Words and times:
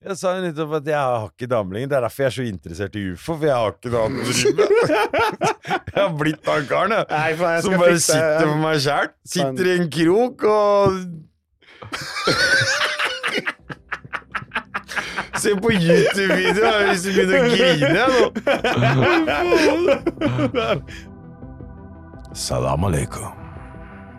Jeg 0.00 0.14
sa 0.16 0.30
jo 0.32 0.40
nettopp 0.46 0.70
at 0.78 0.86
jeg 0.88 0.96
har 0.96 1.26
ikke 1.28 1.44
dame 1.50 1.74
lenger. 1.76 1.88
Det 1.90 1.96
er 1.98 2.04
derfor 2.06 2.22
jeg 2.24 2.30
er 2.30 2.34
så 2.38 2.44
interessert 2.48 2.94
i 2.96 3.02
ufo, 3.12 3.34
for 3.36 3.44
jeg 3.44 3.52
har 3.52 3.68
ikke 3.74 3.90
noe 3.92 4.04
annet 4.08 4.20
å 4.24 4.24
drive 4.32 4.56
med. 4.56 4.70
Jeg 5.90 5.98
har 6.00 6.12
blitt 6.16 6.46
han 6.48 6.64
karen, 6.70 6.92
jeg. 6.94 7.04
Nei, 7.10 7.30
jeg 7.36 7.62
Som 7.66 7.72
bare 7.76 7.90
fikse- 7.90 8.14
sitter 8.14 8.44
for 8.46 8.56
meg 8.62 8.76
sjæl. 8.80 9.06
Sitter 9.34 9.64
i 9.66 9.72
en 9.76 9.88
krok 9.92 10.38
og 10.48 10.90
Se 15.40 15.50
på 15.60 15.68
YouTube-videoer 15.74 16.80
hvis 16.88 17.02
du 17.04 17.10
begynner 17.16 17.40
å 17.40 17.48
grine 17.52 18.04
nå. 18.08 18.20
Salam 22.48 22.84
aleikum. 22.88 23.28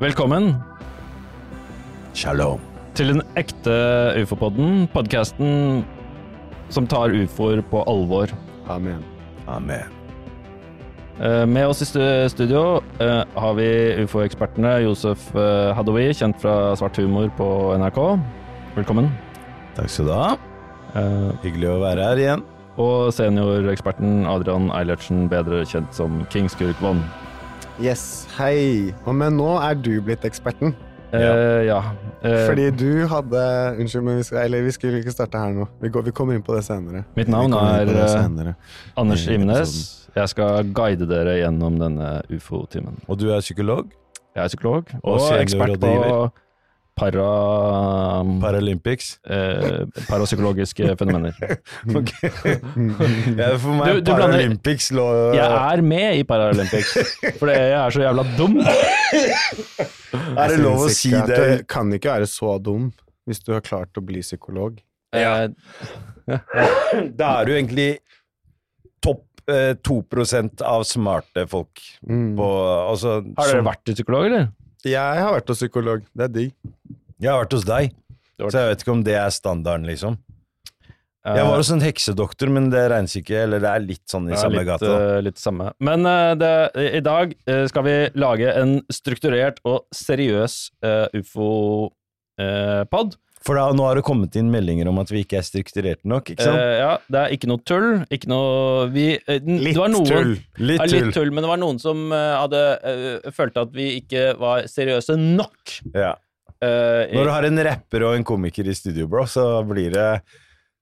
Velkommen 0.02 0.46
Shalom. 2.18 2.62
Til 2.98 3.14
den 3.14 3.22
ekte 3.40 3.74
ufo-podden, 4.20 4.86
podkasten 4.92 5.82
som 6.72 6.88
tar 6.88 7.14
ufoer 7.16 7.62
på 7.72 7.84
alvor. 7.90 8.32
Amen. 8.72 9.04
Amen. 9.48 9.88
Eh, 11.22 11.46
Med 11.46 11.68
oss 11.68 11.82
i 11.84 11.88
studio 12.32 12.82
eh, 13.00 13.24
har 13.38 13.54
vi 13.58 13.68
ufo-ekspertene 14.04 14.78
Josef 14.86 15.30
Hadowi, 15.36 15.74
Hadoui, 15.78 16.06
kjent 16.18 16.40
fra 16.42 16.76
Svart 16.80 16.98
humor 16.98 17.30
på 17.38 17.48
NRK. 17.78 18.00
Velkommen. 18.78 19.12
Takk 19.76 19.92
skal 19.92 20.08
du 20.08 20.16
ha. 20.16 20.30
Eh, 20.96 21.32
Hyggelig 21.46 21.72
å 21.72 21.82
være 21.84 22.08
her 22.12 22.24
igjen. 22.24 22.46
Og 22.82 23.12
senioreksperten 23.14 24.24
Adrian 24.32 24.72
Eilertsen, 24.74 25.28
bedre 25.32 25.66
kjent 25.68 25.92
som 25.94 26.24
King 26.32 26.48
Skurk 26.50 26.80
Von. 26.82 27.04
Yes, 27.82 28.28
hei. 28.38 28.94
Og 29.06 29.16
men 29.18 29.36
nå 29.40 29.52
er 29.62 29.76
du 29.76 29.98
blitt 30.04 30.26
eksperten. 30.28 30.74
Eh, 31.14 31.66
ja. 31.68 31.80
Uh, 32.24 32.48
Fordi 32.48 32.70
du 32.72 33.08
hadde 33.12 33.42
Unnskyld, 33.80 34.04
men 34.06 34.20
vi, 34.22 34.24
skal, 34.24 34.46
eller 34.46 34.62
vi 34.64 34.72
skulle 34.72 35.02
ikke 35.02 35.12
starte 35.12 35.40
her 35.42 35.56
nå. 35.56 35.66
Vi, 35.82 35.90
går, 35.90 36.06
vi 36.08 36.14
kommer 36.16 36.38
inn 36.38 36.44
på 36.46 36.56
det 36.56 36.64
senere. 36.68 37.04
Mitt 37.18 37.32
navn 37.32 37.56
er 37.58 37.92
eh, 37.92 38.06
senere. 38.12 38.54
Anders 38.98 39.26
Imnes. 39.28 39.74
Jeg 40.16 40.32
skal 40.32 40.72
guide 40.76 41.08
dere 41.08 41.38
gjennom 41.40 41.80
denne 41.80 42.14
ufo-timen. 42.32 43.00
Og 43.08 43.20
du 43.20 43.30
er 43.32 43.44
psykolog? 43.44 43.92
Jeg 44.36 44.44
er 44.44 44.48
psykolog 44.52 44.88
Og 45.04 45.20
og, 45.20 45.28
ekspert 45.40 45.80
på. 45.80 45.94
Para, 47.02 47.26
Paralympics? 48.44 49.08
eh, 49.26 49.86
parapsykologiske 50.08 50.92
fenomener. 51.00 51.34
Ok. 51.98 52.12
ja, 52.22 53.50
for 53.58 53.74
meg 53.80 53.88
Du- 53.88 54.02
du 54.02 54.12
blander- 54.12 54.38
Paralympics 54.38 54.92
lå 54.94 55.08
Jeg 55.34 55.48
er 55.74 55.82
med 55.82 56.20
i 56.20 56.24
Paralympics, 56.30 56.94
for 57.40 57.50
jeg 57.50 57.74
er 57.80 57.90
så 57.98 58.04
jævla 58.06 58.26
dum. 58.38 58.60
Er 60.38 60.48
det 60.54 60.60
lov 60.62 60.86
å 60.86 60.90
si 60.94 61.12
det? 61.12 61.40
Du 61.42 61.66
kan 61.72 61.92
ikke 61.98 62.14
være 62.14 62.30
så 62.30 62.56
dum 62.62 62.92
hvis 63.28 63.42
du 63.46 63.52
har 63.56 63.62
klart 63.66 63.98
å 63.98 64.04
bli 64.06 64.22
psykolog. 64.24 64.80
Ja. 65.14 65.48
Da 66.28 67.28
er 67.42 67.46
du 67.48 67.52
egentlig 67.56 67.90
topp 69.04 69.26
eh, 69.52 69.74
2 69.84 69.98
av 70.66 70.84
smarte 70.88 71.48
folk 71.50 71.82
Mm. 72.08 72.36
på 72.38 72.48
altså, 72.90 73.20
har 73.38 73.48
dere 73.48 73.58
som- 73.62 73.66
vært 73.68 73.94
psykolog, 73.94 74.26
eller? 74.30 74.48
Jeg 74.90 75.22
har 75.22 75.36
vært 75.36 75.52
hos 75.54 75.60
psykolog. 75.62 76.02
Det 76.16 76.26
er 76.26 76.32
digg. 76.34 76.54
Jeg 77.22 77.30
har 77.30 77.44
vært 77.44 77.54
hos 77.54 77.66
deg, 77.70 77.92
så 78.42 78.50
jeg 78.58 78.70
vet 78.72 78.82
ikke 78.82 78.94
om 78.96 79.04
det 79.06 79.14
er 79.22 79.30
standarden, 79.30 79.86
liksom. 79.86 80.16
Eh, 81.22 81.36
Jeg 81.38 81.46
var 81.46 81.60
hos 81.62 81.70
en 81.70 81.84
heksedoktor, 81.86 82.50
men 82.50 82.72
det 82.74 82.82
regnes 82.90 83.14
ikke, 83.20 83.44
eller 83.44 83.62
det 83.62 83.70
er 83.70 83.84
litt 83.86 84.02
sånn 84.10 84.26
i 84.32 84.34
samme 84.42 84.58
litt, 84.58 84.66
gata. 84.72 84.90
eh, 84.98 85.20
litt 85.22 85.38
samme. 85.38 85.68
Men 85.80 86.06
eh, 86.10 86.32
det, 86.42 86.50
i 86.98 87.02
dag 87.06 87.36
skal 87.70 87.86
vi 87.86 87.94
lage 88.18 88.50
en 88.58 88.80
strukturert 88.90 89.62
og 89.70 89.84
seriøs 89.94 90.56
ufo-pod. 91.14 93.20
For 93.42 93.58
da, 93.58 93.64
nå 93.74 93.86
har 93.88 93.98
det 93.98 94.04
kommet 94.06 94.36
inn 94.38 94.52
meldinger 94.54 94.86
om 94.92 95.00
at 95.02 95.10
vi 95.10 95.24
ikke 95.24 95.40
er 95.40 95.46
strukturerte 95.46 96.06
nok, 96.10 96.30
ikke 96.30 96.46
sant? 96.46 96.60
Uh, 96.62 96.74
ja, 96.78 96.90
det 97.10 97.22
er 97.24 97.32
ikke 97.34 97.48
noe 97.50 97.64
tull. 97.66 97.88
Ikke 98.14 98.30
noe 98.30 98.84
vi, 98.94 99.06
uh, 99.18 99.38
Litt 99.42 99.72
det 99.74 99.82
var 99.82 99.90
noen, 99.94 100.06
tull. 100.10 100.34
litt 100.62 100.84
Ja, 100.84 100.90
litt 100.92 101.16
tull, 101.16 101.32
men 101.34 101.42
det 101.46 101.50
var 101.50 101.62
noen 101.62 101.80
som 101.82 102.04
uh, 102.14 102.20
hadde 102.44 102.62
følt 103.32 103.40
følte 103.42 103.64
at 103.66 103.72
vi 103.74 103.88
ikke 103.98 104.26
var 104.38 104.68
seriøse 104.70 105.16
nok. 105.18 105.74
Ja. 105.98 106.12
Når 106.62 107.26
du 107.26 107.32
har 107.34 107.46
en 107.48 107.58
rapper 107.66 108.04
og 108.06 108.14
en 108.20 108.26
komiker 108.28 108.68
i 108.70 108.76
studio, 108.78 109.08
bro, 109.10 109.24
så 109.26 109.64
blir 109.66 109.90
det 109.96 110.10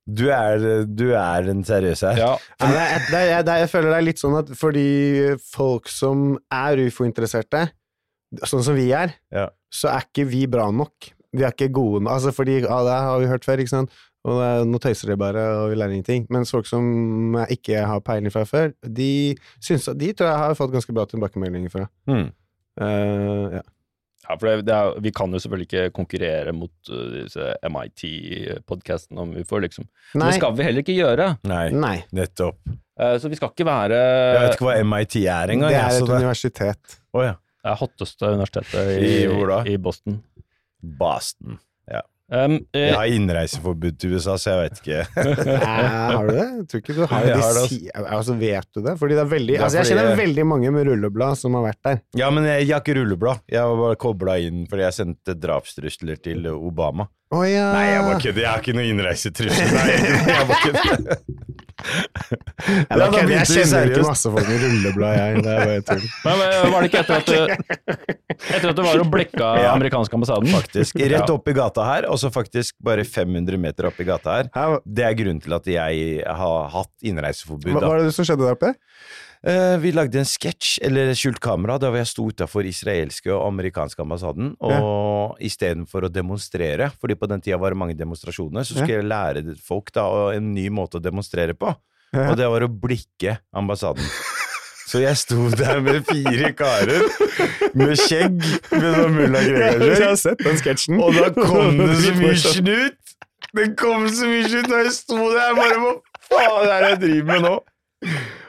Du 0.09 0.25
er, 0.33 0.83
du 0.83 1.13
er 1.15 1.47
en 1.53 1.61
seriøs 1.63 2.01
her. 2.03 2.17
ja, 2.19 2.33
Nei, 2.59 2.71
det 2.73 2.81
er, 2.81 3.05
det 3.13 3.21
er, 3.37 3.45
det 3.47 3.55
jeg 3.61 3.69
føler 3.71 3.93
det 3.93 3.99
er 4.01 4.05
litt 4.09 4.19
sånn 4.19 4.35
at 4.41 4.51
fordi 4.59 4.83
folk 5.53 5.87
som 5.87 6.33
er 6.51 6.81
ufo-interesserte, 6.89 7.69
sånn 8.43 8.65
som 8.65 8.75
vi 8.75 8.89
er, 8.91 9.13
Ja. 9.31 9.47
så 9.71 9.93
er 9.93 10.03
ikke 10.09 10.27
vi 10.27 10.43
bra 10.51 10.67
nok. 10.73 11.13
Vi 11.35 11.43
er 11.45 11.53
ikke 11.53 11.69
gode 11.73 12.03
nok. 12.03 12.13
Altså 12.15 12.31
fordi 12.33 12.59
ja, 12.63 12.77
det 12.87 12.99
har 13.05 13.19
vi 13.21 13.29
hørt 13.29 13.45
før, 13.45 13.61
ikke 13.61 13.75
sant. 13.75 13.97
Og 14.27 14.35
det 14.35 14.47
er, 14.49 14.65
nå 14.67 14.79
tøyser 14.83 15.11
de 15.13 15.15
bare, 15.19 15.43
og 15.61 15.69
vi 15.71 15.77
lærer 15.79 15.95
ingenting. 15.95 16.25
Mens 16.33 16.51
folk 16.51 16.67
som 16.67 17.37
ikke 17.47 17.85
har 17.87 18.01
peiling 18.03 18.33
fra 18.33 18.43
før, 18.49 18.73
de, 18.83 19.11
synes, 19.63 19.87
de 19.95 20.11
tror 20.11 20.27
jeg 20.31 20.41
har 20.43 20.57
fått 20.59 20.73
ganske 20.75 20.95
bra 20.95 21.05
tilbakemeldinger 21.07 21.71
fra. 21.71 21.85
Mm. 22.09 22.25
Uh, 22.79 23.45
ja. 23.55 23.61
ja, 24.25 24.35
for 24.35 24.49
det, 24.49 24.65
det 24.67 24.75
er, 24.75 24.99
vi 25.05 25.13
kan 25.15 25.31
jo 25.31 25.39
selvfølgelig 25.39 25.69
ikke 25.69 25.95
konkurrere 25.95 26.53
mot 26.55 26.91
uh, 26.91 27.05
disse 27.15 27.47
MIT-podkastene 27.71 29.23
om 29.23 29.33
ufo, 29.39 29.61
liksom. 29.63 29.87
Men 30.15 30.27
det 30.27 30.37
skal 30.41 30.55
vi 30.57 30.67
heller 30.67 30.83
ikke 30.83 30.97
gjøre. 30.99 31.29
Nei, 31.47 31.65
Nei. 31.75 31.95
nettopp. 32.15 32.59
Uh, 32.99 33.15
så 33.21 33.31
vi 33.31 33.39
skal 33.39 33.53
ikke 33.53 33.67
være 33.69 33.99
Jeg 34.03 34.41
vet 34.43 34.57
ikke 34.57 34.67
hva 34.67 34.79
MIT 34.83 35.19
er 35.23 35.55
engang. 35.55 35.71
Det 35.71 35.79
er 35.79 35.95
et 35.95 36.03
det- 36.11 36.19
universitet. 36.19 36.99
Oh, 37.15 37.23
ja. 37.23 37.37
det 37.63 37.71
er 37.71 37.79
hotteste 37.79 38.33
universitetet 38.35 38.91
i, 38.99 39.13
I 39.23 39.75
i 39.75 39.79
Boston. 39.79 40.19
Boston. 40.83 41.59
Um, 42.31 42.59
eh, 42.77 42.91
Jeg 42.91 42.93
har 42.93 43.09
innreiseforbud 43.09 43.95
til 43.97 44.11
USA, 44.13 44.35
så 44.37 44.51
jeg 44.51 44.67
vet 44.67 44.81
ikke. 44.83 44.97
Eh, 45.49 45.63
har 45.65 46.27
du 46.27 46.35
det? 46.35 46.43
Jeg 46.59 46.65
tror 46.69 46.81
ikke 46.83 46.93
du 46.93 46.99
har 47.09 47.23
det. 47.25 47.31
Har 47.41 47.55
det, 47.57 47.63
si- 47.71 47.89
altså, 47.97 48.35
vet 48.37 48.67
du 48.77 48.83
det? 48.85 48.93
Fordi 48.99 49.15
det 49.17 49.23
er 49.23 49.31
veldig 49.31 49.55
Det 49.55 49.57
er 49.57 49.63
altså, 49.65 49.79
Jeg 49.79 49.89
kjenner 49.89 50.09
jeg- 50.11 50.19
veldig 50.19 50.45
mange 50.45 50.73
med 50.75 50.85
rulleblad 50.91 51.39
som 51.41 51.57
har 51.57 51.63
vært 51.71 51.79
der. 51.89 51.97
Ja, 52.21 52.29
men 52.29 52.45
jeg, 52.45 52.67
jeg 52.67 52.75
har 52.75 52.83
ikke 52.85 52.95
rulleblad. 52.99 53.41
Jeg 53.49 53.65
var 53.71 53.81
bare 53.81 53.97
kobla 54.05 54.37
inn 54.45 54.67
fordi 54.69 54.85
jeg 54.85 54.93
sendte 54.99 55.33
drapstrusler 55.41 56.21
til 56.21 56.45
Obama. 56.53 57.07
Oh, 57.33 57.41
ja. 57.49 57.65
Nei, 57.73 57.83
jeg 57.95 58.05
bare 58.11 58.21
kødder. 58.21 58.41
Jeg 58.45 58.49
har 58.53 58.61
ikke 58.61 58.77
noe 58.77 58.87
innreisetrusler. 58.93 59.73
Nei, 59.73 59.89
jeg 60.29 60.47
bare 60.53 60.61
kødder. 60.67 61.17
Ja, 61.79 62.95
da 62.95 62.97
da 62.97 63.05
jeg. 63.05 63.11
begynte 63.11 63.29
vi 63.29 63.35
jeg 63.37 63.67
kjenner 63.69 63.91
ikke 63.93 64.05
masse 64.07 64.31
folk 64.33 64.47
med 64.49 64.63
rulleblad, 64.65 65.17
jeg. 65.19 65.43
Det 65.45 65.53
er 65.53 65.69
bare 65.69 65.85
tull. 65.87 66.03
men, 66.25 66.41
men 66.43 66.73
var 66.73 66.83
det 66.85 66.89
ikke 66.91 67.01
etter 67.03 67.15
at 67.17 67.29
du, 67.29 67.37
etter 68.49 68.69
at 68.73 68.75
du 68.79 68.83
var 68.85 69.03
og 69.03 69.11
blekka 69.13 69.49
Ja. 69.63 69.71
amerikanske 69.75 70.19
ambassaden? 70.19 70.51
Faktisk. 70.53 70.99
Rett 71.13 71.33
opp 71.33 71.47
i 71.51 71.55
gata 71.57 71.85
her, 71.87 72.09
og 72.11 72.19
så 72.21 72.31
faktisk 72.33 72.75
bare 72.83 73.05
500 73.07 73.57
meter 73.61 73.89
opp 73.89 73.99
i 74.03 74.07
gata. 74.07 74.41
Her, 74.55 74.77
Det 74.85 75.05
er 75.07 75.17
grunnen 75.19 75.41
til 75.43 75.55
at 75.57 75.67
jeg 75.71 76.23
har 76.27 76.69
hatt 76.75 76.93
innreiseforbud. 77.05 77.71
hva 77.77 77.85
hva 77.87 77.95
er 77.99 78.09
det 78.09 78.15
som 78.17 78.27
skjedde 78.27 78.45
der 78.47 78.57
oppe? 78.59 78.73
Eh, 79.47 79.77
vi 79.79 79.91
lagde 79.95 80.19
en 80.19 80.27
sketsj, 80.27 80.81
eller 80.83 81.13
skjult 81.15 81.39
kamera, 81.39 81.77
da 81.79 81.91
jeg 81.95 82.09
sto 82.09 82.25
utafor 82.27 82.67
israelske 82.67 83.31
og 83.31 83.45
amerikanske 83.47 84.03
ambassaden. 84.03 84.51
Og 84.59 85.39
istedenfor 85.43 86.07
å 86.07 86.11
demonstrere, 86.11 86.89
fordi 86.99 87.15
på 87.19 87.29
den 87.31 87.43
tida 87.45 87.59
var 87.61 87.71
det 87.71 87.79
mange 87.79 87.95
demonstrasjoner, 87.99 88.67
så 88.67 88.75
skulle 88.75 88.99
jeg 88.99 89.07
lære 89.07 89.55
folk 89.63 89.93
da 89.95 90.09
en 90.35 90.51
ny 90.55 90.67
måte 90.73 90.99
å 90.99 91.03
demonstrere 91.03 91.55
på. 91.55 91.71
Ja. 92.11 92.31
Og 92.31 92.35
det 92.39 92.49
var 92.51 92.65
å 92.65 92.71
blikke 92.73 93.37
ambassaden. 93.55 94.03
Så 94.89 95.03
jeg 95.03 95.19
sto 95.21 95.51
der 95.53 95.83
med 95.85 96.01
fire 96.07 96.49
karer 96.57 97.03
med 97.77 97.93
skjegg, 98.01 98.39
med 98.73 98.87
sånn 98.97 99.13
mulla 99.13 99.43
Jeg 99.45 99.99
har 100.01 100.15
sett 100.17 100.41
den 100.41 100.57
sketsjen. 100.57 100.97
Og 100.97 101.13
da 101.13 101.29
kom 101.37 101.77
det 101.77 101.93
så 102.07 102.15
mye 102.17 102.35
snut! 102.41 103.15
Det 103.53 103.67
kom 103.77 104.09
så 104.09 104.27
mye 104.29 104.49
snut, 104.49 104.67
og 104.73 104.81
jeg 104.81 104.95
sto 104.97 105.19
der 105.33 105.55
bare 105.57 105.77
Hva 105.83 105.93
faen 106.25 106.73
er 106.73 106.83
det 106.83 106.89
jeg 106.89 107.01
driver 107.05 107.29
med 107.29 107.45
nå? 107.45 107.55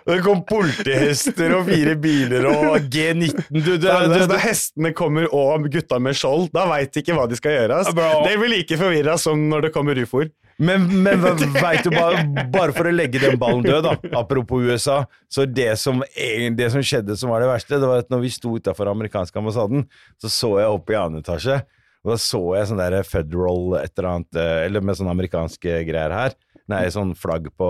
Det 0.07 0.19
kom 0.25 0.43
politihester 0.49 1.55
og 1.59 1.67
fire 1.69 1.95
biler 2.01 2.47
og 2.51 2.87
G19 2.91 3.47
du, 3.51 3.61
du, 3.61 3.73
det, 3.83 4.27
da, 4.31 4.39
hestene 4.41 4.93
kommer 4.97 5.29
og 5.35 5.69
gutta 5.73 5.99
med 6.03 6.17
skjold, 6.19 6.49
da 6.55 6.67
veit 6.71 6.93
de 6.95 7.03
ikke 7.03 7.17
hva 7.19 7.27
de 7.31 7.39
skal 7.39 7.57
gjøre. 7.57 7.81
ass. 7.83 7.95
Bra. 7.97 8.13
Blir 8.27 8.53
like 8.55 8.79
forvirra 8.81 9.17
som 9.21 9.49
når 9.51 9.69
det 9.69 9.75
kommer 9.75 9.99
ufoer. 10.01 10.31
Men, 10.61 10.85
men 11.03 11.23
veit 11.23 11.87
du 11.87 11.93
bare, 11.95 12.21
bare 12.53 12.75
for 12.77 12.91
å 12.91 12.93
legge 12.93 13.21
den 13.23 13.39
ballen 13.41 13.65
død, 13.65 13.87
da, 13.87 13.95
apropos 14.21 14.61
USA, 14.61 14.99
så 15.33 15.47
det 15.49 15.73
som, 15.81 16.03
det 16.05 16.69
som 16.75 16.85
skjedde 16.85 17.17
som 17.17 17.33
var 17.33 17.41
det 17.41 17.49
verste, 17.49 17.79
det 17.81 17.89
var 17.89 18.03
at 18.05 18.11
når 18.13 18.27
vi 18.27 18.33
sto 18.35 18.53
utafor 18.61 18.91
amerikanske 18.93 19.41
ambassaden, 19.41 19.87
så 20.21 20.33
så 20.33 20.51
jeg 20.61 20.75
opp 20.77 20.93
i 20.93 20.99
annen 21.01 21.25
etasje, 21.25 21.63
og 22.05 22.13
da 22.13 22.19
så 22.21 22.43
jeg 22.59 22.69
sånn 22.69 22.81
der 22.83 22.99
federal 23.09 23.79
et 23.81 23.95
eller 23.97 24.11
annet, 24.11 24.37
eh, 24.37 24.59
eller 24.67 24.85
med 24.85 25.01
sånne 25.01 25.17
amerikanske 25.17 25.81
greier 25.89 26.17
her, 26.17 26.37
nei, 26.71 26.85
sånn 26.95 27.11
flagg 27.19 27.49
på, 27.59 27.69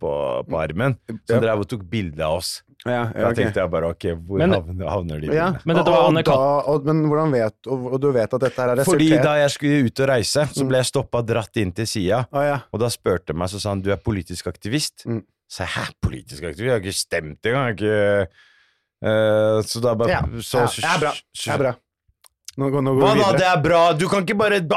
på, 0.00 0.12
på 0.48 0.58
armen, 0.60 0.94
som 1.26 1.38
Ja. 1.38 1.40
drev 1.46 1.64
og 1.64 1.68
tok 1.72 1.82
bilde 1.90 2.20
av 2.24 2.38
oss. 2.42 2.62
Ja, 2.84 3.06
Da 3.16 3.30
tenkte 3.32 3.62
jeg 3.62 3.70
bare 3.72 3.88
ok, 3.94 4.04
hvor 4.26 4.38
Men- 4.42 4.52
havner, 4.52 4.88
havner 4.92 5.20
de 5.22 5.32
Ja. 5.32 5.46
Men 5.64 5.76
dette 5.78 5.90
var 5.90 6.04
og, 6.10 6.18
da, 6.24 6.34
og, 6.68 6.84
men 6.84 7.00
hvordan 7.08 7.32
vet 7.32 7.66
og, 7.72 7.86
og 7.94 8.00
du 8.02 8.10
vet 8.12 8.34
at 8.36 8.40
dette 8.44 8.60
her 8.60 8.74
er 8.74 8.84
Fordi 8.84 9.08
da 9.24 9.36
jeg 9.40 9.50
skulle 9.54 9.86
ut 9.88 10.00
og 10.04 10.08
reise, 10.12 10.44
så 10.52 10.66
ble 10.68 10.82
jeg 10.82 10.90
stoppa 10.92 11.22
dratt 11.24 11.56
inn 11.62 11.72
til 11.72 11.86
sida. 11.88 12.26
Ah, 12.30 12.44
ja. 12.44 12.58
Og 12.72 12.80
da 12.84 12.90
spurte 12.92 13.32
han 13.32 13.38
meg, 13.40 13.48
så 13.48 13.60
sa 13.62 13.70
han 13.72 13.80
du 13.80 13.90
er 13.90 13.96
politisk 13.96 14.46
aktivist. 14.52 15.06
Mm. 15.08 15.22
Så 15.48 15.64
jeg, 15.64 15.72
hæ, 15.78 15.86
politisk 16.02 16.42
aktivist? 16.44 16.66
Jeg 16.68 16.76
har 16.76 16.84
ikke 16.84 16.98
stemt 17.00 17.40
engang. 17.48 17.78
jeg 17.80 17.88
har 17.88 18.26
Ikke, 18.26 18.28
Eh, 19.04 19.58
så 19.68 19.82
da 19.84 19.90
bare 19.94 20.08
Ja, 20.08 20.20
så, 20.40 20.62
ja, 20.64 20.66
det 20.80 20.84
er 20.88 21.00
bra. 21.02 21.10
Det 21.12 21.52
er 21.52 21.58
bra. 21.60 21.72
Nå, 22.56 22.68
går- 22.70 22.82
nå 22.86 22.92
går 22.94 23.02
Hva 23.02 23.14
vi 23.14 23.20
da, 23.24 23.30
det 23.38 23.46
er 23.50 23.60
bra! 23.64 23.80
Du 23.98 24.04
kan 24.08 24.22
ikke 24.22 24.36
bare 24.38 24.60
be 24.62 24.76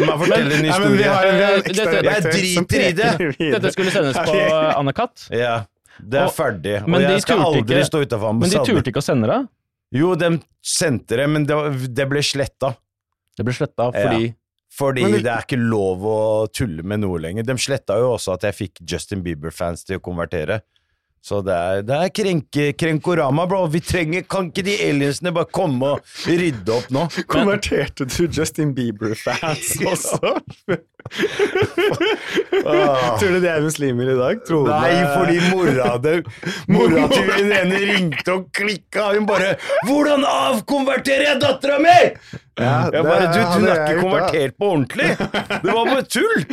meg 0.00 0.18
fortelle 0.22 0.54
en 0.56 0.62
vi 0.62 0.70
historie. 0.70 1.08
har, 1.12 1.26
vi 1.28 1.42
har 1.44 1.56
en 1.58 1.62
Dette- 1.62 1.84
jeg 1.84 2.04
redaktør 2.04 2.38
som 2.54 2.64
driter 2.64 2.86
i 2.88 2.92
det. 2.92 3.10
peker 3.18 3.34
videre. 3.38 3.58
Dette 3.60 3.72
skulle 3.74 3.90
sendes 3.92 4.16
på 4.16 4.36
Anne-Kat. 4.80 5.26
Ja, 5.30 5.56
det 6.00 6.20
er 6.22 6.30
Og- 6.30 6.32
ferdig. 6.36 6.76
Og 6.82 6.88
men 6.88 7.04
de 7.04 7.10
jeg 7.12 7.22
skal 7.26 7.36
turte 7.42 7.50
aldri 7.60 7.76
ikke- 7.76 7.90
stå 7.90 8.00
utafor 8.06 8.32
men 8.32 8.40
de 8.40 8.56
ambassaden. 8.56 8.70
turte 8.80 8.88
ikke 8.94 9.02
å 9.02 9.08
sende 9.10 9.28
det. 9.28 9.40
Jo, 9.94 10.14
de 10.16 10.30
sendte 10.64 11.16
det, 11.20 11.28
men 11.28 11.44
det, 11.46 11.54
var- 11.60 11.70
det 12.00 12.08
ble 12.08 12.22
sletta. 12.24 12.72
Det 13.36 13.44
ble 13.44 13.52
sletta 13.54 13.90
Ja. 13.92 14.08
fordi 14.08 14.34
Fordi 14.74 15.02
Men 15.04 15.12
det- 15.12 15.22
det 15.22 15.30
er 15.30 15.42
ikke 15.44 15.60
lov 15.70 16.00
å 16.02 16.48
tulle 16.50 16.82
med 16.82 16.98
noe 16.98 17.16
lenger. 17.22 17.44
De 17.46 17.52
sletta 17.54 17.94
jo 18.00 18.08
også 18.16 18.32
at 18.34 18.42
jeg 18.42 18.54
fikk 18.58 18.80
Justin 18.90 19.22
Bieber-fans 19.22 19.84
til 19.84 20.00
å 20.00 20.02
konvertere. 20.02 20.62
Så 21.24 21.38
det 21.40 21.54
er, 21.56 21.78
det 21.88 21.96
er 21.96 22.10
krenke, 22.12 22.64
krenkorama, 22.76 23.46
bro. 23.48 23.62
Vi 23.72 23.80
trenger, 23.80 24.26
Kan 24.28 24.50
ikke 24.50 24.64
de 24.66 24.74
aliensene 24.90 25.30
bare 25.32 25.48
komme 25.56 25.94
og 25.94 26.10
rydde 26.28 26.74
opp 26.74 26.90
nå? 26.92 27.06
Konverterte 27.32 28.04
du 28.04 28.26
Justin 28.28 28.74
Bieber-fans 28.76 29.70
også? 29.94 30.34
Ah. 32.64 33.16
Tror 33.20 33.32
du 33.34 33.40
de 33.40 33.48
er 33.50 33.64
muslimer 33.64 34.12
i 34.12 34.18
dag? 34.18 34.44
Tror 34.48 34.68
Nei, 34.68 34.92
det... 34.92 35.08
fordi 35.16 35.40
mora 35.52 35.96
det- 36.04 36.24
Mora 36.74 37.06
til 37.12 37.32
hun 37.32 37.52
ene 37.56 37.80
ringte 37.88 38.36
og 38.36 38.46
klikka. 38.56 39.10
Hun 39.16 39.26
bare 39.28 39.54
'Hvordan 39.88 40.24
avkonverterer 40.28 41.30
jeg 41.32 41.40
dattera 41.44 41.78
mi?' 41.80 42.40
Ja, 42.58 42.88
Jeg 42.94 43.02
bare, 43.02 43.24
du, 43.34 43.38
du 43.60 43.66
er 43.66 43.80
ikke 43.82 44.02
konvertert 44.04 44.52
på 44.60 44.66
ordentlig! 44.70 45.08
Det 45.64 45.72
var 45.74 45.88
bare 45.88 46.04
tull! 46.06 46.44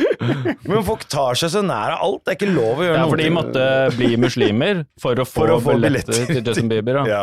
Men 0.66 0.82
folk 0.86 1.04
tar 1.12 1.38
seg 1.38 1.52
så 1.54 1.62
nær 1.62 1.92
av 1.94 2.02
alt. 2.08 2.24
Det 2.26 2.32
er 2.32 2.38
ikke 2.40 2.48
lov 2.56 2.80
å 2.82 2.86
gjøre 2.88 2.96
Ja, 2.96 3.04
noe. 3.04 3.12
for 3.12 3.22
de 3.22 3.28
måtte 3.36 3.66
bli 3.96 4.08
muslimer 4.18 4.80
for 5.02 5.14
å 5.22 5.26
få, 5.28 5.44
For 5.44 5.52
å 5.54 5.60
få 5.62 5.76
billetter 5.78 6.10
billetter 6.16 6.34
til 6.34 6.42
Justin 6.50 6.72
Bieber. 6.72 7.02
Ja. 7.06 7.20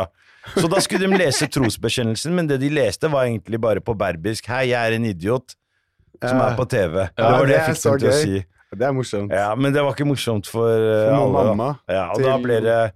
Så 0.56 0.70
da 0.72 0.80
skulle 0.80 1.04
de 1.10 1.18
lese 1.20 1.44
trosbekjennelsen, 1.52 2.32
men 2.34 2.48
det 2.48 2.56
de 2.62 2.70
leste, 2.72 3.10
var 3.12 3.26
egentlig 3.28 3.60
bare 3.60 3.82
på 3.84 3.92
berbisk 4.00 4.48
'Hei, 4.48 4.70
jeg 4.72 4.80
er 4.80 4.96
en 4.96 5.04
idiot', 5.04 5.52
som 6.24 6.40
er 6.40 6.56
på 6.56 6.64
TV. 6.68 7.04
det 7.16 7.24
var 7.24 7.44
det 7.44 7.52
det 7.52 7.58
jeg 7.60 7.76
fikk 7.76 7.82
dem 7.84 7.98
til 8.00 8.08
å 8.08 8.16
si. 8.22 8.44
Det 8.70 8.86
er 8.86 8.92
morsomt. 8.94 9.32
Ja, 9.34 9.54
Men 9.58 9.72
det 9.74 9.82
var 9.82 9.92
ikke 9.92 10.06
morsomt 10.06 10.46
for, 10.46 10.72
For 10.72 11.12
alle. 11.12 11.44
mamma 11.52 11.78
Ja, 11.90 12.08
og 12.12 12.16
til- 12.16 12.24
da 12.30 12.38
ble 12.38 12.60
det 12.64 12.92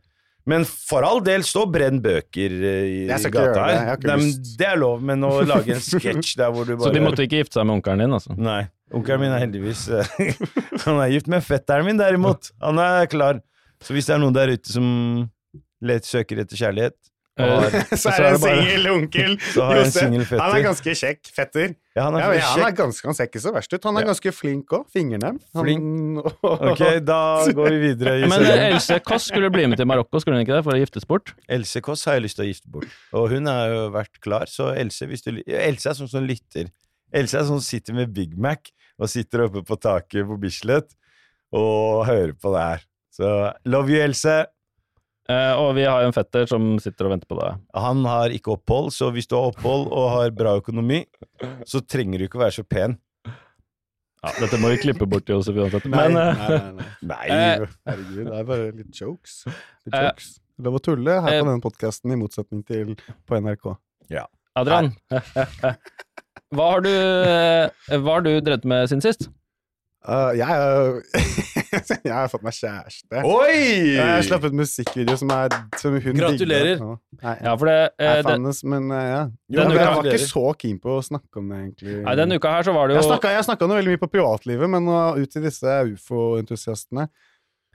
Men 0.47 0.67
for 0.69 1.07
all 1.09 1.23
del, 1.25 1.41
stå 1.47 1.63
brenn 1.73 2.03
bøker 2.05 2.53
uh, 2.53 2.67
i, 2.85 2.99
Jeg 3.09 3.23
skal 3.23 3.31
i 3.31 3.33
ikke 3.33 3.39
gata 3.39 3.47
gjøre 3.49 3.55
det, 3.55 3.73
jeg 3.73 3.81
her. 3.81 3.87
har 3.89 4.01
ikke 4.01 4.11
Nei, 4.11 4.17
lyst. 4.27 4.51
det 4.61 4.67
er 4.69 4.81
lov, 4.83 5.05
men 5.11 5.25
å 5.25 5.31
lage 5.49 5.73
en 5.77 5.85
sketsj 5.85 6.35
der 6.43 6.53
hvor 6.53 6.69
du 6.69 6.75
bare 6.75 6.85
Så 6.91 6.93
de 6.97 7.05
måtte 7.05 7.25
ikke 7.25 7.41
gifte 7.41 7.59
seg 7.61 7.69
med 7.71 7.79
onkelen 7.79 8.05
din, 8.05 8.17
altså? 8.19 8.37
Nei. 8.37 8.61
Onkelen 8.95 9.25
min 9.25 9.33
er 9.33 9.41
heldigvis 9.47 9.87
uh, 9.89 10.05
Han 10.85 11.01
er 11.01 11.15
gift 11.15 11.31
med 11.33 11.47
fetteren 11.47 11.89
min, 11.89 12.01
derimot. 12.01 12.53
Han 12.61 12.83
er 12.83 13.09
klar. 13.09 13.41
Så 13.85 13.97
hvis 13.97 14.07
det 14.11 14.19
er 14.19 14.21
noen 14.23 14.37
der 14.37 14.53
ute 14.53 14.71
som 14.75 14.87
let, 15.85 16.05
søker 16.09 16.45
etter 16.45 16.61
kjærlighet 16.61 16.97
og 16.97 17.14
har, 17.39 17.75
Så 17.99 18.11
er 18.13 18.21
det 18.23 18.29
en 18.31 18.39
singel 18.43 18.85
onkel. 18.93 19.33
Josef. 19.57 20.35
Han 20.39 20.53
er 20.55 20.63
ganske 20.69 20.95
kjekk. 21.01 21.31
Fetter. 21.35 21.73
Ja, 21.97 22.05
han 22.09 22.17
er 22.19 22.35
Ja, 22.37 22.45
han, 22.53 22.63
er 22.69 22.75
ganske, 22.79 23.07
han 23.09 23.17
ser 23.19 23.27
ikke 23.31 23.43
så 23.43 23.53
verst 23.55 23.73
ut. 23.75 23.85
Han 23.89 23.97
er 23.99 24.05
Ja. 24.05 24.11
ganske 24.13 24.33
flink 24.35 24.71
òg. 24.77 24.85
Fingernem. 24.95 25.41
Han, 25.55 25.65
Flink. 25.67 26.31
Ok, 26.71 26.83
da 27.07 27.19
går 27.59 27.71
vi 27.75 27.81
videre. 27.89 28.15
i 28.23 28.29
Men 28.31 28.47
eh, 28.47 28.69
Else 28.71 29.01
Kåss 29.07 29.29
skulle 29.33 29.51
bli 29.55 29.67
med 29.71 29.79
til 29.83 29.87
Marokko, 29.91 30.21
skulle 30.23 30.39
hun 30.39 30.47
ikke 30.47 30.57
det, 30.61 30.65
for 30.69 30.77
å 30.77 30.81
giftes 30.81 31.07
bort? 31.11 31.35
Else 31.49 31.83
Kåss 31.85 32.07
har 32.11 32.19
jeg 32.21 32.27
lyst 32.29 32.39
til 32.39 32.47
å 32.47 32.49
gifte 32.53 32.71
bort. 32.71 32.95
Og 33.19 33.29
hun 33.35 33.51
har 33.51 33.67
jo 33.75 33.83
vært 33.95 34.21
klar, 34.25 34.47
så 34.51 34.71
Else, 34.79 35.07
hvis 35.11 35.27
du, 35.27 35.33
Else 35.47 35.91
er 35.91 35.99
sånn 35.99 36.11
som 36.15 36.27
lytter. 36.29 36.71
Else 37.15 37.39
er 37.39 37.47
sånn 37.51 37.59
som 37.63 37.67
sitter 37.67 37.95
med 37.99 38.15
Big 38.15 38.39
Mac 38.39 38.71
og 38.99 39.11
sitter 39.11 39.49
oppe 39.49 39.63
på 39.67 39.77
taket 39.83 40.27
på 40.27 40.39
Bislett 40.39 40.95
og 41.55 42.05
hører 42.09 42.33
på 42.39 42.51
det 42.55 42.63
her. 42.63 42.83
Så 43.15 43.29
love 43.71 43.91
you, 43.95 44.01
Else. 44.03 44.41
Eh, 45.31 45.53
og 45.57 45.71
vi 45.79 45.87
har 45.89 46.03
jo 46.05 46.11
en 46.11 46.17
fetter 46.17 46.45
som 46.51 46.75
sitter 46.83 47.07
og 47.09 47.15
venter 47.15 47.29
på 47.31 47.39
deg. 47.39 47.61
Han 47.81 48.03
har 48.05 48.33
ikke 48.35 48.53
opphold, 48.59 48.91
så 48.93 49.09
hvis 49.15 49.29
du 49.31 49.39
har 49.39 49.51
opphold 49.55 49.87
og 49.89 50.11
har 50.19 50.35
bra 50.37 50.57
økonomi, 50.61 51.03
så 51.69 51.81
trenger 51.81 52.21
du 52.21 52.27
ikke 52.27 52.37
å 52.41 52.45
være 52.45 52.57
så 52.59 52.65
pen. 52.69 52.99
Ja, 54.25 54.31
dette 54.41 54.57
må 54.61 54.71
vi 54.73 54.79
klippe 54.81 55.05
bort, 55.09 55.29
Josef, 55.29 55.57
uansett. 55.61 55.85
Nei, 55.93 56.05
Men 56.09 56.17
uh, 56.17 56.45
nei, 56.45 56.49
nei, 56.49 56.77
nei. 56.77 56.87
Nei, 57.09 57.25
Eh, 57.29 57.65
Herregud, 57.89 58.21
det 58.31 58.39
er 58.39 58.47
bare 58.49 58.69
litt 58.77 59.01
jokes. 59.01 59.35
Litt 59.85 59.97
Eh, 59.97 60.07
jokes. 60.11 60.29
Lov 60.65 60.77
å 60.79 60.81
tulle 60.87 61.17
her 61.25 61.33
eh, 61.35 61.41
på 61.43 61.49
denne 61.51 61.65
podkasten, 61.65 62.13
i 62.15 62.17
motsetning 62.21 62.63
til 62.69 62.95
på 63.29 63.41
NRK. 63.41 63.75
Adrian, 64.57 64.93
hva 66.55 66.67
har 66.71 66.85
du, 66.85 66.93
eh, 66.95 67.97
hva 67.99 68.13
har 68.15 68.23
du 68.23 68.31
drevet 68.39 68.65
med 68.71 68.87
siden 68.93 69.03
sist? 69.03 69.27
Uh, 70.07 70.31
jeg, 70.37 71.03
jeg 72.09 72.13
har 72.15 72.29
fått 72.33 72.45
meg 72.47 72.57
kjæreste. 72.57 73.23
Oi! 73.25 73.59
Jeg 73.95 74.05
har 74.05 74.25
sluppet 74.27 74.57
musikkvideo 74.57 75.17
som, 75.21 75.33
er, 75.35 75.57
som 75.81 75.97
hun 75.97 76.19
Gratulerer. 76.19 76.79
digger. 76.79 76.97
Nei, 77.23 77.35
Ja, 77.47 77.55
for 77.61 77.71
det, 77.71 77.77
jeg 78.01 78.25
eh, 78.25 78.31
det 78.31 78.55
men 78.75 78.89
eh, 78.95 79.05
ja. 79.11 79.21
Jo, 79.49 79.61
Men 79.61 79.75
uka- 79.75 79.81
jeg 79.83 79.91
var 79.99 80.09
ikke 80.13 80.31
så 80.31 80.45
keen 80.65 80.81
på 80.83 80.97
å 80.99 81.05
snakke 81.05 81.43
om 81.43 81.53
det, 81.53 81.61
egentlig. 81.65 81.99
Nei, 82.07 82.17
denne 82.23 82.41
uka 82.41 82.55
her 82.57 82.69
så 82.69 82.75
var 82.77 82.89
det 82.91 82.99
Jeg 82.99 83.05
jo 83.05 83.11
snakka, 83.13 83.35
jeg 83.37 83.47
snakka 83.51 83.69
noe 83.71 83.81
veldig 83.81 83.95
mye 83.95 84.03
på 84.07 84.11
privatlivet, 84.17 84.73
men 84.77 84.89
nå 84.89 84.99
ut 85.21 85.31
til 85.35 85.47
disse 85.47 85.79
ufo-entusiastene 85.95 87.09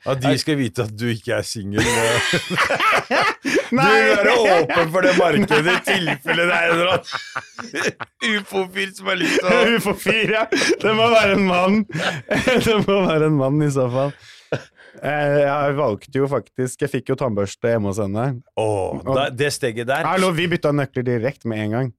At 0.07 0.21
de 0.23 0.35
skal 0.39 0.59
vite 0.59 0.85
at 0.87 0.93
du 0.95 1.09
ikke 1.11 1.39
er 1.41 1.47
singel. 1.47 1.83
Du 3.69 3.75
vil 3.77 4.09
være 4.15 4.33
åpen 4.61 4.91
for 4.93 5.05
det 5.05 5.13
markedet 5.19 5.75
i 5.75 5.83
tilfelle 5.85 6.47
det 6.49 6.55
er 6.55 6.71
en 6.71 6.79
eller 6.79 6.91
annen 6.95 8.39
ufo-fyr 8.39 8.91
som 8.97 9.11
har 9.11 9.19
lyst 9.21 9.39
til 9.43 9.53
å 9.53 9.61
Ufo-fyr, 9.77 10.33
ja! 10.35 10.43
Det 10.81 10.95
må 10.97 11.07
være 11.13 11.37
en 11.37 11.45
mann! 11.49 11.79
Det 12.65 12.77
må 12.87 12.99
være 13.05 13.29
en 13.29 13.37
mann, 13.39 13.61
i 13.65 13.69
så 13.73 13.85
fall. 13.93 14.13
Eh, 14.99 15.37
Jeg 15.45 15.75
valgte 15.77 16.17
jo 16.17 16.25
faktisk 16.27 16.81
Jeg 16.81 16.89
fikk 16.95 17.11
jo 17.13 17.15
tannbørste 17.21 17.69
hjemme 17.75 17.91
hos 17.91 17.99
henne. 18.01 18.23
Åh, 18.59 18.99
da, 19.05 19.27
Det 19.29 19.51
steget 19.53 19.87
der 19.87 20.07
Hallo, 20.07 20.31
vi 20.35 20.47
bytta 20.51 20.71
nøkler 20.75 21.05
direkte 21.07 21.47
med 21.51 21.61
en 21.67 21.75
gang. 21.77 21.91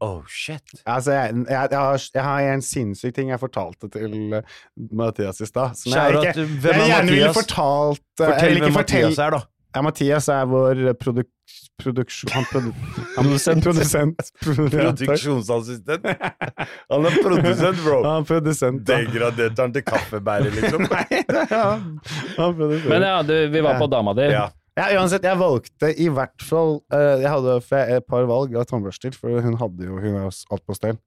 Oh, 0.00 0.22
shit. 0.28 0.62
Altså, 0.88 1.12
jeg, 1.12 1.34
jeg, 1.50 1.68
jeg, 1.70 1.78
har, 1.78 2.04
jeg 2.14 2.22
har 2.24 2.46
en 2.54 2.62
sinnssyk 2.64 3.12
ting 3.18 3.28
jeg 3.32 3.40
fortalte 3.42 3.90
til 3.92 4.14
eh, 4.38 4.54
Mathias 4.96 5.42
i 5.44 5.48
stad. 5.50 5.74
Som 5.76 5.92
jeg, 5.92 6.14
ikke, 6.16 6.46
jeg 6.64 6.72
er 6.72 6.86
gjerne 6.88 7.12
ville 7.12 7.34
fortalt 7.36 8.00
eh, 8.00 8.22
Fortell 8.24 8.46
eller 8.46 8.56
ikke 8.56 8.70
hvem 8.70 8.78
fortell- 8.78 9.04
Mathias 9.10 9.20
er, 9.26 9.36
da. 9.36 9.42
Ja, 9.76 9.82
Mathias 9.84 10.24
er 10.32 10.46
vår 10.48 10.78
produk, 10.96 11.28
produksjon... 11.82 12.30
Han 12.32 12.46
produ, 12.48 12.70
han 12.72 13.26
Produsent. 13.26 13.64
produsent. 13.66 14.30
Produksjonsassistent. 14.46 16.06
Han 16.92 17.04
er 17.10 17.18
produsent, 17.20 17.82
bro. 17.84 17.98
Han 18.06 18.22
er 18.22 18.28
produsent. 18.30 18.80
da. 18.88 18.96
Degraderte 19.02 19.66
han 19.66 19.74
til 19.74 19.84
kaffebærer, 19.84 20.48
liksom. 20.56 20.86
Nei, 20.94 21.20
er 21.20 21.52
han. 21.52 21.84
Men 22.88 23.04
ja, 23.04 23.18
du, 23.26 23.34
vi 23.52 23.64
var 23.66 23.76
på 23.82 23.90
dama 23.92 24.16
di. 24.16 24.30
Ja. 24.32 24.46
Ja, 24.76 24.88
uansett, 24.96 25.24
jeg 25.28 25.40
valgte 25.40 25.88
i 26.04 26.06
hvert 26.12 26.42
fall 26.44 26.74
uh, 26.92 27.14
Jeg 27.22 27.30
hadde 27.32 27.54
et 27.80 28.04
par 28.08 28.26
valg 28.28 28.56
av 28.60 28.66
tannbørster, 28.68 29.14
for 29.16 29.40
hun 29.44 29.56
hadde 29.60 29.88
jo 29.88 29.96
hun 30.00 30.18
har 30.22 30.28
alt 30.32 30.64
på 30.68 30.76
stell. 30.76 30.98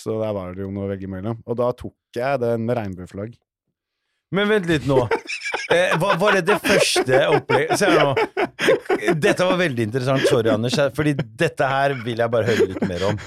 Så 0.00 0.16
der 0.20 0.32
var 0.36 0.52
det 0.56 0.64
jo 0.64 0.70
noe 0.72 0.86
å 0.88 0.92
velge 0.92 1.08
mellom. 1.08 1.40
Og 1.48 1.56
da 1.60 1.72
tok 1.76 1.96
jeg 2.16 2.40
den 2.44 2.64
med 2.68 2.76
regnbueflagg. 2.80 3.34
Men 4.36 4.46
vent 4.52 4.68
litt 4.70 4.84
nå. 4.88 5.02
Eh, 5.70 5.94
var, 6.02 6.16
var 6.18 6.34
det 6.34 6.42
det 6.48 6.56
første 6.64 7.18
opplegget 7.30 7.78
Se 7.78 7.86
her 7.90 8.02
nå. 8.02 8.14
Dette 9.22 9.46
var 9.46 9.58
veldig 9.60 9.86
interessant. 9.86 10.26
Sorry, 10.26 10.50
Anders. 10.50 10.76
Fordi 10.96 11.14
dette 11.14 11.68
her 11.70 11.94
vil 12.02 12.20
jeg 12.20 12.32
bare 12.32 12.48
høre 12.48 12.66
litt 12.72 12.84
mer 12.90 13.06
om. 13.10 13.18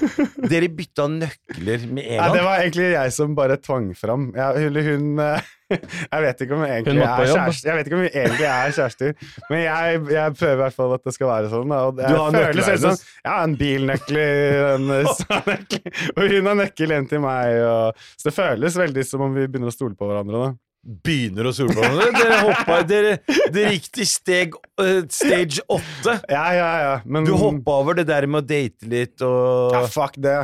Dere 0.50 0.68
bytta 0.68 1.08
nøkler 1.10 1.86
med 1.88 2.04
en 2.04 2.20
Nei, 2.20 2.30
det 2.36 2.44
var 2.44 2.62
egentlig 2.62 2.88
jeg 2.92 3.14
som 3.16 3.36
bare 3.38 3.56
tvang 3.62 3.90
fram. 3.98 4.30
Ja, 4.36 4.50
hun, 4.58 4.76
hun 4.76 5.22
eh, 5.24 5.52
Jeg 5.74 6.24
vet 6.26 6.42
ikke 6.44 6.56
om 6.56 6.60
vi 6.60 6.68
Hun 6.68 6.74
egentlig 6.74 6.98
måtte 7.00 7.24
er 7.24 7.30
kjæreste 7.32 7.68
Jeg 7.70 7.78
vet 7.78 7.88
ikke 7.88 7.96
om 7.96 8.02
hun 8.02 8.10
egentlig 8.10 8.48
er 8.50 8.74
kjærester, 8.76 9.14
men 9.48 9.62
jeg, 9.62 10.02
jeg 10.12 10.34
prøver 10.36 10.54
i 10.54 10.60
hvert 10.60 10.76
fall 10.76 10.92
at 10.98 11.06
det 11.08 11.14
skal 11.16 11.30
være 11.30 11.52
sånn. 11.54 11.72
Da. 11.72 12.10
Du 12.12 12.18
har 12.20 12.36
nøkler, 12.36 12.82
sånn. 12.84 13.00
Ja, 13.24 13.38
en 13.38 13.56
bilnøkkel, 13.60 14.20
en 14.20 14.90
nøkkel, 14.92 15.88
og 16.12 16.36
hun 16.36 16.52
har 16.52 16.60
nøkkel 16.60 16.94
hjem 16.96 17.08
til 17.10 17.24
meg. 17.24 17.56
Og, 17.64 18.04
så 18.20 18.28
det 18.28 18.36
føles 18.36 18.78
veldig 18.84 19.06
som 19.08 19.24
om 19.24 19.34
vi 19.34 19.48
begynner 19.48 19.72
å 19.72 19.74
stole 19.74 19.96
på 19.96 20.10
hverandre. 20.10 20.44
da 20.44 20.52
Begynner 20.84 21.48
å 21.48 21.52
på? 21.56 21.84
Dere 22.12 22.40
hoppa 22.44 22.82
Dere, 22.84 23.14
dere 23.54 23.70
gikk 23.72 23.86
til 23.96 24.08
steg, 24.08 24.56
eh, 24.82 25.00
stage 25.08 25.62
åtte. 25.72 26.18
Ja, 26.28 26.44
ja, 26.52 26.68
ja. 26.82 26.94
Men 27.06 27.24
Du 27.24 27.32
hoppa 27.40 27.78
over 27.80 27.96
det 27.96 28.04
der 28.10 28.26
med 28.28 28.44
å 28.44 28.46
date 28.46 28.84
litt 28.92 29.22
og 29.24 29.72
Ja, 29.72 29.86
fuck 29.88 30.18
det. 30.20 30.36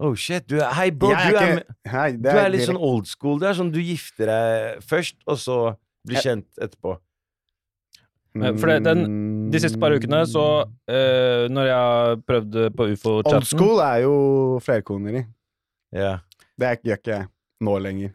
Oh 0.00 0.14
shit. 0.16 0.46
Du 0.48 0.56
er, 0.58 0.70
hei, 0.76 0.90
bro. 0.90 1.10
er 1.12 1.30
Du 1.30 1.36
er, 1.36 1.56
ikke- 1.60 1.90
Hei, 1.92 2.10
du 2.16 2.28
er 2.28 2.48
litt 2.52 2.66
sånn 2.68 2.80
old 2.80 3.06
school. 3.06 3.38
Det 3.38 3.48
er 3.50 3.54
sånn 3.60 3.72
du 3.72 3.80
gifter 3.80 4.26
deg 4.32 4.82
først, 4.84 5.16
og 5.26 5.36
så 5.40 5.58
blir 6.06 6.22
kjent 6.24 6.46
etterpå. 6.60 6.98
Eh, 8.36 8.52
For 8.60 8.66
det, 8.68 8.82
den, 8.84 9.50
de 9.50 9.58
siste 9.60 9.80
par 9.80 9.94
ukene, 9.96 10.26
så 10.28 10.42
uh, 10.68 11.48
Når 11.48 11.68
jeg 11.70 12.18
prøvde 12.28 12.66
på 12.76 12.88
ufo-chatten 12.92 13.38
Old 13.40 13.46
school 13.48 13.80
er 13.80 14.02
jo 14.04 14.16
flerkoneri. 14.64 15.26
Ja. 15.92 16.18
Det 16.58 16.80
gjør 16.84 17.00
ikke 17.00 17.14
jeg 17.14 17.28
nå 17.64 17.78
lenger. 17.80 18.12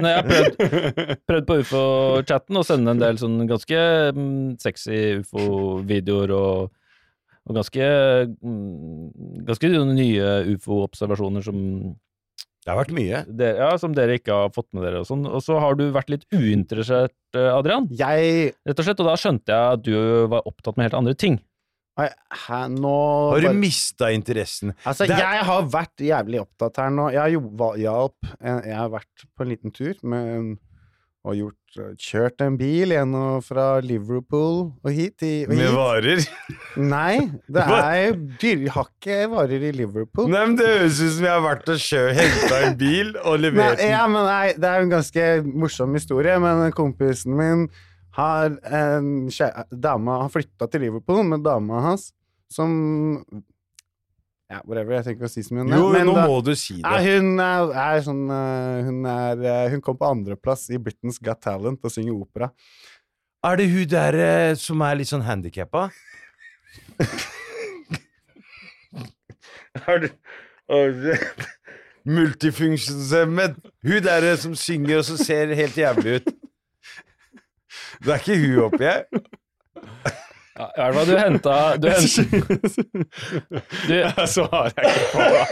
Når 0.00 0.08
jeg 0.08 0.16
har 0.16 0.26
prøvd, 0.26 1.16
prøvd 1.28 1.46
på 1.46 1.56
ufo-chatten 1.62 2.58
å 2.58 2.66
sende 2.66 2.94
en 2.94 3.02
del 3.02 3.18
sånn 3.20 3.38
ganske 3.50 3.80
mm, 4.16 4.58
sexy 4.62 5.00
ufo-videoer 5.20 6.34
og, 6.34 6.70
og 7.46 7.58
ganske 7.60 7.90
mm, 8.34 9.44
ganske 9.48 9.72
nye 9.92 10.32
ufo-observasjoner 10.56 11.44
som 11.46 11.58
Det 12.64 12.68
har 12.72 12.80
vært 12.80 12.96
mye. 12.96 13.22
dere, 13.28 13.56
ja, 13.62 13.70
som 13.80 13.94
dere 13.96 14.18
ikke 14.18 14.34
har 14.42 14.50
fått 14.54 14.68
med 14.76 14.84
dere 14.84 15.00
og 15.04 15.08
sånn. 15.08 15.22
Og 15.28 15.40
så 15.44 15.60
har 15.62 15.78
du 15.78 15.86
vært 15.94 16.10
litt 16.12 16.26
uinteressert, 16.34 17.16
eh, 17.36 17.52
Adrian, 17.54 17.88
Jeg 17.96 18.52
rett 18.66 18.82
og 18.82 18.84
slett. 18.88 19.00
Og 19.00 19.08
da 19.08 19.16
skjønte 19.20 19.54
jeg 19.54 19.78
at 19.78 19.86
du 19.86 19.94
var 20.32 20.44
opptatt 20.50 20.76
med 20.76 20.90
helt 20.90 20.98
andre 20.98 21.16
ting. 21.16 21.40
Hæ, 21.98 22.68
nå 22.72 22.94
Har 23.34 23.40
du 23.40 23.52
mista 23.52 24.08
interessen? 24.14 24.72
Altså, 24.86 25.06
Det 25.06 25.16
er- 25.18 25.34
jeg 25.34 25.44
har 25.44 25.62
vært 25.62 25.96
jævlig 26.00 26.40
opptatt 26.40 26.76
her 26.76 26.90
nå. 26.90 27.10
Jeg 27.12 27.20
har, 27.20 27.28
jo, 27.28 27.40
hjalp, 27.76 28.16
jeg 28.42 28.76
har 28.76 28.88
vært 28.88 29.26
på 29.36 29.42
en 29.42 29.48
liten 29.48 29.70
tur 29.74 29.94
med 30.02 30.56
og 31.22 31.34
gjort, 31.36 31.98
kjørt 32.00 32.40
en 32.40 32.56
bil 32.56 32.88
gjennom 32.94 33.42
fra 33.44 33.80
Liverpool 33.84 34.72
og 34.82 34.90
hit. 34.90 35.20
I, 35.22 35.44
og 35.44 35.50
Med 35.50 35.58
hit. 35.58 35.74
varer? 35.76 36.22
Nei, 36.78 37.18
det 37.46 37.66
er 37.68 38.12
dyr, 38.40 38.68
har 38.70 38.86
ikke 38.88 39.18
varer 39.28 39.66
i 39.68 39.72
Liverpool. 39.76 40.30
Nei, 40.32 40.46
men 40.46 40.56
Det 40.56 40.64
høres 40.66 41.00
ut 41.02 41.12
som 41.18 41.24
jeg 41.24 41.34
har 41.34 41.44
vært 41.44 41.68
og 41.68 42.16
henta 42.16 42.62
en 42.70 42.76
bil 42.80 43.12
og 43.22 43.38
levert 43.38 43.76
den. 43.76 43.90
ja, 43.90 44.06
men 44.06 44.24
nei, 44.24 44.52
det 44.54 44.64
er 44.64 44.78
jo 44.80 44.86
en 44.88 44.94
ganske 44.96 45.28
morsom 45.52 45.92
historie, 45.92 46.38
men 46.40 46.72
kompisen 46.72 47.36
min 47.36 47.68
har 48.20 48.56
en 48.80 49.08
dame 49.82 50.18
har 50.22 50.30
flytta 50.32 50.68
til 50.70 50.84
Liverpool 50.86 51.24
med 51.32 51.42
dama 51.46 51.80
hans, 51.90 52.10
som 52.52 52.70
Ja, 54.50 54.58
whatever, 54.66 54.96
jeg 54.98 55.04
tenker 55.06 55.28
å 55.28 55.30
si 55.30 55.44
så 55.46 55.54
mye 55.54 55.62
om 55.62 55.68
det. 55.70 55.76
Jo, 55.78 55.90
men 55.94 56.08
nå 56.08 56.14
da- 56.16 56.24
må 56.26 56.40
du 56.42 56.54
si 56.58 56.80
Ja, 56.80 56.96
det. 56.98 57.12
hun 57.20 57.38
er, 57.38 57.68
er 57.84 58.00
sånn 58.02 58.24
eh, 58.34 58.80
Hun 58.88 59.04
er 59.06 59.44
eh, 59.46 59.68
Hun 59.70 59.80
kom 59.86 59.96
på 60.00 60.08
andreplass 60.10 60.64
i 60.74 60.78
Britain's 60.82 61.20
Got 61.22 61.38
Talent 61.46 61.78
og 61.86 61.92
synger 61.94 62.16
opera. 62.18 62.48
Er 63.46 63.56
det 63.60 63.68
hun 63.70 63.86
der 63.88 64.18
eh, 64.24 64.54
som 64.58 64.82
er 64.82 64.98
litt 64.98 65.08
sånn 65.12 65.22
handikappa? 65.22 65.86
Er 69.86 69.98
du 70.02 70.08
Multifunksjonshemmet. 72.10 73.56
Hun 73.84 74.02
der 74.02 74.26
som 74.40 74.54
synger 74.56 74.98
og 75.02 75.04
som 75.04 75.18
ser 75.20 75.52
helt 75.54 75.76
jævlig 75.76 76.14
ut. 76.20 76.30
Det 78.04 78.12
er 78.14 78.18
ikke 78.22 78.36
hun, 78.40 78.58
oppi 78.68 78.84
her. 78.84 79.02
Ja, 80.60 80.66
I 80.76 80.92
hvert 80.92 80.94
fall, 80.96 81.06
du 81.08 81.16
henta 81.16 81.52
Du 81.80 81.86
henta 81.94 82.22
du, 83.88 84.26
Så 84.28 84.44
har 84.52 84.72
jeg 84.76 84.90
ikke 84.90 85.06
på 85.12 85.18
meg. 85.32 85.46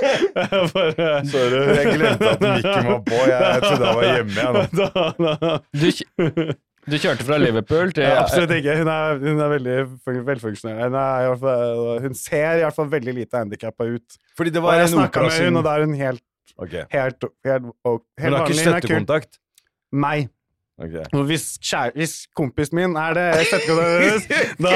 Bare 0.74 1.06
Sorry, 1.30 1.60
jeg 1.78 1.92
glemte 1.94 2.30
at 2.34 2.40
mikken 2.44 2.88
var 2.92 3.02
på. 3.08 3.20
Jeg 3.30 3.62
trodde 3.64 3.84
jeg 3.86 3.96
var 3.98 4.08
hjemme. 4.12 4.34
Jeg, 4.38 4.48
nå. 4.52 4.64
da, 4.78 4.88
da. 5.24 5.52
du, 5.80 5.86
kj- 5.96 6.52
du 6.88 6.96
kjørte 7.00 7.24
fra 7.28 7.38
Liverpool 7.40 7.92
til 7.96 8.04
Ja, 8.04 8.18
absolutt 8.22 8.52
ikke. 8.58 8.76
Hun 8.82 8.90
er, 8.92 9.18
hun 9.24 9.42
er 9.46 9.52
veldig 9.54 9.76
fun- 10.04 10.22
velfunksjonerende. 10.28 10.84
Hun, 10.88 10.98
er 11.00 11.24
i 11.24 11.30
hvert 11.32 11.42
fall, 11.46 11.84
hun 12.04 12.14
ser 12.20 12.48
i 12.60 12.64
hvert 12.66 12.76
fall 12.80 12.90
veldig 12.98 13.16
lite 13.22 13.42
handikappa 13.42 13.88
ut. 13.94 14.18
Fordi 14.36 14.50
det 14.54 14.60
Og 14.62 14.68
var 14.68 14.80
jeg 14.82 14.90
en 14.90 14.94
snakka 14.98 15.24
med 15.28 15.38
hun, 15.46 15.60
og 15.62 15.68
da 15.68 15.76
er 15.78 15.86
hun 15.88 15.94
helt, 16.04 16.24
Ok. 16.58 16.72
helt, 16.74 16.88
helt, 16.92 17.24
helt, 17.46 17.68
helt 17.86 18.02
Men 18.18 18.32
du 18.32 18.36
har 18.36 18.44
ikke. 18.44 18.44
Hun 18.44 18.44
er 18.44 18.48
kul. 18.48 18.58
støttekontakt? 18.66 19.40
Meg. 19.92 20.28
Ok. 20.78 20.94
Og 21.18 21.25
hvis, 21.26 21.44
kjære, 21.58 21.90
hvis 21.99 22.12
kompisen 22.38 22.78
min 22.78 22.94
er 23.00 23.16
det 23.16 23.26
støttekontakten 23.49 24.04
hennes, 24.04 24.26
da 24.64 24.75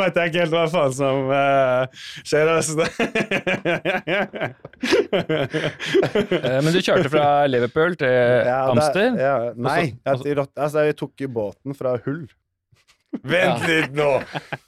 vet 0.00 0.18
jeg 0.18 0.32
ikke 0.32 0.40
helt 0.42 0.56
hva 0.56 0.64
faen 0.72 0.96
som 0.96 1.30
uh, 1.30 1.86
skjer. 2.26 2.50
Altså. 2.56 2.82
Eh, 6.42 6.58
Men 6.64 6.74
du 6.74 6.80
kjørte 6.82 7.10
fra 7.12 7.46
Liverpool 7.46 7.94
til 8.00 8.10
Ja, 8.10 8.56
Amster? 8.72 9.14
Ja, 9.20 9.34
nei, 9.54 9.92
jeg, 9.94 10.24
i 10.26 10.34
altså, 10.34 10.82
jeg 10.88 10.96
tok 10.98 11.22
båten 11.32 11.76
fra 11.78 11.94
Hull. 12.04 12.24
Vent 13.22 13.66
litt 13.68 13.92
nå! 13.94 14.08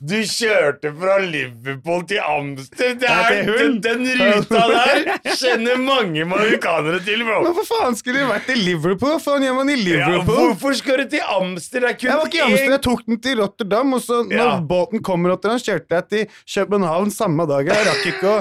Du 0.04 0.18
kjørte 0.28 0.90
fra 0.94 1.14
Liverpool 1.24 2.02
til 2.10 2.20
Amsterdam! 2.20 3.22
Er, 3.32 3.48
den, 3.48 3.78
den 3.82 4.04
ruta 4.20 4.66
der 4.74 5.32
kjenner 5.32 5.80
mange 5.80 6.26
marokkanere 6.28 7.00
til, 7.06 7.24
bro! 7.24 7.40
Men 7.46 7.56
for 7.56 7.68
faen 7.70 7.96
skulle 7.98 8.20
du 8.20 8.28
vært 8.28 8.50
i 8.52 8.58
Liverpool? 8.60 9.16
Faen 9.24 9.46
gjør 9.46 9.56
man 9.62 9.72
i 9.72 9.78
Ja, 9.88 10.10
hvorfor 10.28 10.76
skal 10.76 11.02
du 11.02 11.14
til 11.16 11.24
Amsterdam? 11.24 11.94
Er 11.94 12.04
Jeg 12.04 12.20
var 12.20 12.28
ikke 12.28 12.38
i 12.38 12.44
Amsterdam, 12.44 12.76
jeg 12.76 12.84
tok 12.86 13.02
den 13.08 13.22
til 13.24 13.40
Rotterdam, 13.40 13.96
og 13.96 14.04
så 14.04 14.20
når 14.28 14.36
Ja. 14.36 14.60
båten 14.74 15.02
kom 15.08 15.26
Rotterdam, 15.30 15.58
kjørte 15.64 15.98
jeg 15.98 16.08
til 16.12 16.38
København 16.54 17.10
samme 17.14 17.48
dag. 17.48 17.72
Jeg 17.72 17.88
rakk 17.88 18.06
ikke 18.12 18.36
å 18.36 18.38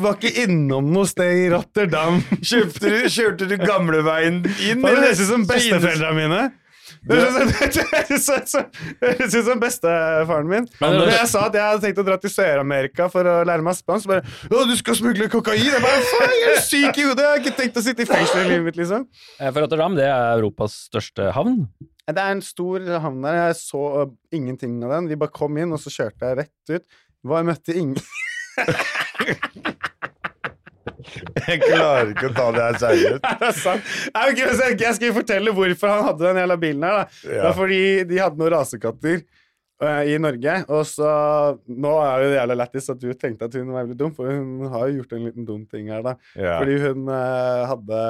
Var 0.00 0.16
ikke 0.16 0.44
innom 0.46 0.92
noe 0.94 1.08
sted 1.10 1.42
i 1.42 1.50
Rotterdam. 1.52 2.22
Kjørte 2.38 2.86
du, 2.86 3.08
kjørte 3.10 3.48
du 3.50 3.56
gamleveien 3.60 4.40
inn? 4.62 4.80
Hva 4.80 4.94
det 4.94 5.10
nesten 5.10 5.26
som 5.34 5.46
besteforeldra 5.50 6.14
mine? 6.16 6.40
Det 7.08 7.16
høres 7.16 8.28
ut 8.28 8.48
som- 9.46 9.60
bestefaren 9.60 10.48
min. 10.50 10.66
Men 10.82 10.90
Når 10.98 11.08
jeg 11.14 11.26
sa 11.32 11.40
at 11.46 11.54
jeg 11.56 11.62
hadde 11.64 11.82
tenkt 11.86 12.00
å 12.02 12.04
dra 12.06 12.16
til 12.20 12.30
Sør-Amerika 12.32 13.02
for 13.12 13.22
å 13.24 13.26
lære 13.48 13.62
meg 13.64 13.74
spansk, 13.78 14.02
så 14.04 14.08
bare 14.12 14.24
'Å, 14.50 14.52
du 14.68 14.74
skal 14.76 14.94
smugle 14.98 15.26
kokain?' 15.32 15.62
Jeg 15.64 15.80
bare 15.80 16.00
'Faen, 16.10 16.34
jeg 16.40 16.50
er 16.56 16.60
syk 16.66 16.94
i 17.00 17.04
hodet! 17.08 17.24
Jeg 17.24 17.30
har 17.32 17.40
ikke 17.44 17.56
tenkt 17.62 17.76
å 17.80 17.84
sitte 17.86 18.02
i 18.04 18.08
fengsel 18.10 18.38
i 18.44 18.48
livet 18.50 18.64
mitt', 18.68 18.80
liksom. 18.82 19.02
Eh, 19.40 19.48
For 19.50 19.60
Rotterdam 19.64 19.94
det 19.96 20.04
er 20.10 20.36
Europas 20.36 20.72
største 20.90 21.22
havn. 21.32 21.54
Det 22.10 22.18
er 22.18 22.32
en 22.34 22.42
stor 22.42 22.78
havn 23.00 23.22
der. 23.22 23.34
Jeg 23.46 23.54
så 23.62 23.82
uh, 24.02 24.08
ingenting 24.34 24.82
av 24.84 24.90
den. 24.96 25.08
Vi 25.08 25.16
bare 25.16 25.30
kom 25.32 25.56
inn, 25.62 25.72
og 25.72 25.78
så 25.80 25.90
kjørte 25.94 26.22
jeg 26.26 26.36
rett 26.42 26.66
ut. 26.74 26.84
Hva 27.24 27.36
jeg 27.40 27.46
møtte 27.52 27.72
ingen 27.76 27.96
Jeg 31.48 31.60
klarer 31.62 32.12
ikke 32.12 32.30
å 32.30 32.32
ta 32.36 32.46
det 32.54 32.62
her 32.64 32.78
seriøst. 32.84 33.26
Er 33.30 33.42
det 33.42 33.50
sant? 33.58 33.90
Nei, 34.14 34.24
ok, 34.30 34.40
jeg, 34.80 34.94
skal 34.96 35.14
fortelle 35.16 35.54
hvorfor 35.56 35.92
han 35.92 36.08
hadde 36.08 36.26
den 36.26 36.40
jævla 36.42 36.56
bilen 36.62 36.86
her. 36.86 36.96
da. 37.00 37.20
Det 37.24 37.36
var 37.42 37.50
er 37.50 37.58
fordi 37.58 37.82
de 38.10 38.20
hadde 38.20 38.40
noen 38.40 38.52
rasekatter 38.54 39.18
eh, 39.18 40.02
i 40.12 40.16
Norge, 40.22 40.56
og 40.70 40.82
så 40.88 41.12
Nå 41.70 41.94
er 42.06 42.24
det 42.24 42.32
jævla 42.38 42.58
lættis 42.62 42.90
at 42.94 43.02
du 43.02 43.08
tenkte 43.18 43.50
at 43.50 43.60
hun 43.60 43.70
var 43.74 43.84
veldig 43.84 44.00
dum, 44.02 44.16
for 44.16 44.32
hun 44.32 44.66
har 44.72 44.88
jo 44.88 45.00
gjort 45.00 45.14
en 45.16 45.28
liten 45.28 45.48
dum 45.48 45.62
ting 45.70 45.92
her, 45.92 46.04
da. 46.06 46.16
Ja. 46.34 46.58
Fordi 46.58 46.80
hun 46.86 47.14
eh, 47.16 47.62
hadde 47.74 48.02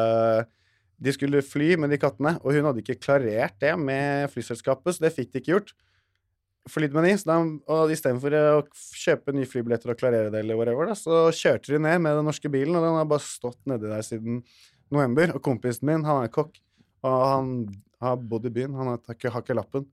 De 1.00 1.14
skulle 1.16 1.44
fly 1.46 1.74
med 1.80 1.94
de 1.94 2.00
kattene, 2.00 2.36
og 2.42 2.56
hun 2.56 2.66
hadde 2.68 2.82
ikke 2.84 3.00
klarert 3.00 3.56
det 3.62 3.76
med 3.80 4.28
flyselskapet, 4.34 4.96
så 4.96 5.06
det 5.06 5.14
fikk 5.16 5.32
de 5.32 5.42
ikke 5.42 5.54
gjort. 5.54 5.76
Med 6.70 7.04
de, 7.04 7.12
så 7.18 7.28
da, 7.28 7.36
og 7.74 7.92
istedenfor 7.94 8.34
å 8.38 8.62
kjøpe 9.00 9.34
nye 9.34 9.48
flybilletter 9.48 9.92
og 9.92 9.98
klarere 10.00 10.30
det, 10.30 10.42
eller 10.44 10.58
whatever, 10.58 10.90
da, 10.90 10.96
så 10.98 11.22
kjørte 11.34 11.74
de 11.74 11.80
ned 11.82 12.02
med 12.04 12.18
den 12.20 12.28
norske 12.30 12.50
bilen, 12.52 12.76
og 12.78 12.84
den 12.86 12.98
har 12.98 13.08
bare 13.10 13.24
stått 13.24 13.58
nedi 13.70 13.90
der 13.90 14.04
siden 14.06 14.42
november. 14.94 15.34
Og 15.34 15.42
kompisen 15.44 15.90
min, 15.90 16.06
han 16.06 16.24
er 16.24 16.32
kokk, 16.34 16.60
og 17.06 17.24
han 17.26 17.54
har 18.00 18.20
bodd 18.30 18.46
i 18.48 18.54
byen, 18.54 18.76
han 18.78 18.92
har 18.92 19.16
ikke, 19.16 19.32
har 19.34 19.44
ikke 19.44 19.58
lappen. 19.58 19.88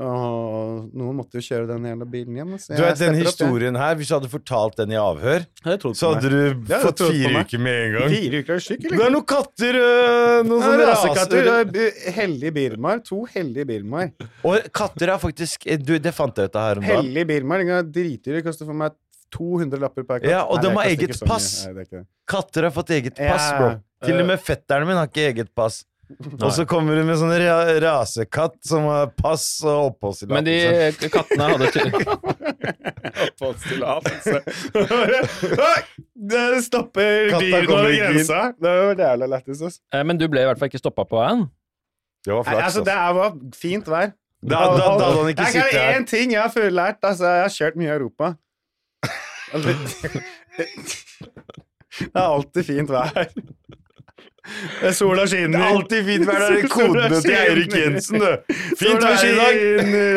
Og 0.00 0.86
noen 0.96 1.18
måtte 1.18 1.36
jo 1.36 1.44
kjøre 1.44 1.66
den 1.68 1.84
hele 1.84 2.06
bilen 2.08 2.36
hjem. 2.38 2.54
Så 2.56 2.72
Du 2.78 2.80
vet, 2.80 2.96
den 2.96 3.18
historien 3.18 3.76
opp, 3.76 3.82
ja. 3.82 3.88
her, 3.90 3.98
hvis 4.00 4.08
du 4.08 4.14
hadde 4.16 4.30
fortalt 4.32 4.78
den 4.80 4.94
i 4.94 4.96
avhør, 4.96 5.44
så 5.92 6.14
hadde 6.14 6.30
du 6.32 6.70
Ja, 6.70 6.78
fått 6.80 7.02
fire 7.04 7.42
uker 7.44 7.60
med 7.60 7.80
en 7.82 7.92
gang. 7.98 8.14
Fire 8.14 8.40
uker 8.40 8.54
er 8.54 8.62
du 8.62 8.64
syk, 8.64 8.86
Det 8.86 8.96
er 8.96 9.12
noen 9.12 9.28
katter 9.34 9.80
øh, 9.82 10.38
Noen 10.48 10.64
sånne 10.64 10.88
rasekatter. 10.88 11.52
er 11.52 12.16
Hellig 12.16 12.54
Birmar. 12.56 13.04
To 13.04 13.20
hellige 13.34 13.68
Birmar. 13.68 14.14
Og 14.48 14.72
katter 14.72 15.12
er 15.12 15.20
faktisk 15.20 15.68
eh, 15.68 15.76
du, 15.76 15.98
Det 16.00 16.14
fant 16.16 16.40
jeg 16.40 16.48
ut 16.48 16.56
av 16.56 16.68
her 16.70 16.80
om 16.80 16.88
dagen. 16.88 17.04
Hellig 17.04 17.28
Birmar. 17.28 17.66
Den 17.68 17.92
dritdyr. 17.92 18.40
Det 18.40 18.44
koster 18.48 18.68
for 18.68 18.80
meg 18.80 18.96
200 19.32 19.80
lapper 19.80 20.08
per 20.08 20.24
katt. 20.24 20.30
Ja, 20.30 20.42
og 20.48 20.56
Nei, 20.60 20.64
de 20.64 20.74
har 20.76 20.92
eget 20.96 21.20
pass. 21.28 21.52
Nei, 21.68 21.84
er. 21.84 22.04
Katter 22.28 22.68
har 22.68 22.72
fått 22.74 22.96
eget 22.96 23.16
pass, 23.20 23.48
Ja, 23.52 23.58
bro. 23.60 23.72
Til 24.02 24.16
øh. 24.16 24.24
og 24.24 24.32
med 24.32 24.40
fetteren 24.42 24.88
min 24.88 24.98
har 24.98 25.08
ikke 25.12 25.28
eget 25.28 25.52
pass. 25.56 25.82
Og 26.42 26.50
så 26.54 26.64
kommer 26.68 26.96
du 26.98 27.04
med 27.06 27.18
sånn 27.20 27.32
ra 27.40 27.56
rasekatt 27.82 28.58
som 28.66 28.86
har 28.90 29.10
pass 29.16 29.46
og 29.66 29.96
Men 30.30 30.44
de 30.46 30.56
kattene 31.12 31.48
hadde 31.52 31.70
Oppholdstillatelse. 33.26 34.40
Det 36.32 36.44
stopper 36.66 37.34
over 37.34 37.42
ikke 37.42 37.96
inn. 37.96 38.16
grensa. 38.16 38.40
Det 38.58 38.74
var 38.78 39.02
jævla 39.06 39.26
lættis. 39.34 39.80
Eh, 39.92 40.04
Men 40.04 40.20
du 40.20 40.26
ble 40.32 40.44
i 40.44 40.48
hvert 40.50 40.60
fall 40.60 40.70
ikke 40.72 40.82
stoppa 40.82 41.04
på 41.08 41.20
veien? 41.20 41.46
Det 42.22 42.32
var 42.34 42.44
Nei, 42.46 42.52
flaks. 42.52 42.64
Altså, 42.68 42.84
det 42.86 42.96
altså. 42.96 43.18
var 43.18 43.30
fint 43.58 43.88
vær. 43.90 44.12
Da, 44.42 44.58
da, 44.58 44.58
da 44.74 44.86
da 44.98 45.08
han 45.14 45.28
ikke 45.30 45.44
Jeg 45.54 45.70
kan 45.70 46.02
én 46.02 46.06
ting 46.10 46.32
jeg 46.34 46.42
har 46.42 46.50
følt 46.54 46.74
lært. 46.74 46.98
Altså, 47.02 47.26
jeg 47.30 47.42
har 47.46 47.52
kjørt 47.58 47.76
mye 47.78 47.90
i 47.90 47.96
Europa. 47.96 48.32
Det 51.92 52.16
er 52.16 52.24
alltid 52.24 52.64
fint 52.64 52.90
vær. 52.90 53.28
Det 54.42 54.88
er 54.88 54.94
Sola 54.96 55.22
Det 55.22 55.30
skinner. 55.30 55.58
er 55.62 55.74
alltid 55.76 56.04
fint 56.08 56.26
vær. 56.26 56.40
Det 56.42 56.64
er 56.64 56.68
kodene 56.76 57.20
til 57.22 57.34
Eirik 57.38 57.74
Jensen, 57.78 58.18
du. 58.18 58.54
Fint 58.80 59.04
vær 59.04 59.22
i 59.22 59.34
dag. 59.38 59.54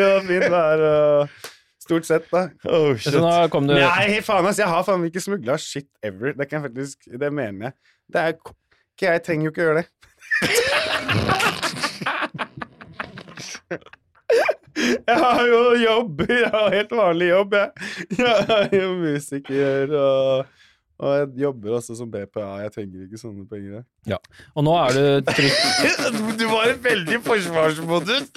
og 0.08 0.26
fint 0.30 0.48
vær 0.56 0.78
og 0.90 1.28
Stort 1.86 2.02
sett, 2.08 2.24
da. 2.32 2.48
Oh, 2.66 2.96
Så 2.98 3.20
nå 3.22 3.30
kom 3.52 3.68
du 3.68 3.76
Nei, 3.78 4.16
faen 4.26 4.46
ass, 4.50 4.58
jeg 4.58 4.66
har 4.66 4.82
faen 4.82 5.04
ikke 5.06 5.22
smugla 5.22 5.54
shit 5.62 5.86
ever. 6.02 6.32
Det 6.34 6.48
kan 6.50 6.58
jeg 6.58 6.72
faktisk, 6.72 7.06
det 7.22 7.30
mener 7.32 7.68
jeg. 7.68 7.76
Det 8.10 8.18
er 8.24 8.34
ikke 8.34 8.54
Jeg 9.06 9.22
trenger 9.22 9.44
jo 9.46 9.50
ikke 9.54 9.62
gjøre 9.68 9.84
det. 9.84 9.86
Jeg 15.06 15.16
har 15.22 15.40
jo 15.48 15.60
jobb. 15.80 16.20
jeg 16.28 16.50
har 16.52 16.74
helt 16.74 16.90
vanlig 16.92 17.28
jobb, 17.30 17.54
jeg. 17.56 17.70
Jeg 18.18 18.44
er 18.56 18.74
jo 18.76 18.88
musiker 19.00 19.94
og, 19.96 20.50
og 20.96 21.10
jeg 21.18 21.26
jobber 21.44 21.74
også 21.76 21.96
som 21.98 22.08
BPA. 22.10 22.46
Jeg 22.64 22.72
trenger 22.72 23.02
ikke 23.06 23.18
sånne 23.20 23.44
penger. 23.50 23.82
jeg. 24.08 24.18
Og 24.56 24.64
nå 24.64 24.72
er 24.80 24.94
du 24.96 25.28
trygt 25.28 25.60
Du 26.40 26.44
var 26.48 26.70
en 26.72 26.78
veldig 26.84 27.18
forsvarsmodus. 27.26 28.30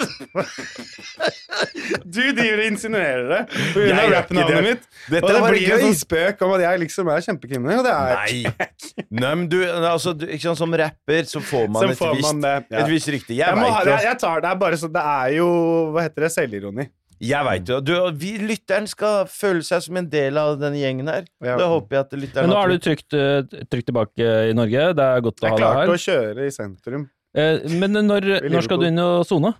Du 2.04 2.20
driver 2.36 2.60
og 2.60 2.66
insinuerer 2.66 3.24
det 3.30 3.40
på 3.74 3.82
Jeg 3.84 3.90
grunn 3.94 4.02
av 4.02 4.12
rappnavnet 4.14 4.56
det. 4.56 4.62
mitt. 4.66 4.86
Dette 5.10 5.24
og 5.24 5.32
det 5.34 5.40
blir 5.54 5.72
en 5.76 5.84
sånn 5.86 5.98
spøk 6.02 6.44
om 6.46 6.54
at 6.56 6.64
jeg 6.66 6.82
liksom 6.84 7.10
er 7.14 7.24
kjempekriminell, 7.26 7.80
og 7.82 7.88
det 7.88 7.94
er 7.96 8.12
jeg 8.12 8.20
Nei. 8.20 9.04
Nei, 9.20 9.32
men 9.40 9.46
du, 9.50 9.58
altså, 9.64 10.12
du 10.16 10.26
ikke 10.28 10.44
sant, 10.50 10.60
Som 10.60 10.74
rapper 10.76 11.26
så 11.28 11.42
får 11.44 11.66
man, 11.72 11.82
Så 11.82 11.94
et, 11.94 11.98
får 12.00 12.14
visst, 12.18 12.28
man 12.28 12.44
det, 12.44 12.54
ja. 12.70 12.84
et 12.84 12.92
visst 12.92 13.10
rykte. 13.12 13.34
Jeg, 13.36 13.44
Jeg, 13.46 13.58
må 13.60 13.68
jeg, 13.72 14.00
jeg 14.10 14.20
tar 14.22 14.44
det 14.44 14.50
er 14.52 14.60
bare 14.60 14.78
sånn 14.80 14.92
Det 14.94 15.04
er 15.16 15.36
jo 15.40 15.48
Hva 15.94 16.04
heter 16.06 16.26
det? 16.26 16.32
Selvironi. 16.36 16.86
Jeg 17.20 17.44
veit 17.44 17.68
jo 17.68 17.78
du, 17.84 17.92
vi, 18.16 18.30
Lytteren 18.48 18.86
skal 18.88 19.26
føle 19.28 19.60
seg 19.66 19.82
som 19.84 19.98
en 20.00 20.06
del 20.08 20.38
av 20.40 20.54
denne 20.60 20.80
gjengen 20.80 21.08
her. 21.12 21.26
Ja. 21.44 21.58
Det 21.60 21.66
håper 21.68 21.96
jeg 21.98 22.06
at 22.06 22.14
lytteren 22.16 22.48
Men 22.48 22.54
nå 22.54 22.60
er 22.62 22.72
du 22.72 22.84
trygt, 22.86 23.16
eh, 23.16 23.64
trygt 23.68 23.90
tilbake 23.90 24.28
i 24.48 24.54
Norge. 24.56 24.86
Det 24.96 25.08
er 25.08 25.24
godt 25.26 25.42
å 25.42 25.44
Jeg 25.44 25.52
ha 25.52 25.58
deg 25.58 25.66
klarte 25.66 25.82
her. 25.82 25.92
å 25.92 26.04
kjøre 26.06 26.46
i 26.46 26.54
sentrum. 26.54 27.10
Eh, 27.36 27.66
Men 27.82 28.00
når, 28.08 28.30
når 28.54 28.64
skal 28.64 28.80
du 28.80 28.86
inn 28.88 29.02
og 29.04 29.26
sone? 29.28 29.52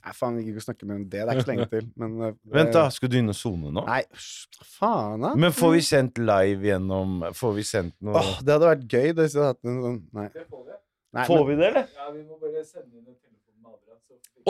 Nei, 0.00 0.14
faen, 0.16 0.36
vi 0.38 0.46
gidder 0.46 0.56
ikke 0.56 0.64
å 0.64 0.68
snakke 0.70 0.86
mer 0.88 0.96
om 0.96 1.04
det. 1.04 1.20
Det 1.20 1.20
er 1.28 1.36
ikke 1.36 1.44
så 1.44 1.52
lenge 1.52 1.68
til. 1.74 1.88
Men, 2.00 2.12
uh, 2.24 2.32
Vent, 2.56 2.72
da. 2.72 2.86
Skal 2.96 3.10
du 3.12 3.18
inn 3.20 3.28
og 3.28 3.36
sone 3.36 3.72
nå? 3.76 3.84
Nei, 3.84 4.00
faen, 4.78 5.26
da? 5.26 5.34
Men 5.36 5.52
får 5.52 5.74
vi 5.76 5.82
sendt 5.84 6.20
live 6.24 6.70
gjennom 6.70 7.18
Får 7.36 7.52
vi 7.58 7.64
sendt 7.68 7.92
noe 8.00 8.16
Åh, 8.16 8.38
det 8.40 8.56
hadde 8.56 8.70
vært 8.70 8.86
gøy 8.88 9.10
hvis 9.18 9.36
vi 9.36 9.42
hadde 9.42 9.50
hatt 9.52 9.68
en 9.68 9.82
sånn 9.84 9.98
Nei. 10.16 10.30
Nei, 11.10 11.26
Får 11.28 11.42
men, 11.42 11.50
vi 11.50 11.58
det, 11.60 11.68
eller? 11.74 11.90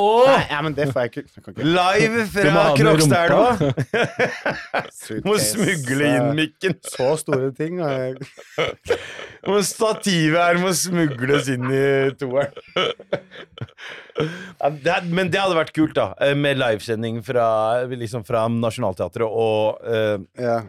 Nei, 0.01 0.47
ja, 0.49 0.61
men 0.63 0.73
det 0.77 0.87
får 0.95 1.03
jeg 1.03 1.11
ikke. 1.11 1.23
Jeg 1.35 1.43
ikke. 1.51 1.65
Live 1.67 2.23
fra 2.31 2.63
Krokstadelva! 2.79 3.73
Må 5.27 5.35
smugle 5.43 6.07
inn 6.15 6.29
mikken. 6.39 6.77
Så 6.87 7.09
store 7.21 7.51
ting. 7.59 7.81
Jeg, 7.83 8.15
stativet 9.67 10.39
her 10.39 10.61
må 10.63 10.71
smugles 10.79 11.51
inn 11.53 11.67
i 11.75 11.83
toeren. 12.21 12.55
Ja, 14.21 15.01
Men 15.11 15.31
det 15.33 15.41
hadde 15.43 15.59
vært 15.59 15.75
kult, 15.77 15.95
da. 15.99 16.13
eh, 16.23 16.37
Med 16.39 16.61
livesending 16.61 17.21
fra, 17.27 17.49
liksom 17.91 18.25
fra 18.29 18.47
Nationaltheatret 18.53 19.27
og 19.27 19.83
uh, 19.85 20.23
ja, 20.39 20.61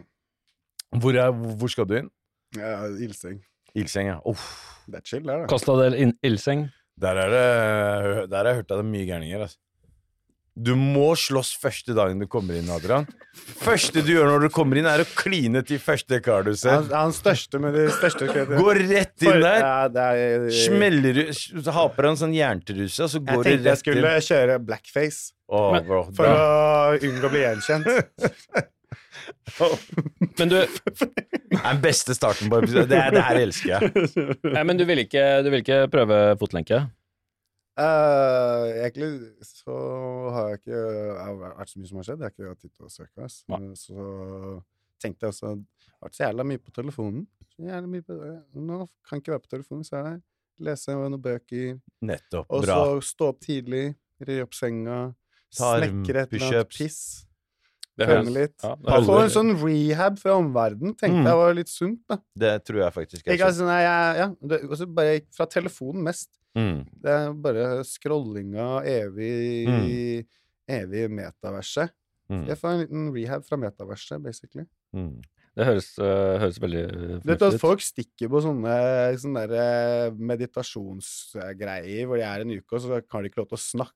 hvor, 0.98 1.16
er, 1.16 1.32
hvor 1.32 1.72
skal 1.72 1.88
du 1.88 1.96
inn? 2.02 2.10
ja, 2.58 2.74
ildseng. 3.00 3.38
Ildseng, 3.78 4.10
ja. 4.12 4.18
Uff. 4.28 4.42
Det 4.90 4.98
er 4.98 5.06
chill, 5.08 5.22
det. 5.24 5.46
Costa 5.48 5.78
del 5.78 5.94
In- 5.96 6.18
Ilseng. 6.26 6.66
Der, 7.00 7.16
er 7.18 7.32
det, 7.32 8.30
der 8.30 8.38
har 8.44 8.52
jeg 8.52 8.62
hørt 8.62 8.72
av 8.74 8.82
det 8.82 8.88
mye 8.92 9.06
gærninger. 9.08 9.44
Altså. 9.46 9.58
Du 10.52 10.74
må 10.76 11.14
slåss 11.16 11.54
første 11.56 11.94
dagen 11.96 12.18
du 12.20 12.26
kommer 12.28 12.58
inn, 12.58 12.68
Adrian. 12.68 13.06
Første 13.62 14.02
du 14.04 14.10
gjør 14.12 14.26
når 14.28 14.42
du 14.44 14.48
kommer 14.52 14.76
inn, 14.76 14.84
er 14.90 15.00
å 15.00 15.06
kline 15.16 15.62
til 15.64 15.80
første 15.80 16.18
kar 16.20 16.44
du 16.44 16.50
ser. 16.52 16.74
Han, 16.76 16.90
han 16.92 17.14
største 17.16 17.56
med 17.62 17.72
de 17.78 17.86
største 17.96 18.28
skreddene. 18.28 18.60
Går 18.60 18.82
rett 18.90 19.24
inn 19.24 19.38
der. 19.40 19.64
Ja, 19.64 20.10
er, 20.12 20.44
Smeller 20.52 21.22
du 21.22 21.70
Har 21.72 21.88
på 21.96 22.04
deg 22.04 22.10
en 22.12 22.20
sånn 22.20 22.36
jerntruse, 22.36 23.06
og 23.06 23.08
så 23.14 23.22
Jeg 23.22 23.28
går 23.30 23.40
du 23.40 23.48
tenkte 23.48 23.56
jeg 23.56 23.64
rett 23.64 23.72
inn. 23.72 23.80
skulle 23.86 24.12
kjøre 24.28 24.58
blackface 24.68 25.32
Oh, 25.52 25.74
bro, 25.84 26.04
for 26.16 26.24
da. 26.24 26.36
å 26.36 27.08
unngå 27.08 27.28
å 27.28 27.32
bli 27.32 27.42
gjenkjent. 27.42 27.88
Men 30.38 30.50
du, 30.50 30.56
Det 30.56 31.58
er 31.58 31.68
den 31.68 31.82
beste 31.84 32.16
starten 32.16 32.50
på 32.50 32.62
episoden. 32.62 32.88
Det, 32.90 32.98
det 33.14 33.22
her 33.26 33.40
elsker 33.42 33.70
jeg. 33.74 34.08
nei, 34.56 34.64
men 34.66 34.80
du 34.80 34.84
vil 34.88 35.04
ikke, 35.04 35.24
du 35.44 35.50
vil 35.52 35.62
ikke 35.64 35.84
prøve 35.92 36.18
fotlenke? 36.40 36.82
Uh, 37.72 38.68
egentlig 38.82 39.08
så 39.48 39.76
har 40.34 40.50
jeg 40.50 40.58
ikke 40.60 40.80
Det 40.80 41.22
har 41.24 41.38
vært 41.40 41.70
så 41.70 41.80
mye 41.80 41.88
som 41.88 42.00
har 42.00 42.08
skjedd. 42.08 42.24
Jeg 42.24 42.28
har 42.28 42.34
ikke 42.34 42.50
hatt 42.50 42.64
tid 42.64 42.74
til 42.74 42.88
å 42.88 42.92
søke. 42.92 43.28
Ass. 43.28 43.38
Så 43.80 44.08
tenkte 45.02 45.26
jeg 45.26 45.34
også 45.34 45.54
Det 45.56 45.94
har 45.94 46.04
vært 46.08 46.18
så 46.18 46.26
jævla 46.26 46.46
mye 46.50 46.62
på 46.62 46.74
telefonen. 46.76 47.24
Jævla 47.62 47.88
mye 47.94 48.04
på, 48.06 48.18
nå 48.58 48.78
kan 49.06 49.18
jeg 49.18 49.24
ikke 49.24 49.34
være 49.34 49.44
på 49.46 49.52
telefonen, 49.56 49.86
så 49.86 49.98
er 49.98 50.06
det 50.08 50.14
lese 50.62 50.94
noen 50.96 51.18
bøker. 51.22 51.76
Nettopp. 52.04 52.46
Og 52.50 52.64
Bra. 52.64 52.78
så 52.78 53.12
stå 53.12 53.28
opp 53.32 53.42
tidlig, 53.44 53.84
ri 54.26 54.38
opp 54.44 54.56
senga, 54.56 55.02
snekre 55.52 56.26
et 56.26 56.36
eller 56.36 56.48
annet 56.48 56.72
piss. 56.72 57.02
Det 57.98 58.06
høres- 58.08 58.30
litt. 58.34 58.54
ja, 58.62 58.74
det 58.74 59.04
Få 59.04 59.18
høres- 59.18 59.36
en 59.36 59.54
sånn 59.54 59.62
rehab 59.62 60.18
fra 60.18 60.30
omverdenen 60.40 60.94
tenkte 60.96 61.20
Mm. 61.20 61.26
jeg 61.28 61.36
var 61.36 61.54
litt 61.54 61.68
sunt. 61.68 61.98
da 62.08 62.16
Det 62.34 62.64
tror 62.64 62.78
jeg 62.84 62.92
faktisk 62.94 63.26
er 63.28 63.44
altså, 63.46 63.66
nei, 63.66 63.80
jeg, 63.82 64.16
ja, 64.16 64.28
det, 64.48 64.62
også 64.70 64.86
bare 64.94 65.20
fra 65.30 65.46
telefonen 65.46 66.02
mest. 66.02 66.28
Mm. 66.56 66.86
Det 67.02 67.10
er 67.10 67.32
bare 67.34 67.84
scrollinga, 67.84 68.82
evig 68.84 70.26
Evig 70.68 71.10
metaverset. 71.10 71.90
Mm. 72.30 72.46
Jeg 72.46 72.56
får 72.56 72.68
en 72.70 72.80
liten 72.80 73.12
rehab 73.12 73.44
fra 73.44 73.56
metaverset, 73.58 74.22
basically. 74.22 74.64
Mm. 74.94 75.20
Det 75.54 75.66
høres, 75.66 75.98
uh, 75.98 76.38
høres 76.40 76.58
veldig 76.58 76.82
Du 76.88 77.28
vet 77.28 77.38
fornuftig 77.38 77.46
at 77.48 77.54
ut. 77.54 77.60
folk 77.60 77.80
stikker 77.80 78.28
på 78.32 78.40
sånne, 78.40 78.76
sånne 79.20 79.42
eh, 79.52 80.10
meditasjonsgreier 80.16 82.06
hvor 82.08 82.16
de 82.16 82.24
er 82.24 82.40
en 82.44 82.54
uke, 82.56 82.72
og 82.72 82.80
så 82.80 82.88
har 83.10 83.22
de 83.22 83.28
ikke 83.28 83.42
lov 83.42 83.48
til 83.50 83.58
å 83.58 83.64
snakke 83.66 83.92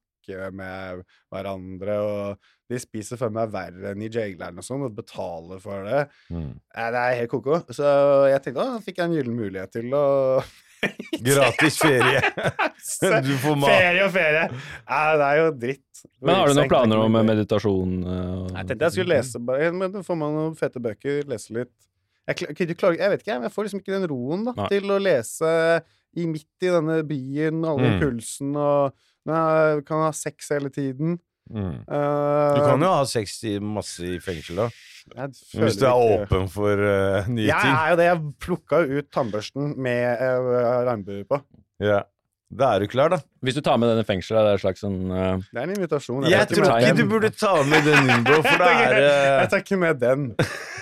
med 0.52 1.02
hverandre, 1.32 1.96
og 2.02 2.36
de 2.70 2.78
spiser 2.82 3.16
for 3.20 3.30
meg 3.30 3.50
verre 3.54 3.92
enn 3.92 4.02
i 4.02 4.08
jaileren 4.10 4.58
og 4.58 4.64
sånn, 4.66 4.82
og 4.88 4.94
betaler 4.96 5.60
for 5.62 5.84
det. 5.86 6.04
Mm. 6.34 6.52
Det 6.74 7.00
er 7.02 7.18
helt 7.20 7.30
ko-ko. 7.30 7.60
Så 7.70 7.86
jeg 8.32 8.42
tenkte 8.42 8.64
da 8.66 8.80
fikk 8.82 8.98
jeg 8.98 9.06
en 9.10 9.14
gyllen 9.18 9.36
mulighet 9.38 9.72
til 9.78 9.94
å 9.94 10.04
Gratis 11.26 11.78
ferie. 11.80 12.20
Du 13.26 13.32
får 13.40 13.56
mat. 13.58 13.70
Ferie 13.72 14.02
og 14.04 14.12
ferie! 14.14 14.42
Nei, 14.86 15.16
det 15.18 15.26
er 15.26 15.38
jo 15.40 15.46
dritt. 15.56 16.02
Men 16.22 16.36
har 16.36 16.50
du 16.50 16.54
noen 16.58 16.68
planer 16.70 17.00
om 17.02 17.16
meditasjon? 17.26 17.94
øh, 18.04 18.42
Jeg 18.52 18.68
tenkte 18.68 18.84
jeg 18.86 18.94
skulle 18.94 19.16
lese 19.16 19.40
bare, 19.42 19.70
men 19.74 19.94
da 19.94 20.02
får 20.06 20.18
man 20.20 20.36
noen 20.36 20.54
fete 20.58 20.82
bøker, 20.84 21.22
lese 21.30 21.56
litt. 21.56 21.72
Jeg, 22.26 22.42
jeg 22.58 22.66
vet 22.66 23.22
ikke, 23.22 23.38
jeg, 23.38 23.52
får 23.54 23.66
liksom 23.68 23.80
ikke 23.82 23.94
den 23.96 24.06
roen 24.10 24.44
da, 24.48 24.54
til 24.70 24.90
å 24.92 24.98
lese 25.02 25.50
i 26.18 26.24
midt 26.30 26.64
i 26.66 26.70
denne 26.74 27.00
byen, 27.06 27.64
alle 27.68 27.90
Mm. 27.94 27.98
pulsen, 28.02 28.54
og 28.56 28.94
men 29.26 29.36
jeg 29.36 29.84
kan 29.88 30.04
ha 30.06 30.10
sex 30.16 30.48
hele 30.54 30.70
tiden. 30.72 31.18
Mm. 31.50 31.76
Eh, 31.86 32.54
Du 32.56 32.60
kan 32.64 32.80
jo 32.82 32.88
ha 32.90 33.04
sex 33.06 33.36
i 33.46 33.58
masse 33.62 34.02
i 34.02 34.16
fengsel, 34.22 34.56
da. 34.64 34.68
Hvis 35.54 35.76
du 35.78 35.84
er 35.86 35.92
ikke- 35.94 36.26
åpen 36.26 36.48
for 36.50 36.72
uh, 36.74 37.28
nye 37.30 37.46
Jeg 37.46 37.60
ting. 37.62 37.76
er 37.76 37.90
jo 37.92 37.96
det. 38.00 38.06
Jeg 38.10 38.22
plukka 38.42 38.80
ut 38.98 39.10
tannbørsten 39.14 39.76
med 39.78 40.18
uh, 40.18 40.84
regnbue 40.88 41.22
på. 41.30 41.38
Ja. 41.78 42.00
Da 42.50 42.72
er 42.76 42.82
du 42.82 42.86
klar, 42.90 43.10
da. 43.10 43.18
Hvis 43.42 43.54
du 43.54 43.60
tar 43.60 43.76
med 43.78 43.88
den 43.90 43.98
i 44.02 44.06
fengsel, 44.06 44.36
er 44.38 44.44
det 44.46 44.52
en 44.56 44.62
slags 44.62 44.82
sånn 44.82 44.98
uh... 45.10 45.38
Det 45.52 45.58
er 45.58 45.64
en 45.66 45.74
invitasjon. 45.76 46.26
Jeg 46.26 46.30
jeg 46.38 46.48
tror 46.54 46.66
ikke 46.78 46.92
den. 46.94 46.96
du 47.00 47.08
burde 47.10 47.30
ta 47.34 47.54
med 47.66 47.82
den 47.86 48.10
inn, 48.10 48.26
for 48.26 48.58
det 48.62 48.68
er 48.86 48.98
Jeg 49.02 49.48
tar 49.50 49.62
ikke 49.64 49.78
med 49.82 49.98
den. 50.02 50.26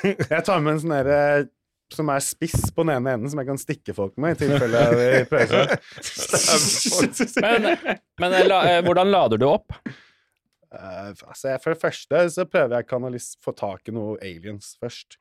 Jeg 0.04 0.42
tar 0.44 0.61
med 0.61 0.74
en 0.74 0.80
sånn 0.83 0.92
derre 0.96 1.20
som 1.96 2.11
er 2.12 2.22
spiss 2.24 2.68
på 2.74 2.85
den 2.85 2.94
ene 2.96 3.14
enden, 3.16 3.30
som 3.33 3.40
jeg 3.42 3.48
kan 3.48 3.61
stikke 3.61 3.94
folk 3.96 4.16
med 4.20 4.37
i 4.37 4.44
tilfelle 4.44 4.85
de 4.94 5.24
prøver 5.30 5.74
seg. 6.04 7.42
Men, 7.44 7.68
men 8.20 8.33
øh, 8.38 8.46
la, 8.48 8.59
øh, 8.76 8.85
hvordan 8.87 9.11
lader 9.11 9.40
du 9.40 9.46
opp? 9.48 9.72
Uh, 10.74 11.11
altså, 11.28 11.48
jeg- 11.52 11.61
for 11.62 11.70
det 11.74 11.80
første 11.80 12.22
så 12.35 12.44
prøver 12.50 12.80
jeg 12.80 12.88
å 12.92 13.20
få 13.44 13.52
tak 13.59 13.88
i 13.88 13.94
noe 13.94 14.16
aliens 14.22 14.74
først. 14.83 15.18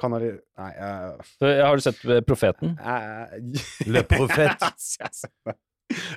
Kanali... 0.00 0.32
Nei, 0.58 0.72
uh, 0.82 1.20
Så, 1.38 1.50
har 1.62 1.76
du 1.78 1.84
sett 1.84 2.00
Profeten? 2.26 2.74
Uh, 2.80 3.30
Le 3.94 4.02
Profet. 4.10 4.64
Uh. 4.98 5.52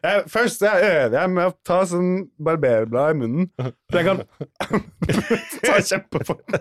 Jeg, 0.01 0.23
først 0.31 0.61
så 0.63 0.71
øver 0.79 1.19
jeg 1.19 1.29
med 1.35 1.49
å 1.49 1.53
ta 1.67 1.81
sånn 1.85 2.11
barberblad 2.41 3.13
i 3.13 3.17
munnen, 3.19 3.49
så 3.91 3.99
jeg 3.99 4.07
kan 4.07 4.21
ta 5.67 5.75
kjempefort. 5.83 6.55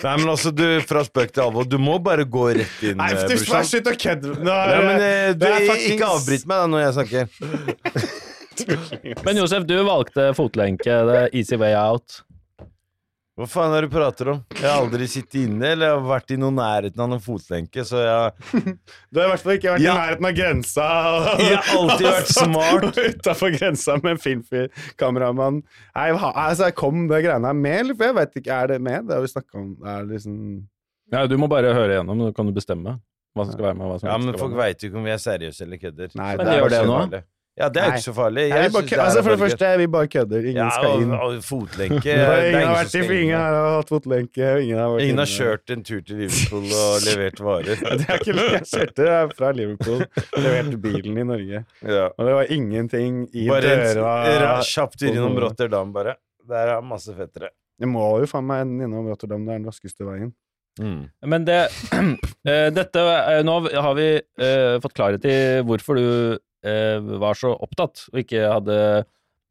Nei, 0.00 0.14
men 0.16 0.30
altså, 0.32 0.50
du, 0.54 0.64
fra 0.88 1.02
spøk 1.04 1.34
til 1.34 1.44
alvor, 1.44 1.66
du 1.68 1.76
må 1.82 1.98
bare 2.02 2.24
gå 2.24 2.46
rett 2.56 2.80
inn, 2.86 2.96
Nei, 3.00 3.10
eh, 3.12 3.26
du, 3.28 3.34
brorsan. 3.34 3.68
slutt 3.68 3.90
å 3.90 3.94
kødde! 4.00 4.32
Ikke 5.92 6.08
avbryt 6.08 6.48
meg 6.48 6.56
da 6.62 6.66
når 6.72 6.84
jeg 6.86 6.96
snakker. 6.98 7.24
Men 9.24 9.38
Josef, 9.40 9.64
du 9.68 9.76
valgte 9.86 10.30
fotlenke, 10.36 10.96
the 11.08 11.20
easy 11.36 11.56
way 11.60 11.72
out. 11.76 12.20
Hva 13.40 13.46
faen 13.48 13.72
er 13.72 13.80
det 13.86 13.88
du 13.88 13.94
prater 13.94 14.28
om? 14.34 14.40
Jeg 14.52 14.66
har 14.68 14.82
aldri 14.82 15.06
sittet 15.08 15.36
inne, 15.46 15.64
eller 15.72 15.86
jeg 15.88 15.96
har 15.96 16.02
vært 16.10 16.32
i 16.34 16.36
noen 16.42 16.58
nærheten 16.60 17.00
av 17.00 17.08
noen 17.08 17.22
fotlenke, 17.24 17.84
så 17.88 18.02
jeg 18.04 18.74
Du 19.08 19.20
har 19.20 19.30
i 19.30 19.30
hvert 19.30 19.44
fall 19.46 19.54
ikke 19.56 19.72
vært 19.78 19.84
Ja. 19.86 19.94
i 19.94 20.00
nærheten 20.02 20.28
av 20.28 20.34
grensa. 20.36 20.88
Og, 21.08 21.40
Jeg 21.40 21.56
har 21.56 21.78
alltid 21.78 22.06
vært 22.10 22.32
smart. 22.42 23.00
Utafor 23.14 23.54
grensa 23.56 23.96
med 24.02 24.10
en 24.12 24.20
filmfyr, 24.26 24.68
kameramann. 25.00 25.62
Nei, 25.96 26.08
hva- 26.18 26.34
altså, 26.36 26.68
kom 26.76 27.06
det 27.08 27.22
greiene 27.24 27.48
her 27.48 27.56
med, 27.56 27.78
eller? 27.86 27.96
For 27.96 28.10
jeg 28.10 28.18
vet 28.20 28.36
ikke, 28.42 28.52
er 28.60 28.66
det 28.74 28.80
med? 28.90 29.08
Det 29.08 29.16
har 29.16 29.24
vi 29.24 29.32
snakka 29.32 29.62
om. 29.62 29.70
Er 29.96 30.04
liksom 30.12 30.36
Ja, 31.10 31.24
du 31.26 31.38
må 31.40 31.48
bare 31.48 31.72
høre 31.74 31.96
igjennom, 31.96 32.20
så 32.28 32.34
kan 32.36 32.46
du 32.46 32.52
bestemme 32.52 32.98
hva 33.34 33.44
som 33.46 33.52
skal 33.56 33.70
være 33.70 33.78
med. 33.80 33.86
Hva 33.88 34.00
som 34.02 34.08
Ja, 34.12 34.18
men 34.20 34.34
skal 34.34 34.42
folk 34.44 34.56
veit 34.60 34.82
jo 34.84 34.90
ikke 34.90 35.00
om 35.00 35.08
vi 35.08 35.16
er 35.16 35.22
seriøse 35.22 35.62
eller 35.64 35.80
kødder. 35.80 36.12
Nei, 36.14 36.36
Men 36.36 36.44
det 36.46 36.52
er 36.52 36.60
gjør 36.60 36.74
det 36.76 36.86
nå? 36.86 37.22
Ja, 37.60 37.68
det 37.68 37.80
er 37.82 37.90
jo 37.90 37.98
ikke 37.98 38.06
så 38.06 38.14
farlig. 38.16 38.44
Jeg 38.48 38.72
bare, 38.72 38.86
det 38.88 38.98
altså, 39.04 39.22
for 39.22 39.34
det 39.34 39.40
første, 39.42 39.70
vi 39.76 39.86
bare 39.92 40.08
kødder. 40.08 40.46
Ingen 40.48 40.60
ja, 40.62 40.68
skal 40.72 40.94
og, 40.94 41.02
inn. 41.04 41.12
og 41.12 41.42
fotlenke 41.44 42.14
er 42.14 42.30
er 42.30 42.46
ingen 42.48 42.70
har 42.70 42.78
vært 42.78 42.96
i 42.96 43.18
ingen 43.18 43.36
har 43.36 43.76
hatt 43.76 43.92
fotlenke. 43.92 44.48
Ingen 44.64 44.80
har 44.80 44.88
vært 44.94 45.04
Ingen 45.04 45.22
har 45.22 45.30
kjørt 45.34 45.74
en 45.74 45.84
tur 45.90 46.00
til 46.06 46.22
Liverpool 46.22 46.66
og 46.80 46.90
levert 47.08 47.44
varer. 47.44 47.84
Det 47.84 48.08
er 48.08 48.24
ikke 48.24 48.36
Jeg 48.40 48.64
kjørte 48.72 49.20
fra 49.36 49.52
Liverpool, 49.60 50.04
leverte 50.40 50.82
bilen 50.88 51.20
i 51.20 51.28
Norge. 51.34 51.64
Ja. 51.84 52.08
Og 52.08 52.30
det 52.30 52.36
var 52.40 52.52
ingenting 52.56 53.22
i 53.36 53.48
Bare 53.52 53.76
døra. 53.84 54.16
Bare 54.24 54.52
kjapp 54.72 54.96
tur 54.96 55.10
innom 55.12 55.40
Rotterdam, 55.44 55.92
bare. 55.96 56.16
Der 56.48 56.76
er 56.78 56.84
masse 56.84 57.12
fettere. 57.16 57.52
Jeg 57.80 57.88
må 57.88 58.06
jo 58.22 58.28
faen 58.28 58.48
meg 58.48 58.64
innom 58.68 59.08
Rotterdam, 59.08 59.44
det 59.44 59.52
er 59.52 59.60
den 59.60 59.68
raskeste 59.68 60.08
veien. 60.08 60.32
Mm. 60.80 61.08
Men 61.26 61.44
det 61.44 61.58
eh, 62.48 62.68
Dette 62.72 63.02
eh, 63.02 63.40
Nå 63.44 63.56
har 63.68 63.96
vi 63.98 64.06
eh, 64.16 64.76
fått 64.80 64.94
klarhet 64.94 65.26
i 65.28 65.34
hvorfor 65.66 65.98
du 65.98 66.38
var 66.62 67.38
så 67.38 67.54
opptatt 67.56 68.02
og 68.12 68.18
ikke 68.20 68.42
hadde 68.52 68.76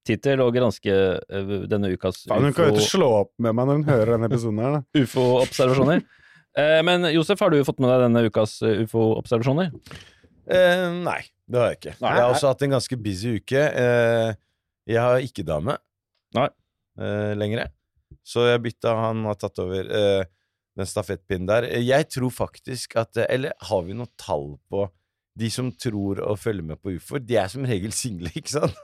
tid 0.08 0.22
til 0.26 0.42
å 0.44 0.50
granske 0.54 0.94
eh, 0.94 1.50
denne 1.70 1.92
ukas 1.94 2.24
Faen, 2.30 2.46
Hun 2.48 2.56
kan 2.56 2.70
jo 2.70 2.78
ikke 2.78 2.92
slå 2.92 3.10
opp 3.24 3.32
med 3.42 3.56
meg 3.58 3.68
når 3.70 3.80
hun 3.80 3.88
hører 3.90 4.14
denne 4.16 4.30
episoden 4.30 4.62
her, 4.64 4.80
da. 4.80 5.04
UFO-observasjoner. 5.04 6.06
Eh, 6.58 6.80
men 6.84 7.06
Josef, 7.14 7.38
har 7.46 7.54
du 7.54 7.60
fått 7.64 7.78
med 7.80 7.92
deg 7.94 8.02
denne 8.08 8.24
ukas 8.26 8.56
eh, 8.66 8.80
UFO-observasjoner? 8.82 9.68
Eh, 10.50 10.86
nei, 11.06 11.20
det 11.46 11.60
har 11.62 11.68
jeg 11.70 11.78
ikke. 11.78 11.94
Nei. 12.02 12.14
Jeg 12.18 12.24
har 12.26 12.34
også 12.34 12.50
hatt 12.50 12.64
en 12.66 12.74
ganske 12.74 12.98
busy 13.06 13.36
uke. 13.38 13.62
Eh, 13.84 14.32
jeg 14.90 14.98
har 15.00 15.22
ikke 15.24 15.46
dame. 15.46 15.76
Nei. 16.36 16.48
uh, 17.00 17.36
lenger. 17.38 17.70
Så 18.26 18.48
jeg 18.50 18.64
bytta, 18.66 18.96
han 18.98 19.22
har 19.30 19.38
tatt 19.40 19.62
over 19.62 19.94
eh, 20.02 20.26
den 20.80 20.90
stafettpinnen 20.90 21.48
der. 21.50 21.70
Eh, 21.70 21.86
Jeg 21.86 22.10
tror 22.14 22.34
faktisk 22.34 22.98
at 23.00 23.18
eh, 23.22 23.30
Eller 23.30 23.54
har 23.70 23.86
vi 23.86 23.96
noe 23.98 24.10
tall 24.20 24.56
på 24.74 24.88
de 25.40 25.50
som 25.54 25.70
tror 25.80 26.20
og 26.26 26.38
følger 26.42 26.66
med 26.68 26.80
på 26.84 26.92
ufoer? 26.98 27.22
De 27.26 27.38
er 27.40 27.48
som 27.52 27.64
regel 27.68 27.94
single, 27.96 28.32
ikke 28.40 28.52
sant? 28.54 28.76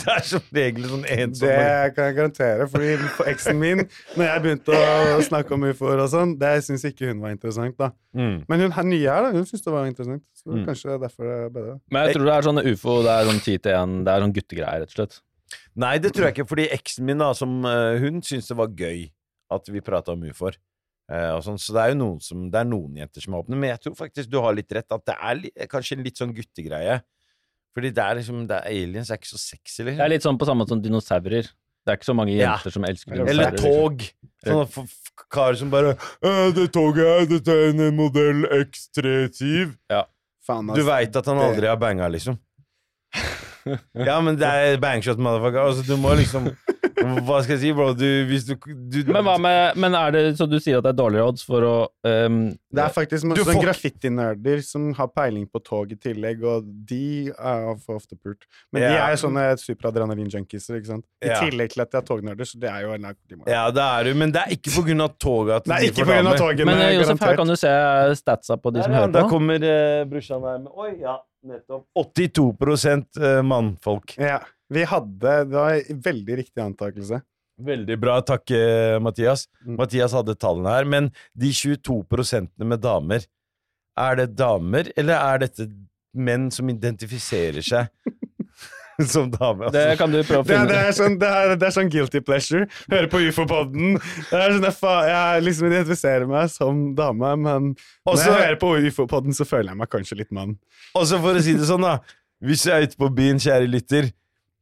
det 0.00 0.08
er 0.14 0.24
som 0.26 0.42
regel 0.54 0.86
sånn 0.90 1.04
ensomme 1.04 1.54
Det 1.58 1.94
kan 1.96 2.08
jeg 2.08 2.16
garantere, 2.18 2.66
fordi 2.72 2.94
for 3.18 3.30
eksen 3.32 3.60
min, 3.60 3.84
når 4.16 4.24
jeg 4.30 4.44
begynte 4.46 4.78
å 4.80 5.20
snakke 5.28 5.54
om 5.58 5.66
ufoer 5.68 6.02
og 6.04 6.10
sånn, 6.12 6.34
det 6.40 6.52
syns 6.66 6.86
ikke 6.88 7.10
hun 7.12 7.20
var 7.24 7.34
interessant, 7.36 7.76
da. 7.78 7.90
mm. 8.16 8.36
Men 8.48 8.64
hun 8.66 8.74
her 8.78 8.88
nye 8.88 9.04
her, 9.08 9.28
da, 9.28 9.32
hun 9.36 9.46
syntes 9.48 9.66
det 9.68 9.74
var 9.76 9.88
interessant. 9.90 10.24
Så 10.38 10.48
Mm. 10.48 10.62
kanskje 10.64 10.88
det 10.88 10.94
er 10.96 11.00
derfor 11.04 11.28
det 11.28 11.34
er 11.38 11.50
bedre. 11.52 11.72
Men 11.92 12.06
jeg 12.08 12.14
tror 12.16 12.24
det 12.28 12.34
er 12.38 12.46
sånn 12.48 12.62
ufo, 12.72 12.92
det 13.04 13.12
er 13.14 13.26
sånn 13.28 13.40
10 13.44 13.58
til 13.66 13.72
1, 13.76 13.98
det 14.06 14.12
er 14.14 14.22
sånn 14.24 14.32
guttegreier, 14.38 14.80
rett 14.84 14.94
og 14.94 14.96
slett. 14.98 15.18
Nei, 15.78 15.92
det 16.02 16.10
tror 16.16 16.26
jeg 16.28 16.34
ikke, 16.38 16.48
fordi 16.50 16.64
eksen 16.74 17.04
min, 17.08 17.20
da, 17.20 17.28
som 17.36 17.52
eh, 17.68 17.98
hun 18.02 18.22
syntes 18.24 18.48
det 18.50 18.56
var 18.58 18.72
gøy 18.72 19.04
at 19.54 19.68
vi 19.72 19.80
prata 19.84 20.12
om 20.16 20.24
ufoer. 20.28 20.56
Eh, 21.10 21.30
og 21.32 21.42
sånn, 21.46 21.56
så 21.58 21.72
det 21.72 21.82
er 21.86 21.88
jo 21.94 21.98
noen, 22.02 22.18
som, 22.20 22.50
det 22.52 22.58
er 22.60 22.66
noen 22.68 22.96
jenter 23.00 23.24
som 23.24 23.32
er 23.34 23.40
åpne, 23.42 23.56
men 23.56 23.70
jeg 23.70 23.80
tror 23.80 23.94
faktisk 23.96 24.28
du 24.28 24.38
har 24.44 24.52
litt 24.54 24.72
rett, 24.76 24.90
at 24.92 25.04
det 25.08 25.14
er 25.16 25.34
litt, 25.40 25.54
kanskje 25.72 25.96
en 25.96 26.04
litt 26.04 26.18
sånn 26.20 26.34
guttegreie. 26.36 26.98
Fordi 27.74 27.90
det 27.94 28.02
er 28.04 28.18
liksom 28.18 28.42
det 28.48 28.56
er, 28.58 28.66
Aliens 28.74 29.10
er 29.10 29.16
ikke 29.20 29.30
så 29.30 29.38
sexy, 29.40 29.84
Det 29.84 29.86
liksom. 29.92 30.04
er 30.04 30.08
litt 30.12 30.22
sånn 30.26 30.38
på 30.40 30.46
samme 30.48 30.64
måte 30.64 30.74
som 30.74 30.82
dinosaurer. 30.82 31.48
Det 31.86 31.92
er 31.94 31.96
ikke 31.96 32.08
så 32.10 32.14
mange 32.18 32.34
Ja. 32.36 32.56
jenter 32.58 32.70
som 32.74 32.84
elsker 32.84 33.14
dinosaurer. 33.14 33.30
Eller 33.30 33.56
tog. 33.56 34.02
Sånne 34.44 34.66
f- 34.68 34.78
f- 34.84 35.24
karer 35.32 35.56
som 35.56 35.70
bare 35.70 35.94
«Øh, 36.22 36.52
'Det 36.52 36.72
toget 36.72 37.06
her, 37.06 37.24
dette 37.26 37.48
er 37.48 37.70
en 37.70 37.96
modell 37.96 38.44
X37'. 38.66 39.76
Faen, 40.44 40.66
Du 40.74 40.80
ass. 40.80 40.86
veit 40.86 41.16
at 41.16 41.24
han 41.26 41.38
aldri 41.38 41.66
har 41.66 41.76
banga, 41.76 42.08
liksom. 42.08 42.38
Ja, 43.94 44.20
men 44.20 44.36
det 44.36 44.46
er 44.48 44.78
bangshot, 44.80 45.18
motherfucker. 45.18 45.60
Altså, 45.60 45.82
du 45.86 45.96
må 46.00 46.14
liksom 46.16 46.50
Hva 46.98 47.38
skal 47.44 47.54
jeg 47.56 47.60
si, 47.62 47.72
bro? 47.76 47.92
Du, 47.94 48.04
hvis 48.28 48.44
du, 48.48 48.54
du 48.90 49.12
Men 49.12 49.22
hva 49.26 49.36
med 49.40 49.76
Men 49.78 49.94
er 49.94 50.10
det 50.14 50.22
så 50.38 50.46
du 50.50 50.56
sier 50.60 50.78
at 50.80 50.86
det 50.86 50.90
er 50.94 50.98
dårligere 50.98 51.28
odds 51.30 51.44
for 51.46 51.64
å 51.66 51.74
um, 52.08 52.38
Det 52.74 52.82
er 52.84 52.92
faktisk 52.94 53.28
masse 53.30 53.44
får- 53.46 53.60
graffitinerder 53.64 54.62
som 54.66 54.88
har 54.98 55.08
peiling 55.14 55.46
på 55.48 55.62
tog 55.64 55.92
i 55.94 55.96
tillegg, 55.96 56.42
og 56.44 56.66
de 56.88 57.30
er 57.30 57.68
for 57.84 57.96
ofte 58.00 58.16
pult. 58.18 58.44
Men 58.72 58.82
de 58.84 58.90
er 58.98 59.14
jo 59.14 59.20
sånne 59.24 59.44
superadrenalin-junkiser, 59.62 60.78
ikke 60.80 60.90
sant? 60.92 61.06
I 61.24 61.30
Ja. 61.30 61.38
tillegg 61.44 61.72
til 61.72 61.82
at 61.82 61.90
de 61.92 61.98
er 62.00 62.06
tognerder, 62.08 62.44
så 62.48 62.58
det 62.60 62.70
er 62.70 62.82
jo 62.86 62.92
en 62.96 63.06
Ja, 63.46 63.70
det 63.70 63.82
er 63.86 64.04
du, 64.04 64.14
men 64.18 64.32
det 64.34 64.42
er 64.42 64.52
ikke 64.58 64.74
på 64.76 64.84
grunn 64.88 65.00
av 65.06 65.14
toget 65.18 65.56
at 65.56 65.68
er 65.68 65.80
de 65.80 65.90
ikke 65.92 66.04
får 66.04 66.10
på 66.12 66.18
damer. 66.18 66.38
togene, 66.38 66.66
Men 66.66 66.78
Josef, 66.94 67.08
Josef, 67.08 67.20
her 67.28 67.36
kan 67.36 67.46
du 67.46 67.56
se 67.56 67.72
statsa 68.20 68.56
på 68.60 68.72
de 68.74 68.82
som 68.82 68.92
Der, 68.92 68.98
ja, 68.98 69.06
hører 69.06 69.12
Da 69.12 69.28
kommer 69.28 69.56
uh, 69.64 70.04
brorsan 70.10 70.42
her 70.44 70.58
med 70.58 70.72
Oi, 70.76 70.90
ja, 71.00 71.16
nettopp. 71.48 71.84
82 71.96 73.18
eh, 73.22 73.42
mannfolk. 73.42 74.16
Ja. 74.18 74.40
Vi 74.68 74.84
hadde 74.84 75.34
Det 75.48 75.56
var 75.56 75.80
en 75.80 76.00
veldig 76.04 76.38
riktig 76.42 76.62
antakelse. 76.62 77.22
Veldig 77.58 77.96
bra, 77.98 78.20
takk, 78.22 78.50
eh, 78.54 79.00
Mathias. 79.02 79.48
Mm. 79.66 79.76
Mathias 79.80 80.12
hadde 80.14 80.36
tallene 80.38 80.76
her. 80.76 80.84
Men 80.86 81.10
de 81.34 81.50
22% 81.50 82.52
med 82.62 82.80
damer, 82.84 83.24
er 83.98 84.20
det 84.20 84.28
damer, 84.38 84.92
eller 84.96 85.18
er 85.18 85.42
dette 85.42 85.66
menn 86.14 86.52
som 86.54 86.68
identifiserer 86.70 87.64
seg 87.66 87.88
som 89.12 89.26
damer? 89.32 89.72
Det 89.74 89.82
Altså, 89.88 89.98
kan 89.98 90.14
du 90.14 90.20
prøve 90.22 90.44
å 90.44 90.46
Det 90.46 90.54
er, 90.54 90.60
finne 90.60 90.70
det, 90.70 90.84
er 90.84 90.94
sånn, 91.00 91.16
det, 91.18 91.32
er, 91.40 91.56
det 91.58 91.66
er 91.66 91.74
sånn 91.80 91.90
guilty 91.90 92.22
pleasure. 92.22 92.68
Høre 92.92 93.10
på 93.10 93.24
ufo-podden. 93.26 93.98
Sånn, 94.30 94.68
jeg, 95.10 95.42
liksom 95.48 95.68
identifiserer 95.72 96.30
meg 96.30 96.54
som 96.54 96.86
dame, 96.98 97.34
men 97.42 97.72
når 98.06 98.22
jeg 98.22 98.38
hører 98.38 98.60
på 98.62 98.70
ufo-podden, 98.86 99.34
så 99.34 99.48
føler 99.48 99.72
jeg 99.72 99.82
meg 99.82 99.90
kanskje 99.96 100.20
litt 100.22 100.30
mann. 100.30 100.54
Og 100.94 101.10
så 101.10 101.18
for 101.18 101.34
å 101.34 101.42
si 101.42 101.58
det 101.58 101.66
sånn, 101.66 101.82
da. 101.88 101.98
Hvis 102.38 102.68
jeg 102.68 102.76
er 102.76 102.86
ute 102.86 103.02
på 103.02 103.10
byen, 103.10 103.42
kjære 103.42 103.66
lytter 103.66 104.12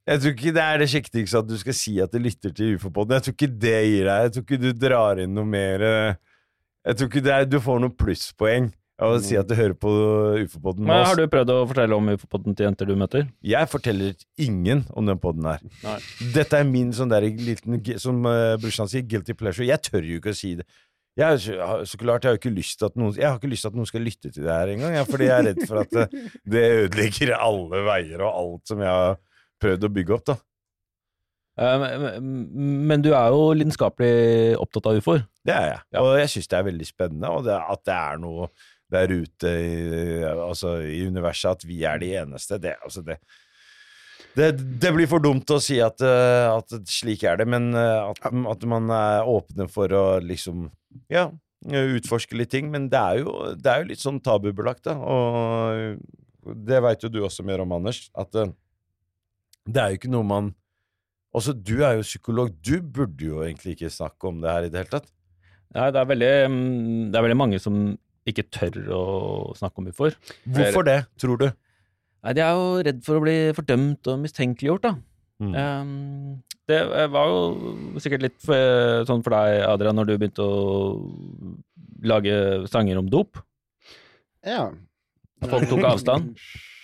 Jeg 0.06 0.20
tror 0.22 0.34
ikke 0.36 0.52
det 0.54 0.62
er 0.62 0.78
det 0.78 0.86
kjektigste 0.92 1.40
at 1.42 1.48
du 1.50 1.56
skal 1.58 1.74
si 1.74 1.96
at 2.00 2.12
du 2.14 2.20
lytter 2.22 2.52
til 2.54 2.76
UFO-podden. 2.76 3.16
Jeg 3.18 3.24
tror 3.26 3.34
ikke 3.34 3.48
det 3.66 3.76
gir 3.90 4.06
deg 4.06 4.26
Jeg 4.28 4.32
tror 4.36 4.44
ikke 4.46 4.58
du 4.62 4.68
drar 4.86 5.18
inn 5.24 5.32
noe 5.34 5.48
mer 5.50 5.82
eh, 5.82 6.18
Jeg 6.86 6.98
tror 7.00 7.10
ikke 7.10 7.24
er, 7.34 7.46
du 7.50 7.58
får 7.64 7.80
noen 7.82 7.96
plusspoeng 7.98 8.68
av 9.02 9.12
å 9.12 9.16
si 9.20 9.34
at 9.36 9.44
du 9.44 9.52
hører 9.58 9.74
på 9.76 9.90
oss. 9.92 10.54
Har 10.88 11.18
du 11.18 11.26
prøvd 11.28 11.50
å 11.52 11.56
fortelle 11.68 11.96
om 11.98 12.06
ufo-podden 12.14 12.54
til 12.56 12.64
jenter 12.64 12.88
du 12.88 12.94
møter? 12.96 13.26
Jeg 13.44 13.68
forteller 13.68 14.14
ingen 14.40 14.86
om 14.96 15.04
den 15.10 15.18
podden 15.20 15.44
her. 15.50 15.60
Nei. 15.84 15.98
Dette 16.32 16.62
er 16.62 16.64
min 16.70 16.94
sånn 16.96 17.10
der 17.12 17.26
liten, 17.28 17.76
som 18.00 18.22
uh, 18.24 18.54
brorsan 18.62 18.88
sier, 18.88 19.04
guilty 19.04 19.34
pleasure. 19.36 19.66
Jeg 19.68 19.82
tør 19.84 20.06
jo 20.08 20.16
ikke 20.22 20.32
å 20.32 20.38
si 20.38 20.54
det. 20.62 20.64
Jeg, 21.20 21.42
så- 21.44 21.84
så 21.92 22.00
klart, 22.00 22.24
jeg 22.24 22.30
har 22.32 22.40
ikke 22.40 22.54
lyst 22.56 22.78
til 22.80 22.88
at 22.88 22.96
noen 22.96 23.12
Jeg 23.20 23.28
har 23.28 23.36
ikke 23.36 23.48
lyst 23.52 23.66
til 23.66 23.74
at 23.74 23.76
noen 23.82 23.90
skal 23.92 24.04
lytte 24.06 24.32
til 24.32 24.44
det 24.48 24.52
her 24.54 24.72
engang, 24.78 24.96
fordi 25.10 25.28
jeg 25.28 25.36
er 25.42 25.46
redd 25.50 25.62
for 25.68 25.82
at 25.82 26.00
eh, 26.06 26.18
det 26.56 26.64
ødelegger 26.86 27.34
alle 27.36 27.84
veier 27.90 28.24
og 28.24 28.32
alt 28.46 28.72
som 28.72 28.80
jeg 28.80 28.88
har 28.96 29.16
prøvd 29.62 29.88
å 29.88 29.92
bygge 29.92 30.14
opp, 30.16 30.24
da. 30.32 30.36
Eh, 31.56 32.20
men- 32.20 33.02
du 33.02 33.12
er 33.14 33.30
jo 33.32 33.54
lidenskapelig 33.56 34.56
opptatt 34.60 34.86
av 34.90 34.98
ufoer. 35.00 35.26
Det 35.44 35.54
er 35.54 35.68
jeg. 35.70 35.80
Ja. 35.92 36.00
Og 36.02 36.18
jeg 36.18 36.28
syns 36.28 36.48
det 36.48 36.58
er 36.58 36.70
veldig 36.70 36.86
spennende, 36.86 37.30
og 37.30 37.44
det, 37.44 37.56
at 37.56 37.84
det 37.84 37.94
er 37.94 38.18
noe 38.18 38.50
der 38.92 39.08
ute 39.08 39.48
i, 39.48 40.22
altså, 40.22 40.76
i 40.84 41.06
universet, 41.08 41.50
at 41.50 41.64
vi 41.66 41.82
er 41.84 41.98
de 41.98 42.12
eneste. 42.20 42.60
Det, 42.60 42.76
altså, 42.84 43.02
det, 43.02 43.16
det, 44.36 44.50
det 44.80 44.92
blir 44.94 45.08
for 45.08 45.18
dumt 45.18 45.48
å 45.50 45.58
si 45.62 45.80
at, 45.80 46.00
eh, 46.04 46.50
at 46.52 46.76
slik 46.86 47.24
er 47.24 47.40
det, 47.40 47.48
men 47.48 47.72
eh, 47.74 48.12
at, 48.12 48.20
at 48.26 48.68
man 48.68 48.90
er 48.90 49.26
åpne 49.26 49.68
for 49.72 49.88
å 49.88 50.06
liksom 50.20 50.70
Ja, 51.10 51.30
utforske 51.66 52.36
litt 52.38 52.50
ting. 52.50 52.70
Men 52.70 52.88
det 52.88 53.00
er 53.00 53.18
jo, 53.24 53.32
det 53.56 53.66
er 53.66 53.82
jo 53.82 53.88
litt 53.90 54.00
sånn 54.00 54.20
tabubelagt, 54.22 54.84
da. 54.86 54.94
Og 54.96 55.98
det 56.66 56.78
veit 56.84 57.02
jo 57.02 57.10
du 57.10 57.20
også 57.24 57.44
mer 57.44 57.60
om, 57.64 57.72
Anders, 57.72 58.06
at 58.16 58.32
det 59.66 59.82
er 59.82 59.92
jo 59.92 60.00
ikke 60.00 60.14
noe 60.14 60.26
man 60.26 60.54
Altså, 61.36 61.52
du 61.52 61.82
er 61.84 61.98
jo 61.98 62.04
psykolog. 62.06 62.48
Du 62.64 62.78
burde 62.80 63.26
jo 63.26 63.42
egentlig 63.44 63.74
ikke 63.74 63.90
snakke 63.92 64.30
om 64.30 64.38
det 64.40 64.48
her 64.48 64.64
i 64.64 64.70
det 64.72 64.78
hele 64.80 64.88
tatt. 64.94 65.10
Nei, 65.76 65.90
det 65.92 66.00
er 66.00 66.08
veldig, 66.08 66.30
mm, 66.48 67.02
det 67.12 67.18
er 67.18 67.24
veldig 67.26 67.36
mange 67.36 67.58
som 67.60 67.74
ikke 68.24 68.46
tør 68.48 68.78
å 68.96 69.02
snakke 69.58 69.82
om 69.82 69.90
ufoer. 69.90 70.16
Hvorfor 70.48 70.86
det, 70.86 70.94
tror 71.20 71.42
du? 71.42 71.50
Nei, 72.24 72.32
de 72.38 72.40
er 72.40 72.56
jo 72.56 72.70
redd 72.88 73.02
for 73.04 73.18
å 73.18 73.24
bli 73.26 73.36
fordømt 73.58 74.08
og 74.08 74.22
mistenkeliggjort, 74.22 74.86
da. 74.88 74.94
Mm. 75.44 75.52
Um, 75.52 76.38
det 76.66 76.80
var 77.12 77.28
jo 77.28 77.74
sikkert 78.00 78.24
litt 78.24 78.38
for, 78.42 79.04
sånn 79.06 79.20
for 79.26 79.36
deg, 79.36 79.60
Adrian, 79.68 80.00
når 80.00 80.08
du 80.08 80.14
begynte 80.16 80.46
å 80.46 80.96
lage 82.06 82.38
sanger 82.72 83.02
om 83.02 83.12
dop. 83.12 83.42
Ja. 84.46 84.70
Folk 85.44 85.68
tok 85.68 85.84
avstand. 85.84 86.32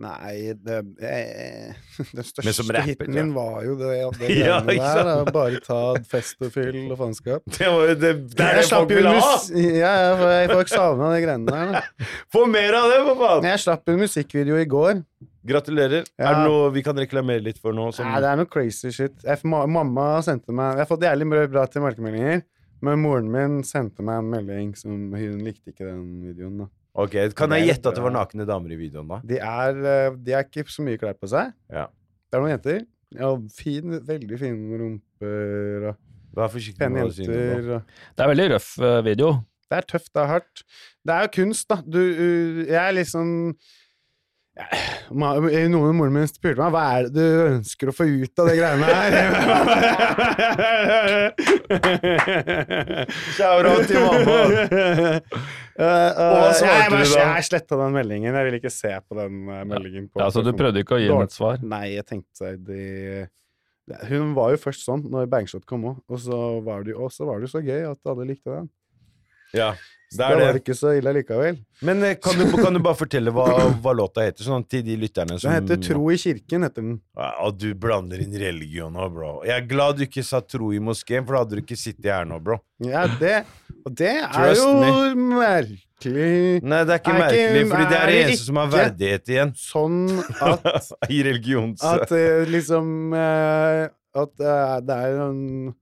Nei, 0.00 0.54
det, 0.56 0.76
den 2.16 2.24
største 2.24 2.64
rapper, 2.72 2.86
hiten 2.86 3.12
jeg. 3.12 3.26
min 3.26 3.32
var 3.36 3.58
jo 3.66 3.74
det, 3.76 3.90
det 4.18 4.30
Ja, 4.40 4.56
greiene 4.62 4.76
ikke 4.78 5.02
der. 5.04 5.30
Bare 5.36 5.60
ta 5.66 5.80
fest 6.08 6.40
og 6.42 6.52
fyll 6.54 6.78
og 6.86 6.96
faenskap. 7.02 7.44
Det 7.52 7.68
var 7.68 7.90
jo 7.90 7.96
det, 8.00 8.12
det 8.32 8.46
er 8.46 8.56
Jeg 8.56 8.62
det 8.62 8.70
folk 8.72 8.88
ville 8.94 9.12
vil 9.12 9.20
ha! 9.20 9.34
Ja, 9.52 9.92
ja, 9.92 10.30
jeg- 10.38 10.50
folk 10.54 10.72
savna 10.72 11.10
de 11.12 11.20
greiene 11.26 11.52
der. 11.52 11.90
Få 12.32 12.46
mer 12.48 12.78
av 12.80 12.88
det, 12.94 13.02
for 13.10 13.20
faen! 13.20 13.48
Jeg 13.52 13.62
slapp 13.66 13.92
en 13.92 14.00
musikkvideo 14.00 14.58
i 14.62 14.66
går. 14.72 15.04
Gratulerer. 15.52 16.04
Ja. 16.16 16.28
Er 16.30 16.36
det 16.40 16.42
noe 16.48 16.72
vi 16.72 16.82
kan 16.86 16.96
reklamere 16.98 17.42
litt 17.44 17.58
for 17.60 17.74
nå? 17.76 17.90
Som... 17.92 18.08
Nei, 18.08 18.20
det 18.24 18.30
er 18.32 18.40
noe 18.40 18.48
crazy 18.50 18.92
shit. 18.94 19.16
Jeg, 19.26 19.42
mamma 19.44 20.08
sendte 20.24 20.54
meg 20.54 20.76
Jeg 20.78 20.86
har 20.86 20.90
fått 20.90 21.04
jævlig 21.04 21.28
bra 21.52 21.64
tilbakemeldinger, 21.68 22.44
men 22.86 23.02
moren 23.02 23.28
min 23.30 23.60
sendte 23.66 24.02
meg 24.06 24.22
en 24.22 24.30
melding 24.32 24.72
som 24.78 25.10
hun 25.12 25.42
likte 25.44 25.74
ikke 25.74 25.84
den 25.88 26.06
videoen. 26.24 26.62
da. 26.64 26.70
Ok, 26.92 27.14
Kan 27.36 27.54
jeg 27.56 27.70
gjette 27.70 27.88
at 27.88 27.96
det 27.96 28.04
var 28.04 28.12
nakne 28.12 28.44
damer 28.48 28.74
i 28.74 28.76
videoen, 28.76 29.08
da? 29.08 29.20
De 29.24 29.38
er, 29.40 29.78
eh, 29.88 30.16
de 30.20 30.34
er 30.36 30.44
ikke 30.44 30.68
så 30.68 30.84
mye 30.84 31.00
klær 31.00 31.16
på 31.16 31.30
seg. 31.32 31.54
Ja. 31.72 31.86
Det 32.28 32.36
er 32.36 32.44
noen 32.44 32.52
jenter. 32.52 32.82
Ja, 33.16 33.30
fin, 33.56 33.96
veldig 34.08 34.40
fine 34.40 34.80
rumper 34.80 35.88
og 35.92 36.08
Vær 36.32 36.48
forsiktig 36.48 36.86
med 36.88 37.02
hva 37.04 37.10
du 37.10 37.16
sier 37.16 37.64
nå. 37.66 37.78
Det 38.16 38.24
er 38.24 38.30
veldig 38.30 38.44
røff 38.54 38.68
eh, 38.80 39.00
video. 39.04 39.34
Det 39.68 39.78
er 39.78 39.86
tøft, 39.88 40.10
det 40.12 40.20
er 40.22 40.30
hardt. 40.30 40.62
Det 41.04 41.14
er 41.14 41.26
jo 41.26 41.32
kunst, 41.36 41.66
da. 41.68 41.78
Du, 41.84 41.98
uh, 42.00 42.60
jeg 42.68 42.78
er 42.80 42.94
liksom 42.96 43.28
ja, 43.52 43.52
Noen 44.52 45.96
moren 45.96 46.12
min 46.12 46.28
spurte 46.28 46.60
meg 46.60 46.74
hva 46.74 46.80
er 46.98 47.06
det 47.08 47.14
du 47.16 47.24
ønsker 47.46 47.88
å 47.88 47.92
få 47.96 48.04
ut 48.04 48.36
av 48.42 48.48
de 48.50 48.56
greiene 48.58 48.84
her. 48.90 49.12
Shout-out 53.32 53.88
til 53.88 53.96
mamma. 54.04 54.36
Uh, 54.52 54.60
uh, 55.80 55.80
Og 55.80 56.36
hva 56.36 56.52
svarte 56.58 56.82
jeg, 56.82 56.92
du 56.92 56.96
da? 57.14 57.24
Jeg 57.38 57.46
sletta 57.48 57.78
den 57.80 57.96
meldingen. 57.96 58.36
Jeg 58.36 58.44
ville 58.50 58.60
ikke 58.60 58.74
se 58.74 58.92
på 59.00 59.16
den 59.22 59.34
uh, 59.48 59.64
meldingen. 59.72 60.04
På 60.12 60.20
Ja, 60.20 60.26
så 60.34 60.44
du 60.44 60.52
prøvde 60.58 60.82
ikke 60.84 60.96
å 60.98 61.00
gi 61.00 61.08
henne 61.08 61.24
et 61.30 61.36
svar? 61.38 61.56
Nei, 61.64 61.86
jeg 61.94 62.04
tenkte 62.12 62.44
de 62.68 62.82
Hun 64.12 64.36
var 64.36 64.52
jo 64.52 64.60
først 64.66 64.84
sånn 64.84 65.00
når 65.08 65.32
Bangshot 65.32 65.64
kom 65.68 65.88
òg, 65.94 65.98
og 66.12 66.18
så 66.20 66.36
var 66.66 66.78
det 66.84 66.92
og 66.92 67.08
så 67.14 67.24
var 67.28 67.34
det 67.40 67.44
jo 67.48 67.52
så 67.56 67.62
gøy 67.64 67.82
at 67.88 68.00
alle 68.12 68.24
likte 68.34 68.48
den. 68.52 68.68
Ja, 69.56 69.70
det 70.18 70.26
er 70.26 70.38
det 70.38 70.46
var 70.48 70.58
ikke 70.60 70.74
så 70.78 70.92
ille 70.98 71.12
likevel. 71.18 71.58
Men 71.82 72.02
eh, 72.06 72.14
kan 72.22 72.38
du, 72.38 72.44
kan 72.56 72.74
du 72.76 72.80
bare 72.84 72.98
fortelle 72.98 73.32
hva, 73.34 73.46
hva 73.82 73.94
låta 73.96 74.24
heter, 74.26 74.46
sånn 74.46 74.64
til 74.70 74.84
de 74.86 74.96
lytterne 75.00 75.38
som 75.40 75.50
Den 75.50 75.62
heter 75.62 75.80
Tro 75.88 76.04
i 76.14 76.18
kirken, 76.20 76.66
heter 76.68 76.84
den. 76.84 76.98
Ja, 77.18 77.48
du 77.50 77.68
blander 77.78 78.22
inn 78.22 78.34
religion 78.38 78.94
nå, 78.96 79.08
bro. 79.14 79.32
Jeg 79.48 79.56
er 79.56 79.66
glad 79.70 79.98
du 79.98 80.04
ikke 80.06 80.24
sa 80.26 80.42
tro 80.44 80.72
i 80.74 80.80
moskeen, 80.82 81.26
for 81.26 81.36
da 81.38 81.44
hadde 81.44 81.58
du 81.58 81.64
ikke 81.64 81.78
sittet 81.80 82.10
her 82.12 82.28
nå, 82.28 82.38
bro. 82.42 82.60
Ja, 82.82 83.06
det 83.20 83.42
Og 83.86 83.96
det 83.98 84.12
er 84.14 84.52
jo 84.58 84.68
merkelig 85.16 86.60
Nei, 86.62 86.82
det 86.86 86.94
er 86.94 87.00
ikke 87.00 87.12
Er 87.12 87.16
ikke- 87.16 87.22
merkelig, 87.22 87.64
fordi 87.70 87.88
det 87.90 87.98
er 87.98 88.06
det 88.12 88.20
eneste 88.24 88.46
som 88.46 88.56
har 88.60 88.70
verdighet 88.72 89.32
igjen 89.34 89.52
sånn 89.58 89.98
at 90.42 90.92
i 91.14 91.22
religions... 91.26 91.82
At 91.86 92.10
eh, 92.14 92.42
liksom 92.50 93.14
eh, 93.14 93.88
at 94.12 94.32
det 94.36 94.96
er, 94.96 95.20
en 95.24 95.72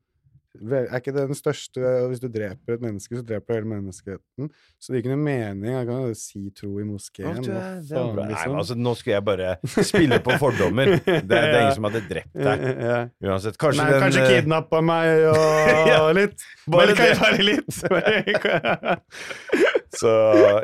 Er 0.61 0.99
ikke 0.99 1.13
det 1.17 1.23
den 1.31 1.37
største 1.39 1.81
Hvis 2.11 2.21
du 2.21 2.27
dreper 2.29 2.75
et 2.77 2.83
menneske, 2.85 3.17
så 3.17 3.23
dreper 3.25 3.47
du 3.49 3.57
hele 3.57 3.71
menneskeheten. 3.71 4.51
Så 4.77 4.93
det 4.93 4.99
gir 4.99 5.05
ikke 5.07 5.15
noe 5.15 5.25
mening. 5.25 5.71
Jeg 5.73 5.87
kan 5.89 6.03
jo 6.05 6.15
si 6.21 6.43
tro 6.57 6.71
i 6.81 6.85
moskeen. 6.85 7.39
Hva 7.41 7.55
faen, 7.81 8.13
bra. 8.15 8.27
Nei, 8.27 8.35
liksom? 8.35 8.53
men 8.53 8.61
altså, 8.61 8.77
nå 8.77 8.93
skal 9.01 9.13
jeg 9.15 9.25
bare 9.31 9.55
spille 9.89 10.21
på 10.27 10.37
fordommer. 10.43 10.93
Det 11.07 11.17
det 11.31 11.39
er 11.41 11.59
ingen 11.63 11.77
som 11.79 11.89
hadde 11.89 12.03
drept 12.11 12.35
deg. 12.37 13.13
Uansett. 13.25 13.57
Kanskje 13.61 13.83
Nei, 13.85 13.91
den 13.95 14.05
kanskje 14.05 14.23
eh, 14.27 14.31
kidnappa 14.37 14.81
meg 14.85 15.25
og 15.31 15.41
Ja, 15.91 16.01
litt. 16.17 16.45
bare 16.69 16.93
Bare, 16.93 16.95
det. 17.01 17.19
bare 17.21 17.43
litt. 17.49 17.75
Så 19.91 20.11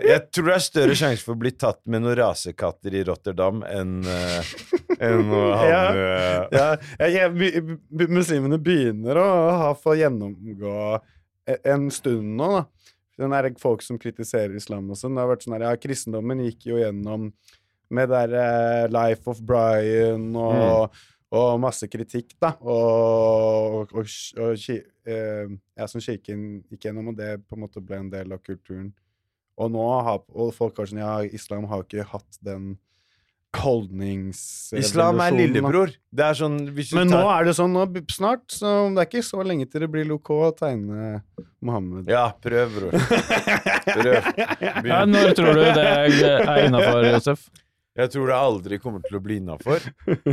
jeg 0.06 0.20
tror 0.30 0.46
det 0.46 0.54
er 0.54 0.62
større 0.62 0.94
sjanse 0.98 1.24
for 1.26 1.34
å 1.34 1.40
bli 1.40 1.50
tatt 1.58 1.80
med 1.90 2.04
noen 2.04 2.14
rasekatter 2.20 2.94
i 2.94 3.02
Rotterdam 3.08 3.64
enn 3.66 3.96
uh, 4.06 4.50
en 5.02 5.32
å 5.34 5.40
havne 5.60 6.04
ja, 6.54 6.68
ja, 7.00 7.08
ja, 7.10 7.24
mu- 7.34 7.74
mu- 7.90 8.12
muslimene 8.20 8.58
begynner 8.62 9.18
å 9.18 9.26
ha 9.64 9.72
fått 9.74 9.98
gjennomgå 10.04 10.76
e- 11.50 11.58
en 11.72 11.88
stund 11.90 12.36
nå, 12.38 12.50
da. 12.54 12.64
Den 13.16 13.32
er 13.32 13.48
folk 13.58 13.80
som 13.82 13.96
kritiserer 13.98 14.54
islam 14.58 14.90
og 14.92 14.98
sånn. 15.00 15.14
Det 15.16 15.22
har 15.24 15.30
vært 15.30 15.44
sånn 15.46 15.54
her, 15.56 15.62
ja, 15.70 15.78
Kristendommen 15.80 16.42
gikk 16.44 16.66
jo 16.68 16.76
gjennom 16.82 17.30
med 17.96 18.10
det 18.12 18.20
der 18.28 18.34
eh, 18.42 18.88
Life 18.92 19.30
of 19.30 19.40
Brian 19.46 20.26
og, 20.36 20.92
og 21.32 21.60
masse 21.62 21.88
kritikk, 21.88 22.34
da. 22.42 22.50
Og, 22.60 23.88
og, 23.88 23.94
og, 23.96 24.12
og 24.42 24.68
eh, 24.68 25.48
ja, 25.80 25.88
som 25.88 26.02
kirken 26.04 26.44
gikk 26.68 26.88
gjennom, 26.90 27.08
og 27.14 27.18
det 27.18 27.32
på 27.46 27.56
en 27.56 27.64
måte 27.64 27.80
ble 27.82 28.02
en 28.04 28.12
del 28.12 28.36
av 28.36 28.42
kulturen. 28.44 28.92
Og 29.56 29.70
nå 29.72 29.84
har 30.06 30.20
og 30.34 30.50
folk 30.56 30.76
har 30.80 30.90
sånn 30.90 31.00
Ja, 31.00 31.14
islam 31.24 31.64
har 31.70 31.86
ikke 31.86 32.04
hatt 32.10 32.42
den 32.44 32.74
holdnings... 33.56 34.40
Islam 34.76 35.20
er 35.24 35.32
lillebror. 35.32 35.92
Det 36.12 36.24
er 36.26 36.36
sånn 36.36 36.58
Men 36.68 37.08
nå 37.08 37.22
er 37.32 37.48
det 37.48 37.54
sånn 37.56 37.72
nå, 37.72 37.86
snart, 38.12 38.44
så 38.52 38.72
det 38.92 39.00
er 39.00 39.08
ikke 39.08 39.24
så 39.24 39.44
lenge 39.46 39.68
til 39.70 39.84
det 39.84 39.90
blir 39.92 40.04
loko 40.08 40.42
å 40.48 40.50
tegne 40.56 41.22
Mohammed. 41.64 42.10
Ja, 42.12 42.28
prøv, 42.42 42.76
bror. 42.76 42.96
Prøv. 43.96 44.28
Ja, 44.86 45.04
når 45.08 45.32
tror 45.38 45.56
du 45.56 45.64
det 45.64 45.86
er 45.86 46.66
innafor, 46.66 47.06
Josef? 47.08 47.46
Jeg 47.96 48.10
tror 48.12 48.28
det 48.28 48.36
aldri 48.36 48.78
kommer 48.80 49.00
til 49.04 49.16
å 49.16 49.20
bli 49.24 49.38
innafor. 49.40 49.84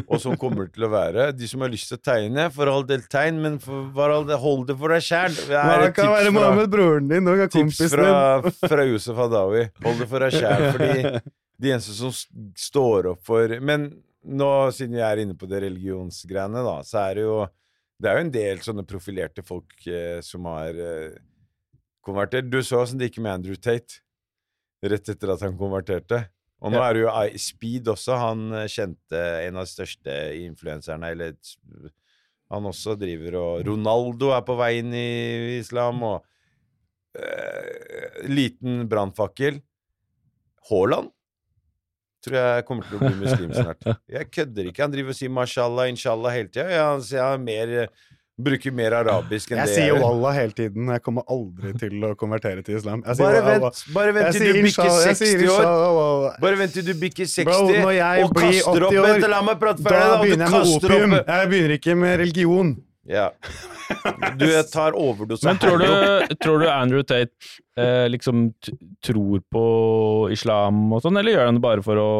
Og 0.03 0.17
som 0.19 0.35
kommer 0.39 0.67
til 0.71 0.83
å 0.83 0.89
være 0.91 1.29
De 1.35 1.47
som 1.47 1.63
har 1.63 1.71
lyst 1.71 1.87
til 1.91 1.99
å 1.99 2.03
tegne, 2.03 2.49
for 2.51 2.67
all 2.71 2.83
del 2.87 3.05
tegn, 3.11 3.39
men 3.43 3.55
hold 3.63 4.67
det 4.67 4.77
for 4.81 4.91
deg 4.91 5.05
sjæl. 5.05 5.37
Det 5.47 5.61
et 5.87 5.95
kan 5.95 6.11
være 6.11 6.33
Mohammed, 6.35 6.71
broren 6.73 7.07
din 7.11 7.31
og 7.31 7.39
tips 7.45 7.55
kompisen 7.55 8.67
fra, 8.67 8.87
Yusuf 8.89 9.19
Hadawi. 9.21 9.69
Hold 9.85 10.03
det 10.03 10.09
for 10.11 10.25
deg 10.25 10.35
sjæl, 10.35 10.65
fordi 10.75 11.23
de 11.63 11.71
eneste 11.71 11.95
som 11.95 12.11
står 12.59 13.13
opp 13.13 13.23
for 13.23 13.55
Men 13.63 13.87
nå, 14.23 14.51
siden 14.75 14.99
jeg 14.99 15.07
er 15.07 15.23
inne 15.23 15.35
på 15.39 15.47
det 15.47 15.63
religionsgreiene, 15.63 16.63
da, 16.67 16.77
så 16.87 17.05
er 17.07 17.19
det 17.19 17.27
jo 17.27 17.41
Det 18.03 18.09
er 18.09 18.17
jo 18.17 18.25
en 18.25 18.33
del 18.33 18.63
sånne 18.65 18.83
profilerte 18.87 19.43
folk 19.47 19.85
eh, 19.87 20.19
som 20.25 20.49
har 20.51 20.75
eh, 20.75 21.13
konvertert. 22.03 22.49
Du 22.51 22.59
så 22.59 22.81
åssen 22.83 22.99
det 22.99 23.07
gikk 23.07 23.21
med 23.23 23.37
Andrew 23.37 23.55
Tate 23.55 24.01
rett 24.83 25.07
etter 25.07 25.31
at 25.31 25.43
han 25.45 25.55
konverterte. 25.55 26.25
Og 26.63 26.71
nå 26.71 26.79
er 26.79 26.95
det 26.95 27.01
jo 27.03 27.13
Speed 27.43 27.89
også, 27.91 28.15
han 28.19 28.45
eh, 28.55 28.69
kjente 28.71 29.23
en 29.43 29.59
av 29.59 29.67
de 29.67 29.73
største 29.73 30.13
influenserne, 30.39 31.11
eller 31.11 31.35
han 32.53 32.69
også 32.69 32.95
driver 32.99 33.39
og 33.39 33.65
Ronaldo 33.67 34.31
er 34.35 34.45
på 34.47 34.55
vei 34.59 34.77
inn 34.79 34.93
i 34.95 35.57
islam, 35.57 36.03
og 36.05 36.23
uh, 37.17 38.23
liten 38.29 38.83
brannfakkel. 38.89 39.57
Haaland 40.69 41.09
tror 42.23 42.39
jeg 42.39 42.65
kommer 42.67 42.87
til 42.87 42.99
å 42.99 43.03
bli 43.03 43.15
muslim 43.19 43.51
snart. 43.51 43.87
Jeg 44.15 44.29
kødder 44.31 44.69
ikke. 44.69 44.85
Han 44.85 44.93
driver 44.93 45.11
og 45.11 45.17
sier 45.17 45.33
mashallah, 45.33 45.89
inshallah 45.91 46.35
hele 46.37 46.51
tida. 46.51 46.69
Ja, 46.71 46.85
han 46.93 47.03
sier 47.03 47.25
er 47.25 47.41
mer, 47.41 47.73
bruker 48.41 48.73
mer 48.73 48.91
arabisk 48.97 49.51
enn 49.53 49.59
Jeg 49.61 49.67
det 49.69 49.75
sier 49.75 49.87
jo 49.91 49.95
gjør. 49.99 50.03
wallah 50.07 50.33
hele 50.33 50.55
tiden. 50.57 50.87
Jeg 50.89 51.01
kommer 51.05 51.21
aldri 51.29 51.73
til 51.77 51.99
å 52.07 52.15
konvertere 52.17 52.63
til 52.65 52.79
islam. 52.79 53.03
Jeg 53.05 53.19
sier 53.19 53.27
Bare 53.27 53.43
vent, 53.45 53.83
bare 53.93 54.13
vent 54.15 54.25
Jeg 54.25 54.33
til 54.33 54.47
du 54.47 54.53
bikker 54.53 54.69
inshallah, 54.69 55.03
jeg 55.11 55.19
sier 55.19 55.43
60 55.43 55.51
år. 55.53 56.39
Bare 56.41 56.57
vent 56.63 56.73
til 56.73 56.87
du 56.87 56.93
bikker 57.03 57.29
60 57.29 57.45
Bro, 57.45 57.59
når 57.83 57.93
jeg 57.99 58.23
og 58.25 58.33
blir 58.33 58.49
kaster 58.49 58.71
80 58.71 58.87
opp 58.87 58.97
år, 59.03 59.11
Vent, 59.11 59.27
la 59.35 59.41
meg 59.49 59.59
prate 59.61 59.83
Da 59.83 59.89
ferdig, 59.89 60.07
da. 60.09 60.23
begynner 60.23 60.45
jeg 60.45 60.55
med 60.55 60.73
opium. 60.79 61.13
opp 61.19 61.31
Jeg 61.35 61.51
begynner 61.53 61.75
ikke 61.77 61.95
med 62.05 62.17
religion. 62.23 62.73
Ja. 63.05 63.27
Du 64.39 64.45
jeg 64.47 64.65
tar 64.71 64.95
overdose 64.95 65.43
Men 65.45 65.57
tror 65.59 65.77
du, 65.83 66.35
tror 66.41 66.61
du 66.63 66.69
Andrew 66.71 67.03
Tate 67.03 67.35
eh, 67.77 68.07
liksom 68.09 68.45
t 68.63 68.71
tror 69.03 69.41
på 69.51 69.63
islam 70.31 70.85
og 70.95 71.03
sånn, 71.03 71.17
eller 71.19 71.35
gjør 71.35 71.45
han 71.51 71.59
det 71.59 71.63
bare 71.65 71.83
for 71.83 71.99
å 71.99 72.11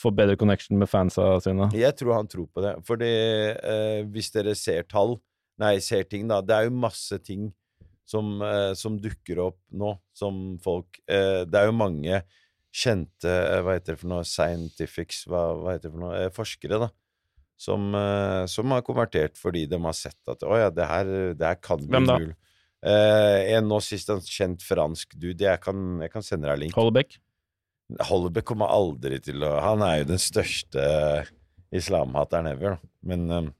få 0.00 0.12
bedre 0.14 0.36
connection 0.40 0.78
med 0.80 0.88
fansa 0.88 1.36
sine? 1.44 1.68
Jeg 1.76 1.94
tror 1.98 2.14
han 2.16 2.26
tror 2.30 2.46
på 2.54 2.62
det. 2.64 2.72
Fordi 2.88 3.08
eh, 3.52 4.00
hvis 4.08 4.30
dere 4.32 4.54
ser 4.56 4.86
tall, 4.88 5.18
nei, 5.62 5.78
ser 5.84 6.06
ting, 6.08 6.28
da 6.30 6.40
Det 6.44 6.54
er 6.56 6.68
jo 6.68 6.76
masse 6.78 7.18
ting 7.24 7.48
som, 8.08 8.38
eh, 8.42 8.72
som 8.78 8.96
dukker 9.00 9.40
opp 9.44 9.60
nå, 9.76 9.92
som 10.16 10.56
folk 10.64 11.00
eh, 11.10 11.44
Det 11.44 11.60
er 11.60 11.68
jo 11.68 11.76
mange 11.76 12.22
kjente 12.74 13.28
eh, 13.28 13.60
Hva 13.64 13.76
heter 13.76 13.94
det 13.96 14.02
for 14.02 14.12
noe? 14.14 14.24
Scientifics, 14.28 15.24
hva, 15.28 15.44
hva 15.58 15.76
heter 15.76 15.90
det 15.90 15.94
for 15.96 16.04
noe? 16.06 16.16
Eh, 16.22 16.32
forskere, 16.34 16.80
da. 16.86 16.90
Som, 17.58 17.88
eh, 17.98 18.44
som 18.50 18.74
har 18.74 18.84
konvertert 18.86 19.38
fordi 19.38 19.66
de 19.68 19.80
har 19.82 19.96
sett 19.98 20.30
at 20.30 20.44
å 20.46 20.58
ja, 20.60 20.68
det 20.70 20.86
her, 20.86 21.14
det 21.34 21.48
her 21.52 21.58
kan 21.60 21.82
bli 21.82 21.96
Hvem 21.96 22.08
da? 22.08 22.18
mulig. 22.22 22.36
Eh, 22.86 23.56
en 23.56 23.66
nå 23.66 23.80
sist 23.82 24.12
en 24.14 24.22
kjent 24.22 24.62
fransk 24.62 25.16
dude. 25.18 25.42
Jeg 25.42 25.58
kan, 25.64 25.98
jeg 26.04 26.12
kan 26.12 26.24
sende 26.24 26.46
deg 26.46 26.62
link. 26.62 26.76
Hollebeck? 26.78 27.18
Hollebeck 28.06 28.46
kommer 28.46 28.70
aldri 28.70 29.18
til 29.24 29.42
å 29.48 29.54
Han 29.64 29.82
er 29.82 30.02
jo 30.02 30.10
den 30.12 30.20
største 30.22 30.84
islamhateren 31.74 32.50
ever, 32.52 32.76
da. 32.76 32.92
Men, 33.10 33.50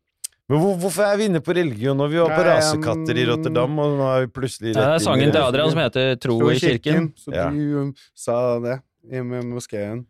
men 0.49 0.63
hvor, 0.63 0.79
hvorfor 0.81 1.05
er 1.05 1.19
vi 1.21 1.27
inne 1.29 1.43
på 1.45 1.55
religion 1.57 1.99
når 2.01 2.13
vi 2.13 2.21
var 2.23 2.33
på 2.33 2.41
Nei, 2.41 2.55
rasekatter 2.55 3.21
i 3.21 3.25
um, 3.27 3.31
Rotterdam, 3.35 3.81
og 3.85 3.99
nå 3.99 4.07
er 4.15 4.25
vi 4.25 4.31
plutselig 4.39 4.73
Det 4.77 4.85
er 4.85 5.03
sangen 5.05 5.33
til? 5.35 5.43
Adrian 5.43 5.75
som 5.75 5.83
heter 5.83 6.15
'Tro 6.17 6.39
i 6.51 6.57
kirken'. 6.63 7.11
Så 7.21 7.35
Ja. 7.35 7.51
du 7.51 7.83
um, 7.83 7.95
sa 8.17 8.59
det 8.65 8.79
i 9.13 9.21
moskeen. 9.21 10.07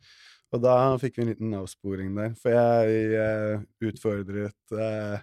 Og 0.53 0.63
da 0.63 0.97
fikk 0.97 1.19
vi 1.19 1.23
en 1.23 1.29
liten 1.33 1.57
avsporing 1.59 2.15
der, 2.17 2.31
for 2.41 2.55
jeg 2.55 3.19
uh, 3.19 3.65
utfordret 3.85 4.73
eh, 4.73 5.19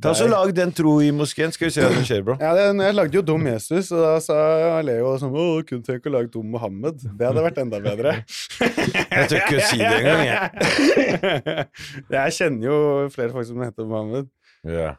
Ta 0.00 0.14
så. 0.16 0.26
Lag 0.30 0.52
den 0.56 0.72
tro 0.72 0.94
i 1.04 1.10
moskeen, 1.12 1.52
skal 1.52 1.68
vi 1.68 1.74
se 1.74 1.84
hva 1.84 1.92
som 1.92 2.06
skjer, 2.06 2.22
bro. 2.24 2.36
Ja, 2.40 2.54
den, 2.56 2.80
jeg 2.84 2.96
lagde 2.96 3.18
jo 3.18 3.22
Dum 3.26 3.46
Jesus, 3.50 3.90
og 3.92 4.02
da 4.04 4.14
sa 4.24 4.38
Leo 4.86 5.12
sånn 5.20 5.36
Å, 5.36 5.46
kunne 5.68 5.84
tenke 5.86 6.08
å 6.10 6.14
lage 6.16 6.32
Dum 6.32 6.48
Mohammed. 6.54 7.04
Det 7.04 7.28
hadde 7.28 7.44
vært 7.44 7.60
enda 7.62 7.82
bedre. 7.84 8.16
Jeg 9.10 9.28
tør 9.30 9.38
ikke 9.40 9.58
å 9.58 9.64
si 9.66 9.78
det 9.80 9.88
engang, 9.90 10.20
jeg. 10.28 11.64
jeg 12.14 12.34
kjenner 12.36 12.66
jo 12.68 12.76
flere 13.10 13.34
folk 13.34 13.46
som 13.48 13.62
heter 13.64 13.88
Mohammed. 13.90 14.28
Ja. 14.62 14.92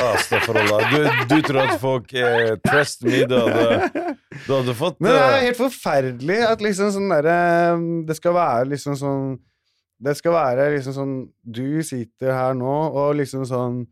Astagfirullah. 0.00 0.90
Du, 0.90 1.34
du 1.34 1.42
tror 1.44 1.60
at 1.66 1.80
folk 1.80 2.12
eh, 2.16 2.54
Trust 2.64 3.04
me, 3.04 3.20
du 3.28 3.36
hadde, 3.36 4.14
du 4.46 4.52
hadde 4.54 4.74
fått 4.78 4.96
Men 5.02 5.12
det 5.12 5.18
er 5.18 5.34
eh, 5.34 5.44
helt 5.50 5.58
forferdelig 5.60 6.38
at 6.46 6.64
liksom 6.64 6.94
sånn 6.94 7.12
derre 7.12 7.36
Det 8.08 8.16
skal 8.16 8.36
være 8.38 8.70
liksom 8.72 8.96
sånn 8.96 9.36
Det 9.98 10.12
skal 10.18 10.32
være 10.36 10.70
liksom 10.76 10.92
sånn 10.92 11.12
Du 11.42 11.82
sitter 11.86 12.32
her 12.36 12.56
nå, 12.58 12.72
og 12.92 13.14
liksom 13.16 13.46
sånn 13.48 13.84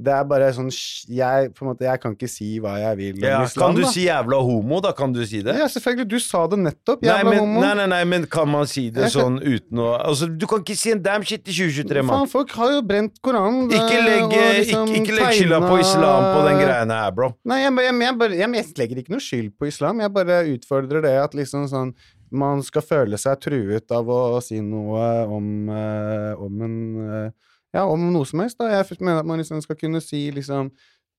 Det 0.00 0.08
er 0.16 0.24
bare 0.24 0.46
sånn 0.56 0.70
Jeg 1.12 1.50
måte 1.60 1.84
Jeg 1.84 2.00
kan 2.00 2.14
ikke 2.16 2.28
si 2.32 2.54
hva 2.64 2.78
jeg 2.80 2.96
vil 2.96 3.18
om 3.18 3.26
ja, 3.28 3.42
islam, 3.44 3.66
Kan 3.66 3.76
du 3.76 3.82
da. 3.84 3.90
si 3.92 4.06
jævla 4.06 4.38
homo, 4.46 4.78
da? 4.80 4.94
Kan 4.96 5.12
du 5.12 5.20
si 5.28 5.42
det? 5.44 5.58
Ja, 5.60 5.66
selvfølgelig. 5.68 6.06
Du 6.08 6.16
sa 6.24 6.46
det 6.48 6.56
nettopp. 6.62 7.02
Nei 7.04 7.10
Jævla 7.12 7.30
men, 7.34 7.38
homo. 7.42 7.60
nei, 7.60 7.72
nei, 7.82 7.86
nei, 7.92 7.98
men 8.08 8.24
kan 8.32 8.48
man 8.48 8.64
si 8.70 8.86
det 8.88 9.02
Jeg 9.04 9.12
kan- 9.12 9.36
sånn 9.36 9.36
uten 9.44 9.82
å 9.84 9.88
Altså, 10.00 10.30
du 10.32 10.46
kan 10.48 10.64
ikke 10.64 10.76
si 10.80 10.94
en 10.94 11.02
damn 11.04 11.22
shit 11.28 11.44
i 11.44 11.52
2023, 11.52 12.02
mann. 12.08 12.22
Faen, 12.24 12.30
folk 12.32 12.54
har 12.56 12.72
jo 12.78 12.80
brent 12.88 13.20
Koranen. 13.20 13.68
Ikke 13.68 13.98
legg, 14.06 14.32
liksom 14.62 14.88
ikke, 14.88 15.02
ikke 15.02 15.18
legg 15.18 15.34
skylda 15.42 15.60
på 15.68 15.76
islam 15.84 16.24
på 16.30 16.46
den 16.48 16.62
greiene 16.64 16.96
her, 17.02 17.10
bro. 17.12 17.34
Nei, 17.44 17.60
jeg, 17.66 17.76
jeg 18.40 18.64
legger 18.80 19.02
ikke 19.04 19.12
noe 19.12 19.20
skyld 19.28 19.52
på 19.60 19.68
islam. 19.68 20.00
Jeg 20.00 20.14
bare 20.16 20.40
utfordrer 20.56 21.04
det 21.04 21.12
at 21.20 21.36
liksom 21.36 21.68
sånn 21.68 21.92
man 22.30 22.62
skal 22.62 22.84
føle 22.84 23.18
seg 23.20 23.40
truet 23.42 23.90
av 23.94 24.08
å 24.10 24.40
si 24.44 24.60
noe 24.62 25.06
om, 25.30 25.68
eh, 25.74 26.32
om 26.38 26.66
en 26.66 26.78
eh, 27.06 27.30
Ja, 27.70 27.84
om 27.86 28.08
noe 28.12 28.26
som 28.26 28.40
helst. 28.42 28.58
da. 28.58 28.66
Jeg 28.66 28.98
mener 28.98 29.20
at 29.20 29.26
man 29.26 29.38
liksom 29.38 29.60
skal 29.62 29.76
kunne 29.78 30.00
si 30.02 30.24
liksom 30.34 30.72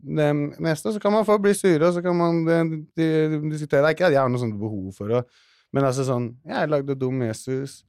det 0.03 0.33
meste. 0.59 0.91
Så 0.91 0.99
kan 0.99 1.13
man 1.13 1.23
få 1.25 1.37
bli 1.39 1.53
sure, 1.55 1.87
og 1.87 1.93
så 1.95 2.01
kan 2.03 2.17
man 2.17 2.41
eh, 2.47 3.39
diskutere. 3.47 3.81
Det 3.81 3.87
er 3.87 3.95
ikke 3.95 4.09
at 4.09 4.17
jeg 4.17 4.21
har 4.21 4.31
noe 4.31 4.41
sånt 4.41 4.59
behov 4.59 4.91
for 4.97 5.19
å 5.19 5.23
Men 5.71 5.85
altså 5.87 6.03
sånn 6.03 6.35
Jeg 6.43 6.67
lagde 6.67 6.97
Dum 6.99 7.21
Jesus. 7.23 7.85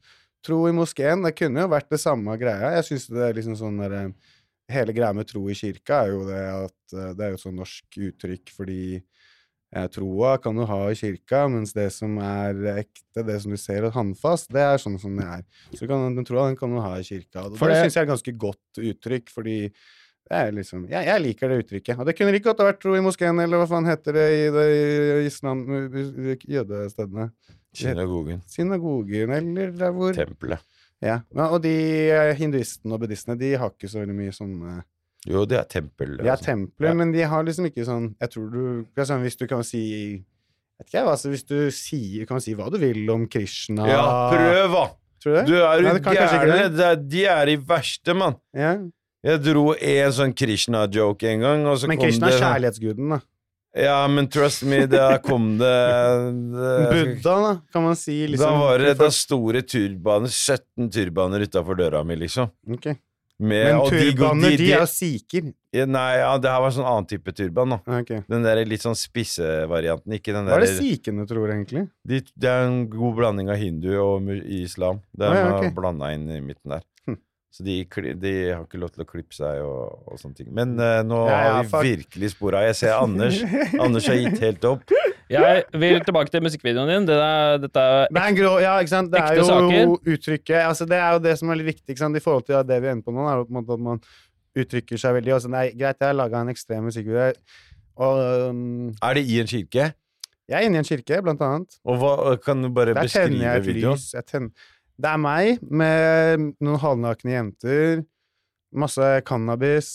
Tro 0.46 0.68
i 0.68 0.72
moskeen. 0.72 1.24
Det 1.24 1.34
kunne 1.34 1.64
jo 1.64 1.70
vært 1.72 1.90
det 1.90 1.98
samme 1.98 2.36
greia. 2.38 2.76
Jeg 2.76 2.84
syns 2.92 3.08
det 3.10 3.24
er 3.26 3.34
liksom 3.34 3.56
sånn 3.58 3.82
derre 3.82 4.12
Hele 4.70 4.94
greia 4.94 5.12
med 5.12 5.26
tro 5.26 5.42
i 5.50 5.56
kirka 5.58 6.04
er 6.04 6.12
jo 6.12 6.22
det 6.28 6.42
at 6.46 6.94
eh, 6.94 7.10
det 7.18 7.24
er 7.24 7.32
jo 7.32 7.40
et 7.40 7.42
sånn 7.42 7.58
norsk 7.58 7.98
uttrykk 7.98 8.52
fordi 8.54 8.82
eh, 8.96 9.21
troa 9.92 10.36
kan 10.42 10.56
du 10.56 10.66
ha 10.68 10.80
i 10.90 10.96
kirka, 10.98 11.46
mens 11.48 11.72
det 11.72 11.88
som 11.94 12.18
er 12.20 12.58
ekte, 12.74 13.24
det 13.24 13.38
som 13.40 13.54
du 13.54 13.60
ser 13.60 13.86
og 13.88 13.94
håndfast, 13.96 14.50
det 14.52 14.60
er 14.60 14.80
sånn 14.82 14.98
som 15.00 15.16
det 15.16 15.24
er. 15.24 15.44
Så 15.72 15.88
kan, 15.88 16.12
den 16.16 16.28
troa 16.28 16.50
den 16.50 16.58
kan 16.60 16.72
du 16.74 16.80
ha 16.84 16.98
i 16.98 17.06
kirka. 17.06 17.46
Og 17.46 17.54
det 17.54 17.60
det- 17.60 17.80
syns 17.80 17.96
jeg 17.96 18.02
er 18.02 18.08
et 18.08 18.12
ganske 18.12 18.36
godt 18.36 18.82
uttrykk, 18.90 19.32
fordi 19.32 19.56
det 20.32 20.42
liksom 20.54 20.84
jeg, 20.88 21.06
jeg 21.06 21.20
liker 21.20 21.48
det 21.48 21.64
uttrykket. 21.64 21.98
Og 21.98 22.06
det 22.06 22.16
kunne 22.16 22.32
like 22.32 22.44
godt 22.44 22.60
ha 22.60 22.68
vært 22.68 22.80
tro 22.84 22.94
i 22.96 23.00
moskeen, 23.04 23.40
eller 23.42 23.58
hva 23.58 23.68
faen 23.68 23.88
heter 23.88 24.12
det 24.12 24.28
i 24.36 24.44
det 24.54 24.68
i 24.76 25.26
islam... 25.26 25.64
jødestedene? 26.46 27.30
Synagogen. 27.72 28.42
Synagogen, 28.46 29.32
eller 29.32 29.72
der 29.72 29.92
hvor 29.96 30.12
Tempelet. 30.12 30.60
Ja. 31.02 31.20
ja 31.34 31.46
og 31.48 31.62
de 31.64 31.74
eh, 32.12 32.34
hinduistene 32.38 32.94
og 32.94 33.00
buddhistene, 33.02 33.38
de 33.40 33.54
har 33.58 33.72
ikke 33.72 33.88
så 33.90 34.02
veldig 34.02 34.16
mye 34.16 34.34
sånne 34.36 34.82
Jo, 35.28 35.44
det 35.46 35.58
er 35.60 35.64
tempel. 35.70 36.16
De 36.18 36.26
er 36.26 36.32
altså. 36.34 36.44
templer, 36.50 36.88
Ja. 36.88 36.94
men 36.98 37.12
de 37.12 37.22
har 37.22 37.44
liksom 37.44 37.66
ikke 37.68 37.84
sånn 37.86 38.14
Jeg 38.20 38.30
tror 38.32 38.50
du 38.50 38.62
det 38.96 39.04
sånn, 39.06 39.22
Hvis 39.22 39.36
du 39.38 39.46
kan 39.46 39.62
si 39.62 39.82
vet 40.80 40.88
ikke 40.88 40.98
jeg, 40.98 41.06
altså 41.06 41.30
Hvis 41.30 41.46
du 41.46 41.70
sier, 41.70 42.26
kan 42.26 42.40
si 42.40 42.54
hva 42.54 42.70
du 42.72 42.78
vil 42.78 43.08
om 43.10 43.28
Krishna 43.28 43.86
Ja, 43.86 44.30
prøv, 44.32 44.72
da! 44.72 44.84
Tror 45.22 45.30
du 45.32 45.38
det? 45.38 45.46
Du 45.46 45.54
er 45.62 45.78
jo 45.78 45.92
det 45.94 46.02
gæren. 46.02 46.74
Det 46.74 46.86
er- 46.88 46.96
De 46.96 47.24
er 47.26 47.46
i 47.52 47.56
verste, 47.56 48.14
mann. 48.18 48.34
Ja. 48.52 48.72
Jeg 49.22 49.42
dro 49.44 49.72
en 49.78 50.10
sånn 50.10 50.34
Krishna-joke 50.34 51.22
en 51.30 51.40
gang, 51.40 51.66
og 51.66 51.78
så 51.78 51.86
Men 51.86 51.98
kom 51.98 52.08
Krishna 52.08 52.26
er 52.26 52.40
kjærlighetsguden, 52.40 53.08
da. 53.14 53.20
Ja, 53.74 54.06
men 54.08 54.26
trust 54.26 54.64
me, 54.64 54.84
da 54.86 55.18
kom 55.18 55.56
det, 55.58 55.70
det 56.52 56.90
Buddha, 57.22 57.36
da, 57.54 57.60
kan 57.72 57.82
man 57.84 57.94
si. 57.94 58.26
Liksom, 58.26 58.50
Da 58.50 58.58
var 58.58 58.78
det 58.78 58.98
da 58.98 59.08
store 59.14 59.62
turbaner, 59.62 60.26
17 60.28 60.90
turbaner 60.90 61.46
utafor 61.46 61.78
døra 61.78 62.04
mi, 62.04 62.16
liksom. 62.16 62.50
Ok. 62.68 62.96
Med, 63.42 63.64
Men 63.66 63.80
turbaner, 63.90 63.90
de- 63.90 64.12
turbaner, 64.14 64.50
de, 64.50 64.56
de- 64.62 64.72
er 64.76 64.86
sikher. 64.86 65.48
Nei, 65.88 66.10
ja, 66.20 66.32
det 66.38 66.50
her 66.52 66.60
var 66.62 66.70
sånn 66.76 66.86
annen 66.86 67.06
type 67.10 67.32
turban, 67.34 67.72
da. 67.74 67.78
Okay. 68.00 68.20
Den 68.30 68.44
der 68.44 68.60
litt 68.68 68.84
sånn 68.84 68.94
spisse 68.98 69.46
varianten, 69.70 70.12
ikke 70.14 70.34
den 70.36 70.46
Hva 70.46 70.58
er 70.60 70.66
det 70.66 70.76
sikhene 70.76 71.26
tror, 71.26 71.48
egentlig? 71.50 71.88
de, 72.06 72.20
Det 72.38 72.50
er 72.52 72.66
en 72.68 72.84
god 72.92 73.16
blanding 73.18 73.50
av 73.50 73.56
hindu 73.58 73.90
og 73.98 74.28
islam. 74.46 75.00
Det 75.16 75.26
er 75.26 75.32
Å, 75.32 75.40
ja, 75.40 75.56
okay. 75.58 75.70
blanda 75.74 76.12
inn 76.14 76.28
i 76.30 76.38
midten 76.44 76.76
der. 76.76 76.84
Så 77.52 77.64
de, 77.66 77.74
de 78.16 78.30
har 78.48 78.62
ikke 78.64 78.78
lov 78.80 78.94
til 78.94 79.02
å 79.04 79.06
klippe 79.08 79.36
seg 79.36 79.58
og, 79.60 80.06
og 80.08 80.20
sånne 80.20 80.38
ting. 80.38 80.48
Men 80.56 80.70
uh, 80.80 81.02
nå 81.04 81.18
Ja, 81.28 81.40
ja, 81.44 81.50
har 81.58 81.66
vi 81.84 81.90
virkelig 81.98 82.30
spora. 82.32 82.62
Jeg 82.64 82.78
ser 82.78 82.94
Anders. 82.96 83.42
Anders 83.84 84.08
har 84.08 84.16
gitt 84.16 84.40
helt 84.40 84.64
opp. 84.70 84.94
Jeg 85.32 85.64
vil 85.80 86.00
tilbake 86.04 86.32
til 86.32 86.44
musikkvideoen 86.44 86.88
din. 86.94 87.06
Det 87.08 87.18
er, 87.20 87.60
dette 87.60 87.84
er 87.84 88.08
Det 88.08 88.24
er 88.24 88.38
grå, 88.40 88.54
ja, 88.64 88.72
ikke 88.80 88.94
sant? 88.94 89.12
Det 89.12 89.20
er 89.20 89.36
jo 89.36 89.46
saker. 89.48 89.94
uttrykket 90.14 90.64
altså 90.64 90.88
Det 90.88 90.98
er 90.98 91.16
jo 91.16 91.22
det 91.28 91.36
som 91.40 91.52
er 91.52 91.60
litt 91.60 91.70
viktig 91.74 91.92
ikke 91.92 92.04
sant? 92.06 92.16
i 92.16 92.24
forhold 92.24 92.48
til 92.48 92.60
det 92.68 92.80
vi 92.84 92.92
ender 92.92 93.04
på 93.04 93.14
nå. 93.16 93.28
Er 93.28 93.40
jo 93.42 93.46
på 93.48 93.52
en 93.54 93.60
måte 93.60 93.76
at 93.76 93.84
man 93.90 94.02
uttrykker 94.62 95.00
seg 95.00 95.18
veldig. 95.20 95.36
Altså, 95.36 95.52
nei, 95.52 95.66
greit, 95.76 96.00
jeg 96.00 96.08
har 96.08 96.16
laga 96.16 96.42
en 96.44 96.52
ekstrem 96.52 96.88
musikkvideo, 96.88 97.32
og 98.02 98.20
um, 98.48 98.62
Er 99.04 99.20
det 99.20 99.28
i 99.28 99.40
en 99.44 99.48
kirke? 99.48 99.92
jeg 100.52 100.58
er 100.58 100.66
inne 100.68 100.80
i 100.80 100.82
en 100.82 100.88
kirke, 100.88 101.20
blant 101.24 101.40
annet. 101.44 101.76
Og 101.88 101.96
hva, 102.00 102.12
kan 102.42 102.60
du 102.60 102.68
bare 102.74 102.92
Der 102.92 103.06
tenner 103.08 103.08
beskrive 103.08 103.44
jeg 103.46 103.60
et 103.62 103.66
videoen? 103.68 103.96
lys. 103.96 104.08
Jeg 104.12 104.26
tenner. 104.28 104.66
Det 105.00 105.08
er 105.08 105.20
meg 105.20 105.62
med 105.64 106.50
noen 106.62 106.82
halvnakne 106.82 107.32
jenter, 107.32 108.02
masse 108.72 109.08
cannabis 109.28 109.92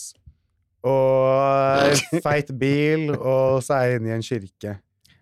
og 0.87 1.93
feit 2.25 2.51
bil, 2.59 3.11
og 3.17 3.63
så 3.65 3.79
er 3.79 3.87
jeg 3.87 4.01
inne 4.01 4.11
i 4.11 4.17
en 4.17 4.25
kirke. 4.25 4.77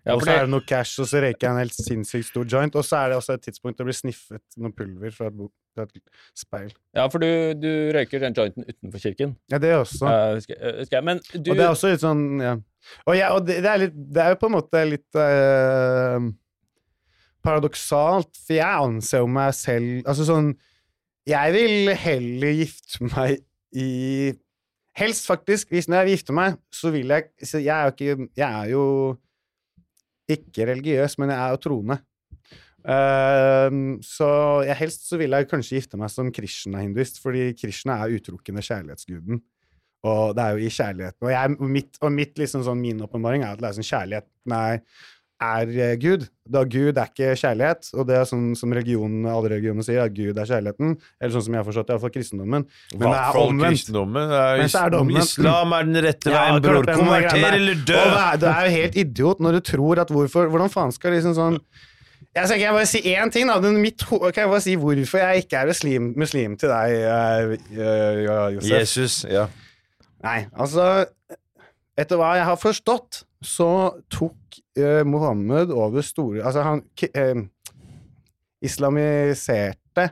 Ja, 0.06 0.14
og 0.14 0.22
så 0.22 0.36
er 0.36 0.44
det 0.44 0.52
noe 0.52 0.62
cash, 0.62 1.00
og 1.02 1.08
så 1.10 1.18
røyker 1.18 1.48
jeg 1.48 1.50
en 1.50 1.58
helt 1.58 1.74
sinnssykt 1.74 2.28
stor 2.28 2.46
joint. 2.46 2.76
Og 2.78 2.84
så 2.86 3.00
er 3.00 3.10
det 3.10 3.16
også 3.18 3.34
et 3.34 3.42
tidspunkt 3.48 3.80
å 3.82 3.86
bli 3.88 3.94
sniffet 3.96 4.58
noe 4.62 4.70
pulver 4.76 5.10
fra 5.10 5.32
et, 5.32 5.40
fra 5.74 5.86
et 5.88 5.98
speil. 6.38 6.70
Ja, 6.94 7.08
for 7.10 7.24
du, 7.24 7.28
du 7.58 7.70
røyker 7.96 8.22
den 8.22 8.36
jointen 8.36 8.68
utenfor 8.68 9.02
kirken. 9.02 9.34
Ja, 9.50 9.58
det 9.62 9.72
også. 9.74 10.06
Uh, 10.06 10.36
husker, 10.36 10.60
husker 10.78 11.00
jeg. 11.00 11.06
Men 11.10 11.22
du 11.34 11.50
Og 11.50 11.58
det 11.58 11.64
er 11.64 11.72
også 11.72 11.90
litt 11.90 12.04
sånn 12.04 12.24
ja. 12.38 12.54
Og, 13.02 13.16
ja, 13.18 13.32
og 13.34 13.48
det, 13.48 13.58
det, 13.64 13.72
er 13.72 13.82
litt, 13.82 13.98
det 14.14 14.22
er 14.22 14.36
jo 14.36 14.38
på 14.38 14.46
en 14.46 14.54
måte 14.54 14.84
litt 14.86 15.18
eh, 15.18 16.28
paradoksalt, 17.46 18.32
for 18.42 18.58
jeg 18.58 18.86
anser 18.88 19.22
jo 19.22 19.28
meg 19.30 19.54
selv 19.56 20.08
Altså 20.08 20.26
sånn 20.28 20.50
Jeg 21.28 21.54
vil 21.54 21.92
heller 21.98 22.58
gifte 22.62 23.06
meg 23.06 23.38
i 23.76 24.34
Helst, 24.96 25.26
faktisk. 25.28 25.68
Hvis 25.68 25.90
når 25.90 25.98
jeg 25.98 26.06
vil 26.06 26.14
gifte 26.16 26.34
meg, 26.36 26.54
så 26.72 26.90
vil 26.94 27.10
jeg 27.12 27.26
så 27.44 27.60
Jeg 27.60 27.76
er 27.76 27.92
ikke 27.92 28.28
Jeg 28.38 28.46
er 28.48 28.70
jo 28.72 28.84
ikke 30.26 30.66
religiøs, 30.66 31.18
men 31.20 31.30
jeg 31.30 31.38
er 31.38 31.52
jo 31.54 31.58
troende. 31.62 31.96
Uh, 32.86 33.98
så 34.02 34.28
jeg 34.66 34.78
helst 34.78 35.08
så 35.10 35.18
vil 35.20 35.34
jeg 35.34 35.48
kanskje 35.50 35.78
gifte 35.78 35.98
meg 36.00 36.10
som 36.10 36.32
Krishna-hinduist, 36.34 37.20
fordi 37.22 37.52
Krishna 37.58 38.00
er 38.02 38.16
utelukkende 38.16 38.64
kjærlighetsguden. 38.66 39.38
Og 40.06 40.34
det 40.36 40.42
er 40.42 40.54
jo 40.54 40.66
i 40.66 40.72
kjærligheten. 40.72 41.26
Og, 41.26 41.30
jeg, 41.32 41.70
mitt, 41.76 42.00
og 42.02 42.12
mitt 42.14 42.38
liksom 42.38 42.62
sånn, 42.66 42.82
min 42.82 43.02
åpenbaring 43.06 43.42
er 43.42 43.54
at 43.54 43.62
det 43.62 43.70
er 43.70 43.78
sånn 43.78 43.88
kjærlighet 43.88 44.28
nei, 44.52 44.78
er 45.42 45.70
eh, 45.74 45.94
Gud. 46.00 46.26
Da 46.48 46.62
Gud 46.64 46.96
er 46.96 47.08
ikke 47.10 47.34
kjærlighet, 47.36 47.88
og 47.96 48.06
det 48.08 48.16
er 48.16 48.28
sånn 48.28 48.52
som 48.58 48.72
religionen, 48.72 49.26
alle 49.28 49.50
religioner 49.56 49.84
sier, 49.86 50.04
at 50.04 50.14
Gud 50.14 50.38
er 50.38 50.48
kjærligheten. 50.48 50.94
Eller 51.20 51.34
sånn 51.34 51.44
som 51.48 51.56
jeg 51.56 51.60
har 51.60 51.66
forstått 51.66 51.88
det, 51.88 51.96
iallfall 51.96 52.14
kristendommen. 52.14 52.68
Men 52.94 53.04
det 53.04 53.18
er 53.18 53.40
omvendt. 53.42 53.90
er 53.90 54.06
Men 54.12 54.32
er 54.36 54.94
det 54.94 55.00
omvendt. 55.00 55.34
Islam 55.34 55.74
er 55.76 55.90
den 55.90 56.00
rette 56.06 56.32
Ja, 56.32 56.44
veien, 56.44 56.62
klart 56.62 56.78
bror. 56.78 56.94
er 56.94 57.02
Konverter 57.02 57.58
eller 57.58 57.82
dø! 57.82 57.98
Du 58.40 58.48
er, 58.52 58.62
jo 58.68 58.72
helt 58.76 58.96
idiot 59.02 59.44
når 59.44 59.58
du 59.58 59.66
tror 59.72 60.02
at 60.04 60.14
hvorfor 60.14 60.48
Hvordan 60.52 60.72
faen 60.72 60.94
skal 60.94 61.16
liksom 61.16 61.36
sånn 61.36 61.60
jeg 62.36 62.50
skal, 62.50 62.58
kan 62.58 62.66
jeg 62.66 62.74
bare 62.76 62.88
si 62.88 63.00
én 63.16 63.30
ting, 63.32 63.48
da? 63.48 63.70
Mitt, 63.80 64.02
kan 64.04 64.42
jeg 64.42 64.48
bare 64.50 64.60
si 64.60 64.74
hvorfor 64.76 65.22
jeg 65.22 65.44
ikke 65.44 65.62
er 65.62 65.70
muslim, 65.70 66.10
muslim 66.20 66.56
til 66.60 66.68
deg, 66.68 66.96
eh, 67.08 67.54
eh, 67.72 68.18
Josef? 68.52 68.66
Jesus, 68.68 69.14
ja. 69.24 69.46
Nei, 70.24 70.42
altså 70.52 71.06
Etter 71.96 72.20
hva 72.20 72.34
jeg 72.36 72.44
har 72.44 72.58
forstått, 72.60 73.22
så 73.40 73.70
tok 74.12 74.60
eh, 74.76 75.06
Mohammed 75.06 75.70
over 75.70 76.00
store 76.00 76.44
Altså, 76.44 76.62
han 76.62 76.82
eh, 77.14 77.36
islamiserte 78.62 80.10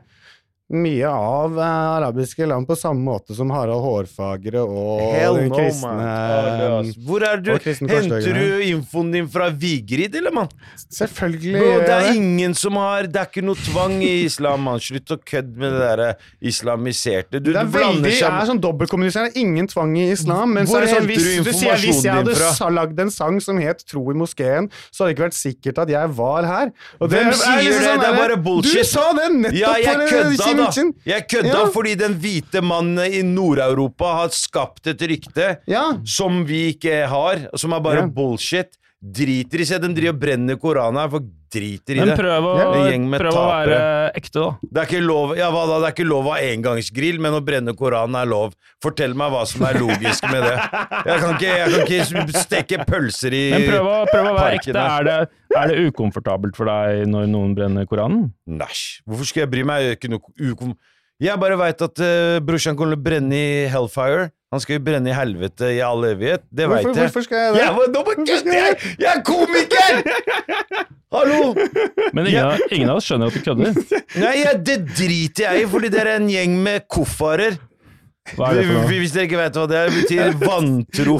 mye 0.72 1.04
av 1.04 1.58
eh, 1.60 1.88
arabiske 1.98 2.46
land 2.48 2.64
på 2.66 2.76
samme 2.78 3.02
måte 3.04 3.34
som 3.36 3.50
Harald 3.52 3.82
Hårfagre 3.84 4.62
og 4.64 5.02
Hell 5.12 5.36
den 5.36 5.50
no, 5.52 5.58
kristne 5.58 5.90
man. 5.92 6.92
Hvor 7.04 7.26
er 7.28 7.42
du? 7.44 7.50
Henter 7.52 8.24
du 8.38 8.62
infoen 8.70 9.10
din 9.12 9.28
fra 9.28 9.50
Vigrid, 9.52 10.16
eller, 10.16 10.32
mann? 10.32 10.48
Selvfølgelig 10.88 11.52
Bro, 11.60 11.74
det 11.84 11.98
er 11.98 12.08
ingen 12.16 12.56
som 12.56 12.78
har 12.80 13.08
Det 13.12 13.20
er 13.20 13.28
ikke 13.28 13.44
noe 13.44 13.60
tvang 13.60 13.98
i 14.06 14.12
islam, 14.24 14.64
mann. 14.64 14.80
Slutt 14.80 15.12
å 15.12 15.18
kødde 15.20 15.52
med 15.60 15.76
det 15.76 15.82
derre 15.82 16.08
islamiserte. 16.40 17.42
Du, 17.44 17.52
Det 17.52 17.60
er 17.60 17.68
du 17.68 17.76
veldig, 17.76 18.14
sammen 18.16 18.40
er 18.40 18.50
sånn 18.54 18.62
dobbeltkommuniserende. 18.64 19.36
Ingen 19.44 19.68
tvang 19.68 19.94
i 20.00 20.08
islam. 20.14 20.56
Men 20.56 20.70
så 20.70 20.80
er 20.80 20.86
det 20.88 20.94
sånn, 20.94 21.10
hvis, 21.12 21.28
du 21.44 21.52
sier, 21.52 21.76
hvis 21.84 22.00
jeg 22.06 22.22
hadde 22.22 22.38
fra? 22.40 22.70
lagd 22.74 23.04
en 23.04 23.12
sang 23.12 23.36
som 23.44 23.60
het 23.60 23.84
Tro 23.84 24.00
i 24.10 24.16
moskeen, 24.16 24.70
så 24.88 25.04
hadde 25.04 25.12
det 25.12 25.18
ikke 25.18 25.26
vært 25.26 25.36
sikkert 25.36 25.82
at 25.84 25.92
jeg 25.92 26.12
var 26.16 26.48
her. 26.48 26.72
Og 26.98 27.12
Hvem 27.12 27.28
er 27.28 27.36
sier 27.36 27.60
liksom 27.60 27.84
det? 27.84 27.90
sånn 27.90 28.02
Det 28.04 28.08
er 28.08 28.18
bare 28.22 28.40
bullshit. 28.48 28.80
Du 28.80 28.88
sa 28.88 29.06
det 29.18 29.28
nettopp! 29.34 29.60
Ja, 29.60 29.74
jeg 29.84 29.94
en- 29.94 30.53
kødda, 30.56 30.70
da. 30.82 31.10
Jeg 31.12 31.26
kødda 31.30 31.48
Ja. 31.58 31.64
fordi 31.74 31.94
den 31.94 32.14
hvite 32.14 32.60
mannen 32.62 33.12
i 33.12 33.22
Nord-Europa 33.22 34.04
har 34.04 34.28
skapt 34.32 34.86
et 34.86 35.02
rykte 35.02 35.56
Ja. 35.68 35.82
som 36.06 36.48
vi 36.48 36.62
ikke 36.74 37.06
har, 37.06 37.44
som 37.56 37.72
er 37.72 37.80
bare 37.80 38.08
bullshit. 38.14 38.66
Driter 39.04 39.60
i 39.60 39.64
seg. 39.68 39.82
De 39.84 39.90
driver 39.92 40.14
og 40.14 40.20
brenner 40.22 40.56
Koranen 40.60 40.96
her, 41.02 41.10
folk 41.12 41.26
driter 41.54 41.98
i 41.98 42.00
Men 42.00 42.08
det. 42.10 42.14
prøv 42.18 42.46
å, 42.48 42.52
prøv 43.20 43.36
å 43.36 43.42
være 43.50 43.80
ekte, 44.16 44.40
da. 44.40 44.46
Det 44.64 44.80
er 44.80 44.88
ikke 44.88 45.02
lov 45.04 45.34
Ja, 45.38 45.50
hva 45.54 45.66
da? 45.68 45.76
Det 45.82 45.90
er 45.90 45.94
ikke 45.94 46.06
lov 46.08 46.30
å 46.30 46.32
ha 46.32 46.38
engangsgrill, 46.48 47.20
men 47.22 47.36
å 47.36 47.42
brenne 47.44 47.74
Koranen 47.78 48.16
er 48.18 48.30
lov. 48.30 48.56
Fortell 48.82 49.12
meg 49.18 49.34
hva 49.34 49.42
som 49.50 49.66
er 49.68 49.78
logisk 49.78 50.24
med 50.32 50.40
det. 50.46 50.54
Jeg 50.56 51.20
kan 51.20 51.36
ikke, 51.36 51.52
jeg 51.52 51.74
kan 51.74 52.24
ikke 52.24 52.42
steke 52.46 52.80
pølser 52.88 53.36
i 53.36 53.44
Men 53.52 53.68
prøv 53.68 53.90
å, 53.92 53.94
prøv 54.08 54.30
å 54.30 54.34
være 54.38 54.58
ekte. 54.58 54.74
Er 54.86 55.06
det, 55.10 55.18
er 55.60 55.70
det 55.70 55.84
ukomfortabelt 55.90 56.56
for 56.58 56.72
deg 56.72 57.04
når 57.12 57.28
noen 57.36 57.54
brenner 57.58 57.86
Koranen? 57.90 58.30
Næsj. 58.48 59.04
Hvorfor 59.04 59.30
skal 59.30 59.44
jeg 59.44 59.52
bry 59.54 59.68
meg? 59.68 59.84
Jeg, 59.84 59.94
er 59.94 60.00
ikke 60.00 60.14
noe 60.16 60.52
ukom... 60.54 60.74
jeg 61.32 61.40
bare 61.40 61.56
veit 61.60 61.82
at 61.86 62.00
uh, 62.04 62.38
brorsan 62.44 62.76
kommer 62.78 62.94
til 62.94 63.00
å 63.00 63.04
brenne 63.08 63.36
i 63.38 63.66
Hellfire. 63.72 64.30
Han 64.54 64.62
skal 64.62 64.76
jo 64.78 64.82
brenne 64.86 65.10
i 65.10 65.14
helvete 65.16 65.70
i 65.74 65.80
all 65.82 66.04
evighet. 66.06 66.44
Det 66.54 66.68
veit 66.70 66.84
jeg. 66.86 66.94
hvorfor 66.94 67.24
skal 67.26 67.40
jeg 67.40 67.54
det? 67.56 67.62
Jeg, 67.64 67.74
var- 67.74 67.88
nå 67.94 68.02
bare 68.06 68.26
kødder 68.28 68.54
jeg! 68.54 68.76
Jeg 69.02 69.10
er 69.10 69.22
komiker! 69.26 69.92
Hallo! 71.14 71.40
Men 72.14 72.26
ingen, 72.30 72.62
ingen 72.74 72.90
av 72.92 73.00
oss 73.00 73.08
skjønner 73.08 73.30
at 73.30 73.38
du 73.38 73.42
kødder. 73.46 74.02
Nei, 74.22 74.34
ja, 74.44 74.52
det 74.58 74.76
driter 74.94 75.48
jeg 75.48 75.64
i, 75.64 75.68
fordi 75.70 75.90
dere 75.94 76.14
er 76.16 76.22
en 76.22 76.30
gjeng 76.30 76.54
med 76.62 76.86
koffarer. 76.90 77.58
Hva 78.34 78.52
er 78.52 78.60
det 78.60 78.68
for 78.68 78.78
noe? 78.78 78.86
Hvis 79.02 79.12
dere 79.14 79.26
ikke 79.28 79.40
vet 79.42 79.58
hva 79.58 79.66
det 79.70 79.80
er, 79.82 79.90
betyr 79.98 80.38
vantro. 80.40 81.18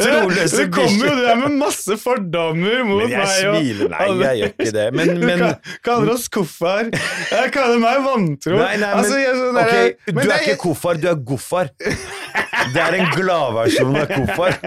Troløse 0.00 0.56
Det 0.64 0.66
kommer 0.74 0.90
jo 0.90 0.98
bikkjer. 0.98 1.16
det 1.16 1.26
der 1.28 1.36
med 1.40 1.52
masse 1.60 1.96
fordommer 2.02 2.84
mot 2.88 3.02
Men 3.04 3.10
jeg 3.10 3.18
meg. 3.20 3.46
og- 3.46 3.56
smiler. 3.60 3.88
Nei, 3.92 4.06
jeg 4.24 4.40
gjør 4.40 4.52
ikke 4.56 4.72
det. 4.76 4.86
Men, 4.94 5.06
Du 5.20 5.26
men 5.26 5.38
Du 5.38 5.70
kaller 5.86 6.12
oss 6.14 6.28
koffar. 6.28 6.90
Jeg 7.30 7.52
kaller 7.54 7.78
meg 7.78 8.02
vantro. 8.04 8.56
Nei, 8.58 8.76
nei, 8.76 8.78
men, 8.80 8.98
Altså, 8.98 9.20
jeg 9.20 9.34
sånn 9.38 9.60
okay, 9.62 9.94
der- 10.06 10.22
Du 10.22 10.30
er 10.30 10.38
ikke 10.46 10.56
koffar, 10.64 10.94
du 11.00 11.08
er 11.08 11.14
goffar. 11.32 11.70
Det 12.74 12.76
er 12.82 12.92
en 12.98 13.08
gladversjon 13.14 13.96
av 13.96 14.10
koffar. 14.10 14.58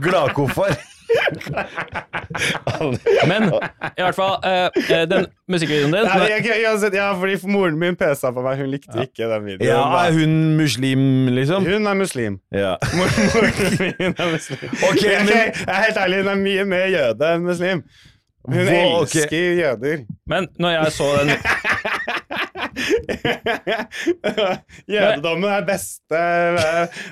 Gladkoffar. 0.00 0.76
Men 3.30 3.42
i 3.98 4.02
hvert 4.02 4.14
fall, 4.16 4.36
uh, 4.44 4.68
den 5.10 5.26
musikkvideoen 5.50 5.92
din 5.94 6.04
Nei, 6.06 6.18
jeg, 6.30 6.44
jeg, 6.46 6.56
jeg, 6.64 6.72
ja, 6.94 7.08
fordi 7.18 7.34
moren 7.50 7.76
min 7.80 7.96
pesa 7.98 8.30
på 8.34 8.40
meg. 8.44 8.54
Hun 8.60 8.68
likte 8.72 8.96
ikke 9.04 9.24
den 9.30 9.42
videoen. 9.48 9.68
Ja, 9.68 9.80
er 10.04 10.10
hun 10.16 10.32
muslim, 10.60 11.02
liksom? 11.34 11.60
Hun 11.66 11.82
er 11.90 11.94
muslim. 11.98 12.34
Ja. 12.54 12.72
Moren 12.98 13.22
moren 13.34 13.54
min 13.80 14.12
er 14.14 14.28
muslim. 14.36 14.58
Okay, 14.90 15.10
jeg, 15.10 15.20
men- 15.26 15.34
jeg, 15.34 15.44
er 15.66 15.78
helt 15.88 15.98
ærlig, 16.04 16.16
hun 16.22 16.30
er 16.34 16.38
mye 16.46 16.64
mer 16.76 16.86
jøde 16.94 17.24
enn 17.34 17.42
muslim. 17.48 17.78
Hun 18.48 18.56
Hvor, 18.64 19.02
elsker 19.02 19.20
elsker 19.26 19.52
jøder. 19.60 19.98
Men 20.26 20.42
når 20.58 20.70
jeg 20.70 20.92
så 20.96 21.04
den 21.20 21.28
Jødedommen 24.94 25.50
er 25.50 25.66
beste 25.68 26.22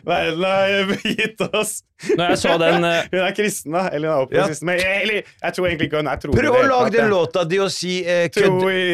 verden 0.07 0.45
har 0.45 0.93
gitt 1.05 1.45
oss. 1.49 1.81
Når 2.15 2.33
jeg 2.33 2.39
så 2.45 2.55
den 2.63 2.85
uh... 2.87 2.97
Hun 3.11 3.21
er 3.25 3.35
kristen, 3.37 3.75
da. 3.75 3.85
Eller 3.93 4.09
hun 4.09 4.15
er 4.15 4.23
oppvokst 4.23 4.39
Ja. 4.39 4.47
kristen. 4.53 4.71
Men 4.71 4.81
jeg, 4.83 5.25
jeg 5.43 5.57
tror 5.57 5.69
egentlig 5.69 5.91
ikke 5.91 6.03
hun 6.03 6.11
er 6.13 6.23
troende. 6.23 6.41
Prøv 6.41 6.59
å 6.59 6.65
lage 6.71 6.95
den 6.95 7.13
låta 7.13 7.45
di 7.49 7.61
og 7.65 7.71
si 7.75 7.99
eh, 8.07 8.27
Tro 8.35 8.55
kødd 8.55 8.73
i 8.73 8.89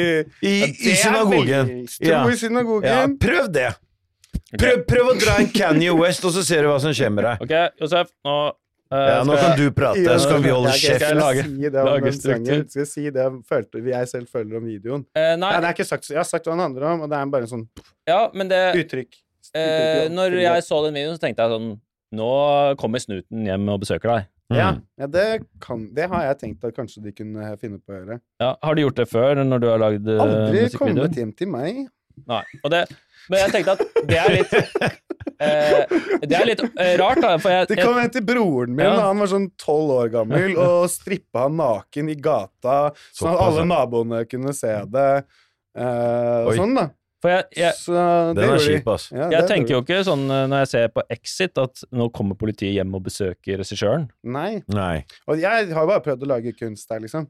i, 0.49 0.55
i 0.71 0.97
synagogen. 0.99 1.73
Tro 1.99 2.21
i 2.33 2.37
synagogen. 2.41 2.91
Ja, 2.91 3.07
prøv 3.21 3.49
det. 3.55 3.71
Prøv, 4.55 4.85
prøv 4.89 5.09
å 5.13 5.15
dra 5.19 5.39
en 5.43 5.49
Kanye 5.51 5.95
West, 5.99 6.25
og 6.27 6.35
så 6.35 6.43
ser 6.47 6.63
du 6.65 6.71
hva 6.71 6.79
som 6.83 6.93
skjer 6.95 7.11
med 7.15 7.27
deg. 7.27 7.43
Ok, 7.45 7.81
Josef, 7.83 8.11
nå 8.27 8.37
Ja, 8.93 9.23
nå 9.25 9.35
kan 9.41 9.57
du 9.59 9.71
prate, 9.75 10.05
så 10.21 10.29
kan 10.35 10.43
vi 10.45 10.51
holde 10.53 10.71
Jeg 10.71 10.79
skal- 10.79 10.99
kjeft. 10.99 11.05
Skal 11.09 11.17
lage- 11.19 11.37
jeg 11.37 11.47
si 11.47 11.69
det 11.71 11.81
om 11.81 11.87
lage 11.87 12.05
den 12.05 12.13
sangen? 12.21 12.69
Skal 12.71 12.81
jeg 12.85 12.89
si 12.89 13.05
det 13.11 13.23
jeg, 13.25 13.33
følte, 13.49 13.83
jeg 13.89 14.09
selv 14.09 14.29
føler 14.29 14.57
om 14.61 14.65
videoen? 14.69 15.07
Uh, 15.17 15.21
Nei, 15.21 15.37
Nei, 15.37 15.53
det 15.61 15.65
er 15.71 15.73
ikke 15.75 15.87
sagt, 15.89 16.09
jeg 16.11 16.17
har 16.21 16.25
sagt 16.29 16.45
hva 16.47 16.53
den 16.53 16.61
handler 16.61 16.85
om, 16.93 17.01
og 17.03 17.11
det 17.11 17.17
er 17.19 17.27
bare 17.33 17.43
en 17.49 17.49
sånn 17.49 17.69
ja, 18.07 18.21
men 18.35 18.49
det 18.49 18.61
uttrykk. 18.85 19.15
eh, 19.55 20.09
Når 20.13 20.37
jeg 20.43 20.63
så 20.63 20.85
den 20.85 20.95
videoen, 20.95 21.17
så 21.17 21.21
tenkte 21.25 21.43
jeg 21.43 21.51
sånn 21.57 21.81
Nå 22.15 22.77
kommer 22.79 22.99
snuten 23.03 23.45
hjem 23.49 23.69
og 23.73 23.81
besøker 23.81 24.13
deg. 24.15 24.27
Ja, 24.55 24.73
Mm. 24.75 24.83
ja 25.01 25.07
det, 25.09 25.47
kan, 25.59 25.89
det 25.95 26.09
har 26.09 26.23
jeg 26.29 26.39
tenkt 26.39 26.65
at 26.65 26.75
kanskje 26.77 27.03
de 27.03 27.11
kunne 27.13 27.57
finne 27.59 27.81
på 27.81 27.91
å 27.91 27.97
gjøre. 28.05 28.21
Ja, 28.41 28.55
Har 28.63 28.75
du 28.77 28.83
gjort 28.83 28.95
det 29.01 29.09
før, 29.09 29.35
når 29.43 29.61
du 29.61 29.67
har 29.67 29.79
lagd 29.79 30.05
musikkvideoen? 30.05 30.21
Aldri 30.21 30.79
kommet 30.79 31.17
hjem 31.17 31.33
til 31.37 31.49
meg. 31.49 31.89
Nei. 32.29 32.43
Og 32.63 32.71
det, 32.71 32.85
men 33.29 33.39
jeg 33.41 33.51
tenkte 33.51 33.73
at 33.73 34.07
det 34.07 34.19
er 34.21 34.31
litt 34.31 34.53
eh, 35.41 35.95
Det 36.23 36.37
er 36.39 36.47
litt 36.49 36.63
eh, 36.65 36.95
rart, 37.01 37.21
da. 37.23 37.37
For 37.43 37.51
jeg, 37.53 37.69
Det 37.73 37.79
kom 37.83 37.99
en 38.01 38.11
til 38.15 38.25
broren 38.27 38.75
min 38.75 38.87
Ja. 38.87 38.97
han 39.09 39.19
var 39.23 39.31
sånn 39.33 39.49
tolv 39.61 39.95
år 39.99 40.11
gammel, 40.13 40.57
og 40.67 40.89
strippa 40.93 41.47
han 41.49 41.57
naken 41.61 42.11
i 42.13 42.17
gata, 42.19 42.93
sånn 43.13 43.33
at 43.35 43.41
alle 43.47 43.65
naboene 43.69 44.25
kunne 44.31 44.55
se 44.57 44.75
det. 44.93 45.25
Eh, 45.75 46.43
og 46.47 46.55
sånn, 46.59 46.75
da. 46.79 46.89
for 47.25 47.33
jeg, 47.35 47.45
jeg, 47.57 47.75
Så 47.81 47.93
det 48.35 48.43
Den 48.43 48.55
er 48.55 48.59
kjip, 48.63 48.91
ass. 48.95 49.07
Ja, 49.11 49.29
jeg 49.31 49.41
det 49.41 49.49
tenker 49.51 49.75
jo 49.75 49.81
ikke 49.83 50.03
sånn 50.07 50.27
når 50.29 50.59
jeg 50.65 50.73
ser 50.75 50.91
på 50.95 51.07
Exit, 51.11 51.59
at 51.59 51.85
nå 51.91 52.11
kommer 52.15 52.39
politiet 52.39 52.77
hjem 52.77 52.95
og 52.95 53.07
besøker 53.09 53.59
regissøren. 53.63 54.11
Nei. 54.23 54.63
Nei. 54.69 55.05
Og 55.27 55.41
jeg 55.41 55.73
har 55.73 55.89
bare 55.89 56.05
prøvd 56.05 56.27
å 56.29 56.31
lage 56.37 56.53
kunst 56.59 56.89
der, 56.93 57.01
liksom. 57.03 57.27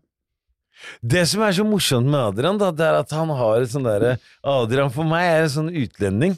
Det 1.01 1.23
som 1.31 1.43
er 1.47 1.53
så 1.55 1.63
morsomt 1.63 2.09
med 2.11 2.19
Adrian, 2.19 2.59
da, 2.59 2.73
det 2.75 2.83
er 2.83 2.97
at 2.99 3.13
han 3.15 3.31
har 3.39 3.63
et 3.63 3.71
sånn 3.71 3.85
derre 3.87 4.17
Adrian 4.43 4.91
for 4.91 5.07
meg 5.07 5.23
er 5.31 5.45
en 5.45 5.53
sånn 5.53 5.69
utlending. 5.71 6.35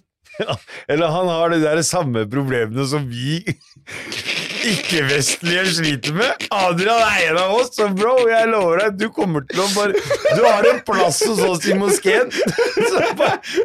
Eller 0.88 1.06
han 1.12 1.28
har 1.28 1.50
de 1.54 1.60
der 1.62 1.82
samme 1.86 2.26
problemene 2.30 2.86
som 2.88 3.06
vi 3.08 3.40
ikke-vestlige 4.66 5.64
sliter 5.76 6.16
med. 6.16 6.46
Adrian 6.54 7.02
er 7.06 7.30
en 7.30 7.38
av 7.40 7.54
oss, 7.58 7.70
så 7.76 7.86
bro, 7.94 8.16
jeg 8.30 8.50
lover 8.50 8.82
deg, 8.82 8.96
du 8.98 9.06
kommer 9.14 9.46
til 9.46 9.62
å 9.62 9.68
bare 9.76 10.00
Du 10.36 10.42
har 10.42 10.66
en 10.70 10.80
plass 10.86 11.20
hos 11.26 11.42
oss 11.46 11.68
i 11.70 11.76
moskeen. 11.78 12.32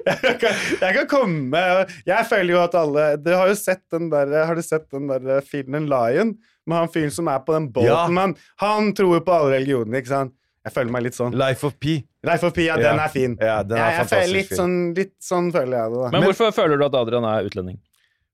Jeg, 0.06 0.36
kan, 0.42 0.60
jeg 0.82 0.96
kan 0.96 1.08
komme 1.10 1.62
Jeg 2.08 2.28
føler 2.30 2.54
jo 2.54 2.60
at 2.62 2.76
alle 2.78 3.06
Du 3.22 3.30
har 3.34 3.50
jo 3.50 3.56
sett 3.58 3.82
den 3.94 4.10
der 4.12 4.32
Har 4.48 4.58
du 4.58 4.62
sett 4.66 4.86
den 4.94 5.10
der 5.10 5.42
filmen 5.46 5.88
Lion? 5.92 6.36
Med 6.70 6.78
han 6.78 6.92
fyren 6.94 7.14
som 7.14 7.30
er 7.32 7.42
på 7.46 7.56
den 7.56 7.68
båten. 7.74 7.90
Ja. 7.90 8.06
han, 8.06 8.36
han 8.62 8.92
tror 8.98 9.16
jo 9.18 9.24
på 9.26 9.34
alle 9.34 9.56
religioner, 9.58 9.98
ikke 10.02 10.12
sant? 10.14 10.36
Jeg 10.66 10.74
føler 10.76 10.92
meg 10.94 11.04
litt 11.08 11.16
sånn. 11.18 11.34
Life 11.34 11.66
of 11.66 11.80
Pi. 11.82 11.96
Life 12.24 12.46
of 12.46 12.54
Pi, 12.54 12.68
ja, 12.68 12.76
Ja. 12.78 12.92
den 12.92 13.00
er 13.02 13.08
fin. 13.10 13.38
Ja, 13.42 13.64
den 13.64 13.78
er 13.80 13.90
jeg, 13.92 13.98
jeg 13.98 14.10
føler 14.12 14.34
litt 14.36 14.48
fin. 14.52 14.58
sånn, 14.58 14.76
litt 14.96 15.14
sånn 15.20 15.52
føler 15.52 15.78
jeg 15.80 15.92
det, 15.92 16.02
da. 16.04 16.10
Men, 16.14 16.22
hvorfor 16.28 16.52
føler 16.54 16.78
du 16.78 16.86
at 16.86 16.94
Adrian 17.02 17.26
er 17.26 17.48
utlending? 17.50 17.80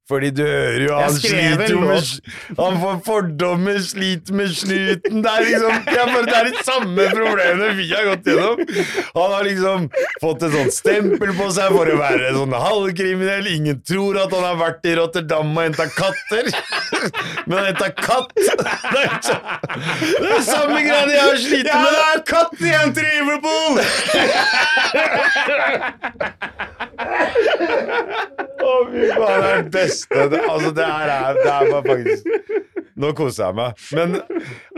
Fordi 0.08 0.30
du 0.32 0.40
hører 0.48 0.84
jo 0.86 0.94
han 0.96 1.12
sliter 1.20 1.68
jo 1.74 1.80
med. 1.84 2.04
Han 2.56 2.78
får 2.80 3.00
fordommer, 3.04 3.80
sliter 3.84 4.34
med 4.40 4.54
snuten. 4.56 5.18
Det 5.26 5.32
er 5.34 5.42
liksom 5.44 5.74
bare, 5.90 6.22
Det 6.30 6.36
er 6.38 6.46
de 6.48 6.54
samme 6.64 7.08
problemene 7.12 7.74
vi 7.76 7.88
har 7.92 8.06
gått 8.14 8.30
gjennom. 8.32 8.62
Han 9.18 9.34
har 9.36 9.44
liksom 9.50 9.90
fått 10.24 10.46
et 10.48 10.56
sånt 10.56 10.74
stempel 10.78 11.34
på 11.36 11.50
seg 11.58 11.76
for 11.76 11.92
å 11.92 11.98
være 12.00 12.32
sånn 12.38 12.56
halvkriminell. 12.56 13.50
Ingen 13.52 13.82
tror 13.88 14.22
at 14.24 14.32
han 14.38 14.46
har 14.48 14.56
vært 14.62 14.88
i 14.88 14.96
Rotterdam 15.02 15.52
og 15.58 15.64
henta 15.66 15.90
katter. 15.98 16.46
Men 17.44 17.58
han 17.58 17.68
henta 17.74 17.90
katt. 18.00 18.32
Det 18.38 19.04
er 19.04 19.20
så- 19.28 19.44
det 20.22 20.32
er 20.38 20.42
samme 20.48 20.80
greiene 20.88 21.12
jeg 21.12 21.22
har 21.28 21.38
slitt 21.44 21.68
Ja, 21.68 21.82
med. 21.84 21.92
det 21.92 22.04
er 22.08 22.20
katt 22.32 22.54
i 22.62 22.72
Liverpool! 23.04 23.74
Å, 28.58 28.72
fy 28.92 29.04
faen, 29.14 29.42
det 29.44 29.52
er 29.52 29.62
det 29.64 29.86
beste. 29.98 30.30
Det, 30.32 30.42
altså, 30.46 30.72
det 30.78 30.88
her 30.94 31.14
er, 31.18 31.42
det 31.44 31.52
er 31.58 31.74
bare 31.74 31.84
faktisk 31.92 32.34
Nå 32.98 33.12
koser 33.14 33.44
jeg 33.52 33.58
meg. 33.60 33.84
Men 33.94 34.16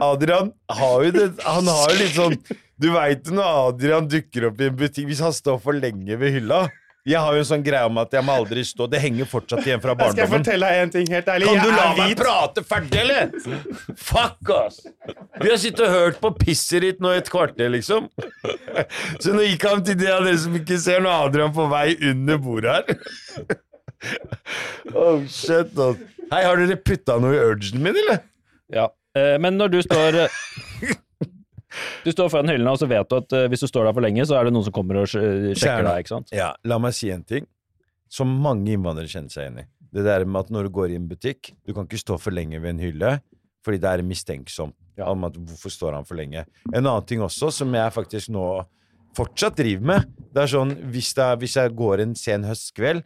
Adrian 0.03 0.49
har 0.75 1.05
jo 1.05 1.11
det 1.15 1.27
Han 1.45 1.69
har 1.71 1.93
jo 1.93 1.99
litt 2.01 2.17
sånn 2.17 2.35
Du 2.79 2.89
veit 2.91 3.29
når 3.31 3.63
Adrian 3.69 4.09
dukker 4.11 4.49
opp 4.49 4.59
i 4.59 4.67
en 4.67 4.75
butikk 4.79 5.07
Hvis 5.11 5.21
han 5.23 5.35
står 5.35 5.61
for 5.63 5.77
lenge 5.79 6.17
ved 6.19 6.35
hylla 6.35 6.65
Jeg 7.07 7.21
har 7.23 7.37
jo 7.37 7.45
en 7.45 7.47
sånn 7.47 7.63
greie 7.63 7.87
om 7.87 8.01
at 8.01 8.11
jeg 8.17 8.25
må 8.27 8.35
aldri 8.41 8.65
stå 8.67 8.89
Det 8.91 8.99
henger 8.99 9.29
fortsatt 9.31 9.63
igjen 9.63 9.79
fra 9.79 9.95
barndommen. 9.95 10.19
Skal 10.19 10.27
jeg 10.27 10.33
fortelle 10.33 10.67
deg 10.73 10.81
en 10.83 10.91
ting 10.97 11.07
helt 11.15 11.31
ærlig? 11.31 11.47
Kan 11.47 11.63
du 11.63 11.71
la 11.71 11.85
meg 11.95 12.17
prate 12.19 12.65
ferdig, 12.67 12.99
eller? 13.05 13.31
Fuck, 13.95 14.51
ass! 14.57 14.81
Vi 15.39 15.47
har 15.47 15.57
sittet 15.63 15.85
og 15.87 15.95
hørt 15.95 16.19
på 16.19 16.33
pisset 16.41 16.83
ditt 16.83 16.99
nå 16.99 17.15
i 17.15 17.21
et 17.21 17.31
kvarter, 17.31 17.71
liksom. 17.71 18.11
Så 19.23 19.31
nå 19.31 19.47
gikk 19.47 19.63
han 19.69 19.81
til 19.87 19.95
de 20.03 20.11
av 20.11 20.27
dere 20.27 20.43
som 20.43 20.59
ikke 20.59 20.77
ser, 20.83 20.99
nå 21.05 21.15
Adrian 21.23 21.55
på 21.55 21.65
vei 21.71 21.87
under 22.11 22.43
bordet 22.43 22.75
her. 22.75 23.57
Oh, 24.95 25.25
shit, 25.27 25.75
ass. 25.75 25.99
Hei, 26.29 26.43
har 26.45 26.59
dere 26.61 26.77
putta 26.77 27.17
noe 27.21 27.35
i 27.35 27.39
urgen 27.41 27.81
min, 27.83 27.97
eller? 27.97 28.21
Ja. 28.71 28.87
Eh, 29.17 29.35
men 29.41 29.57
når 29.57 29.71
du 29.73 29.79
står 29.81 30.19
eh, 30.23 30.35
Du 32.05 32.11
står 32.13 32.29
foran 32.31 32.49
hyllene, 32.49 32.71
og 32.71 32.79
så 32.81 32.87
vet 32.89 33.09
du 33.09 33.15
at 33.17 33.33
eh, 33.35 33.47
hvis 33.51 33.65
du 33.65 33.69
står 33.69 33.89
der 33.89 33.95
for 33.97 34.05
lenge, 34.05 34.25
så 34.29 34.37
er 34.37 34.47
det 34.47 34.53
noen 34.53 34.67
som 34.67 34.75
kommer 34.75 35.01
og 35.01 35.09
sjekker 35.09 35.85
deg, 35.85 36.03
ikke 36.03 36.13
sant? 36.13 36.31
Ja, 36.35 36.51
la 36.69 36.77
meg 36.81 36.95
si 36.97 37.11
en 37.13 37.25
ting 37.27 37.47
som 38.09 38.29
mange 38.41 38.73
innvandrere 38.73 39.09
kjenner 39.09 39.33
seg 39.33 39.45
igjen 39.45 39.59
i. 39.63 39.67
Det 39.93 40.05
der 40.05 40.25
med 40.25 40.45
at 40.45 40.53
når 40.53 40.69
du 40.69 40.73
går 40.73 40.93
i 40.93 40.97
en 40.97 41.09
butikk, 41.09 41.51
du 41.65 41.73
kan 41.75 41.85
ikke 41.89 42.01
stå 42.01 42.17
for 42.21 42.33
lenge 42.33 42.61
ved 42.61 42.75
en 42.75 42.81
hylle, 42.81 43.11
fordi 43.65 43.81
det 43.81 43.91
er 43.91 44.05
mistenksomt 44.05 44.77
om 44.99 45.23
at 45.27 45.37
hvorfor 45.37 45.71
står 45.71 45.95
han 45.95 46.07
for 46.07 46.19
lenge. 46.19 46.43
En 46.73 46.83
annen 46.83 47.05
ting 47.07 47.21
også, 47.23 47.51
som 47.55 47.73
jeg 47.73 47.95
faktisk 47.95 48.31
nå 48.33 48.45
fortsatt 49.17 49.57
driver 49.57 49.85
med, 49.93 50.09
det 50.33 50.43
er 50.43 50.51
sånn 50.51 50.73
hvis, 50.93 51.13
det 51.17 51.25
er, 51.25 51.39
hvis 51.41 51.55
jeg 51.57 51.73
går 51.77 52.03
en 52.03 52.17
sen 52.17 52.45
høstkveld, 52.47 53.05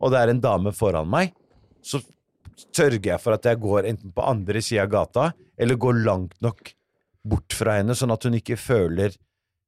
og 0.00 0.12
det 0.12 0.20
er 0.20 0.32
en 0.32 0.42
dame 0.42 0.72
foran 0.74 1.10
meg, 1.10 1.34
så 1.84 2.00
sørger 2.74 3.12
jeg 3.12 3.20
for 3.22 3.36
at 3.36 3.46
jeg 3.48 3.60
går 3.62 3.88
enten 3.90 4.14
på 4.14 4.24
andre 4.26 4.62
sida 4.62 4.84
av 4.86 4.92
gata, 4.92 5.28
eller 5.58 5.80
går 5.80 6.02
langt 6.06 6.36
nok 6.44 6.72
bort 7.24 7.56
fra 7.56 7.78
henne, 7.78 7.96
sånn 7.96 8.12
at 8.14 8.26
hun 8.26 8.36
ikke 8.38 8.58
føler 8.60 9.14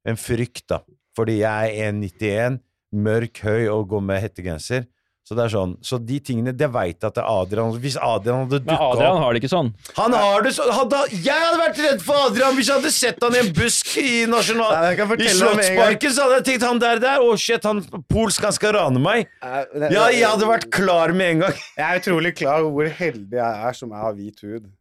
en 0.07 0.19
frykt, 0.19 0.67
da. 0.71 0.81
Fordi 1.17 1.39
jeg 1.41 1.73
er 1.73 1.91
1,91, 1.91 2.59
mørk, 2.97 3.41
høy 3.43 3.67
og 3.73 3.87
går 3.93 4.03
med 4.05 4.21
hettegenser. 4.23 4.85
Så 5.27 5.35
det 5.35 5.43
er 5.43 5.51
sånn, 5.51 5.73
så 5.83 5.97
de 5.99 6.17
tingene, 6.23 6.53
det 6.55 6.69
veit 6.71 6.95
jeg 6.95 7.03
at 7.09 7.17
det 7.17 7.19
er 7.19 7.27
Adrian 7.27 7.73
Hvis 7.83 7.97
Adrian 7.99 8.45
hadde 8.45 8.61
Men 8.61 8.69
dukka 8.69 8.85
Adrian 8.93 9.17
opp 9.17 9.23
har 9.25 9.35
det 9.35 9.41
ikke 9.41 9.49
sånn. 9.51 9.71
Han 9.97 10.13
har 10.15 10.45
det 10.45 10.53
sånn! 10.55 10.69
hadde, 10.71 11.01
Jeg 11.17 11.41
hadde 11.41 11.59
vært 11.59 11.81
redd 11.83 12.05
for 12.05 12.29
Adrian 12.29 12.55
hvis 12.55 12.69
jeg 12.71 12.79
hadde 12.79 12.91
sett 12.95 13.25
han 13.25 13.35
i 13.35 13.41
en 13.41 13.51
busk 13.57 13.91
i 13.99 14.13
nasjonal... 14.31 14.71
Nei, 14.71 14.85
jeg 14.93 14.99
kan 15.01 15.11
I. 15.17 15.27
Slottsparken 15.41 16.15
så 16.15 16.27
hadde 16.29 16.37
jeg 16.39 16.47
tenkt 16.47 16.65
han 16.69 16.79
der 16.85 17.03
der, 17.03 17.19
å 17.27 17.35
shit, 17.35 17.67
han 17.67 17.83
polsk, 18.07 18.47
han 18.47 18.55
skal 18.55 18.77
rane 18.77 19.03
meg. 19.03 19.27
Ja, 19.43 20.07
jeg 20.15 20.23
hadde 20.23 20.47
vært 20.47 20.69
klar 20.71 21.11
med 21.11 21.33
en 21.35 21.43
gang. 21.43 21.59
Jeg 21.75 21.85
er 21.89 21.99
utrolig 22.05 22.31
klar 22.39 22.63
over 22.63 22.77
hvor 22.79 22.95
heldig 23.03 23.41
jeg 23.41 23.67
er 23.67 23.79
som 23.83 23.91
jeg 23.91 24.05
har 24.07 24.15
hvit 24.15 24.45
hud. 24.47 24.71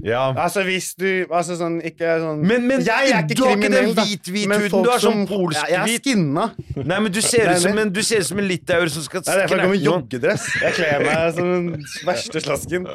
Ja. 0.00 0.30
Altså 0.40 0.62
hvis 0.64 0.94
du 0.96 1.26
Altså 1.28 1.58
sånn 1.60 1.74
Ikke 1.84 2.14
sånn 2.22 2.38
Men, 2.48 2.62
men 2.70 2.80
Jeg 2.86 3.10
er 3.12 3.18
ikke 3.26 3.36
du 3.36 3.42
har 3.44 3.58
ikke 3.58 3.68
den 3.68 3.90
hvit-hvit 3.98 4.46
men 4.48 4.62
huden, 4.62 4.84
du 4.86 4.88
er 4.88 5.02
sånn 5.02 5.18
som- 5.18 5.26
polsk 5.28 5.58
Ja, 5.60 5.66
jeg 5.68 5.80
er 5.82 6.00
skinna. 6.00 6.46
Nei, 6.78 6.98
men 7.04 7.12
du 7.12 7.20
ser 7.20 7.50
ut 7.52 7.60
som 7.60 7.76
en, 7.82 7.90
du 7.92 8.00
ser 8.02 8.22
ut 8.24 8.28
som 8.30 8.38
en 8.40 8.48
litauer 8.48 8.88
som 8.94 9.04
skal 9.04 9.20
Det 9.20 9.28
er 9.34 9.42
derfor 9.42 9.60
jeg 9.60 9.66
går 9.66 9.74
med 9.74 9.84
joggedress. 9.84 10.46
Jeg 10.62 10.72
kler 10.78 11.04
meg 11.04 11.34
som 11.36 11.50
den 11.52 11.84
verste 12.08 12.40
slasken. 12.46 12.86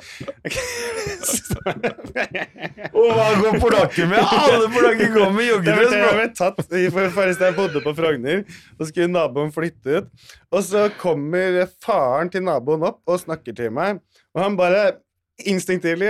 Og 2.98 3.12
hva 3.14 3.28
går 3.44 3.60
polakker 3.62 4.10
med? 4.10 4.20
Alle 4.40 4.70
polakker 4.74 5.14
går 5.14 5.30
med 5.36 5.46
joggedress. 5.50 5.94
jeg 5.94 6.16
ble 6.18 6.28
tatt 6.38 6.74
i 6.80 6.86
forresten, 6.94 7.46
jeg 7.50 7.58
bodde 7.58 7.84
på 7.86 7.94
Frogner, 7.98 8.42
og 8.80 8.90
skulle 8.90 9.12
naboen 9.14 9.54
flytte 9.56 10.00
ut. 10.02 10.10
Og 10.56 10.66
så 10.66 10.88
kommer 11.02 11.62
faren 11.86 12.32
til 12.34 12.44
naboen 12.48 12.88
opp 12.90 13.02
og 13.10 13.22
snakker 13.22 13.54
til 13.58 13.70
meg, 13.76 14.02
og 14.34 14.44
han 14.44 14.58
bare 14.60 14.84
Instinktivt, 15.48 16.04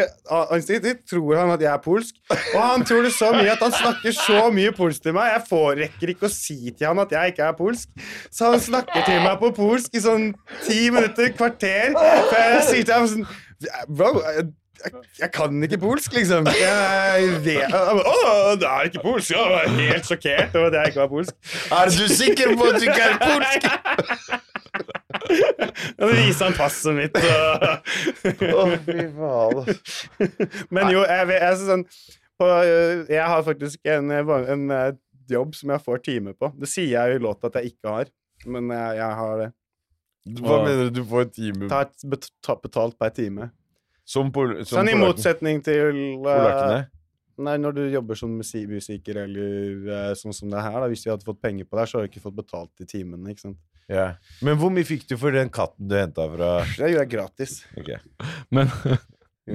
instinktivt 0.56 1.04
tror 1.12 1.36
han 1.38 1.52
at 1.54 1.62
jeg 1.62 1.70
er 1.70 1.82
polsk, 1.84 2.16
og 2.32 2.62
han 2.64 2.86
tror 2.88 3.04
det 3.06 3.12
så 3.14 3.30
mye 3.36 3.52
at 3.54 3.62
han 3.62 3.76
snakker 3.76 4.16
så 4.18 4.48
mye 4.54 4.72
polsk 4.74 5.04
til 5.06 5.14
meg. 5.14 5.34
Jeg 5.36 5.44
får, 5.50 5.82
rekker 5.84 6.14
ikke 6.16 6.30
å 6.30 6.34
si 6.34 6.58
til 6.72 6.88
han 6.90 7.02
at 7.04 7.14
jeg 7.14 7.36
ikke 7.36 7.46
er 7.46 7.58
polsk, 7.60 7.92
så 8.34 8.54
han 8.56 8.64
snakker 8.64 9.06
til 9.06 9.22
meg 9.26 9.36
på 9.42 9.52
polsk 9.60 9.94
i 9.94 10.02
sånn 10.02 10.32
ti 10.66 10.88
minutter, 10.94 11.30
kvarter, 11.38 11.94
før 11.94 12.48
jeg 12.56 12.66
sier 12.72 12.90
til 12.90 12.98
ham 12.98 13.12
sånn 13.14 13.30
Bro, 13.92 14.14
jeg, 15.20 15.32
kan 15.34 15.64
ikke 15.64 15.78
polsk, 15.82 16.14
liksom. 16.16 16.48
Jeg 16.54 17.30
vet 17.46 17.74
Å, 17.74 18.56
det 18.60 18.70
er 18.70 18.90
ikke 18.90 19.04
polsk! 19.04 19.34
Jeg 19.34 19.52
var 19.54 19.68
helt 19.80 20.08
sjokkert 20.10 20.56
over 20.60 20.70
at 20.70 20.78
jeg 20.80 20.94
ikke 20.94 21.02
var 21.04 21.12
polsk. 21.16 21.34
Er 21.80 21.92
du 21.96 22.06
sikker 22.14 22.54
på 22.60 22.70
at 22.70 22.80
du 22.80 22.88
ikke 22.88 23.08
er 23.08 23.18
polsk? 23.24 23.68
Jeg 25.30 26.08
så 26.08 26.10
viser 26.16 26.48
han 26.48 26.56
passet 26.58 26.96
mitt. 26.98 27.20
Å, 27.20 28.64
fy 28.86 29.06
faen. 29.18 29.78
Men 30.74 30.92
jo, 30.94 31.04
jeg, 31.06 31.30
vet- 31.30 31.44
jeg, 31.44 31.60
sånn, 31.66 31.86
på, 32.40 32.50
øh, 32.50 33.04
jeg 33.12 33.26
har 33.34 33.46
faktisk 33.46 33.92
en, 33.94 34.12
øh, 34.16 34.34
en, 34.56 34.66
øh, 34.72 34.92
jobb 35.30 35.56
som 35.58 35.74
jeg 35.76 35.84
får 35.86 36.04
time 36.06 36.34
på. 36.40 36.52
Det 36.58 36.70
sier 36.72 36.96
jeg 36.96 37.20
i 37.20 37.24
låta 37.24 37.50
at 37.52 37.60
jeg 37.60 37.74
ikke 37.76 37.96
har, 37.96 38.12
men 38.50 38.72
jeg, 38.74 39.00
jeg 39.02 39.18
har 39.22 39.44
det. 39.44 39.50
Hva 40.40 40.60
mener 40.66 40.90
du 40.90 41.00
du 41.00 41.06
får 41.10 41.26
en 41.26 41.32
time 41.36 41.70
ta 41.72 42.56
betalt 42.60 42.98
per 43.00 43.14
time. 43.16 43.50
Som, 44.10 44.32
pol 44.34 44.60
som 44.64 44.80
Sånn 44.80 44.92
i 44.92 44.98
motsetning 44.98 45.62
til 45.66 46.00
uh. 46.26 46.80
Nei, 47.40 47.56
når 47.62 47.76
du 47.78 47.84
jobber 47.88 48.18
som 48.20 48.34
musiker 48.36 49.22
eller 49.22 49.76
uh, 49.88 50.14
sånn 50.18 50.36
som 50.36 50.50
det 50.52 50.60
her, 50.60 50.76
da, 50.76 50.90
hvis 50.92 51.06
vi 51.06 51.12
hadde 51.14 51.28
fått 51.28 51.40
penger 51.40 51.68
på 51.68 51.78
det, 51.78 51.84
her, 51.86 51.92
så 51.92 52.00
hadde 52.00 52.10
du 52.10 52.12
ikke 52.12 52.26
fått 52.26 52.40
betalt 52.42 52.84
i 52.84 52.88
timene, 52.90 53.32
ikke 53.32 53.46
sant. 53.46 53.62
Ja. 53.90 54.10
Men 54.46 54.60
hvor 54.60 54.74
mye 54.74 54.86
fikk 54.86 55.08
du 55.10 55.16
for 55.18 55.34
den 55.34 55.50
katten 55.54 55.88
du 55.90 55.96
henta 55.98 56.28
fra 56.30 56.50
Det 56.68 56.92
gjorde 56.92 57.06
jeg 57.06 57.12
gratis. 57.16 57.56
Ok. 57.80 57.94
Men, 58.54 58.70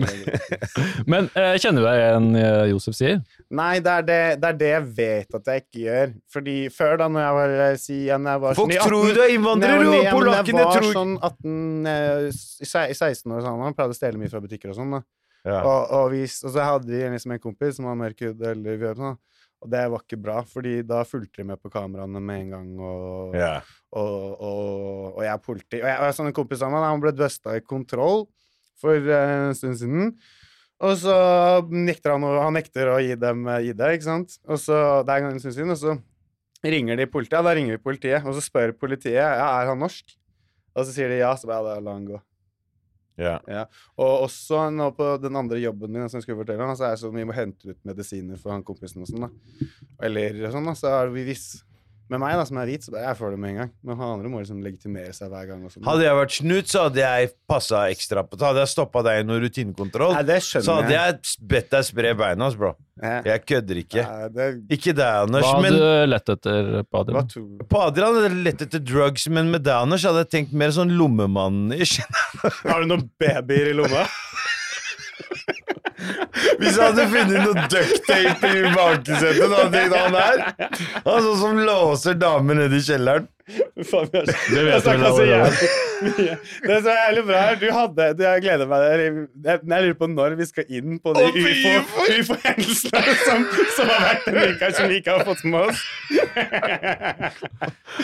Men 1.11 1.29
eh, 1.39 1.55
kjenner 1.61 1.83
du 1.83 1.87
deg 1.87 2.01
igjen 2.01 2.29
i 2.33 2.43
det 2.43 2.69
Josef 2.71 2.97
sier? 2.99 3.21
Nei, 3.55 3.73
det 3.85 3.93
er 3.95 4.07
det, 4.09 4.21
det 4.43 4.51
er 4.51 4.59
det 4.61 4.71
jeg 4.71 4.87
vet 4.99 5.39
at 5.39 5.51
jeg 5.51 5.65
ikke 5.65 5.83
gjør. 5.85 6.15
Fordi 6.37 6.57
før, 6.75 6.95
da 7.01 7.09
når 7.11 7.25
jeg 7.25 7.37
var, 7.39 7.57
eh, 7.67 7.75
si, 7.81 7.99
igjen 8.07 8.31
jeg 8.31 8.43
var 8.45 8.59
Folk 8.61 8.73
sånn 8.73 8.77
i 8.77 8.81
tror 8.83 9.11
18 9.11 9.19
du 9.19 9.23
er 9.25 9.35
innvandrer, 9.35 9.85
jo! 9.85 9.93
Polakkene 10.11 10.65
tror 10.71 10.89
Jeg 10.89 10.89
var 10.89 10.99
sånn 11.01 11.15
18 11.21 11.93
eh, 11.93 12.89
i 12.95 12.99
16 12.99 13.37
år, 13.37 13.45
sånn, 13.47 13.67
han 13.69 13.77
pleide 13.79 13.97
å 13.97 14.01
stjele 14.01 14.23
mye 14.23 14.33
fra 14.33 14.43
butikker 14.45 14.75
og 14.75 14.81
sånn. 14.81 14.97
da. 14.99 15.05
ja. 15.47 15.61
Og, 15.61 15.95
og, 16.01 16.09
vi, 16.15 16.25
og 16.25 16.57
så 16.57 16.71
hadde 16.73 16.91
vi 16.91 17.05
liksom 17.17 17.37
en 17.37 17.45
kompis 17.45 17.79
som 17.79 17.89
var 17.91 18.01
mørk 18.01 18.27
hud, 18.27 18.45
eller 18.51 18.81
vi 18.81 18.93
sånn, 18.99 19.19
og 19.65 19.71
det 19.73 19.83
var 19.89 20.03
ikke 20.03 20.21
bra, 20.21 20.41
fordi 20.45 20.75
da 20.85 21.01
fulgte 21.09 21.41
de 21.41 21.49
med 21.49 21.61
på 21.63 21.71
kameraene 21.73 22.21
med 22.21 22.43
en 22.43 22.51
gang, 22.53 22.73
og, 22.85 23.37
ja. 23.39 23.55
og, 23.97 24.25
og, 24.35 25.15
og 25.15 25.21
jeg 25.25 25.33
er 25.33 25.41
politi. 25.41 25.79
Og 25.81 25.89
jeg, 25.89 25.97
og 25.97 26.09
jeg 26.09 26.17
sånn 26.19 26.29
en 26.29 26.37
kompis 26.37 26.65
av 26.67 26.75
meg, 26.75 26.85
han 26.85 27.01
ble 27.01 27.15
busta 27.17 27.57
i 27.57 27.65
kontroll 27.65 28.27
for 28.81 28.97
eh, 28.99 29.35
en 29.51 29.55
stund 29.59 29.79
siden. 29.81 30.11
Og 30.85 30.97
så 31.01 31.15
nekter 31.71 32.13
han, 32.17 32.25
å- 32.27 32.41
han 32.43 32.57
nekter 32.59 32.91
å 32.93 32.99
gi 33.01 33.15
dem 33.21 33.47
eh, 33.49 33.71
ID, 33.71 33.81
ikke 33.95 34.09
sant? 34.09 34.37
Og 34.51 34.59
så, 34.61 34.81
det 35.07 35.15
er 35.15 35.29
en 35.31 35.39
stund 35.41 35.55
siden, 35.57 35.71
og 35.77 35.81
så 35.81 35.95
ringer 36.65 36.97
de 36.97 37.07
politiet, 37.13 37.37
ja, 37.39 37.43
da 37.47 37.53
ringer 37.57 37.77
vi 37.79 37.83
politiet, 37.85 38.25
og 38.27 38.35
så 38.37 38.43
spør 38.45 38.73
politiet, 38.81 39.19
ja, 39.21 39.33
er 39.61 39.69
han 39.71 39.79
norsk? 39.85 40.15
Og 40.75 40.87
så 40.89 40.95
sier 40.97 41.13
de 41.13 41.21
ja, 41.21 41.35
så 41.39 41.47
bare, 41.47 41.75
ja, 41.75 41.77
da 41.77 41.85
la 41.85 41.93
han 41.99 42.07
gå. 42.09 42.21
ja. 43.47 43.61
Og 44.01 44.25
også 44.27 44.65
nå 44.75 44.89
på 44.97 45.13
den 45.23 45.37
andre 45.39 45.61
jobben 45.63 45.93
min 45.95 46.09
som 46.11 46.19
jeg 46.19 46.25
skulle 46.27 46.41
fortelle 46.41 46.65
om, 46.67 46.73
så 46.75 46.89
er 46.89 46.97
det 46.97 47.03
sånn 47.05 47.15
vi 47.15 47.27
må 47.29 47.37
hente 47.37 47.71
ut 47.71 47.79
medisiner 47.87 48.41
for 48.43 48.51
han 48.57 48.65
kompisen 48.67 49.05
og 49.05 49.11
sånn, 49.13 49.29
da. 49.29 49.69
Eller 50.09 50.41
sånn, 50.51 50.67
da. 50.67 50.75
Så 50.75 50.91
er 50.91 51.13
vi 51.15 51.23
viss 51.29 51.45
Med 52.13 52.21
meg, 52.21 52.35
da, 52.37 52.43
som 52.45 52.59
er 52.61 52.69
hvit, 52.69 52.85
så 52.85 52.93
bare 52.93 53.07
jeg 53.07 53.17
får 53.17 53.31
det 53.33 53.39
med 53.41 53.51
en 53.55 53.59
gang. 53.63 53.71
Men 53.81 53.97
han 53.97 54.11
andre 54.19 54.29
må 54.29 54.41
liksom 54.43 54.59
legitimere 54.61 55.13
seg 55.17 55.31
hver 55.33 55.47
gang. 55.49 55.63
Og. 55.65 55.77
Hadde 55.87 56.05
jeg 56.05 56.19
vært 56.19 56.35
snut, 56.37 56.69
så 56.69 56.83
hadde 56.85 57.01
jeg 57.01 57.31
passa 57.49 57.81
ekstra 57.95 58.25
på. 58.29 58.37
Hadde 58.43 58.61
jeg 58.61 58.73
stoppa 58.75 59.01
deg 59.07 59.23
i 59.23 59.25
noe 59.25 59.41
rutinekontroll, 59.41 60.13
ja, 60.21 60.37
så 60.45 60.77
hadde 60.83 60.93
jeg 60.93 61.39
bedt 61.55 61.71
deg 61.73 61.87
spre 61.89 62.13
beina, 62.21 62.51
bro. 62.61 62.75
Ja. 63.01 63.15
Jeg 63.27 63.45
kødder 63.49 63.81
ikke. 63.81 64.05
Ja, 64.05 64.29
det 64.31 64.51
Ikke 64.77 64.93
deg, 64.95 65.25
Anders. 65.25 65.49
Hva 65.49 65.57
hadde 65.57 65.65
Men 65.65 65.81
du 65.81 66.13
lett 66.13 66.31
etter 66.37 66.71
på 66.85 67.01
Adrian? 67.01 67.33
to 67.33 67.43
på 67.73 67.81
Adrian 67.89 68.21
hadde 68.21 68.29
jeg 68.29 68.45
lett 68.51 68.67
etter 68.69 68.85
drugs, 68.85 69.27
men 69.33 69.51
med 69.55 69.65
deg, 69.65 69.89
Anders, 69.89 70.05
hadde 70.05 70.27
jeg 70.27 70.33
tenkt 70.37 70.55
mer 70.61 70.77
sånn 70.77 70.93
lommemann-ish. 71.01 72.05
Har 72.69 72.85
du 72.85 72.93
noen 72.93 73.09
babyer 73.19 73.73
i 73.73 73.77
lomma? 73.81 74.05
Hvis 76.61 76.77
jeg 76.77 76.83
hadde 76.85 77.07
funnet 77.13 77.45
noe 77.45 77.67
ducktape 77.73 78.51
i 78.51 78.73
baksetet, 78.75 79.45
da 79.51 79.63
hadde 79.63 79.85
jeg 79.85 79.95
han 79.95 80.19
her. 80.19 80.43
Han 81.05 81.23
sånn 81.29 81.39
som 81.43 81.63
låser 81.69 82.19
damer 82.21 82.61
nede 82.65 82.81
i 82.81 82.85
kjelleren. 82.85 83.29
Faen, 83.45 84.07
jeg, 84.09 84.25
Det 84.55 84.63
vet 84.65 84.87
jeg 84.89 85.01
mye. 85.01 86.37
Det 86.65 86.77
som 86.81 86.89
er 86.89 86.97
jævlig 86.97 87.25
bra 87.29 87.41
her, 87.45 87.57
du 87.61 87.67
hadde 87.77 88.07
du, 88.17 88.23
Jeg 88.25 88.43
gleder 88.45 88.69
meg 88.71 88.85
der. 88.85 89.03
jeg, 89.05 89.19
jeg 89.45 89.85
lurer 89.85 89.99
på 90.01 90.09
når 90.15 90.37
vi 90.39 90.47
skal 90.49 90.71
inn 90.79 90.97
på 91.05 91.13
de 91.17 91.27
ufo-hendelsene 91.29 93.03
ufo- 93.05 93.19
som, 93.27 93.45
som 93.77 93.93
har 93.93 94.01
vært 94.07 94.31
en 94.33 94.39
uke 94.55 94.71
som 94.79 94.89
vi 94.89 94.97
ikke 95.03 95.19
har 95.19 95.27
fått 95.29 95.45
med 95.45 95.61
oss. 95.69 95.83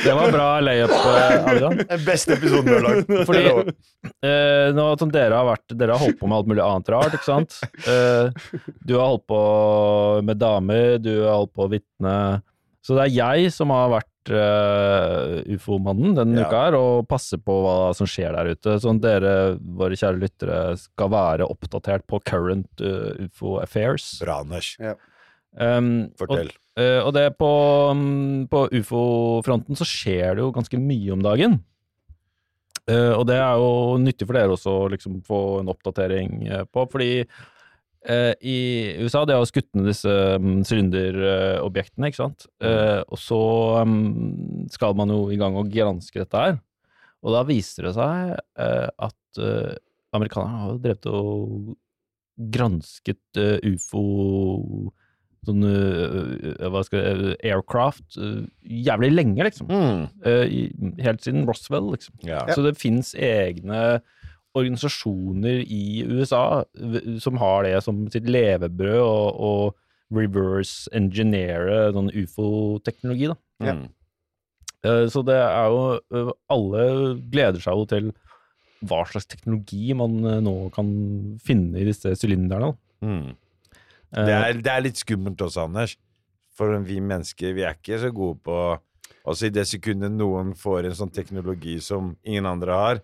Det 0.04 0.12
var 0.14 0.32
bra 0.32 0.48
layup, 0.64 0.90
eh, 0.92 1.48
Adrian. 1.50 1.80
Den 1.88 2.04
beste 2.06 2.36
episoden 2.36 2.68
du 2.68 2.74
har 2.76 2.84
lagd. 2.86 3.10
Fordi 3.30 3.44
eh, 3.48 4.68
nå 4.76 4.86
som 5.00 5.12
dere 5.12 5.40
har 5.40 5.48
vært 5.48 5.74
Dere 5.80 5.96
har 5.96 6.04
holdt 6.04 6.20
på 6.20 6.28
med 6.30 6.36
alt 6.40 6.50
mulig 6.52 6.64
annet 6.64 6.92
rart, 6.94 7.16
ikke 7.16 7.28
sant? 7.30 7.58
Eh, 7.88 8.28
du 8.84 8.96
har 8.98 9.08
holdt 9.14 9.26
på 9.30 9.40
med 10.26 10.40
damer, 10.40 10.98
du 11.02 11.12
har 11.24 11.40
holdt 11.42 11.54
på 11.56 11.66
å 11.66 11.72
vitne. 11.72 12.14
Så 12.84 12.96
det 12.96 13.08
er 13.08 13.16
jeg 13.18 13.50
som 13.52 13.72
har 13.74 13.90
vært 13.92 14.09
eh, 14.28 15.54
ufo-mannen 15.56 16.12
denne 16.18 16.42
Ja. 16.42 16.48
uka 16.48 16.64
her, 16.66 16.74
og 16.76 17.08
passe 17.08 17.38
på 17.40 17.54
hva 17.64 17.94
som 17.96 18.06
skjer 18.06 18.36
der 18.36 18.52
ute. 18.52 18.76
Sånn 18.82 19.00
dere, 19.00 19.56
våre 19.56 19.96
kjære 19.96 20.20
lyttere, 20.20 20.76
skal 20.76 21.08
være 21.08 21.48
oppdatert 21.48 22.04
på 22.06 22.20
current 22.20 22.68
uh, 22.84 23.16
ufo 23.24 23.56
affairs. 23.62 24.18
Bra, 24.20 24.40
Anders. 24.44 24.76
Um, 25.56 26.10
Fortell. 26.20 26.52
Og, 26.52 26.82
uh, 26.82 27.00
og 27.06 27.14
det 27.16 27.38
på, 27.40 27.50
um, 27.90 28.46
på 28.50 28.68
ufo-fronten 28.68 29.78
så 29.78 29.88
skjer 29.88 30.36
det 30.36 30.44
jo 30.44 30.52
ganske 30.52 30.78
mye 30.78 31.12
om 31.16 31.22
dagen. 31.24 31.64
Uh, 32.90 33.14
og 33.16 33.24
det 33.30 33.38
er 33.40 33.56
jo 33.56 33.96
nyttig 34.02 34.26
for 34.26 34.36
dere 34.36 34.52
også 34.52 34.76
å 34.84 34.90
liksom 34.92 35.22
få 35.24 35.60
en 35.62 35.72
oppdatering 35.72 36.44
på, 36.68 36.84
fordi 36.90 37.24
i 38.00 38.56
USA 39.04 39.26
det 39.28 39.34
har 39.36 39.42
jo 39.42 39.48
skutt 39.50 39.68
ned 39.76 39.90
disse 39.90 40.12
mm, 40.40 40.62
sylinderobjektene, 40.64 42.08
ikke 42.08 42.22
sant? 42.22 42.46
Eh, 42.64 43.02
og 43.04 43.20
så 43.20 43.40
mm, 43.84 44.70
skal 44.72 44.96
man 44.96 45.12
jo 45.12 45.26
i 45.28 45.36
gang 45.40 45.58
og 45.60 45.68
granske 45.68 46.22
dette 46.22 46.44
her. 46.46 46.56
Og 47.20 47.36
da 47.36 47.44
viser 47.48 47.88
det 47.88 47.94
seg 47.98 48.32
eh, 48.32 48.88
at 48.88 49.40
eh, 49.42 49.76
amerikanerne 50.16 50.62
har 50.62 50.72
jo 50.72 50.80
drevet 50.86 51.10
og 51.10 51.76
gransket 52.56 53.40
eh, 53.40 53.58
ufo 53.68 54.90
sånn 55.44 55.64
hva 55.64 56.82
skal 56.84 57.00
jeg, 57.00 57.36
aircraft 57.48 58.18
jævlig 58.60 59.08
lenge, 59.14 59.46
liksom. 59.46 59.70
Mm. 59.72 60.98
Helt 61.00 61.22
siden 61.24 61.46
Roswell, 61.48 61.86
liksom. 61.94 62.18
Ja. 62.28 62.42
Så 62.52 62.60
det 62.66 62.74
fins 62.76 63.14
egne 63.16 64.02
organisasjoner 64.58 65.60
i 65.62 66.02
USA 66.08 66.64
som 67.22 67.38
har 67.38 67.64
det 67.66 67.76
som 67.84 68.02
sitt 68.10 68.26
levebrød, 68.26 69.00
og, 69.04 69.40
og 69.40 70.16
reverse 70.16 70.90
engineere 70.96 71.92
sånn 71.94 72.10
ufo-teknologi, 72.10 73.28
da. 73.30 73.36
Mm. 73.62 73.84
Eh, 74.82 75.04
Så 75.12 75.22
det 75.28 75.36
er 75.36 75.66
jo 75.68 75.80
øh, 76.16 76.30
Alle 76.48 76.84
gleder 77.30 77.60
seg 77.60 77.76
jo 77.76 77.86
til 77.90 78.06
hva 78.88 79.02
slags 79.04 79.28
teknologi 79.28 79.92
man 79.92 80.14
øh, 80.24 80.38
nå 80.40 80.54
kan 80.72 80.88
finne 81.44 81.82
i 81.82 81.84
disse 81.84 82.14
sylinderne. 82.16 82.72
Mm. 83.04 83.34
Eh, 83.36 84.24
Det, 84.24 84.34
er, 84.38 84.62
det 84.64 84.72
er 84.72 84.86
litt 84.86 85.02
skummelt 85.02 85.42
også, 85.44 85.66
Anders. 85.68 85.98
For 86.56 86.80
vi 86.84 86.98
mennesker 87.00 87.54
vi 87.56 87.62
er 87.68 87.76
ikke 87.76 88.00
så 88.02 88.10
gode 88.12 88.40
på 88.44 88.56
Altså 89.28 89.50
I 89.50 89.52
det 89.52 89.66
sekundet 89.68 90.14
noen 90.16 90.54
får 90.56 90.86
en 90.88 90.94
sånn 90.96 91.10
teknologi 91.12 91.74
som 91.84 92.14
ingen 92.24 92.46
andre 92.48 92.72
har, 92.72 93.00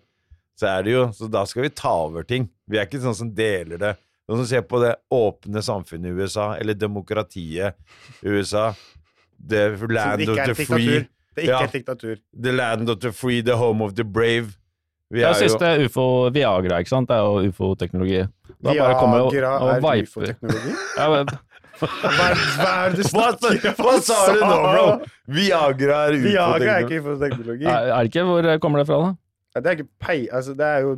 så 0.59 0.67
er 0.79 0.83
det 0.87 0.91
jo 0.95 1.03
Så 1.13 1.27
da 1.31 1.43
skal 1.45 1.63
vi 1.67 1.69
ta 1.69 1.91
over 2.07 2.23
ting. 2.23 2.49
Vi 2.67 2.77
er 2.79 2.85
ikke 2.87 3.01
sånn 3.03 3.15
som 3.15 3.29
deler 3.35 3.77
det. 3.77 3.95
Noen 4.27 4.41
som 4.43 4.47
ser 4.49 4.61
på 4.67 4.79
det 4.83 4.95
åpne 5.13 5.61
samfunnet 5.63 6.09
i 6.11 6.15
USA, 6.17 6.53
eller 6.59 6.73
demokratiet 6.75 7.75
i 8.23 8.27
USA. 8.27 8.73
The 9.47 9.69
land 9.87 10.27
of 10.29 10.35
the 10.47 10.55
free. 10.55 11.07
Det 11.37 11.43
er 11.43 11.43
ikke 11.43 11.47
Ja. 11.53 11.63
et 11.63 11.71
diktatur. 11.71 12.17
The 12.41 12.51
land 12.51 12.89
of 12.89 12.99
the 12.99 13.11
free, 13.11 13.41
the 13.41 13.55
home 13.55 13.81
of 13.85 13.93
the 13.95 14.03
brave. 14.03 14.57
Vi 15.09 15.19
det 15.21 15.23
er 15.23 15.33
jo 15.39 15.47
siste 15.47 15.85
ufo 15.85 16.29
Viagra, 16.35 16.79
ikke 16.81 16.89
sant? 16.89 17.07
Det 17.07 17.15
er 17.15 17.23
jo 17.23 17.47
ufo-teknologi. 17.51 18.27
Bare 18.61 18.73
og- 18.73 19.31
Viagra 19.31 19.51
og 19.61 19.83
er 19.83 20.03
ufo-teknologi? 20.03 20.73
Ja, 20.97 21.09
men, 21.13 21.27
Hva, 21.77 21.87
er- 21.87 22.41
hva 22.57 22.71
er 22.73 22.89
det 22.89 22.97
du 22.97 23.03
snakker 23.07 23.69
om? 23.69 23.85
hva 23.85 24.01
sa 24.01 24.33
du 24.33 24.39
nå, 24.41 24.57
bro? 24.65 25.05
Viagra 25.29 25.99
er 26.09 26.17
ufo-teknologi. 26.17 27.65
er 27.65 27.69
er 27.69 28.03
det 28.03 28.11
ikke? 28.11 28.25
Hvor 28.25 28.59
kommer 28.59 28.79
det 28.79 28.87
fra, 28.87 28.99
da? 29.05 29.15
Ja, 29.57 29.61
Det 29.65 29.71
er 29.71 29.77
ikke 29.81 29.89
pei... 30.05 30.17
Altså, 30.31 30.53
det 30.57 30.67
er 30.67 30.85
jo 30.85 30.91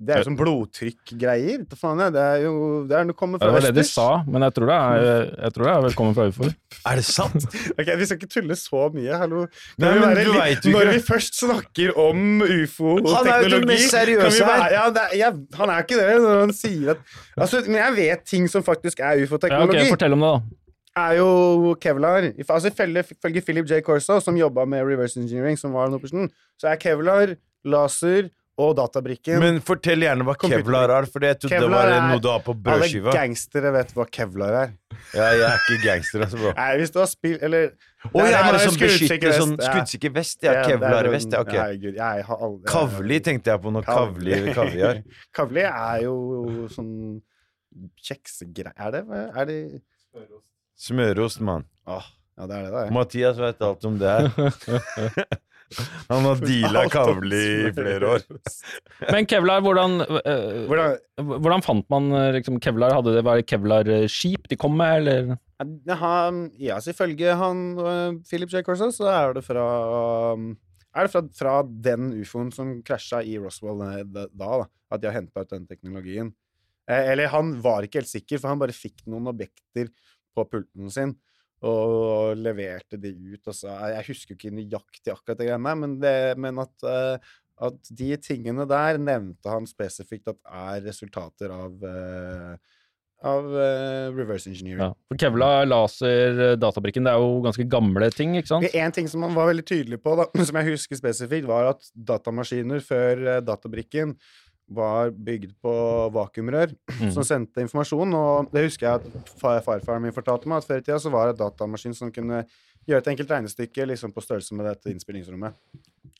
Det 0.00 0.14
er 0.14 0.22
jo 0.22 0.26
sånn 0.30 0.38
blodtrykkgreier. 0.40 1.64
Hva 1.68 1.78
faen 1.78 2.00
er 2.06 2.12
det? 2.14 2.24
Er 2.24 2.44
jo 2.46 2.52
Det 2.88 2.96
er 2.98 3.06
noe 3.08 3.16
kommer 3.18 3.38
Ja, 3.38 3.44
fra 3.44 3.52
Det 3.52 3.56
var 3.58 3.66
det 3.68 3.72
de 3.78 3.84
sa, 3.88 4.06
men 4.26 4.46
jeg 4.46 4.54
tror 4.56 4.70
det 4.72 4.78
er, 4.78 5.30
jeg 5.44 5.54
tror 5.56 5.68
det 5.68 5.72
er 5.74 5.84
velkommen 5.88 6.16
fra 6.18 6.26
ufoer. 6.32 6.54
Er 6.88 7.00
det 7.00 7.06
sant? 7.08 7.46
Ok, 7.78 7.88
Vi 8.00 8.08
skal 8.08 8.18
ikke 8.20 8.30
tulle 8.32 8.56
så 8.58 8.82
mye, 8.94 9.18
hallo. 9.22 9.44
Nei, 9.78 9.92
vi 9.94 10.02
men 10.02 10.06
være 10.08 10.24
du 10.24 10.32
litt- 10.32 10.42
vet 10.64 10.70
Når 10.74 10.92
vi 10.94 11.00
først 11.08 11.40
snakker 11.42 11.94
om 11.98 12.22
ufo 12.44 12.94
og 12.98 13.10
Han 13.12 13.26
er 13.28 13.42
jo 13.44 13.48
teknologi 13.48 13.58
den 13.58 13.68
mest 13.74 13.94
seriøse 13.94 14.22
kan 14.22 14.36
vi 14.38 14.44
være- 14.44 14.62
her. 14.62 14.76
Ja, 14.78 14.84
er, 15.04 15.16
ja, 15.22 15.32
han 15.60 15.74
er 15.74 15.84
ikke 15.84 15.98
det 16.00 16.08
når 16.24 16.40
han 16.46 16.54
sier 16.56 16.94
at 16.94 17.02
altså, 17.36 17.62
Men 17.66 17.80
jeg 17.82 17.96
vet 17.98 18.24
ting 18.28 18.48
som 18.50 18.64
faktisk 18.66 19.00
er 19.00 19.18
Ja, 19.18 19.24
ok, 19.24 19.28
ufo-teknologi. 19.28 19.88
fortell 19.92 20.16
om 20.16 20.24
det, 20.24 20.32
da. 20.36 20.54
er 20.98 21.12
jo 21.20 21.74
Kevlar. 21.80 22.24
Altså 22.48 22.72
Ifølge 22.72 23.42
Philip 23.46 23.66
J. 23.70 23.80
Corso, 23.86 24.16
som 24.20 24.34
jobba 24.36 24.64
med 24.66 24.82
reverse 24.86 25.20
engineering, 25.20 25.56
som 25.58 25.72
var 25.72 25.86
den 25.86 25.94
operasjonen, 25.98 26.30
så 26.58 26.72
er 26.72 26.76
Kevlar, 26.82 27.36
laser 27.64 28.28
og 28.58 28.72
databrikken 28.74 29.38
Men 29.38 29.60
fortell 29.62 30.02
gjerne 30.02 30.24
hva 30.26 30.34
Kevlar 30.38 30.90
er, 30.90 31.06
for 31.10 31.22
jeg 31.22 31.38
trodde 31.38 31.60
det 31.62 31.70
var 31.70 31.90
er- 31.92 32.06
noe 32.10 32.22
du 32.22 32.28
har 32.30 32.40
på 32.42 32.54
brødskiva. 32.58 33.12
Alle 33.12 33.20
gangstere 33.20 33.72
vet 33.76 33.92
hva 33.94 34.06
Kevlar 34.10 34.56
er. 34.62 34.72
Ja, 35.14 35.28
jeg 35.30 35.44
er 35.46 35.60
ikke 35.62 35.78
gangster, 35.84 36.24
altså, 36.26 36.40
bro. 36.42 36.52
Nei, 36.58 36.72
hvis 36.80 36.90
du 36.94 36.98
har 36.98 37.06
spill... 37.10 37.38
Eller 37.46 37.70
Å, 38.08 38.24
jeg 38.24 38.34
er 38.34 38.58
skuddsikker 38.64 38.82
beskytter 38.88 39.36
sånn 39.36 39.54
vest, 39.54 39.70
skuddsikker 39.70 40.14
vest? 40.16 40.42
Ja, 40.42 40.56
er 40.58 40.68
Kevlar-vest, 40.72 41.30
ja, 41.34 41.44
ok. 41.46 41.54
Herregud, 41.54 42.00
jeg 42.00 42.26
har 42.28 42.44
aldri 42.48 42.72
Kavli 42.72 43.20
tenkte 43.30 43.54
jeg 43.54 43.62
på, 43.62 43.72
når 43.78 43.86
kavli 43.88 44.42
kaviar. 44.58 45.00
Kavli 45.38 45.64
er 45.70 46.04
jo 46.08 46.68
sånn 46.74 46.92
kjeksegreier 48.02 48.74
Er 48.74 48.94
det 48.98 49.02
Er 49.38 49.50
det 49.50 49.58
Smørost, 50.78 51.40
mann. 51.42 51.66
Ja, 51.86 52.02
det 52.46 52.54
er 52.54 52.66
det 52.68 52.70
det. 52.74 52.86
Mathias 52.94 53.38
vet 53.38 53.62
alt 53.66 53.86
om 53.86 53.96
det 53.98 54.14
her. 54.14 55.38
Han 56.08 56.24
har 56.28 56.40
deala 56.50 56.84
kavli 56.92 57.42
i 57.68 57.72
flere 57.76 58.14
år. 58.14 58.24
Men 59.12 59.28
Kevlar, 59.28 59.62
hvordan, 59.64 60.00
eh, 60.22 60.64
Hvordan 60.70 60.96
hvordan 61.18 61.64
fant 61.66 61.88
man 61.92 62.08
eh, 62.14 62.30
liksom, 62.38 62.60
Kevlar? 62.62 62.94
Hadde 62.96 63.16
det 63.16 63.24
vært 63.26 63.48
Kevlar-skip 63.50 64.48
de 64.50 64.58
kom 64.60 64.76
med, 64.78 65.02
eller? 65.02 65.36
Ja, 65.88 65.98
han, 65.98 66.46
ja, 66.60 66.78
så 66.80 66.92
ifølge 66.94 67.34
han 67.38 67.62
øh, 67.82 68.18
Philip 68.28 68.52
J. 68.52 68.62
Corso, 68.66 68.90
så 68.94 69.08
er 69.10 69.34
det 69.36 69.44
fra 69.46 69.64
um, 70.34 70.52
er 70.94 71.06
det 71.06 71.12
fra, 71.12 71.22
fra 71.36 71.54
den 71.88 72.12
ufoen 72.22 72.52
som 72.54 72.76
krasja 72.86 73.20
i 73.26 73.36
Roswell 73.40 73.82
eh, 73.86 74.04
da, 74.06 74.26
da, 74.30 74.60
da 74.62 74.68
at 74.94 75.02
de 75.02 75.10
har 75.10 75.18
henta 75.18 75.44
ut 75.44 75.50
den 75.52 75.66
teknologien. 75.68 76.30
Eh, 76.88 77.10
eller 77.12 77.32
han 77.34 77.56
var 77.62 77.84
ikke 77.84 78.02
helt 78.02 78.10
sikker, 78.10 78.40
for 78.40 78.52
han 78.52 78.60
bare 78.62 78.76
fikk 78.76 79.04
noen 79.06 79.28
objekter 79.34 79.90
på 80.34 80.46
pulten 80.48 80.92
sin 80.94 81.16
og 81.66 82.38
leverte 82.38 82.98
de 83.00 83.12
ut. 83.34 83.42
Og 83.42 83.54
så, 83.56 83.74
jeg 83.94 84.08
husker 84.12 84.36
ikke 84.36 84.54
nøyaktig 84.54 85.12
akkurat 85.14 85.40
det 85.40 85.50
greiene, 85.50 85.76
men, 85.82 85.98
det, 86.02 86.16
men 86.40 86.62
at, 86.62 86.74
uh, 86.86 87.36
at 87.68 87.92
de 88.00 88.10
tingene 88.22 88.66
der 88.70 89.00
nevnte 89.02 89.50
han 89.52 89.68
spesifikt 89.68 90.30
at 90.34 90.42
er 90.46 90.84
resultater 90.86 91.54
av 91.54 91.86
uh, 91.86 92.74
av 93.26 93.46
uh, 93.50 94.14
reverse 94.14 94.46
engineering. 94.46 94.78
Ja. 94.78 94.92
For 95.10 95.18
Kevla, 95.18 95.48
laser, 95.66 96.54
databrikken, 96.54 97.02
det 97.02 97.16
er 97.16 97.22
jo 97.22 97.40
ganske 97.42 97.66
gamle 97.66 98.12
ting, 98.14 98.36
ikke 98.38 98.52
sant? 98.52 98.68
En 98.78 98.94
ting 98.94 99.08
som 99.10 99.24
han 99.26 99.34
var 99.34 99.50
veldig 99.50 99.64
tydelig 99.66 99.98
på, 100.04 100.14
da, 100.20 100.28
som 100.46 100.58
jeg 100.60 100.76
husker 100.76 101.00
spesifikt, 101.00 101.48
var 101.50 101.72
at 101.72 101.90
datamaskiner 102.12 102.84
før 102.84 103.24
uh, 103.26 103.40
databrikken 103.42 104.14
var 104.68 105.10
bygd 105.10 105.54
på 105.62 105.72
vakuumrør 106.12 106.74
Mm. 107.00 107.12
som 107.12 107.24
sendte 107.24 107.62
informasjon. 107.64 108.14
Og 108.14 108.50
det 108.52 108.64
husker 108.68 108.86
jeg 108.86 109.00
at 109.00 109.30
farfaren 109.40 110.02
min 110.02 110.12
fortalte 110.12 110.48
meg, 110.48 110.58
at 110.58 110.68
før 110.68 110.78
i 110.78 110.84
tida 110.84 110.98
så 110.98 111.10
var 111.10 111.26
det 111.26 111.36
et 111.36 111.44
datamaskin 111.44 111.94
som 111.94 112.12
kunne 112.12 112.44
gjøre 112.88 112.98
et 112.98 113.10
enkelt 113.12 113.30
regnestykke 113.30 113.86
liksom 113.86 114.12
på 114.12 114.22
størrelse 114.24 114.54
med 114.56 114.66
dette 114.66 114.90
innspillingsrommet. 114.92 115.54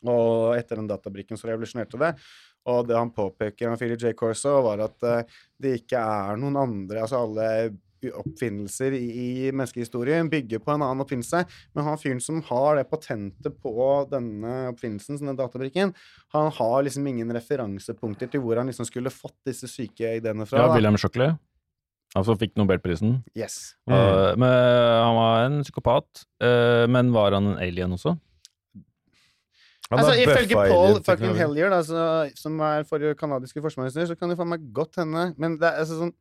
Og 0.05 0.57
etter 0.57 0.76
den 0.76 0.88
databrikken 0.88 1.36
så 1.40 1.49
revolusjonerte 1.49 1.99
det. 1.99 2.14
Og 2.68 2.86
det 2.86 2.96
han 2.96 3.11
påpeker, 3.11 3.68
han 3.68 3.78
Philip 3.80 4.01
J. 4.01 4.12
Corso, 4.18 4.61
var 4.62 4.80
at 4.84 5.03
eh, 5.03 5.22
det 5.61 5.80
ikke 5.82 6.01
er 6.01 6.36
noen 6.36 6.57
andre 6.61 7.01
Altså 7.01 7.22
alle 7.24 7.46
oppfinnelser 8.07 8.94
i, 8.96 9.07
i 9.09 9.28
menneskehistorien 9.53 10.30
bygger 10.30 10.62
på 10.62 10.74
en 10.74 10.84
annen 10.84 11.05
oppfinnelse. 11.05 11.42
Men 11.76 11.86
han 11.88 12.01
fyren 12.01 12.22
som 12.24 12.40
har 12.49 12.78
det 12.78 12.86
patentet 12.90 13.59
på 13.62 13.88
denne 14.12 14.55
oppfinnelsen, 14.72 15.18
denne 15.18 15.34
den 15.34 15.40
databrikken, 15.40 15.94
han 16.34 16.53
har 16.59 16.86
liksom 16.86 17.07
ingen 17.11 17.34
referansepunkter 17.34 18.30
til 18.32 18.44
hvor 18.44 18.61
han 18.61 18.70
liksom 18.70 18.88
skulle 18.88 19.12
fått 19.14 19.36
disse 19.49 19.70
syke 19.70 20.16
ideene 20.20 20.46
fra. 20.49 20.68
Ja. 20.68 20.74
William 20.76 20.99
Shockley. 21.01 21.34
Han 22.14 22.24
som 22.24 22.38
fikk 22.40 22.55
Nobelprisen. 22.57 23.18
Yes. 23.36 23.74
Uh, 23.90 24.32
men 24.40 24.49
han 24.49 25.18
var 25.18 25.42
en 25.44 25.61
psykopat. 25.66 26.24
uh, 26.40 26.86
men 26.88 27.12
var 27.12 27.36
han 27.36 27.53
en 27.53 27.61
alien 27.61 27.92
også? 27.99 28.16
Altså, 29.88 30.12
ifølge 30.20 30.55
Paul 30.55 30.99
fucking. 31.05 31.36
Hellier, 31.36 31.70
da, 31.72 31.80
så, 31.84 32.03
som 32.36 32.59
er 32.61 32.84
forrige 32.88 33.16
kanadiske 33.16 33.62
forsvarsminister, 33.64 34.11
så 34.11 34.16
kan 34.18 34.28
det 34.28 34.36
faen 34.36 34.51
meg 34.51 34.66
godt 34.76 35.01
hende 35.01 35.30
Men 35.40 35.57
det 35.61 35.70
er 35.70 35.80
altså 35.84 36.03
sånn 36.03 36.12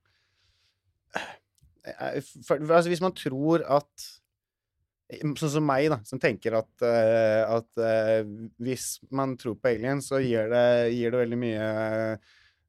altså, 1.95 2.89
Hvis 2.91 3.03
man 3.03 3.15
tror 3.17 3.65
at 3.65 4.07
Sånn 5.07 5.37
som 5.39 5.63
meg, 5.63 5.85
da, 5.87 6.01
som 6.03 6.19
tenker 6.19 6.57
at, 6.57 6.67
uh, 6.83 7.43
at 7.55 7.79
uh, 7.79 8.25
hvis 8.59 8.97
man 9.15 9.37
tror 9.39 9.53
på 9.55 9.69
aliens, 9.71 10.09
så 10.11 10.19
gir 10.19 10.49
det, 10.51 10.63
gir 10.97 11.13
det 11.13 11.21
veldig 11.21 11.37
mye 11.39 11.69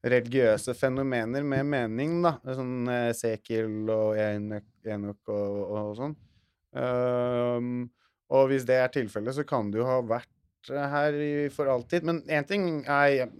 religiøse 0.07 0.75
fenomener 0.79 1.43
med 1.43 1.67
mening, 1.67 2.21
da. 2.23 2.37
Sånn 2.55 2.87
uh, 2.87 3.11
Sekil 3.19 3.91
og 3.91 4.15
Enok, 4.23 5.19
og, 5.35 5.59
og, 5.67 5.91
sånn. 5.99 6.15
Um, 6.79 7.89
og 8.35 8.51
hvis 8.51 8.67
det 8.69 8.77
er 8.83 8.93
tilfellet, 8.93 9.35
så 9.35 9.45
kan 9.49 9.73
det 9.73 9.81
jo 9.81 9.89
ha 9.89 9.99
vært 10.05 10.71
eh, 10.71 10.89
her 10.93 11.17
i, 11.17 11.31
for 11.53 11.71
alltid. 11.73 12.05
Men 12.05 12.21
én 12.29 12.47
ting 12.49 12.69
er, 12.85 13.33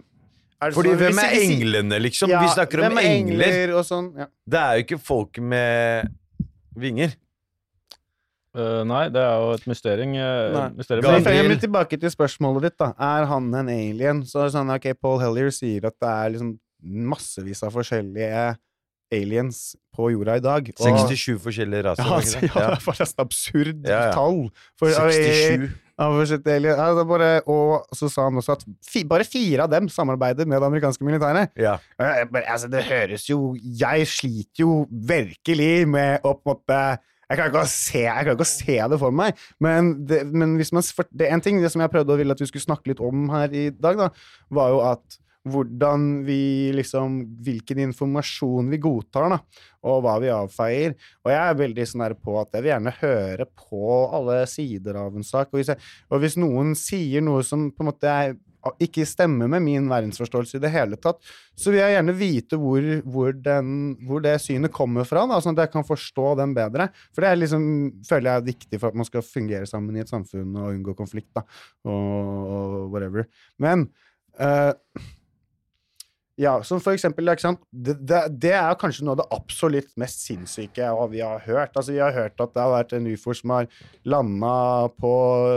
Fordi 0.59 0.91
sånn- 0.91 0.99
hvem 0.99 1.19
er 1.23 1.35
englene, 1.39 1.99
liksom? 2.03 2.29
Ja, 2.29 2.41
Vi 2.43 2.51
snakker 2.51 2.85
om 2.85 2.97
er 2.97 3.07
engler. 3.07 3.73
og 3.77 3.85
sånn. 3.87 4.13
Ja. 4.17 4.25
Det 4.47 4.59
er 4.59 4.75
jo 4.77 4.83
ikke 4.83 4.99
folk 4.99 5.39
med 5.39 6.11
vinger. 6.75 7.15
Uh, 8.49 8.83
nei, 8.83 9.03
det 9.13 9.21
er 9.21 9.35
jo 9.39 9.51
et 9.53 9.65
mysterium. 9.69 10.15
uh, 10.17 10.69
mysterium. 10.75 11.05
Men 11.05 11.23
frem 11.23 11.59
tilbake 11.61 11.99
til 12.01 12.09
spørsmålet 12.09 12.61
ditt, 12.67 12.77
da. 12.81 12.93
Er 12.97 13.25
han 13.29 13.53
en 13.53 13.69
alien? 13.69 14.23
Så 14.25 14.41
er 14.41 14.49
det 14.49 14.55
sånn, 14.57 14.73
ok, 14.73 14.99
Paul 14.99 15.19
Hellier 15.19 15.51
sier 15.53 15.85
at 15.85 15.93
det 16.01 16.09
er 16.09 16.33
liksom 16.33 16.59
massevis 16.83 17.61
av 17.63 17.71
forskjellige 17.75 18.57
aliens 19.11 19.75
på 19.95 20.11
jorda 20.13 20.37
i 20.37 20.43
dag. 20.43 20.71
og- 20.79 20.85
67 21.09 21.37
forskjellige 21.43 21.83
raser. 21.89 22.03
Ja, 22.05 22.15
altså, 22.15 22.39
ja, 22.41 22.47
det? 22.47 22.77
er 22.77 22.83
forresten 22.83 23.25
absurd 23.25 23.85
Ja, 23.87 24.05
ja. 24.07 24.11
tall. 24.15 24.49
For, 24.79 24.87
67. 24.87 25.69
av. 25.99 26.13
Ja, 26.77 27.03
bare, 27.03 27.41
og 27.45 27.85
så 27.95 28.07
sa 28.11 28.29
han 28.29 28.39
også 28.39 28.55
at 28.55 28.63
fi, 28.87 29.03
bare 29.03 29.25
fire 29.27 29.65
av 29.65 29.69
dem 29.73 29.89
samarbeider 29.91 30.47
med 30.47 30.61
det 30.61 30.67
amerikanske 30.69 31.03
militæret. 31.03 31.51
Ja. 31.59 31.77
Altså, 31.99 32.69
det 32.71 32.85
høres 32.87 33.27
jo 33.29 33.55
Jeg 33.59 34.07
sliter 34.07 34.63
jo 34.63 34.85
virkelig 34.91 35.87
med 35.87 36.21
å 36.23 36.35
på 36.39 36.53
en 36.53 36.55
måte 36.55 36.99
jeg 37.29 37.37
klarer 37.37 37.51
ikke 37.51 37.61
å 37.61 37.69
se, 37.69 37.99
jeg 38.01 38.25
klarer 38.25 38.37
ikke 38.39 38.45
å 38.47 38.49
se 38.49 38.75
det 38.89 38.97
for 38.97 39.13
meg, 39.13 39.35
men, 39.61 39.91
det, 40.09 40.23
men 40.33 40.55
man, 40.57 40.85
det 41.13 41.27
er 41.27 41.35
en 41.35 41.43
ting 41.45 41.59
det 41.61 41.69
som 41.69 41.83
jeg 41.83 41.91
prøvde 41.93 42.15
å 42.15 42.17
ville 42.17 42.33
at 42.33 42.39
vi 42.41 42.47
skulle 42.49 42.65
snakke 42.65 42.89
litt 42.89 43.03
om 43.05 43.27
her 43.29 43.53
i 43.53 43.67
dag, 43.69 43.99
da, 44.01 44.07
var 44.49 44.71
jo 44.73 44.79
at 44.87 45.19
hvordan 45.53 46.09
vi 46.27 46.41
liksom 46.75 47.19
Hvilken 47.45 47.81
informasjon 47.87 48.69
vi 48.71 48.79
godtar, 48.81 49.29
da, 49.33 49.39
og 49.89 50.03
hva 50.03 50.17
vi 50.21 50.31
avfeier. 50.33 50.95
Og 51.23 51.31
jeg 51.33 51.39
er 51.39 51.61
veldig 51.61 51.87
sånn 51.87 52.03
der 52.03 52.15
på 52.19 52.35
at 52.41 52.53
jeg 52.53 52.65
vil 52.65 52.73
gjerne 52.73 52.97
høre 52.99 53.47
på 53.69 53.95
alle 54.17 54.41
sider 54.51 54.99
av 54.99 55.15
en 55.15 55.25
sak. 55.25 55.51
Og 55.51 55.61
hvis, 55.61 55.71
jeg, 55.73 55.89
og 56.11 56.23
hvis 56.23 56.37
noen 56.39 56.75
sier 56.77 57.25
noe 57.25 57.45
som 57.47 57.69
på 57.71 57.85
en 57.85 57.91
måte 57.91 58.11
er, 58.11 58.37
ikke 58.83 59.05
stemmer 59.07 59.47
med 59.51 59.63
min 59.63 59.87
verdensforståelse 59.89 60.57
i 60.57 60.63
det 60.63 60.71
hele 60.73 60.97
tatt, 60.99 61.21
så 61.55 61.71
vil 61.71 61.79
jeg 61.79 61.93
gjerne 61.95 62.15
vite 62.17 62.59
hvor, 62.59 62.87
hvor, 63.07 63.31
den, 63.45 63.93
hvor 64.07 64.23
det 64.23 64.35
synet 64.43 64.73
kommer 64.75 65.07
fra, 65.07 65.23
da, 65.29 65.39
sånn 65.43 65.55
at 65.55 65.65
jeg 65.65 65.73
kan 65.77 65.87
forstå 65.87 66.33
den 66.41 66.55
bedre. 66.57 66.89
For 67.15 67.25
det 67.25 67.37
liksom, 67.39 67.69
føler 68.07 68.31
jeg 68.31 68.41
er 68.41 68.49
viktig 68.49 68.81
for 68.81 68.91
at 68.91 68.99
man 68.99 69.07
skal 69.07 69.25
fungere 69.25 69.69
sammen 69.69 69.95
i 69.95 70.03
et 70.03 70.11
samfunn 70.11 70.57
og 70.59 70.73
unngå 70.73 70.97
konflikt, 70.97 71.31
da, 71.37 71.45
og, 71.87 72.19
og 72.57 72.75
whatever. 72.93 73.29
Men 73.63 73.87
eh, 74.39 74.73
ja, 76.39 76.53
som 76.63 76.79
for 76.79 76.95
eksempel? 76.95 77.27
Det, 77.27 77.97
det, 77.99 78.19
det 78.39 78.53
er 78.55 78.75
kanskje 78.79 79.03
noe 79.03 79.17
av 79.17 79.19
det 79.19 79.27
absolutt 79.35 79.89
mest 79.99 80.21
sinnssyke 80.23 80.87
vi 81.11 81.19
har 81.19 81.41
hørt. 81.43 81.73
Altså, 81.75 81.91
vi 81.91 81.99
har 81.99 82.13
hørt 82.15 82.39
at 82.39 82.53
det 82.55 82.61
har 82.63 82.71
vært 82.71 82.93
en 82.95 83.09
ufo 83.11 83.35
som 83.35 83.51
har 83.57 83.67
landa 84.07 84.87
på 84.95 85.11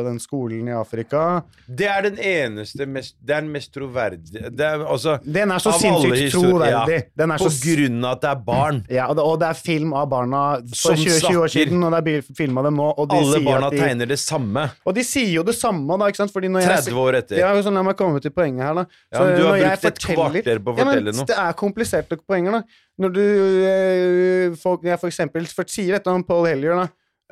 den 0.09 0.19
skolen 0.23 0.73
i 0.73 0.75
Afrika. 0.75 1.43
Det 1.67 1.87
er 1.87 2.09
den 2.09 2.19
eneste 2.19 2.89
mest, 2.91 3.15
Det 3.23 3.37
er 3.37 3.45
den 3.45 3.53
mest 3.55 3.71
troverdige 3.75 4.51
det 4.51 4.67
er, 4.67 4.83
altså, 4.83 5.19
Den 5.23 5.53
er 5.55 5.63
så 5.63 5.73
sinnssykt 5.79 6.35
troverdig. 6.35 6.99
ja, 6.99 7.11
Den 7.23 7.37
På 7.39 7.47
så 7.47 7.63
grunn 7.63 8.03
av 8.03 8.17
at 8.17 8.25
det 8.25 8.33
er 8.33 8.43
barn. 8.51 8.83
Ja, 8.93 9.07
og 9.09 9.17
det, 9.17 9.23
og 9.25 9.39
det 9.41 9.47
er 9.49 9.57
film 9.57 9.95
av 9.97 10.11
barna 10.11 10.41
for 10.75 10.99
20, 10.99 11.15
20 11.23 11.39
år 11.41 11.51
siden, 11.53 11.87
og 11.87 11.95
det 11.95 12.17
er 12.19 12.27
film 12.37 12.59
av 12.61 12.67
dem 12.67 12.77
nå. 12.77 12.91
Alle 13.07 13.41
barna 13.47 13.71
de, 13.73 13.79
tegner 13.81 14.11
det 14.11 14.19
samme. 14.21 14.67
Og 14.85 14.95
de 14.99 15.05
sier 15.07 15.31
jo 15.33 15.47
det 15.47 15.55
samme, 15.57 15.97
da, 16.01 16.11
ikke 16.11 16.25
sant? 16.25 16.35
Fordi 16.35 16.51
når 16.53 16.67
jeg, 16.67 16.83
30 16.91 17.01
år 17.07 17.19
etter. 17.23 17.41
Ja, 17.41 17.55
sånn, 17.65 17.79
La 17.79 17.87
meg 17.87 17.97
komme 17.99 18.21
til 18.23 18.35
poenget 18.35 18.67
her, 18.67 18.83
da. 18.83 18.85
Ja, 19.15 19.23
men 19.23 19.33
du 19.39 19.47
har 19.47 19.63
brukt 19.63 19.89
et 19.89 20.03
kvarter 20.03 20.61
på 20.67 20.72
å 20.73 20.81
ja, 20.81 20.87
men 20.89 21.09
noe. 21.11 21.27
Det 21.29 21.39
er 21.39 21.59
kompliserte 21.59 22.19
poenger, 22.23 22.59
da. 22.59 22.83
Når 23.03 23.15
du 23.15 23.23
eh, 23.23 24.57
folk, 24.61 24.85
jeg 24.87 25.01
for 25.01 25.13
eksempel 25.13 25.49
for, 25.51 25.69
sier 25.71 25.97
dette 25.97 26.13
om 26.13 26.25
Paul 26.27 26.49
Hellier, 26.49 26.83
da, 26.83 26.87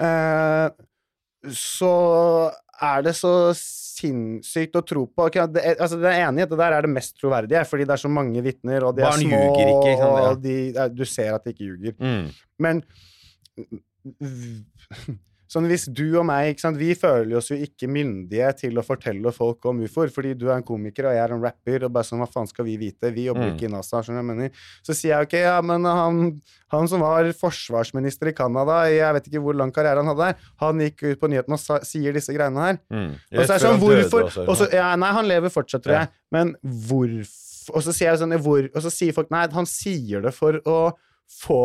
eh, 0.07 1.51
så 1.57 1.95
er 2.81 3.05
det 3.05 3.15
så 3.19 3.33
sinnssykt 3.57 4.77
å 4.79 4.85
tro 4.87 5.07
på. 5.09 5.27
okay, 5.27 5.45
det, 5.53 5.65
altså, 5.77 5.99
det 6.01 6.09
er 6.11 6.27
enig 6.27 6.43
i 6.43 6.47
at 6.47 6.53
det 6.53 6.61
der 6.61 6.77
er 6.77 6.87
det 6.87 6.93
mest 6.93 7.17
troverdige, 7.21 7.65
fordi 7.69 7.87
det 7.89 7.97
er 7.97 8.03
så 8.05 8.13
mange 8.13 8.45
vitner, 8.45 8.87
og 8.89 8.97
de 8.97 9.05
Barn 9.05 9.21
er 9.21 9.27
små, 9.29 9.41
ikke, 9.51 9.67
ikke 9.75 9.97
sant, 10.01 10.21
ja. 10.21 10.29
og 10.31 10.45
de, 10.45 10.57
du 10.97 11.05
ser 11.09 11.35
at 11.37 11.45
de 11.45 11.55
ikke 11.55 11.69
ljuger. 11.69 11.97
Mm. 12.01 12.31
Men 12.65 12.85
Sånn 15.51 15.67
hvis 15.67 15.89
du 15.91 16.05
og 16.17 16.25
meg, 16.29 16.61
vi 16.79 16.93
føler 16.95 17.37
oss 17.41 17.49
jo 17.51 17.57
ikke 17.59 17.89
myndige 17.91 18.53
til 18.61 18.77
å 18.79 18.85
fortelle 18.87 19.33
folk 19.35 19.65
om 19.67 19.81
ufoer, 19.83 20.13
fordi 20.15 20.37
du 20.39 20.45
er 20.49 20.61
en 20.61 20.63
komiker 20.63 21.09
og 21.11 21.17
jeg 21.17 21.25
er 21.25 21.33
en 21.35 21.43
rapper, 21.43 21.85
og 21.89 21.93
bare 21.97 22.07
sånn, 22.07 22.21
hva 22.23 22.29
faen 22.31 22.47
skal 22.47 22.65
vi 22.69 22.77
vite? 22.79 23.11
Vi 23.13 23.25
jobber 23.27 23.49
Mm. 23.51 23.57
ikke 23.57 23.67
i 23.67 23.73
NASA, 23.73 23.99
skjønner 23.99 24.23
du 24.23 24.29
hva 24.29 24.31
jeg 24.31 24.37
mener? 24.37 24.51
Så 24.87 24.95
sier 24.95 25.17
jeg 25.19 25.27
ok, 25.27 25.33
ja, 25.43 25.57
men 25.61 25.83
han, 25.85 26.41
han 26.71 26.87
som 26.89 27.01
var 27.03 27.25
forsvarsminister 27.35 28.29
i 28.31 28.33
Canada, 28.39 28.85
jeg 28.89 29.13
vet 29.19 29.27
ikke 29.27 29.43
hvor 29.43 29.59
lang 29.59 29.73
karriere 29.75 29.97
han 30.05 30.07
hadde 30.07 30.31
der, 30.31 30.37
han 30.63 30.79
gikk 30.79 31.03
ut 31.11 31.21
på 31.21 31.29
nyhetene 31.35 31.59
og 31.59 31.65
sa, 31.65 31.81
sier 31.83 32.13
disse 32.15 32.31
greiene 32.33 32.61
her. 32.69 32.79
Mm. 32.95 33.11
Og 33.35 33.43
så 33.43 33.51
er 33.51 33.59
det 33.59 33.67
sånn, 33.67 33.81
hvorfor 33.83 34.27
også, 34.31 34.47
og 34.49 34.57
så- 34.57 34.73
ja, 34.73 34.95
Nei, 34.95 35.13
han 35.13 35.27
lever 35.27 35.51
fortsatt, 35.51 35.83
tror 35.83 35.93
Ja. 35.93 35.99
jeg. 36.07 36.09
Men 36.31 36.55
hvorfor 36.63 37.27
Og 37.75 37.83
så 37.85 37.93
sier 37.95 38.11
jeg 38.11 38.19
sånn, 38.19 38.33
hvor, 38.43 38.65
og 38.75 38.83
så 38.83 38.91
sier 38.91 39.13
folk 39.15 39.31
nei, 39.31 39.47
han 39.53 39.67
sier 39.67 40.23
det 40.23 40.33
for 40.35 40.53
å 40.67 40.93
få 41.31 41.61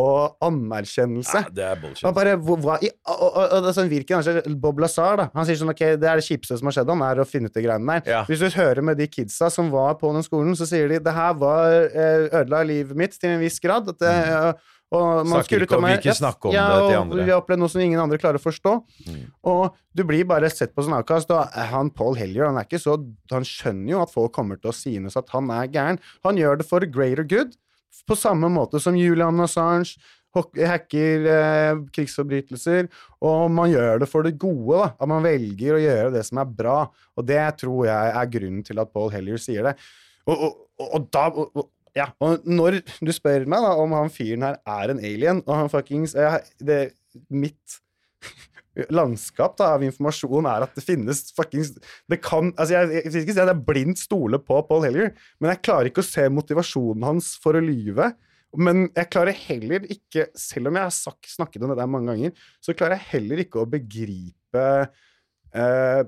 anerkjennelse. 0.46 1.40
Ja, 1.42 1.52
det 1.52 1.64
er 1.66 1.80
bullshit. 1.80 2.06
bare, 2.14 2.36
hvor, 2.38 2.60
hva, 2.62 2.76
i, 2.80 2.90
og, 3.10 3.24
og, 3.26 3.40
og, 3.42 3.64
det 3.64 3.72
er 3.72 3.76
sånn 3.76 3.90
virker 3.90 4.14
kanskje 4.14 4.54
Bob 4.62 4.78
Lazar, 4.82 5.18
da. 5.20 5.26
Han 5.34 5.48
sier 5.48 5.58
sånn 5.60 5.72
ok, 5.72 5.82
det 6.00 6.08
er 6.10 6.20
det 6.20 6.26
kjipeste 6.26 6.60
som 6.60 6.70
har 6.70 6.76
skjedd 6.78 6.92
ham, 6.92 7.02
er 7.04 7.20
å 7.20 7.26
finne 7.28 7.50
ut 7.50 7.56
de 7.56 7.64
greiene 7.64 7.98
der. 7.98 8.14
Ja. 8.14 8.22
Hvis 8.28 8.44
du 8.44 8.48
hører 8.54 8.86
med 8.86 9.00
de 9.00 9.08
kidsa 9.10 9.50
som 9.52 9.72
var 9.74 9.98
på 10.00 10.12
den 10.14 10.24
skolen, 10.26 10.54
så 10.58 10.68
sier 10.70 10.88
de 10.92 11.02
det 11.02 11.16
her 11.16 11.34
var 11.40 11.74
eh, 11.90 12.30
ødela 12.30 12.62
livet 12.68 12.96
mitt 12.96 13.18
til 13.18 13.34
en 13.34 13.42
viss 13.42 13.58
grad. 13.62 13.90
At 13.90 14.00
det, 14.00 14.14
mm. 14.14 14.62
og 14.96 15.26
man 15.26 15.42
Snakker 15.42 15.66
ikke 15.66 15.74
ta 15.74 15.82
om- 15.82 15.90
ikke 15.96 16.16
snakke 16.22 16.48
om 16.48 16.56
ja, 16.56 16.66
det 16.70 16.86
til 16.86 17.00
andre. 17.02 17.26
Vi 17.26 17.34
har 17.34 17.42
opplevd 17.42 17.64
noe 17.64 17.74
som 17.74 17.84
ingen 17.84 18.00
andre 18.06 18.22
klarer 18.22 18.40
å 18.40 18.46
forstå. 18.46 18.78
Mm. 19.10 19.20
Og 19.50 19.76
du 19.98 20.06
blir 20.08 20.24
bare 20.30 20.48
sett 20.52 20.72
på 20.78 20.86
som 20.86 20.94
avkast. 20.96 21.34
Og 21.34 21.60
han 21.74 21.90
Paul 21.90 22.16
Hellier 22.16 22.46
han 22.46 22.62
så 22.78 22.96
Han 23.34 23.44
skjønner 23.44 23.96
jo 23.96 24.02
at 24.06 24.14
folk 24.14 24.32
kommer 24.32 24.62
til 24.62 24.70
å 24.70 24.76
synes 24.76 25.18
at 25.18 25.28
han 25.34 25.50
er 25.50 25.66
gæren. 25.66 25.98
Han 26.24 26.38
gjør 26.38 26.62
det 26.62 26.70
for 26.70 26.80
greater 26.86 27.26
good, 27.26 27.58
på 28.06 28.18
samme 28.18 28.50
måte 28.52 28.80
som 28.82 28.96
Julian 28.98 29.40
Assange. 29.40 29.96
hacker 30.36 31.26
eh, 31.32 31.78
krigsforbrytelser, 31.96 32.90
og 33.24 33.50
man 33.50 33.70
gjør 33.70 34.02
det 34.02 34.08
for 34.10 34.22
det 34.22 34.34
gode. 34.38 34.76
da, 34.76 34.90
At 35.00 35.08
man 35.08 35.24
velger 35.24 35.76
å 35.76 35.80
gjøre 35.80 36.10
det 36.12 36.26
som 36.28 36.42
er 36.42 36.50
bra. 36.58 36.90
Og 37.16 37.24
det 37.24 37.40
tror 37.62 37.86
jeg 37.86 38.12
er 38.20 38.34
grunnen 38.34 38.66
til 38.66 38.78
at 38.78 38.92
Paul 38.92 39.08
Hellier 39.14 39.40
sier 39.40 39.70
det. 39.70 39.74
Og, 40.26 40.36
og, 40.36 40.52
og, 40.76 40.92
og 40.92 41.08
da 41.14 41.24
ja, 41.96 42.10
og 42.20 42.44
når 42.44 42.82
du 43.00 43.12
spør 43.14 43.46
meg 43.48 43.64
da 43.64 43.72
om 43.80 43.94
han 43.96 44.12
fyren 44.12 44.44
her 44.44 44.58
er 44.68 44.92
en 44.92 45.00
alien, 45.00 45.40
og 45.46 45.54
han 45.62 45.72
fuckings 45.72 46.12
det, 46.60 46.80
Mitt 47.32 47.78
landskap 48.92 49.56
da, 49.58 49.72
av 49.76 49.84
informasjon 49.86 50.48
er 50.50 50.66
at 50.66 50.76
det 50.76 50.84
finnes 50.84 51.22
fuckings 51.36 51.72
Det 52.10 52.18
kan 52.24 52.52
Altså, 52.54 52.76
jeg, 52.76 53.06
jeg, 53.08 53.32
at 53.32 53.50
jeg 53.52 53.64
blindt 53.66 54.02
stoler 54.02 54.42
på 54.42 54.58
Paul 54.68 54.84
Hellier, 54.84 55.14
men 55.40 55.54
jeg 55.54 55.62
klarer 55.64 55.90
ikke 55.90 56.04
å 56.04 56.08
se 56.08 56.26
motivasjonen 56.32 57.06
hans 57.06 57.34
for 57.42 57.56
å 57.56 57.64
lyve. 57.64 58.12
Men 58.56 58.86
jeg 58.94 59.10
klarer 59.12 59.36
heller 59.36 59.86
ikke, 59.92 60.28
selv 60.38 60.70
om 60.70 60.78
jeg 60.78 60.88
har 60.88 60.94
sagt, 60.94 61.28
snakket 61.28 61.64
om 61.64 61.72
det 61.72 61.78
der 61.80 61.90
mange 61.90 62.12
ganger, 62.12 62.46
så 62.64 62.76
klarer 62.76 62.96
jeg 62.96 63.10
heller 63.16 63.42
ikke 63.42 63.62
å 63.62 63.68
begripe 63.68 64.64
eh, 65.52 66.02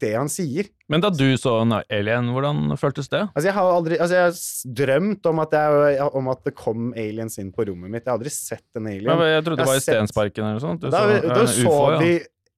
det 0.00 0.12
han 0.16 0.28
sier. 0.32 0.68
Men 0.88 1.02
da 1.04 1.10
du 1.12 1.24
så 1.38 1.58
en 1.62 1.74
alien, 1.82 2.30
hvordan 2.32 2.76
føltes 2.80 3.10
det? 3.12 3.24
Altså, 3.34 3.46
jeg 3.50 3.54
har 3.58 3.70
aldri 3.74 3.98
altså, 4.00 4.14
jeg 4.16 4.24
har 4.30 4.76
drømt 4.80 5.26
om 5.30 5.42
at, 5.44 5.52
jeg, 5.58 6.08
om 6.20 6.28
at 6.32 6.44
det 6.48 6.54
kom 6.58 6.92
aliens 6.96 7.36
inn 7.42 7.52
på 7.54 7.66
rommet 7.68 7.90
mitt. 7.92 8.04
Jeg 8.06 8.10
har 8.12 8.18
aldri 8.18 8.32
sett 8.32 8.64
en 8.80 8.86
alien. 8.88 9.10
Men 9.10 9.26
jeg 9.34 9.44
trodde 9.46 9.60
det 9.62 9.68
var 9.68 9.80
i 9.80 9.84
Stensparken 9.84 10.44
eller 10.46 10.56
noe 10.58 10.64
sånt. 10.64 10.80
Du 10.80 10.88
Da, 10.90 11.02
så- 11.04 11.20
da 11.28 11.34
da 11.34 11.44
så 11.46 11.60
UFO, 11.66 11.76
ja. 11.92 11.98
vi 12.00 12.14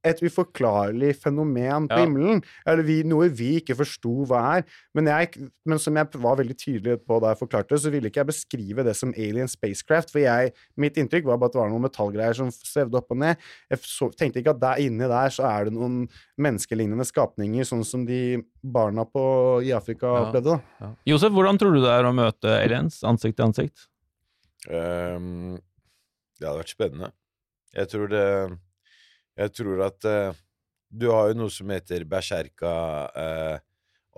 et 0.06 0.20
uforklarlig 0.22 1.16
fenomen 1.18 1.88
på 1.90 1.96
Ja. 1.98 2.04
himmelen. 2.06 2.42
Eller 2.66 2.82
vi, 2.86 3.02
noe 3.02 3.28
vi 3.28 3.60
ikke 3.60 3.74
forsto 3.76 4.24
hva 4.30 4.58
er. 4.58 4.64
Men, 4.94 5.06
jeg, 5.06 5.50
men 5.66 5.78
som 5.78 5.94
jeg 5.96 6.06
var 6.14 6.36
veldig 6.38 6.56
tydelig 6.56 6.98
på 7.04 7.20
da 7.20 7.32
jeg 7.34 7.40
forklarte 7.40 7.74
det, 7.74 7.80
så 7.82 7.90
ville 7.90 8.08
ikke 8.08 8.20
jeg 8.22 8.30
beskrive 8.30 8.84
det 8.86 8.94
som 8.96 9.10
alien 9.16 9.48
spacecraft. 9.50 10.10
For 10.14 10.20
jeg, 10.22 10.52
mitt 10.76 10.94
inntrykk 10.96 11.24
var 11.26 11.36
bare 11.38 11.50
at 11.50 11.52
det 11.52 11.60
var 11.62 11.70
noen 11.70 11.82
metallgreier 11.88 12.34
som 12.38 12.50
svevde 12.54 12.94
opp 13.00 13.10
og 13.10 13.18
ned. 13.18 13.36
Jeg 13.70 13.78
så, 13.82 14.08
tenkte 14.16 14.38
ikke 14.40 14.54
at 14.54 14.60
der 14.62 14.84
inni 14.86 15.08
der 15.10 15.28
så 15.34 15.44
er 15.50 15.64
det 15.68 15.74
noen 15.74 16.08
menneskelignende 16.38 17.04
skapninger, 17.04 17.64
sånn 17.66 17.84
som 17.84 18.06
de 18.06 18.42
barna 18.62 19.04
på, 19.04 19.62
i 19.66 19.72
Afrika 19.74 20.06
Ja. 20.06 20.24
opplevde. 20.30 20.60
da. 20.80 20.94
Josef, 21.06 21.32
hvordan 21.32 21.58
tror 21.58 21.74
du 21.74 21.80
det 21.82 21.90
er 21.90 22.04
å 22.04 22.14
møte 22.14 22.46
aliens 22.62 23.02
ansikt 23.02 23.36
til 23.36 23.46
ansikt? 23.50 23.88
Um, 24.68 25.58
det 26.38 26.46
hadde 26.48 26.60
vært 26.62 26.72
spennende. 26.74 27.12
Jeg 27.74 27.88
tror 27.92 28.08
det 28.10 28.24
Jeg 29.38 29.54
tror 29.54 29.86
at 29.86 30.06
uh, 30.08 30.36
du 30.88 31.10
har 31.12 31.30
jo 31.30 31.38
noe 31.42 31.52
som 31.52 31.68
heter 31.72 32.04
berserka 32.08 32.72
eh, 33.12 33.56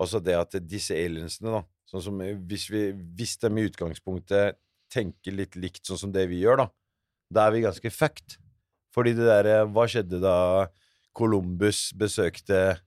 Også 0.01 0.21
det 0.23 0.37
at 0.39 0.55
disse 0.63 0.95
aliensene, 0.95 1.59
da 1.59 1.63
Sånn 1.91 2.05
som 2.05 2.21
eh, 2.23 2.37
hvis, 2.47 2.69
vi, 2.71 2.85
hvis 3.17 3.35
de 3.41 3.51
i 3.51 3.65
utgangspunktet 3.67 4.59
tenker 4.91 5.35
litt 5.35 5.57
likt 5.59 5.87
sånn 5.87 5.99
som 5.99 6.11
det 6.11 6.25
vi 6.31 6.41
gjør, 6.41 6.63
da, 6.63 6.67
da 7.31 7.43
er 7.47 7.53
vi 7.55 7.61
ganske 7.63 7.91
fucked. 7.95 8.37
Fordi 8.91 9.13
det 9.15 9.27
derre 9.27 9.65
Hva 9.71 9.85
skjedde 9.87 10.19
da 10.23 10.37
Columbus 11.15 11.89
besøkte 11.95 12.79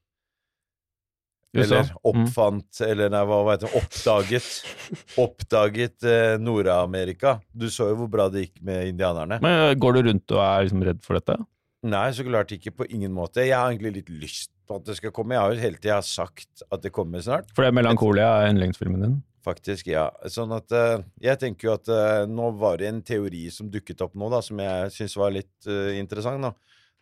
Eller 1.54 1.92
oppfant, 2.04 2.80
eller 2.84 3.12
nei, 3.12 3.22
hva 3.28 3.40
heter 3.52 3.68
det, 3.68 3.80
oppdaget 3.80 4.48
Oppdaget 5.26 6.08
eh, 6.08 6.36
Nord-Amerika. 6.40 7.38
Du 7.52 7.68
så 7.72 7.92
jo 7.92 8.00
hvor 8.02 8.12
bra 8.16 8.30
det 8.32 8.48
gikk 8.48 8.62
med 8.64 8.94
indianerne. 8.94 9.40
Men 9.44 9.76
Går 9.80 9.96
du 9.98 10.06
rundt 10.08 10.36
og 10.36 10.44
er 10.44 10.64
liksom 10.64 10.88
redd 10.88 11.04
for 11.04 11.20
dette? 11.20 11.38
Nei, 11.84 12.06
så 12.16 12.24
klart 12.24 12.52
ikke 12.54 12.72
på 12.78 12.86
ingen 12.88 13.12
måte. 13.12 13.42
Jeg 13.44 13.58
har 13.58 13.68
egentlig 13.68 13.98
litt 13.98 14.10
lyst 14.22 14.50
på 14.64 14.78
at 14.78 14.86
det 14.88 14.96
skal 14.96 15.12
komme. 15.12 15.36
Jeg 15.36 15.44
har 15.44 15.52
jo 15.52 15.64
hele 15.66 15.80
tida 15.80 15.98
sagt 16.06 16.64
at 16.72 16.80
det 16.80 16.94
kommer 16.96 17.20
snart. 17.24 17.50
For 17.52 17.64
det 17.64 17.72
er 17.72 17.76
Melankolia 17.76 18.28
er 18.40 18.52
yndlingsfilmen 18.54 19.04
din? 19.04 19.18
Faktisk, 19.44 19.90
ja. 19.92 20.06
Sånn 20.32 20.54
at 20.56 20.72
uh, 20.72 21.02
Jeg 21.20 21.36
tenker 21.42 21.68
jo 21.68 21.74
at 21.74 21.90
uh, 21.92 22.24
nå 22.30 22.48
var 22.56 22.80
det 22.80 22.88
en 22.88 23.02
teori 23.04 23.42
som 23.52 23.68
dukket 23.68 24.00
opp 24.06 24.16
nå, 24.16 24.30
da, 24.32 24.40
som 24.44 24.62
jeg 24.64 24.94
syns 24.96 25.18
var 25.20 25.34
litt 25.36 25.68
uh, 25.68 25.92
interessant. 25.98 26.40
da. 26.40 26.54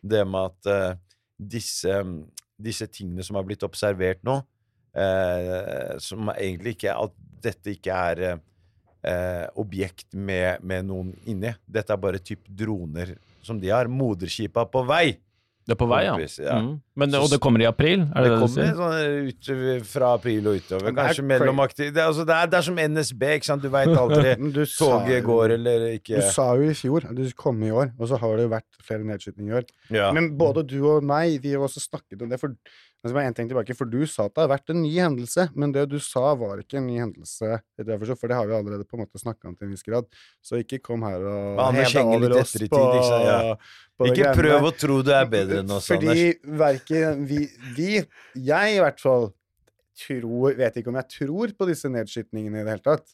Det 0.03 0.25
med 0.27 0.51
at 0.51 0.97
disse, 1.39 2.01
disse 2.59 2.89
tingene 2.91 3.23
som 3.23 3.39
har 3.39 3.45
blitt 3.47 3.63
observert 3.63 4.19
nå, 4.27 4.41
som 6.03 6.27
egentlig 6.35 6.75
ikke 6.75 6.91
At 6.91 7.13
dette 7.41 7.71
ikke 7.71 7.95
er 8.11 9.53
objekt 9.57 10.11
med, 10.11 10.59
med 10.59 10.89
noen 10.91 11.13
inni. 11.23 11.53
Dette 11.63 11.95
er 11.95 12.03
bare 12.03 12.19
typ 12.19 12.43
droner 12.51 13.15
som 13.45 13.59
de 13.61 13.69
har. 13.73 13.87
Moderskipa 13.91 14.65
på 14.71 14.85
vei! 14.89 15.17
Det 15.63 15.71
er 15.71 15.77
på 15.79 15.85
vei, 15.87 16.01
ja. 16.03 16.11
Kompis, 16.17 16.33
ja. 16.43 16.57
Mm. 16.59 16.71
Men, 16.99 17.09
det- 17.13 17.19
og 17.23 17.29
det 17.31 17.37
kommer 17.39 17.61
i 17.63 17.65
april? 17.69 18.01
Er 18.01 18.19
Det 18.19 18.23
det 18.25 18.31
det, 18.33 18.39
kommer 18.41 18.73
sånn 18.75 19.29
ut 19.29 19.85
fra 19.87 20.09
april 20.17 20.47
og 20.51 20.57
utover. 20.59 20.89
Det 20.89 20.91
er 20.91 20.97
Kanskje 20.97 21.23
mellomaktig. 21.29 21.87
Det, 21.95 22.01
altså, 22.03 22.25
det, 22.27 22.35
er, 22.35 22.49
det 22.51 22.57
er 22.57 22.65
som 22.67 22.81
NSB, 22.83 23.23
ikke 23.37 23.47
sant. 23.47 23.63
Du 23.63 23.69
veit 23.71 23.87
aldri. 23.95 24.33
Du 24.57 24.59
Toget 24.67 25.21
jo- 25.21 25.27
går 25.29 25.53
eller 25.55 25.85
ikke. 25.93 26.19
Du 26.19 26.27
sa 26.35 26.49
jo 26.59 26.67
i 26.67 26.75
fjor 26.75 27.07
at 27.07 27.15
du 27.15 27.23
kom 27.39 27.63
i 27.63 27.71
år, 27.71 27.93
og 27.97 28.11
så 28.11 28.19
har 28.19 28.35
det 28.35 28.43
jo 28.49 28.51
vært 28.57 28.81
flere 28.83 29.07
nedskytinger 29.07 29.53
i 29.53 29.57
år. 29.61 29.69
Ja. 29.95 30.09
Men 30.11 30.33
både 30.37 30.65
du 30.67 30.81
og 30.97 31.07
meg, 31.07 31.39
vi 31.41 31.55
har 31.55 31.63
også 31.63 31.79
snakket 31.87 32.21
om 32.27 32.33
det. 32.35 32.41
For, 32.43 32.51
altså 33.03 33.13
bare 33.17 33.27
en 33.27 33.35
ting 33.35 33.49
tilbake, 33.51 33.75
for 33.75 33.89
du 33.89 34.05
sa 34.07 34.29
at 34.29 34.33
det 34.33 34.43
har 34.45 34.51
vært 34.53 34.71
en 34.71 34.79
ny 34.79 34.91
hendelse, 34.95 35.45
men 35.59 35.73
det 35.75 35.83
du 35.91 35.97
sa 35.99 36.31
var 36.39 36.61
ikke 36.61 36.79
en 36.79 36.87
ny 36.87 36.97
hendelse, 37.01 37.49
for 37.75 38.31
det 38.31 38.37
har 38.37 38.47
vi 38.47 38.55
allerede 38.55 38.87
på 38.87 38.95
en 38.95 39.03
måte 39.03 39.19
snakka 39.19 39.49
om 39.51 39.57
til 39.59 39.67
en 39.67 39.73
viss 39.75 39.83
grad. 39.83 40.07
Så 40.43 40.61
ikke 40.63 40.79
kom 40.85 41.03
her 41.03 41.19
og 41.19 41.57
Men 41.57 41.63
Anders 41.65 41.91
hev 41.91 41.99
deg 41.99 41.99
henger 41.99 42.23
litt 42.23 42.31
over 42.31 42.41
oss 42.41 42.53
på, 42.55 42.63
ikke? 42.63 43.21
Ja. 43.27 43.55
på 43.99 44.09
Ikke 44.11 44.33
prøv 44.39 44.67
å 44.69 44.73
tro 44.85 44.99
du 45.03 45.11
er 45.13 45.27
bedre 45.35 45.63
enn 45.63 45.75
oss, 45.75 45.89
Anders. 45.91 46.07
Fordi 46.07 46.57
verken 46.63 47.25
vi, 47.27 47.41
vi 47.75 47.89
Jeg 48.47 48.77
i 48.77 48.83
hvert 48.83 49.03
fall 49.03 49.33
tror 49.93 50.55
Vet 50.57 50.79
ikke 50.79 50.89
om 50.89 50.97
jeg 50.97 51.11
tror 51.19 51.51
på 51.53 51.67
disse 51.69 51.91
nedskytningene 51.91 52.63
i 52.63 52.65
det 52.65 52.77
hele 52.77 52.87
tatt. 52.87 53.11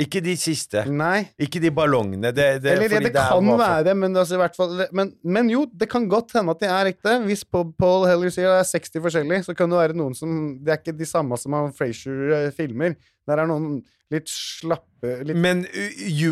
Ikke 0.00 0.22
de 0.24 0.32
siste. 0.40 0.82
Nei. 0.88 1.26
Ikke 1.42 1.60
de 1.62 1.70
ballongene. 1.76 2.30
Det, 2.32 2.46
det, 2.64 2.72
Eller 2.72 2.88
fordi 2.88 3.04
det, 3.04 3.12
det 3.14 3.24
kan 3.28 3.50
være, 3.60 3.94
men, 4.00 4.16
altså, 4.16 4.38
i 4.38 4.40
hvert 4.40 4.56
fall, 4.56 4.84
men, 4.96 5.12
men 5.24 5.50
jo, 5.52 5.66
det 5.76 5.90
kan 5.92 6.06
godt 6.08 6.32
hende 6.38 6.54
at 6.56 6.62
de 6.62 6.70
er 6.72 6.90
ekte. 6.94 7.16
Hvis 7.26 7.44
Paul 7.44 7.72
Paul 7.78 8.06
Heller 8.08 8.32
sier 8.32 8.48
det 8.48 8.62
er 8.62 8.70
60 8.70 9.04
forskjellige, 9.06 9.42
så 9.50 9.56
kan 9.58 9.70
det 9.72 9.82
være 9.82 9.98
noen 10.00 10.16
som 10.16 10.34
Det 10.64 10.72
er 10.72 10.80
ikke 10.82 10.96
de 10.98 11.08
samme 11.08 11.36
som 11.40 11.52
han 11.58 11.72
Frasier 11.76 12.32
eh, 12.38 12.48
filmer. 12.56 12.96
Der 13.28 13.42
er 13.44 13.50
noen 13.50 13.82
litt 14.10 14.30
slappe 14.32 15.20
litt, 15.28 15.36
Men 15.38 15.66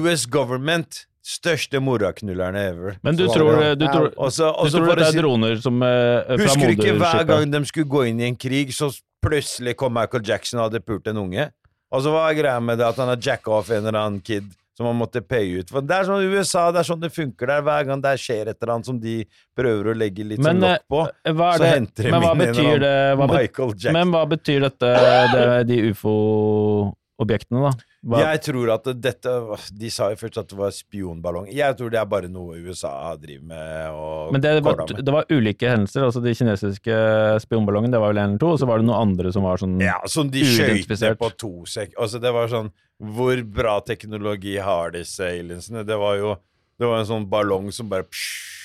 US 0.00 0.26
government 0.26 1.04
Største 1.28 1.76
moraknullerne 1.84 2.60
ever. 2.70 2.94
Men 3.04 3.16
du 3.18 3.26
tror, 3.28 3.58
det- 3.60 3.74
du 3.82 3.84
tror, 3.84 4.06
ja. 4.08 4.14
også, 4.16 4.46
også 4.48 4.78
du 4.78 4.84
tror 4.86 4.96
det 4.96 5.04
er 5.04 5.12
si- 5.12 5.18
droner 5.20 5.58
som 5.60 5.82
eh, 5.84 6.36
Husker 6.40 6.70
du 6.70 6.72
ikke 6.72 6.94
hver 7.02 7.26
gang 7.28 7.50
de 7.52 7.60
skulle 7.68 7.90
gå 7.92 8.06
inn 8.08 8.20
i 8.22 8.24
en 8.30 8.36
krig, 8.40 8.72
så 8.72 8.88
plutselig 9.20 9.74
kom 9.76 9.92
Michael 9.92 10.24
Jackson 10.24 10.60
og 10.62 10.70
hadde 10.70 10.80
pult 10.86 11.06
en 11.12 11.20
unge? 11.20 11.50
Og 11.90 12.02
så 12.04 12.12
var 12.12 12.34
greia 12.36 12.60
med 12.60 12.78
det 12.78 12.86
at 12.86 12.96
han 13.00 13.08
har 13.08 13.16
jacka 13.16 13.50
off 13.62 13.70
en 13.70 13.86
eller 13.86 13.98
annen 13.98 14.20
kid 14.20 14.44
som 14.76 14.86
han 14.86 14.94
måtte 15.00 15.22
paye 15.26 15.58
ut 15.62 15.70
for? 15.72 15.80
Det 15.82 15.94
er 15.96 16.04
sånn 16.06 16.22
i 16.22 16.28
USA, 16.36 16.66
det 16.70 16.82
er 16.82 16.86
sånn 16.86 17.00
det 17.02 17.08
funker 17.10 17.46
der. 17.50 17.62
Hver 17.66 17.86
gang 17.88 18.02
det 18.04 18.12
skjer 18.22 18.50
et 18.52 18.58
eller 18.62 18.74
annet 18.76 18.86
som 18.86 18.98
de 19.02 19.14
prøver 19.56 19.88
å 19.90 19.94
legge 19.96 20.22
litt 20.28 20.38
sånn 20.38 20.60
Men, 20.60 20.60
lokk 20.76 20.84
på, 20.92 21.00
Eh, 21.24 21.32
Hva 21.32 21.48
er 21.54 21.56
så 21.58 21.64
det? 21.64 21.70
henter 21.72 22.02
de 22.04 22.10
inn 22.12 22.42
en 22.44 22.60
eller 22.60 23.16
bet- 23.16 23.32
Michael 23.32 23.72
Jackson. 23.74 23.92
men 23.98 24.12
hva 24.14 24.22
betyr 24.28 24.60
dette, 24.68 24.92
det, 25.32 25.66
de 25.72 25.80
ufo-objektene, 25.92 27.60
da? 27.70 27.72
Hva, 28.06 28.20
Jeg 28.30 28.40
tror 28.46 28.70
at 28.76 28.84
dette 29.02 29.30
De 29.74 29.88
sa 29.90 30.06
jo 30.12 30.18
først 30.20 30.36
at 30.38 30.52
det 30.52 30.58
var 30.58 30.70
spionballong. 30.74 31.48
Jeg 31.50 31.74
tror 31.78 31.90
det 31.90 31.98
er 31.98 32.06
bare 32.06 32.28
noe 32.30 32.60
USA 32.62 32.92
driver 33.18 33.48
med 33.50 34.34
men 34.34 34.44
det 34.44 34.52
var, 34.62 34.84
det 34.86 35.14
var 35.14 35.26
ulike 35.32 35.66
hendelser. 35.72 36.04
altså 36.06 36.22
De 36.22 36.34
kinesiske 36.38 36.98
spionballongene, 37.42 37.92
det 37.96 38.02
var 38.02 38.12
vel 38.14 38.20
en 38.22 38.36
eller 38.36 38.42
to, 38.42 38.52
og 38.54 38.60
så 38.62 38.68
var 38.70 38.78
det 38.78 38.86
noen 38.86 39.10
andre 39.10 39.32
som 39.34 39.46
var 39.48 39.58
sånn 39.62 39.78
Ja, 39.82 39.98
som 40.06 40.30
de 40.30 40.44
skøyter 40.46 41.18
på 41.18 41.32
to 41.40 41.52
sek... 41.66 41.96
Altså, 41.98 42.22
det 42.22 42.32
var 42.34 42.50
sånn 42.52 42.70
Hvor 43.18 43.42
bra 43.42 43.78
teknologi 43.86 44.56
har 44.62 44.94
disse 44.94 45.26
aliensene? 45.34 45.82
Det 45.88 45.98
var 45.98 46.20
jo 46.22 46.36
Det 46.78 46.86
var 46.86 47.02
en 47.02 47.10
sånn 47.10 47.26
ballong 47.30 47.72
som 47.74 47.90
bare 47.90 48.06
psh, 48.06 48.57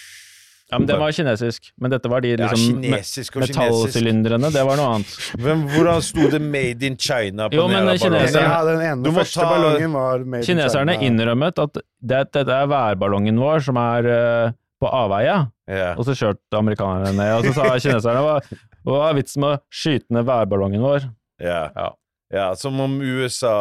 Ja, 0.74 0.80
men 0.82 0.88
Den 0.90 1.00
var 1.04 1.12
kinesisk. 1.14 1.70
Men 1.80 1.94
dette 1.94 2.10
var 2.12 2.24
de 2.26 2.32
Ja, 2.34 2.50
liksom 2.50 2.82
kinesisk. 2.82 3.36
metallsylindrene. 3.44 4.50
Det 4.54 4.64
var 4.66 4.80
noe 4.80 4.90
annet. 4.98 5.14
Hvem, 5.38 5.64
Hvordan 5.74 6.02
sto 6.02 6.28
det 6.34 6.42
'Made 6.42 6.84
in 6.90 6.98
China' 6.98 7.50
på 7.50 7.56
Jo, 7.62 7.68
men 7.70 7.88
kineser? 7.98 8.42
Ja, 8.42 8.64
den 8.66 8.82
ene 8.82 9.14
første 9.14 9.40
ta- 9.40 9.50
ballongen 9.54 9.94
var 9.94 10.20
made 10.26 10.42
in 10.44 10.48
Kineserne 10.50 10.98
China. 10.98 11.08
innrømmet 11.08 11.60
at 11.64 11.74
det, 11.74 11.84
dette 12.34 12.48
er 12.52 12.68
værballongen 12.68 13.38
vår 13.40 13.64
som 13.64 13.78
er 13.78 14.10
uh, 14.48 14.52
på 14.82 14.90
avveie. 14.92 15.48
Ja. 15.70 15.94
Og 15.96 16.04
så 16.06 16.12
kjørte 16.18 16.58
amerikanerne 16.60 17.14
ned, 17.16 17.38
og 17.38 17.46
så 17.46 17.54
sa 17.54 17.64
kineserne 17.86 18.20
hva, 18.26 18.42
hva 18.86 19.10
er 19.10 19.14
vitsen 19.22 19.40
med 19.40 19.58
å 19.58 19.62
skyte 19.72 20.10
ned 20.12 20.26
værballongen 20.26 20.82
vår? 20.82 21.06
Ja. 21.40 21.70
Ja. 21.76 21.90
Ja, 22.34 22.48
som 22.58 22.80
om 22.82 22.96
USA 23.02 23.54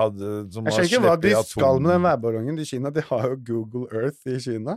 hadde 0.00 0.30
som 0.50 0.66
Jeg 0.66 0.74
har 0.74 0.88
skjønner 0.90 0.90
ikke 0.90 1.02
hva 1.04 1.16
de 1.22 1.32
skal 1.46 1.78
med 1.78 1.92
den 1.92 2.06
værballongen 2.08 2.58
i 2.58 2.66
Kina. 2.66 2.90
De 2.90 3.04
har 3.06 3.26
jo 3.30 3.36
Google 3.46 3.86
Earth 3.94 4.26
i 4.26 4.38
Kina. 4.42 4.74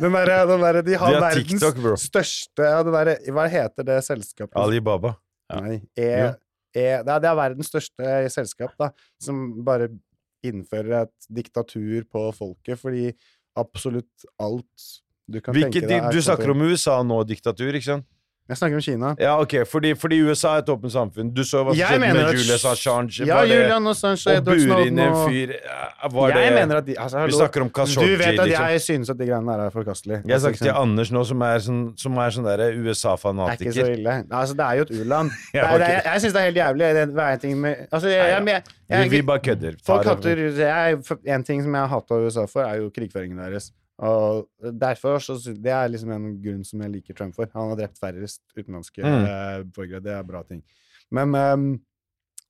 Den 0.00 0.16
der, 0.16 0.32
den 0.48 0.64
der, 0.64 0.80
de 0.82 0.98
har 0.98 1.12
De 1.12 1.18
har 1.20 1.26
verdens 1.28 1.52
TikTok, 1.52 1.80
største 2.00 2.70
det 2.88 3.16
Hva 3.36 3.46
heter 3.52 3.86
det 3.86 3.98
selskapet? 4.06 4.56
Alibaba. 4.58 5.14
Ja. 5.50 5.60
Nei, 5.62 5.76
e, 5.94 6.06
e, 6.06 6.30
det, 6.74 6.84
er, 6.88 7.22
det 7.22 7.30
er 7.30 7.36
verdens 7.38 7.70
største 7.70 8.16
selskap, 8.34 8.74
da, 8.78 8.90
som 9.22 9.40
bare 9.66 9.90
innfører 10.46 11.04
et 11.04 11.30
diktatur 11.30 12.06
på 12.10 12.24
folket, 12.34 12.78
fordi 12.80 13.10
absolutt 13.58 14.30
alt 14.40 14.90
du 15.30 15.38
kan 15.38 15.54
Hvilket, 15.54 15.84
tenke 15.86 16.08
deg 16.08 16.14
du 16.14 16.22
snakker 16.24 16.54
om 16.54 16.62
USA 16.66 17.00
nå, 17.06 17.22
diktatur, 17.28 17.70
ikke 17.70 17.92
sant? 17.92 18.06
Jeg 18.50 18.58
snakker 18.58 18.80
om 18.80 18.82
Kina. 18.82 19.10
Ja, 19.22 19.36
ok, 19.40 19.52
fordi, 19.70 19.92
fordi 19.94 20.16
USA 20.26 20.56
er 20.58 20.64
et 20.64 20.70
åpent 20.74 20.90
samfunn. 20.92 21.28
Du 21.34 21.42
så 21.46 21.60
hva 21.62 21.70
som 21.70 21.78
skjedde 21.78 22.00
med 22.00 22.20
at- 22.24 22.34
Julius 22.34 22.64
Assange. 22.66 23.26
Ja, 23.28 23.40
Julian 23.46 23.86
Assange 23.86 24.36
og 24.36 24.44
bure 24.48 24.86
inn 24.88 24.98
en 24.98 25.14
fyr 25.28 25.52
Var 26.10 26.32
Jeg 26.32 26.36
det 26.40 26.54
mener 26.58 26.76
at 26.80 26.86
de, 26.86 26.94
altså, 26.98 27.24
Vi 27.26 27.32
snakker 27.36 27.62
om 27.62 27.70
Du 27.70 28.16
vet 28.16 28.26
at 28.26 28.46
liksom. 28.48 28.66
jeg 28.74 28.80
synes 28.80 29.10
at 29.10 29.18
de 29.18 29.26
greiene 29.28 29.46
der 29.54 29.64
er 29.66 29.70
forkastelige. 29.70 30.22
Jeg 30.26 30.40
snakker 30.40 30.58
til 30.58 30.68
Altså, 30.70 30.82
Anders 30.82 31.10
nå, 31.12 31.24
som 31.30 31.42
er 31.42 31.58
sånn, 31.58 31.82
som 31.98 32.18
er 32.18 32.30
sånn 32.30 32.44
derre 32.50 32.68
Det 32.74 32.86
er 32.90 33.56
ikke 33.60 33.72
så 33.72 33.86
ille. 33.94 34.14
Altså, 34.30 34.54
det 34.56 34.64
er 34.66 34.74
jo 34.74 34.82
et 34.82 34.90
u-land. 35.00 35.30
Ja, 35.54 35.74
okay. 35.74 35.88
Jeg, 35.94 36.02
Jeg 36.04 36.20
syns 36.20 36.32
det 36.32 36.40
er 36.40 36.46
helt 36.50 36.56
jævlig. 36.56 36.94
Det 36.94 37.18
er 37.18 37.32
en 37.32 37.38
ting 37.38 37.56
med 37.60 37.76
Altså, 37.92 38.08
jeg, 38.08 38.18
jeg, 38.18 38.46
jeg, 38.46 38.62
jeg, 38.90 39.10
Vi, 39.10 39.16
vi 39.16 39.22
bare 39.22 39.38
kødder. 39.38 39.74
Folk 39.86 40.04
hater 40.06 40.36
jeg, 40.58 40.98
for- 41.06 41.18
En 41.26 41.44
ting 41.44 41.62
som 41.62 41.74
jeg 41.74 41.80
har 41.86 41.88
hata 41.88 42.14
USA 42.26 42.46
for, 42.46 42.62
er 42.62 42.76
jo 42.82 42.90
krigføringen 42.90 43.38
deres. 43.38 43.70
Og 44.00 44.48
derfor 44.80 45.20
så 45.20 45.36
Det 45.52 45.72
er 45.72 45.90
liksom 45.92 46.10
en 46.14 46.30
grunn 46.42 46.64
som 46.64 46.80
jeg 46.80 46.94
liker 46.94 47.14
Trump 47.18 47.34
for. 47.36 47.50
Han 47.52 47.74
har 47.74 47.76
drept 47.82 48.00
færrest 48.00 48.40
utenlandske 48.56 49.04
Mm. 49.04 49.24
eh, 49.28 49.62
borgere. 49.76 50.00
Det 50.02 50.12
er 50.12 50.22
bra 50.24 50.42
ting. 50.42 50.62
Men 51.10 51.34
um, 51.34 51.80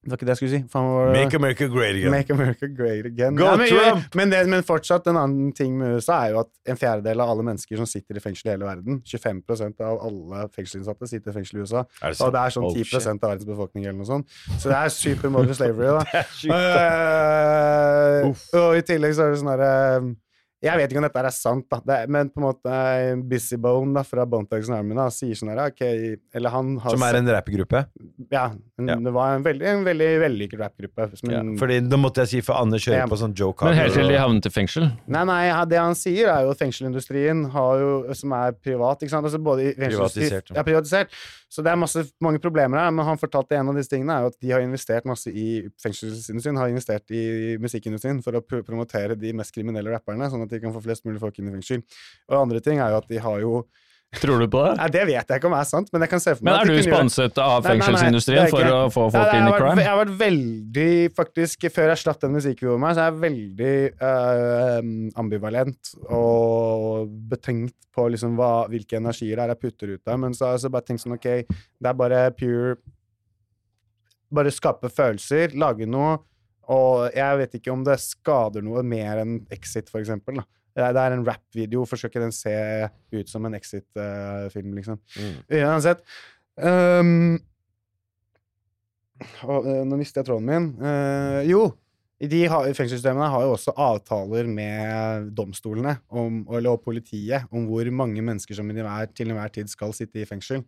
det 0.00 0.10
var 0.10 0.16
ikke 0.16 0.26
det 0.26 0.32
jeg 0.32 0.36
skulle 0.36 0.50
si. 0.50 0.64
Var? 0.72 1.10
Make 1.12 1.36
America 1.36 1.66
great 1.68 1.96
again. 1.96 2.10
Make 2.10 2.32
America 2.32 2.66
great 2.66 3.04
again. 3.04 3.36
Go 3.36 3.44
Ja, 3.44 3.56
men, 3.56 3.68
Trump! 3.68 4.14
Men, 4.14 4.30
det, 4.30 4.48
men 4.48 4.62
fortsatt, 4.64 5.06
en 5.06 5.16
annen 5.20 5.52
ting 5.52 5.74
med 5.76 5.98
USA 5.98 6.22
er 6.24 6.30
jo 6.32 6.38
at 6.40 6.48
en 6.72 6.78
fjerdedel 6.80 7.20
av 7.20 7.34
alle 7.34 7.44
mennesker 7.44 7.76
som 7.76 7.88
sitter 7.88 8.16
i 8.16 8.22
fengsel 8.24 8.48
i 8.48 8.54
hele 8.54 8.64
verden, 8.64 9.02
25% 9.04 9.84
av 9.84 10.00
alle 10.06 10.46
fengselsinnsatte 10.54 11.10
sitter 11.10 11.34
i 11.34 11.34
fengsel 11.34 11.60
i 11.60 11.66
USA, 11.66 11.84
det 12.00 12.14
og 12.16 12.32
det 12.32 12.40
er 12.46 12.56
sånn 12.56 12.64
Oh, 12.70 12.72
10 12.72 12.96
oh, 12.96 13.10
av 13.10 13.20
verdens 13.26 13.44
befolkning 13.50 13.84
eller 13.84 13.98
noe 13.98 14.08
sånt. 14.08 14.32
Så 14.56 14.72
det 14.72 14.78
er 14.78 14.88
supermodern 14.88 15.54
slavery, 15.60 15.92
da. 15.98 16.04
Det 16.14 16.22
er 16.22 16.32
sykt, 16.32 16.56
da. 16.56 16.88
Eh, 18.24 18.60
og 18.62 18.80
i 18.80 18.82
tillegg 18.88 19.16
så 19.16 19.26
er 19.26 19.34
det 19.34 19.42
sånn 19.42 19.52
herre 19.52 19.70
Jeg 20.60 20.76
vet 20.76 20.90
ikke 20.92 21.00
om 21.00 21.04
dette 21.06 21.20
er 21.24 21.32
sant, 21.32 21.64
da, 21.72 21.78
det 21.88 21.94
er, 22.02 22.08
men 22.12 22.28
på 22.28 22.36
en 22.36 22.44
måte 22.44 22.72
Busy 23.30 23.56
Bone 23.56 23.94
da, 23.96 24.02
fra 24.04 24.26
Bone 24.28 24.44
Thugs 24.44 24.68
and 24.68 24.76
Harmony 24.76 24.98
da, 24.98 25.06
sier 25.08 25.38
sånn 25.38 25.48
her 25.54 25.60
Ok, 25.70 25.80
eller 26.36 26.52
han 26.52 26.74
har 26.82 26.92
Som 26.92 27.04
er 27.06 27.16
en 27.16 27.30
rappgruppe? 27.32 27.80
Ja, 28.30 28.42
en, 28.76 28.90
Ja. 28.92 28.96
det 29.06 29.12
var 29.16 29.38
en 29.38 29.46
veldig, 29.46 29.66
en 29.70 29.84
veldig 29.86 30.08
vellykket 30.20 30.60
rappgruppe. 30.60 31.06
Ja. 31.32 31.40
Fordi 31.62 31.78
da 31.88 31.96
måtte 31.96 32.26
jeg 32.26 32.28
si, 32.34 32.40
for 32.44 32.60
Anders 32.60 32.84
kjører 32.84 33.00
Ja. 33.04 33.06
på 33.08 33.16
sånn 33.22 33.32
joke 33.34 33.64
Men 33.64 33.74
helt 33.80 33.94
til 33.96 34.08
de 34.12 34.18
havnet 34.20 34.46
i 34.46 34.52
fengsel. 34.52 34.90
Nei, 35.08 35.24
nei, 35.24 35.40
ja, 35.48 35.64
det 35.64 35.78
han 35.80 35.94
sier 35.96 36.28
er 36.28 36.44
jo 36.44 36.50
at 36.52 36.58
fengselindustrien 36.60 37.46
har 37.56 37.80
jo, 37.80 37.90
som 38.20 38.32
er 38.36 38.52
privat, 38.52 39.00
ikke 39.00 39.14
sant? 39.16 39.24
Altså 39.24 39.40
både 39.40 39.70
i 39.70 39.74
Privatisert. 39.80 40.52
Ja, 40.54 40.62
privatisert. 40.62 41.08
Så 41.50 41.64
det 41.66 41.72
er 41.72 41.78
masse, 41.80 42.04
mange 42.22 42.38
problemer 42.38 42.78
her, 42.78 42.92
men 42.94 43.06
han 43.08 43.18
fortalte 43.18 43.56
en 43.58 43.72
av 43.72 43.78
disse 43.78 43.90
tingene 43.90 44.14
er 44.14 44.22
jo 44.22 44.30
at 44.30 44.36
de 44.38 44.52
har 44.54 44.62
investert 44.62 45.08
masse 45.10 45.32
i 45.34 45.64
fengselsindustrien, 45.82 46.60
har 46.60 46.70
investert 46.70 47.10
i 47.10 47.56
musikkindustrien 47.58 48.20
for 48.22 48.38
å 48.38 48.42
pr 48.46 48.62
promotere 48.66 49.16
de 49.18 49.32
mest 49.34 49.54
kriminelle 49.56 49.90
rapperne, 49.90 50.30
sånn 50.30 50.46
at 50.46 50.54
de 50.54 50.60
kan 50.62 50.74
få 50.76 50.84
flest 50.84 51.08
mulig 51.08 51.18
folk 51.22 51.40
inn 51.42 51.50
i 51.50 51.56
fengsel. 51.56 51.82
Og 52.30 52.38
andre 52.44 52.62
ting 52.62 52.78
er 52.78 52.94
jo 52.94 53.00
at 53.02 53.10
de 53.10 53.18
har 53.24 53.42
jo 53.42 53.54
Tror 54.18 54.40
du 54.42 54.48
på 54.50 54.60
det? 54.66 54.70
Nei, 54.80 54.86
det 54.90 55.02
vet 55.06 55.28
jeg 55.30 55.38
ikke 55.38 55.46
om 55.46 55.54
er 55.54 55.66
sant, 55.68 55.90
men 55.94 56.02
jeg 56.02 56.10
kan 56.10 56.18
se 56.22 56.32
for 56.34 56.42
meg 56.42 56.50
Men 56.50 56.60
er 56.60 56.70
du 56.82 56.82
sponset 56.82 57.36
gjøre- 57.36 57.44
av 57.46 57.66
fengselsindustrien 57.68 58.40
er 58.42 58.50
for 58.50 58.70
å 58.74 58.80
få 58.90 59.04
folk 59.14 59.34
inn 59.36 59.46
i 59.46 59.52
crime? 59.54 59.84
Jeg 59.84 59.86
har 59.86 60.00
vært 60.00 60.16
veldig, 60.18 60.94
faktisk, 61.14 61.66
før 61.70 61.92
jeg 61.92 62.00
slapp 62.02 62.18
den 62.24 62.32
musikkvideoen 62.34 62.82
meg, 62.82 62.96
så 62.98 63.04
er 63.04 63.12
jeg 63.12 63.20
veldig 63.22 63.76
øh, 64.10 64.88
ambivalent 65.22 65.92
og 66.10 67.12
betenkt 67.30 67.76
på 67.94 68.08
liksom 68.10 68.34
hva, 68.38 68.66
hvilke 68.72 68.98
energier 68.98 69.38
det 69.38 69.44
er 69.46 69.54
jeg 69.54 69.60
putter 69.62 69.94
ut 69.94 70.02
der. 70.04 70.18
Men 70.26 70.34
så 70.34 70.50
har 70.50 70.58
jeg 70.58 70.74
bare 70.74 70.88
tenkt 70.90 71.04
sånn, 71.06 71.14
ok, 71.14 71.30
det 71.46 71.92
er 71.92 72.00
bare 72.02 72.24
pure 72.34 72.76
Bare 74.30 74.50
skape 74.54 74.86
følelser, 74.94 75.56
lage 75.58 75.86
noe. 75.90 76.18
Og 76.70 77.10
jeg 77.16 77.38
vet 77.40 77.54
ikke 77.58 77.72
om 77.72 77.80
det 77.82 77.96
skader 77.98 78.62
noe 78.62 78.82
mer 78.86 79.18
enn 79.24 79.40
Exit, 79.50 79.88
for 79.90 79.98
eksempel. 79.98 80.36
Da. 80.38 80.44
Det 80.76 80.84
er- 80.86 81.12
en 81.12 81.24
rap-video, 81.26 81.84
forsøker 81.84 82.20
den 82.20 82.32
se 82.32 82.88
ut 83.12 83.28
som 83.28 83.44
en 83.46 83.54
Exit-film, 83.54 84.74
liksom. 84.74 84.98
Mm. 85.16 85.38
Uansett. 85.60 86.02
Um, 86.56 87.40
og, 89.44 89.66
eh, 89.66 89.84
nå 89.84 89.98
mistet 90.00 90.22
jeg 90.22 90.28
tråden 90.30 90.46
min. 90.48 90.68
Uh, 90.80 91.40
jo, 91.48 91.64
de 92.20 92.40
har, 92.52 92.68
fengselssystemene 92.76 93.28
har 93.32 93.44
jo 93.46 93.54
også 93.54 93.74
avtaler 93.80 94.48
med 94.48 95.30
domstolene 95.36 95.98
om, 96.08 96.42
eller, 96.52 96.74
og 96.74 96.84
politiet 96.84 97.46
om 97.50 97.66
hvor 97.68 97.88
mange 97.92 98.20
mennesker 98.24 98.56
som 98.56 98.68
til 98.68 99.30
enhver 99.32 99.52
tid 99.52 99.68
skal 99.72 99.94
sitte 99.96 100.20
i 100.20 100.28
fengsel. 100.28 100.64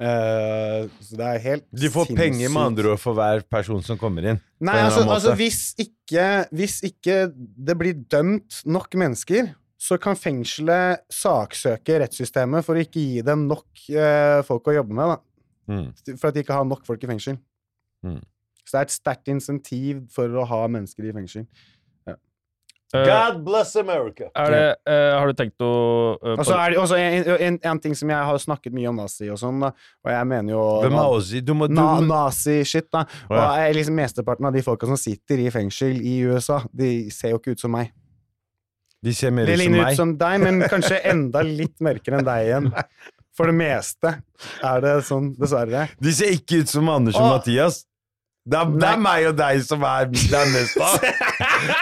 Eh, 0.00 0.86
så 1.04 1.16
det 1.18 1.26
er 1.26 1.42
helt 1.44 1.64
De 1.76 1.90
får 1.92 2.08
penger 2.16 2.48
med 2.48 2.62
andre 2.70 2.94
ord 2.94 3.00
for 3.02 3.16
hver 3.18 3.42
person 3.52 3.82
som 3.84 3.98
kommer 4.00 4.30
inn. 4.32 4.38
Nei, 4.64 4.78
altså, 4.80 5.04
altså 5.04 5.34
hvis, 5.36 5.74
ikke, 5.80 6.26
hvis 6.56 6.78
ikke 6.88 7.26
det 7.36 7.76
blir 7.76 7.98
dømt 8.08 8.62
nok 8.64 8.96
mennesker, 8.96 9.52
så 9.80 9.96
kan 10.00 10.16
fengselet 10.16 11.04
saksøke 11.12 12.00
rettssystemet 12.02 12.64
for 12.64 12.76
å 12.76 12.84
ikke 12.84 13.00
gi 13.00 13.22
dem 13.24 13.46
nok 13.48 13.84
uh, 13.96 14.40
folk 14.44 14.68
å 14.68 14.76
jobbe 14.76 14.96
med. 14.96 15.22
Mm. 15.70 15.86
For 16.10 16.28
at 16.28 16.36
de 16.36 16.44
ikke 16.44 16.56
har 16.56 16.66
nok 16.68 16.84
folk 16.88 17.04
i 17.04 17.08
fengsel. 17.08 17.38
Mm. 18.04 18.20
Så 18.64 18.74
det 18.74 18.80
er 18.80 18.88
et 18.88 18.94
sterkt 18.94 19.30
insentiv 19.32 20.02
for 20.12 20.36
å 20.36 20.44
ha 20.48 20.60
mennesker 20.68 21.08
i 21.08 21.14
fengsel. 21.16 21.46
Eh, 22.94 23.06
God 23.06 23.44
bless 23.46 23.76
America! 23.78 24.30
er 24.34 24.50
det, 24.50 24.62
uh, 24.90 25.18
har 25.20 25.30
du 25.30 25.36
tenkt 25.38 25.62
å 25.62 25.70
uh, 26.18 26.32
Og 26.32 26.42
så 26.42 26.56
er 26.56 26.72
det 26.72 26.80
også 26.82 26.96
en, 26.98 27.28
en, 27.36 27.58
en 27.70 27.80
ting 27.82 27.94
som 27.94 28.10
jeg 28.10 28.28
har 28.30 28.40
snakket 28.42 28.74
mye 28.74 28.90
om 28.90 28.98
nazi 28.98 29.28
og 29.30 29.38
sånn, 29.38 29.62
og 29.62 30.10
jeg 30.10 30.26
mener 30.26 30.56
jo 30.56 30.64
Hvem 30.82 30.98
er 30.98 31.14
Ozzy? 31.14 31.42
Du 31.46 31.54
må, 31.54 31.68
Na, 31.70 31.86
Nazi-shit, 32.02 32.88
da. 32.90 33.04
Og 33.30 33.38
jeg, 33.38 33.76
liksom 33.78 33.94
Mesteparten 34.00 34.50
av 34.50 34.56
de 34.56 34.64
folka 34.66 34.90
som 34.90 34.98
sitter 34.98 35.44
i 35.44 35.46
fengsel 35.54 36.02
i 36.02 36.16
USA, 36.26 36.58
de 36.74 36.90
ser 37.14 37.36
jo 37.36 37.38
ikke 37.38 37.54
ut 37.54 37.62
som 37.62 37.76
meg. 37.78 37.94
de 39.06 39.14
ser 39.14 39.30
mer 39.32 39.46
ut 39.46 39.54
som 39.54 39.62
ligner 39.62 39.86
ut 39.86 40.02
som 40.02 40.16
deg, 40.18 40.42
men 40.42 40.64
kanskje 40.72 40.98
enda 41.12 41.44
litt 41.46 41.78
mørkere 41.84 42.18
enn 42.18 42.26
deg 42.26 42.48
igjen. 42.48 42.72
For 43.38 43.48
det 43.48 43.54
meste 43.56 44.16
er 44.66 44.82
det 44.82 44.96
sånn, 45.06 45.30
dessverre. 45.38 45.86
De 46.02 46.12
ser 46.12 46.34
ikke 46.34 46.64
ut 46.64 46.72
som 46.72 46.90
Anders 46.92 47.16
og 47.16 47.28
og 47.28 47.36
Mathias. 47.38 47.84
Det 48.48 48.56
er, 48.56 48.70
det 48.80 48.86
er 48.88 49.00
meg 49.04 49.26
og 49.28 49.34
deg 49.36 49.60
som 49.66 49.82
er 49.84 50.06
det 50.08 50.22
er. 50.32 51.10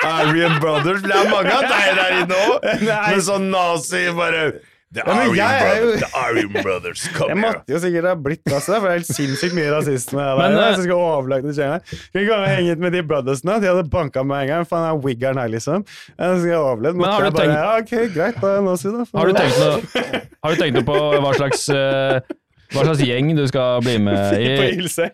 Aryan 0.05 0.59
Brothers. 0.61 1.03
Det 1.05 1.15
er 1.15 1.29
mange 1.31 1.53
av 1.55 1.69
deg 1.71 1.95
der 2.01 2.17
inne 2.23 2.41
òg, 2.49 2.67
med 3.13 3.23
sånn 3.29 3.47
nazi 3.53 4.09
bare 4.17 4.49
The 4.89 5.03
Ja, 5.05 5.13
men 5.13 5.19
Aryan 5.21 5.37
jeg 5.37 5.61
jo- 5.61 5.69
Brothers, 5.69 6.01
the 6.01 6.09
Aryan 6.19 6.53
Brothers, 6.65 7.01
Jeg 7.05 7.15
come 7.19 7.29
here. 7.29 7.41
måtte 7.43 7.75
jo 7.75 7.81
sikkert 7.83 8.07
ha 8.09 8.15
blitt 8.25 8.47
altså, 8.49 8.79
for 8.79 8.87
det 8.89 8.93
er 8.95 8.97
helt 9.03 9.11
sinnssykt 9.19 9.57
mye 9.59 9.73
rasisme 9.75 10.23
der. 10.25 10.39
Men, 10.41 10.55
der, 10.57 10.63
eh, 10.63 10.71
jeg 10.73 10.87
skal 10.87 11.03
overlage 11.05 11.45
det 11.45 11.55
skjene. 11.59 11.81
Skal 11.93 12.23
vi 12.23 12.25
komme 12.31 12.47
og 12.47 12.53
henge 12.55 12.73
ut 12.73 12.85
med 12.87 12.97
de 12.97 13.03
brothersene? 13.11 13.59
De 13.61 13.69
hadde 13.69 13.85
banka 13.93 14.25
meg 14.25 14.47
en 14.47 14.49
gang. 14.55 14.65
Faen, 14.71 14.87
er 14.89 15.03
wiggeren 15.05 15.37
her, 15.43 15.53
liksom. 15.53 15.85
Jeg 16.17 16.41
skal 16.41 16.57
overleve. 16.63 16.97
Men 17.03 17.05
har 17.13 17.21
du 17.21 17.29
jeg 17.29 17.37
bare, 17.37 17.45
tenkt- 17.45 17.61
ja, 17.61 17.69
ok, 17.85 18.15
greit, 18.17 18.41
da 18.41 18.55
jeg 18.57 18.65
nå 18.71 18.77
si 18.81 18.95
det. 18.97 19.05
Har 19.13 19.29
du 19.29 19.37
tenkt 19.37 19.61
noe, 19.61 20.23
har 20.49 20.57
du 20.57 20.63
tenkt 20.65 20.81
noe 20.81 20.89
på 20.89 20.99
hva 21.27 21.35
slags, 21.37 21.69
uh, 21.69 22.39
hva 22.73 22.89
slags 22.89 23.05
gjeng 23.05 23.35
du 23.37 23.45
skal 23.53 23.85
bli 23.85 23.99
med 24.09 24.41
i, 24.41 24.49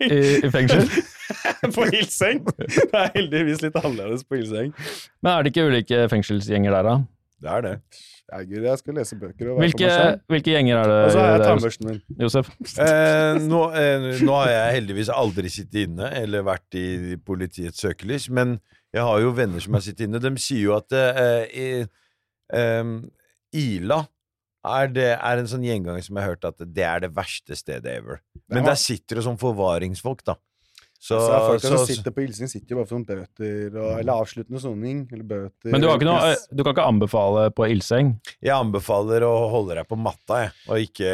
i, 0.07 0.23
i 0.39 0.55
fengsel? 0.55 0.87
på 1.77 1.87
Ilseng? 1.91 2.45
Det 2.45 2.89
er 2.91 3.13
heldigvis 3.17 3.65
litt 3.65 3.79
annerledes 3.81 4.25
på 4.29 4.41
Ilseng. 4.41 4.75
Men 5.25 5.33
er 5.35 5.45
det 5.45 5.55
ikke 5.55 5.69
ulike 5.71 6.05
fengselsgjenger 6.13 6.77
der, 6.79 6.91
da? 6.91 6.97
Det 7.45 7.53
er 7.53 7.65
det. 7.65 7.75
Herregud, 8.33 8.65
jeg 8.65 8.81
skal 8.81 8.97
lese 8.97 9.17
bøker 9.21 9.49
og 9.51 9.59
være 9.59 9.67
Hvilke, 9.67 9.89
hvilke 10.33 10.55
gjenger 10.55 10.79
er 10.81 10.89
det? 10.89 11.01
Og 11.05 11.11
så 11.13 11.21
har 11.21 11.35
jeg 11.35 11.43
tannbørsten 11.45 11.91
min. 11.91 11.99
Josef? 12.23 12.49
Eh, 12.81 13.41
nå, 13.45 13.61
eh, 13.77 14.07
nå 14.25 14.39
har 14.39 14.49
jeg 14.51 14.79
heldigvis 14.79 15.11
aldri 15.13 15.53
sittet 15.53 15.91
inne 15.91 16.09
eller 16.23 16.47
vært 16.47 16.79
i 16.81 17.19
politiets 17.21 17.85
søkelys, 17.85 18.31
men 18.33 18.57
jeg 18.95 19.05
har 19.05 19.21
jo 19.21 19.35
venner 19.37 19.61
som 19.61 19.77
har 19.77 19.85
sittet 19.85 20.07
inne. 20.09 20.23
De 20.25 20.33
sier 20.41 20.65
jo 20.71 20.75
at 20.79 20.97
eh, 20.97 21.45
i, 21.53 21.69
eh, 22.57 22.97
Ila 23.61 24.01
er, 24.65 24.91
det, 24.97 25.11
er 25.19 25.41
en 25.43 25.51
sånn 25.51 25.67
gjenganger 25.67 26.07
som 26.07 26.17
jeg 26.17 26.25
har 26.25 26.35
hørt 26.35 26.49
at 26.49 26.65
det 26.65 26.89
er 26.89 27.05
det 27.05 27.13
verste 27.17 27.59
stedet 27.59 27.99
ever. 27.99 28.23
Men 28.49 28.65
der 28.65 28.79
sitter 28.81 29.21
det 29.21 29.27
sånn 29.27 29.41
forvaringsfolk, 29.41 30.25
da. 30.25 30.39
Så, 31.05 31.19
Så, 31.21 31.39
folk 31.45 31.61
som 31.61 31.83
sitter 31.85 32.13
på 32.17 32.23
Ilseng, 32.25 32.49
sitter 32.49 32.73
jo 32.73 32.79
bare 32.79 32.89
for 32.89 32.97
noen 32.97 33.05
bøter 33.05 33.75
og, 33.77 33.89
eller 33.99 34.23
avsluttende 34.23 34.61
soning. 34.63 35.03
Eller 35.13 35.27
bøter. 35.29 35.69
Men 35.75 35.83
du, 35.83 35.89
har 35.91 35.99
ikke 35.99 36.09
noe, 36.09 36.31
du 36.49 36.63
kan 36.63 36.73
ikke 36.73 36.87
anbefale 36.95 37.43
på 37.53 37.67
ildseng? 37.69 38.15
jeg 38.41 38.55
anbefaler 38.55 39.27
å 39.29 39.33
holde 39.53 39.77
deg 39.77 39.89
på 39.91 39.99
matta, 40.01 40.39
jeg, 40.47 40.55
og 40.65 40.87
ikke 40.87 41.11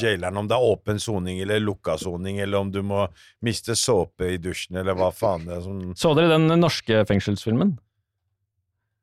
jaileren 0.00 0.40
om 0.40 0.48
det 0.48 0.56
er 0.56 0.70
åpen 0.70 1.02
soning 1.02 1.42
eller 1.44 1.60
lukka 1.60 1.98
soning, 2.00 2.40
eller 2.40 2.64
om 2.64 2.72
du 2.72 2.80
må 2.86 3.04
miste 3.44 3.76
såpe 3.76 4.32
i 4.32 4.40
dusjen, 4.40 4.80
eller 4.80 4.96
hva 4.96 5.12
faen 5.12 5.44
det 5.44 5.58
er 5.58 5.62
som 5.66 5.84
Så 6.00 6.16
dere 6.16 6.32
den 6.32 6.48
norske 6.56 7.04
fengselsfilmen? 7.10 7.76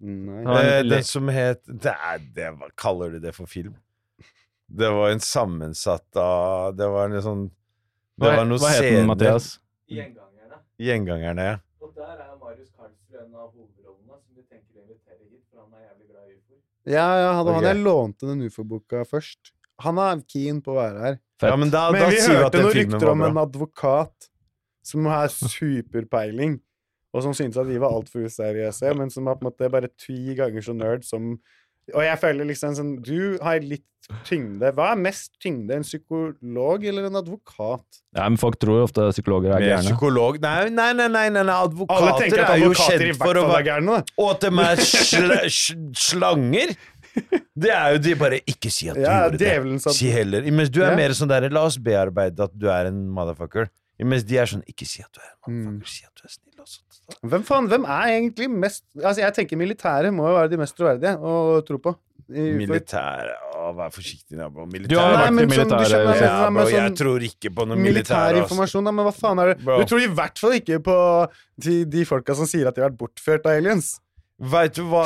Nei. 0.02 0.42
Eh, 0.58 0.82
den 0.90 1.06
som 1.06 1.30
het 1.30 1.62
det 1.70 1.94
er, 1.94 2.28
det, 2.34 2.52
kaller 2.82 3.14
du 3.14 3.22
det 3.22 3.38
for 3.38 3.46
film? 3.46 3.78
Det 4.66 4.90
var 4.90 5.12
en 5.14 5.22
sammensatt 5.22 6.18
av 6.18 6.74
Det 6.74 6.88
var 6.90 7.12
en 7.12 7.22
sånn 7.22 7.50
Hva, 8.20 8.34
hva 8.44 8.72
het 8.76 8.84
den, 8.88 9.08
Mathias? 9.10 9.48
Gjengangerne. 9.92 10.60
Gjengangerne, 10.82 11.46
ja. 11.52 11.56
Og 11.82 11.94
der 11.96 12.18
er 12.20 12.34
Marius 12.42 12.70
Karlsrud 12.76 13.22
en 13.22 13.32
av 13.36 13.48
hovedrollene 13.54 14.18
som 14.20 14.36
vi 14.36 14.44
tenker 14.44 14.78
å 14.78 14.84
invitere 14.84 15.24
hit, 15.30 15.44
for 15.50 15.64
han 15.64 15.74
er 15.80 15.86
jævlig 15.88 16.08
glad 16.12 16.26
i 16.28 16.36
ufo. 16.38 16.60
Ja, 16.86 17.08
ja, 17.22 17.32
han, 17.38 17.46
han 17.48 17.56
Ok. 17.62 17.68
jeg 17.70 17.84
lånte 17.86 18.28
den 18.32 18.44
ufo-boka 18.48 19.06
først. 19.10 19.54
Han 19.82 19.98
er 19.98 20.22
keen 20.30 20.60
på 20.62 20.76
å 20.76 20.80
være 20.82 21.00
her. 21.06 21.16
ja 21.42 21.56
men 21.58 21.72
da, 21.74 21.88
Men 21.92 22.02
da 22.04 22.10
vi 22.12 22.20
sier 22.22 22.44
hørte 22.44 22.62
noen 22.62 22.76
rykter 22.78 23.10
om 23.10 23.24
en 23.26 23.38
advokat 23.42 24.28
som 24.86 25.06
har 25.10 25.28
superpeiling, 25.34 26.60
og 27.12 27.24
som 27.26 27.34
syntes 27.36 27.58
at 27.60 27.68
vi 27.68 27.80
var 27.82 27.92
altfor 27.96 28.24
useriøse, 28.28 28.94
men 28.98 29.10
som 29.14 29.28
er 29.28 29.36
på 29.40 29.46
en 29.46 29.50
måte 29.50 29.70
bare 29.74 29.90
ti 30.00 30.36
ganger 30.38 30.62
så 30.64 30.74
nerd 30.78 31.04
som 31.08 31.34
Og 31.96 32.04
jeg 32.06 32.20
føler 32.22 32.48
liksom 32.50 32.76
sånn 32.78 32.92
Du 33.06 33.38
har 33.44 33.60
litt 33.64 33.86
tyngde. 34.28 34.72
Hva 34.76 34.90
er 34.92 35.00
mest 35.00 35.32
tyngde? 35.40 35.76
En 35.78 35.86
psykolog 35.86 36.84
eller 36.90 37.06
en 37.08 37.16
advokat? 37.22 37.84
Ja, 38.18 38.26
men 38.28 38.38
folk 38.42 38.58
tror 38.60 38.82
jo 38.82 38.88
ofte 38.88 39.06
psykologer 39.14 39.54
er 39.56 39.62
gærne. 39.64 39.86
psykolog 39.86 40.40
Nei, 40.44 40.70
nei, 40.74 40.90
nei, 40.98 41.08
nei, 41.08 41.28
nei, 41.30 41.44
nei. 41.48 41.58
Advokater 41.68 42.42
er 42.44 42.58
jo 42.64 42.72
kjent 42.76 43.20
for 43.22 43.40
å 43.40 43.46
være 43.52 43.68
gærne. 43.70 44.02
Og 44.18 44.32
at 44.34 44.48
de 44.48 44.52
er 44.66 44.82
sl 44.90 45.36
sl 45.48 45.86
slanger. 46.10 46.74
Det 47.60 47.72
er 47.76 47.94
jo 47.98 48.00
de 48.00 48.14
bare 48.16 48.38
Ikke 48.48 48.70
si 48.72 48.88
at 48.88 48.96
du 48.96 49.02
Ja, 49.04 49.26
gjorde 49.28 49.40
det. 49.44 49.94
Si 49.96 50.08
heller. 50.12 50.46
Mens 50.52 50.70
du 50.72 50.82
er 50.82 50.92
Ja. 50.94 50.98
mer 50.98 51.12
sånn 51.16 51.28
der 51.32 51.50
La 51.52 51.66
oss 51.68 51.78
bearbeide 51.78 52.40
at 52.48 52.54
du 52.58 52.68
er 52.72 52.88
en 52.88 53.02
motherfucker. 53.12 53.68
Mens 54.04 54.24
de 54.26 54.38
er 54.38 54.46
sånn 54.50 54.64
Ikke 54.68 54.86
si 54.88 55.02
at 55.04 55.12
du 55.14 55.20
er 55.22 55.30
en 55.48 55.54
Mm. 55.80 55.86
si 55.86 56.04
at 56.06 56.12
du 56.16 56.24
er 56.26 56.30
snill. 56.30 56.60
Og 56.60 56.68
sånt. 56.68 57.20
Hvem 57.30 57.44
faen, 57.44 57.68
hvem 57.70 57.86
er 57.86 58.08
egentlig 58.22 58.50
mest 58.50 58.84
Altså, 58.98 59.18
jeg 59.22 59.34
tenker 59.34 59.58
militære 59.58 60.12
må 60.14 60.28
jo 60.30 60.36
være 60.38 60.50
de 60.50 60.58
mest 60.58 60.76
troverdige 60.78 61.18
å 61.20 61.66
tro 61.66 61.78
på. 61.78 61.96
Militære 62.32 63.34
Å, 63.62 63.72
vær 63.76 63.92
forsiktig, 63.94 64.38
nabo. 64.40 64.64
Du 64.66 64.96
har 64.98 65.12
Militære 65.12 65.18
vært 65.20 65.34
men 65.36 65.44
i 65.44 65.54
sånn, 65.54 65.68
militæret. 65.68 65.90
skjønner, 65.92 66.22
ja, 66.22 66.50
men 66.50 66.54
bro, 66.64 66.72
sånn- 66.72 66.88
jeg 66.88 66.96
tror 66.98 67.20
ikke 67.28 67.50
på 67.54 67.68
noe 67.68 67.78
Militær 67.78 68.32
militær. 68.32 68.40
informasjon, 68.42 68.84
da, 68.86 68.92
men 68.92 69.06
hva 69.06 69.14
faen 69.14 69.40
er 69.44 69.54
det? 69.54 69.64
Bro. 69.66 69.78
Du 69.78 69.86
tror 69.86 70.00
i 70.02 70.08
hvert 70.08 70.40
fall 70.40 70.52
ikke 70.58 70.80
på 70.82 70.96
de, 71.60 71.86
de 71.86 72.06
folka 72.06 72.36
som 72.36 72.46
sier 72.46 72.68
at 72.68 72.74
de 72.76 72.82
har 72.82 72.90
vært 72.90 72.98
bortført 72.98 73.46
av 73.46 73.52
aliens. 73.60 74.00
Veit 74.42 74.74
du 74.78 74.86
hva 74.90 75.04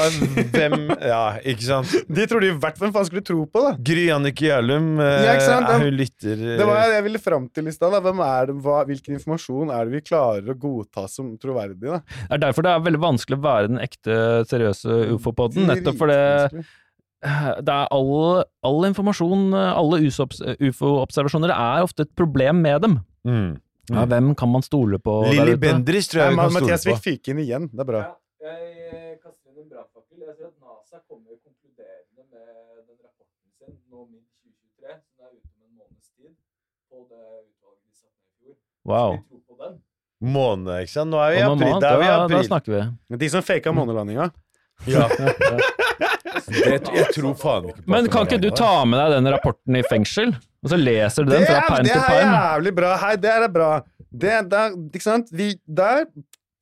Hvem 0.53 0.75
Ja, 1.11 1.35
ikke 1.43 1.65
sant? 1.65 1.91
De 2.07 2.27
tror 2.29 2.43
de 2.43 2.51
i 2.53 2.55
hvert 2.55 2.77
fall 2.77 2.87
hvem 2.87 2.95
faen 2.95 3.07
skulle 3.09 3.23
tro 3.25 3.41
på, 3.49 3.63
da? 3.65 3.73
Gry 3.89 4.05
Annike 4.15 4.45
Gjærlum 4.47 5.01
eh, 5.03 5.25
Ja, 5.27 5.33
er 5.35 5.83
hun 5.83 5.97
lytter 5.97 6.35
eh, 6.35 6.55
Det 6.61 6.67
var 6.69 6.93
jeg 6.93 7.03
ville 7.09 7.21
fram 7.21 7.49
til 7.51 7.67
i 7.67 7.73
stad. 7.75 7.97
Det, 8.05 8.13
hvilken 8.91 9.17
informasjon 9.17 9.73
er 9.75 9.89
det 9.89 9.97
vi 9.97 10.03
klarer 10.05 10.53
å 10.53 10.57
godta 10.59 11.05
som 11.11 11.33
troverdig? 11.41 11.83
da? 11.83 11.99
Det 12.05 12.37
er 12.37 12.43
derfor 12.47 12.65
det 12.65 12.71
er 12.71 12.87
veldig 12.87 13.03
vanskelig 13.03 13.39
å 13.39 13.43
være 13.45 13.71
den 13.73 13.83
ekte, 13.83 14.17
seriøse 14.51 15.01
ufo-podden. 15.17 15.67
Nettopp 15.71 15.99
fordi 15.99 16.17
det 17.65 17.73
er 17.73 17.87
all, 17.95 18.43
all 18.67 18.87
informasjon, 18.87 19.47
alle 19.55 20.01
ufo-observasjoner, 20.05 21.49
det 21.49 21.57
er 21.57 21.85
ofte 21.87 22.05
et 22.05 22.15
problem 22.17 22.61
med 22.65 22.83
dem. 22.85 22.99
mm. 23.27 23.53
Ja, 23.93 24.05
hvem 24.09 24.31
kan 24.37 24.49
man 24.49 24.63
stole 24.65 24.97
på 24.97 25.19
Lilly? 25.29 25.57
Bendriss 25.61 26.09
tror 26.09 26.23
jeg 26.23 26.33
vi 26.33 26.39
kan 26.39 26.49
stole 26.49 26.61
Mathias 26.63 26.85
på. 26.89 26.95
fikk 27.03 27.29
inn 27.33 27.41
igjen. 27.43 27.67
Det 27.69 27.83
er 27.83 27.89
bra. 27.89 28.01
Ja, 28.01 28.15
jeg 28.45 28.87
eh, 28.89 29.11
kaster 29.21 29.51
inn 29.51 29.61
en 29.61 29.69
Jeg 30.25 30.35
si 30.37 30.43
at 30.43 30.57
NASA 30.65 30.97
kommer 31.09 31.33
konkluderende 31.45 32.23
med 32.33 32.45
den 32.89 32.97
rapporten 33.05 33.49
sin 33.57 33.75
nå 33.91 33.99
midt 34.09 34.25
2023, 34.41 34.95
som 35.13 35.25
er 35.25 35.29
ute 35.35 35.49
om 35.53 35.59
en 35.67 35.73
måneds 35.79 36.07
tid, 36.17 36.31
på 36.89 36.97
det 37.11 37.25
utvalget 37.49 37.83
de 37.85 37.93
satte 37.99 38.17
ned 38.17 38.31
i 38.31 38.37
fjor. 38.39 38.55
Wow. 38.89 39.11
Så 39.11 39.21
vi 39.21 39.27
tror 39.29 39.43
på 39.51 39.55
den? 39.61 39.75
Måned, 40.37 40.71
ikke 40.81 40.93
sant? 40.95 41.13
Nå 41.13 41.21
er 41.21 41.35
vi 41.35 41.37
i 41.37 41.45
april. 41.45 41.77
Da 41.83 41.91
er 41.93 42.01
vi 42.01 42.07
i 42.07 42.09
Ja, 42.09 42.17
da 42.33 42.41
snakker 42.49 42.71
vi. 42.73 42.81
De 43.21 43.29
som 43.35 43.45
faka 43.45 43.75
månelandinga. 43.77 44.29
Ja. 44.89 45.05
Det, 46.45 46.75
jeg 46.93 47.07
tror 47.15 47.33
faen 47.39 47.69
ikke 47.71 47.81
på 47.81 47.89
Men 47.89 48.07
kan 48.11 48.27
ikke 48.27 48.37
du 48.43 48.51
ta 48.53 48.83
med 48.85 48.99
deg 48.99 49.13
den 49.15 49.29
rapporten 49.33 49.77
i 49.79 49.81
fengsel, 49.87 50.33
og 50.61 50.69
så 50.69 50.77
leser 50.77 51.25
du 51.25 51.31
den 51.31 51.45
fra 51.47 51.61
er, 51.61 51.69
perm 51.69 51.87
det 51.87 51.95
er 51.95 52.19
jævlig 52.21 52.73
bra. 52.77 52.91
Hei, 53.01 53.13
det 53.23 53.31
er 53.31 53.45
bra. 53.53 53.69
Det, 54.11 54.33
der, 54.51 54.75
ikke 54.91 55.05
sant? 55.05 55.31
Vi, 55.33 55.47
der 55.65 56.03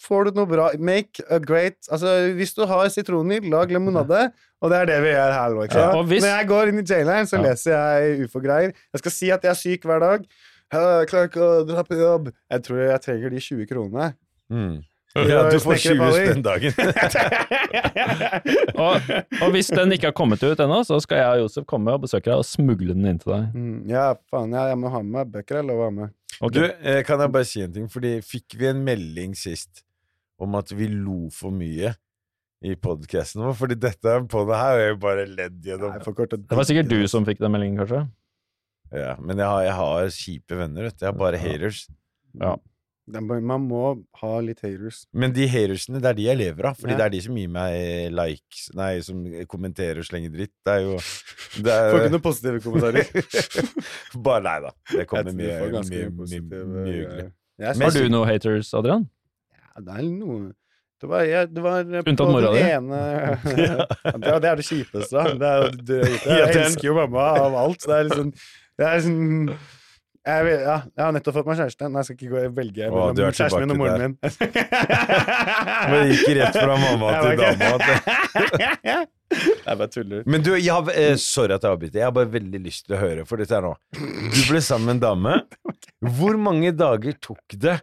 får 0.03 0.21
du 0.29 0.31
noe 0.39 0.47
bra. 0.49 0.65
Make 0.79 1.21
a 1.31 1.39
great 1.39 1.77
Altså, 1.91 2.07
hvis 2.37 2.53
du 2.57 2.65
har 2.69 2.89
sitroner, 2.93 3.41
lag 3.49 3.67
limonade. 3.71 4.21
Og 4.63 4.69
det 4.71 4.77
er 4.81 4.85
det 4.91 4.99
vi 5.03 5.09
gjør 5.15 5.31
her 5.35 5.49
nå. 5.57 5.61
Ja, 5.73 5.89
hvis- 6.03 6.23
Når 6.23 6.31
jeg 6.37 6.47
går 6.47 6.67
inn 6.71 6.79
i 6.79 6.83
jaileren, 6.87 7.25
så 7.27 7.35
Ja. 7.39 7.43
leser 7.49 7.71
jeg 7.75 8.19
ufo-greier. 8.27 8.71
Jeg 8.93 8.99
skal 8.99 9.11
si 9.11 9.31
at 9.31 9.41
jeg 9.43 9.49
er 9.51 9.55
syk 9.59 9.81
hver 9.83 9.99
dag. 9.99 10.25
«Jeg 10.73 11.07
klarer 11.07 11.27
ikke 11.29 11.41
å 11.43 11.65
dra 11.67 11.83
på 11.83 11.95
jobb. 11.99 12.31
Jeg 12.49 12.63
tror 12.63 12.77
jeg 12.89 13.01
trenger 13.01 13.29
de 13.29 13.39
20 13.39 13.65
kronene. 13.69 14.13
Mm. 14.51 14.83
Ja, 15.15 15.43
du 15.49 15.59
får 15.61 15.75
20 15.77 15.79
snekkerballer. 15.93 16.25
spenn 16.25 16.41
dagen. 16.41 16.73
Og, 18.81 18.95
og 19.43 19.51
hvis 19.53 19.67
den 19.69 19.91
ikke 19.93 20.09
har 20.09 20.15
kommet 20.17 20.41
ut 20.41 20.57
ennå, 20.63 20.79
så 20.87 20.97
skal 21.03 21.17
jeg 21.21 21.27
og 21.27 21.37
Josef 21.45 21.65
komme 21.69 21.93
og 21.93 22.01
besøke 22.07 22.25
deg 22.31 22.39
og 22.41 22.47
smugle 22.47 22.95
den 22.95 23.05
inn 23.05 23.19
til 23.21 23.29
deg. 23.35 23.43
Mm, 23.53 23.83
ja, 23.91 24.07
faen. 24.33 24.49
Ja, 24.55 24.63
jeg 24.71 24.77
må 24.81 24.89
ha 24.93 24.99
med 25.03 25.13
meg 25.19 25.29
bøker. 25.35 25.59
Jeg 25.61 25.67
lover 25.69 25.83
å 25.85 25.87
ha 25.91 25.95
med. 25.99 26.09
Okay. 26.41 26.57
Du, 26.57 26.61
eh, 26.89 27.01
kan 27.05 27.21
jeg 27.21 27.29
bare 27.35 27.45
si 27.45 27.61
en 27.61 27.73
ting? 27.75 27.85
Fordi 27.93 28.15
fikk 28.25 28.55
vi 28.57 28.65
en 28.71 28.81
melding 28.83 29.35
sist 29.37 29.82
om 30.45 30.55
at 30.59 30.73
vi 30.75 30.87
lo 30.91 31.27
for 31.33 31.53
mye 31.55 31.93
i 32.63 32.75
podkasten 32.79 33.43
vår? 33.43 33.55
Fordi 33.59 33.77
dette 33.79 34.17
på 34.31 34.43
det 34.49 34.59
her 34.59 34.81
er 34.81 34.91
jo 34.93 34.99
bare 35.03 35.25
ledd 35.29 35.57
gjennom. 35.67 35.97
For 36.05 36.15
kort 36.17 36.35
Det 36.37 36.59
var 36.59 36.67
sikkert 36.69 36.91
du 36.91 37.01
som 37.11 37.25
fikk 37.27 37.41
den 37.43 37.51
meldingen, 37.55 37.81
kanskje? 37.83 38.05
Ja, 38.93 39.15
men 39.19 39.39
jeg 39.41 39.49
har, 39.49 39.63
jeg 39.65 39.73
har 39.79 40.11
kjipe 40.13 40.59
venner, 40.59 40.85
vet 40.87 40.99
du. 40.99 41.05
Jeg 41.05 41.09
har 41.11 41.17
bare 41.17 41.39
haters. 41.41 41.87
Ja. 42.39 42.53
Er 43.11 43.19
Man 43.19 43.65
må 43.67 43.79
ha 44.21 44.29
litt 44.39 44.61
haters. 44.63 45.01
Men 45.11 45.33
de 45.35 45.43
hatersene, 45.51 45.99
det 45.99 46.07
er 46.07 46.15
de 46.15 46.27
jeg 46.29 46.39
lever 46.39 46.69
av. 46.69 46.77
Fordi 46.79 46.93
Ja. 46.93 46.97
det 47.01 47.05
er 47.05 47.09
de 47.09 47.21
som 47.25 47.35
gir 47.35 47.49
meg 47.51 48.13
likes 48.15 48.69
Nei, 48.79 48.99
som 49.01 49.25
kommenterer 49.51 49.99
og 49.99 50.05
slenger 50.07 50.31
dritt. 50.31 50.53
Det 50.63 50.71
er 50.77 50.85
jo 50.85 50.93
det 50.95 51.73
Får 51.73 51.97
ikke 51.97 52.05
er, 52.05 52.13
noen 52.13 52.23
positive 52.23 52.61
kommentarer. 52.63 53.03
Bare 54.29 54.43
nei 54.45 54.55
da. 54.63 54.71
Det 54.93 55.07
kommer 55.09 55.35
mye, 55.35 55.57
mye, 55.67 55.83
mye, 55.89 56.09
mye 56.21 56.63
mye, 56.63 56.85
hyggelig. 56.93 57.27
Har 57.59 57.91
du 57.97 58.09
noen 58.09 58.27
haters, 58.29 58.71
Adrian? 58.73 59.09
Ja, 59.73 59.81
det 59.81 59.95
er 59.99 60.09
noe 60.09 60.39
Det 61.01 61.09
var, 61.09 61.23
jeg, 61.27 61.49
det 61.51 61.63
var 61.65 61.79
eh, 61.83 62.07
Unntatt 62.07 62.31
mora 62.31 62.51
di? 62.53 62.63
det, 62.63 62.73
er, 64.23 64.39
det 64.39 64.49
er 64.51 64.59
det 64.59 64.65
kjipeste. 64.67 65.23
Det 65.41 65.53
er, 65.53 65.69
det, 65.89 66.01
jeg, 66.23 66.51
elsker 66.63 66.87
jo 66.87 66.97
mamma 67.01 67.29
av 67.43 67.57
alt. 67.65 67.83
Det 67.83 67.95
er 67.97 68.11
liksom 68.11 68.33
Det 68.33 68.89
er 68.89 69.07
sånn 69.07 69.55
jeg, 70.23 70.43
vil, 70.47 70.53
ja, 70.63 70.75
jeg 70.87 71.03
har 71.03 71.09
nettopp 71.11 71.35
fått 71.35 71.47
meg 71.49 71.57
kjæreste. 71.59 71.87
Nei, 71.91 71.99
jeg 71.99 72.07
skal 72.07 72.15
ikke 72.15 72.29
gå 72.31 72.37
og 72.39 72.53
velge 72.55 72.85
Åh, 72.87 72.91
du 73.11 73.19
er 73.19 73.25
mellom 73.25 73.33
kjæresten 73.35 73.65
min 73.65 73.73
og 73.73 73.79
moren 73.81 74.03
min. 74.05 74.13
Men 75.89 75.97
det 75.97 76.13
gikk 76.13 76.29
rett 76.37 76.59
fra 76.61 76.77
mamma 76.79 77.09
til 77.25 77.41
dama. 77.41 79.01
Jeg 79.33 79.77
bare 79.79 79.89
tuller. 79.89 80.23
Men 80.29 80.43
du, 80.45 80.51
jeg 80.53 80.69
har, 80.69 80.89
eh, 80.93 81.15
sorry 81.17 81.55
at 81.55 81.63
jeg 81.65 81.73
avbryter. 81.73 81.97
Jeg 81.97 82.05
har 82.05 82.13
bare 82.13 82.29
veldig 82.29 82.59
lyst 82.61 82.85
til 82.85 82.93
å 82.93 82.99
høre, 83.01 83.23
for 83.25 83.41
dette 83.41 83.55
er 83.57 83.65
nå 83.65 83.71
Du 83.97 84.41
ble 84.45 84.61
sammen 84.61 84.91
med 84.91 84.99
en 84.99 85.01
dame. 85.01 85.33
Hvor 86.17 86.37
mange 86.41 86.73
dager 86.75 87.15
tok 87.23 87.55
det 87.63 87.77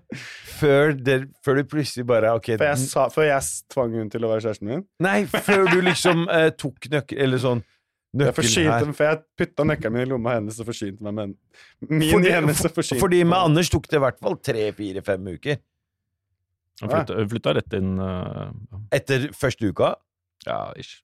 før, 0.58 0.92
det, 0.96 1.16
før 1.44 1.60
du 1.60 1.68
plutselig 1.70 2.04
bare 2.08 2.34
okay, 2.36 2.58
før, 2.60 2.72
jeg, 2.74 2.88
sa, 2.90 3.06
før 3.12 3.28
jeg 3.28 3.46
tvang 3.72 3.96
hun 3.96 4.10
til 4.12 4.26
å 4.26 4.30
være 4.32 4.44
kjæresten 4.44 4.68
min. 4.70 4.84
nei, 5.02 5.22
før 5.30 5.64
du 5.70 5.78
liksom 5.86 6.26
eh, 6.36 6.50
tok 6.58 6.90
nøkkel 6.92 7.22
Eller 7.24 7.40
sånn 7.42 7.62
Jeg 7.64 8.20
Nøkkelen 8.20 8.36
forsynte 8.36 8.76
her. 8.76 8.92
For 8.98 9.06
jeg 9.06 9.22
putta 9.38 9.66
nøkkelen 9.70 9.96
min 9.96 10.04
i 10.04 10.10
lomma 10.10 10.36
hennes 10.36 10.60
og 10.60 10.66
forsynte 10.66 11.06
meg 11.06 11.16
med. 11.16 11.34
Min 11.86 12.06
Fordi, 12.10 12.30
hennes 12.34 12.62
og 12.66 12.76
forsynte 12.76 13.02
fordi 13.04 13.20
med 13.24 13.38
Anders 13.38 13.70
tok 13.70 13.86
det 13.88 14.00
i 14.00 14.04
hvert 14.04 14.20
fall 14.20 14.38
tre, 14.50 14.64
fire, 14.74 15.02
fem 15.06 15.28
uker. 15.30 15.60
Hun 16.80 16.88
flytta, 16.90 17.18
hun 17.20 17.28
flytta 17.30 17.52
rett 17.58 17.76
inn 17.76 17.90
uh, 18.00 18.48
Etter 18.96 19.28
første 19.36 19.68
uka. 19.70 19.94
Ja, 20.46 20.72
ish. 20.80 20.98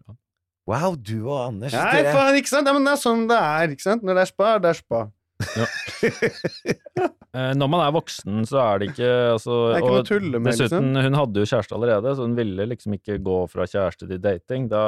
Wow, 0.66 0.96
du 0.98 1.28
og 1.28 1.38
Anders 1.44 1.76
Nei, 1.76 2.00
dere- 2.00 2.14
faen, 2.16 2.38
ikke 2.40 2.50
sant? 2.50 2.66
Ja, 2.66 2.74
men 2.74 2.88
det 2.88 2.96
er 2.96 3.02
sånn 3.04 3.26
det 3.30 3.38
er. 3.38 3.74
ikke 3.76 3.86
sant? 3.86 4.02
Når 4.02 4.18
det 4.18 4.24
er 4.24 4.30
spa, 4.32 4.48
det 4.62 4.72
er 4.72 4.78
spa. 4.80 5.02
Eh, 7.36 7.50
når 7.52 7.68
man 7.68 7.82
er 7.84 7.90
voksen, 7.92 8.46
så 8.48 8.56
er 8.62 8.78
det 8.80 8.86
ikke 8.94 9.08
altså, 9.34 9.56
Det 9.68 9.74
er 9.76 9.82
ikke 9.82 9.96
noe 9.98 10.04
tulle 10.08 10.38
med, 10.40 10.54
Dessuten, 10.56 10.86
hun 11.04 11.16
hadde 11.18 11.42
jo 11.42 11.48
kjæreste 11.50 11.74
allerede, 11.76 12.14
så 12.16 12.24
hun 12.24 12.36
ville 12.38 12.64
liksom 12.70 12.94
ikke 12.96 13.18
gå 13.20 13.34
fra 13.52 13.66
kjæreste 13.68 14.08
til 14.08 14.22
dating. 14.24 14.70
Da 14.72 14.84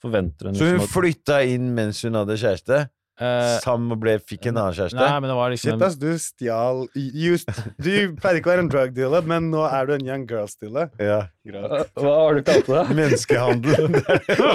forventer 0.00 0.48
hun 0.48 0.56
Så 0.56 0.64
hun 0.70 0.78
liksom 0.78 0.86
at- 0.86 0.94
flytta 0.94 1.40
inn 1.52 1.66
mens 1.76 2.00
hun 2.06 2.16
hadde 2.16 2.38
kjæreste? 2.40 2.78
Uh, 3.20 3.58
Sam 3.64 3.86
ble, 4.00 4.16
fikk 4.24 4.48
en 4.48 4.56
annen 4.62 4.74
kjæreste? 4.76 4.96
Nei, 5.00 5.20
men 5.20 5.28
det 5.32 5.36
var 5.36 5.52
liksom 5.52 5.76
Shit, 5.76 5.84
ass, 5.86 5.94
du 6.00 6.10
stjal 6.20 6.82
Just, 6.96 7.48
Du 7.80 7.92
pleide 8.20 8.40
ikke 8.40 8.50
å 8.50 8.54
være 8.54 8.64
en 8.66 8.72
drug 8.72 8.96
dealer, 8.96 9.28
men 9.28 9.50
nå 9.52 9.62
er 9.68 9.86
du 9.88 9.94
en 9.98 10.04
young 10.08 10.26
girl 10.28 10.48
dealer. 10.60 10.90
Ja. 10.96 11.22
Hva 11.96 12.16
har 12.22 12.40
du 12.40 12.42
kalt 12.48 12.68
det? 12.72 12.82
Menneskehandel. 12.96 14.00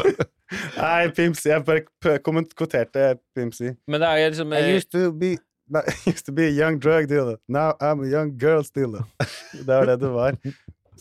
Nei, 0.78 1.08
Pimsy. 1.16 1.49
Jeg 1.49 1.64
bare 1.66 1.82
kommenterte 2.26 2.66
komment- 2.99 3.22
Pimsy. 3.36 3.72
Men 3.88 4.02
det 4.04 4.10
er 4.10 4.30
liksom 4.30 4.54
I 4.54 4.62
used 4.76 4.91
to 4.91 5.12
be 5.12 5.38
I 5.72 6.10
used 6.10 6.26
to 6.28 6.34
be 6.36 6.47
a 6.49 6.52
young 6.52 6.80
drug 6.84 7.08
dealer. 7.08 7.38
Now 7.47 7.74
I'm 7.80 8.04
a 8.04 8.10
young 8.12 8.34
girl 8.38 8.64
stealer. 8.68 9.06
Det 9.54 9.68
var 9.68 9.86
det 9.88 9.99
du 10.02 10.10
var. 10.12 10.36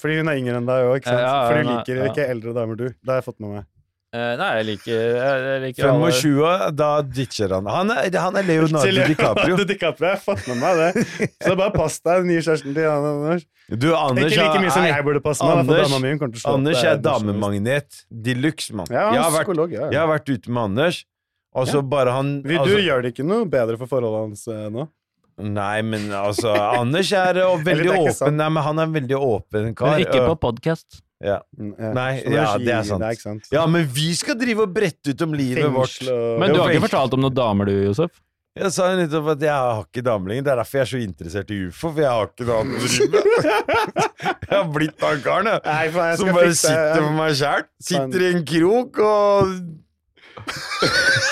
Fordi 0.00 0.16
hun 0.20 0.28
er 0.32 0.38
yngre 0.38 0.56
enn 0.60 0.68
deg 0.68 0.86
òg, 0.86 0.94
ikke 1.00 1.10
sant? 1.10 1.18
Ja, 1.20 1.32
ja, 1.34 1.48
For 1.48 1.58
du 1.58 1.66
nei, 1.66 1.74
liker 1.76 1.98
ja. 1.98 2.04
ikke 2.12 2.26
eldre 2.32 2.54
damer, 2.56 2.78
du. 2.78 2.84
Det 2.88 3.10
har 3.10 3.18
jeg 3.18 3.26
fått 3.26 3.40
med 3.42 3.50
meg. 3.56 3.66
Eh, 4.14 4.32
Nei, 4.40 4.48
jeg 4.58 4.66
liker, 4.68 5.00
jeg, 5.16 5.60
liker 5.64 5.86
25, 5.86 6.40
alle- 6.46 6.70
da 6.76 6.90
ditcher 7.02 7.54
han. 7.56 7.70
Han 7.70 7.92
er, 7.94 8.10
han 8.18 8.38
er 8.40 8.46
Leonardo 8.48 9.06
DiCaprio. 9.12 9.58
DiCaprio. 9.64 10.10
Jeg 10.10 10.18
har 10.18 10.22
fått 10.24 10.48
med 10.50 10.60
meg 10.62 10.80
det. 10.82 11.30
Så 11.44 11.54
bare 11.54 11.72
pass 11.74 12.00
deg, 12.00 12.24
den 12.24 12.32
nye 12.32 12.44
kjæresten 12.44 12.76
til 12.76 12.86
Jan 12.86 13.08
Anders. 13.12 13.46
Du, 13.70 13.88
Anders, 13.94 14.32
Ikke 14.32 14.46
like 14.48 14.62
mye 14.64 14.74
som 14.74 14.86
jeg 14.88 15.06
burde 15.06 15.22
passe 15.22 15.46
meg. 15.46 15.62
Anders-. 15.62 16.46
Anders 16.50 16.82
er 16.82 17.02
damemagnet 17.04 18.00
de 18.10 18.34
luxe, 18.38 18.74
mann. 18.74 18.90
Ja, 18.90 19.10
jeg, 19.14 19.22
har 19.22 19.34
vært, 19.34 19.46
psykolog, 19.46 19.74
ja. 19.76 19.90
jeg 19.94 20.00
har 20.02 20.10
vært 20.10 20.32
ute 20.32 20.50
med 20.50 20.62
Anders, 20.72 21.04
og 21.54 21.68
så 21.70 21.82
bare 21.82 22.14
han 22.14 22.40
Vil 22.46 22.58
du 22.58 22.64
altså, 22.64 22.80
gjør 22.82 23.04
det 23.04 23.12
ikke 23.14 23.26
noe 23.26 23.46
bedre 23.50 23.78
for 23.78 23.90
forholdet 23.90 24.26
hans 24.26 24.42
eh, 24.50 24.66
nå? 24.70 24.86
Nei, 25.40 25.80
men 25.86 26.10
altså 26.14 26.52
Anders 26.52 27.10
er 27.16 27.40
eh, 27.42 27.62
veldig 27.64 27.92
er 27.94 28.02
åpen. 28.02 28.36
Nei, 28.38 28.48
men 28.52 28.66
han 28.66 28.82
er 28.82 28.88
en 28.90 28.96
veldig 28.98 29.18
åpen 29.18 29.70
kar. 29.78 29.94
Men 29.94 30.04
ikke 30.04 30.26
på 30.26 30.36
podkast. 30.48 31.00
Ja. 31.20 31.36
Mm. 31.58 31.74
Nei, 31.96 32.10
ja, 32.32 32.48
det 32.58 32.72
er 32.72 32.88
sant. 32.88 33.50
Ja, 33.52 33.66
men 33.68 33.86
vi 33.92 34.10
skal 34.16 34.38
drive 34.40 34.64
og 34.64 34.74
brette 34.74 35.12
ut 35.12 35.22
om 35.26 35.36
livet 35.36 35.68
vårt. 35.74 36.00
Men 36.40 36.54
du 36.54 36.60
har 36.62 36.72
ikke 36.72 36.88
fortalt 36.88 37.16
om 37.16 37.24
noen 37.26 37.36
damer, 37.36 37.68
du, 37.70 37.76
Josef? 37.90 38.20
Jeg 38.58 38.72
sa 38.74 38.88
jo 38.90 38.96
nettopp 38.98 39.28
at 39.36 39.42
jeg 39.46 39.54
har 39.54 39.84
ikke 39.84 40.02
damer 40.04 40.32
lenger. 40.32 40.44
Det 40.46 40.50
er 40.52 40.58
derfor 40.58 40.80
jeg 40.80 40.82
er 40.82 40.90
så 40.90 41.00
interessert 41.04 41.52
i 41.54 41.58
ufo, 41.68 41.92
for 41.92 42.02
jeg 42.02 42.10
har 42.10 42.32
ikke 42.32 42.46
noe 42.48 42.56
annet 42.64 42.74
å 42.74 42.90
drive 42.90 43.10
med. 43.14 43.26
Jeg 44.50 44.58
har 44.58 44.70
blitt 44.74 45.04
han 45.06 45.20
karen, 45.22 45.46
jeg 45.62 46.16
Som 46.18 46.28
bare 46.34 46.54
sitter 46.58 46.96
for 46.98 47.14
meg 47.14 47.36
sjæl. 47.38 47.62
Sitter 47.86 48.24
i 48.24 48.30
en 48.34 48.42
krok 48.50 48.98
og 49.06 49.52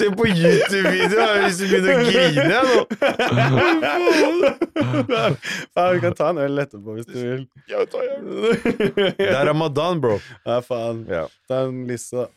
Se 0.00 0.06
på 0.16 0.24
YouTube-videoen! 0.26 1.42
hvis 1.44 1.58
du 1.60 1.64
begynner 1.68 1.92
å 1.92 1.94
grine 2.08 2.44
nå. 2.64 2.76
Vi 5.92 6.00
kan 6.06 6.14
ta 6.16 6.26
en 6.32 6.40
øl 6.46 6.56
etterpå 6.64 6.88
hvis 6.96 7.08
du 7.10 7.16
vil. 7.20 7.42
Det 9.20 9.28
er 9.28 9.44
ramadan, 9.50 10.00
bro. 10.00 10.16
Ja, 10.46 10.56
faen. 10.64 11.04
Ja. 11.10 11.26
Ta 11.50 11.56
en 11.68 11.84
lisse, 11.90 12.16
da. 12.16 12.26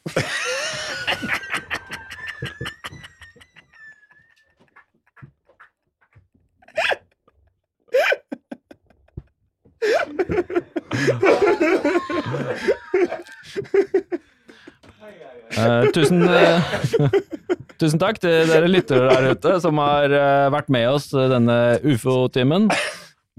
Eh, 15.53 15.87
tusen, 15.93 16.23
uh, 16.25 16.73
tusen 17.81 18.01
takk 18.01 18.19
til 18.23 18.49
dere 18.49 18.69
lyttere 18.71 19.09
der 19.11 19.33
ute 19.35 19.55
som 19.63 19.79
har 19.81 20.13
uh, 20.13 20.51
vært 20.53 20.71
med 20.73 20.87
oss 20.91 21.09
denne 21.13 21.57
ufo-timen. 21.83 22.69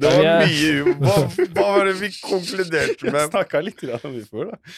Det 0.00 0.10
var 0.10 0.26
er- 0.26 0.50
mye 0.50 0.94
hva, 1.04 1.16
hva 1.54 1.70
var 1.78 1.88
det 1.90 1.96
vi 2.00 2.10
konkluderte 2.18 3.10
med? 3.10 3.26
Snakka 3.30 3.62
litt 3.62 3.82
om 4.02 4.20
ufoer, 4.20 4.54
da. 4.54 4.60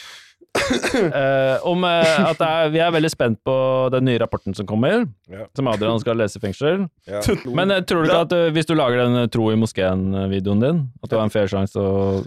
Eh, 0.97 1.59
om 1.69 1.83
at 1.85 2.39
det 2.41 2.47
er, 2.47 2.71
vi 2.73 2.81
er 2.81 2.93
veldig 2.95 3.11
spent 3.13 3.37
på 3.45 3.55
den 3.93 4.07
nye 4.09 4.17
rapporten 4.23 4.55
som 4.57 4.65
kommer, 4.69 5.03
Ja. 5.29 5.45
som 5.57 5.69
Adrian 5.69 6.01
skal 6.01 6.17
lese 6.17 6.41
i 6.41 6.43
fengsel. 6.47 6.87
Ja. 7.05 7.21
Men 7.53 7.75
tror 7.85 8.03
du 8.07 8.09
ikke 8.09 8.23
at 8.25 8.33
hvis 8.57 8.69
du 8.71 8.73
lager 8.79 9.03
den 9.05 9.29
Tro 9.35 9.51
i 9.53 9.59
moskeen-videoen 9.61 10.63
din, 10.65 10.81
at 11.05 11.13
du 11.13 11.19
har 11.19 11.27
en 11.29 11.35
fair 11.35 11.51
sjanse 11.53 11.77
å 11.77 12.23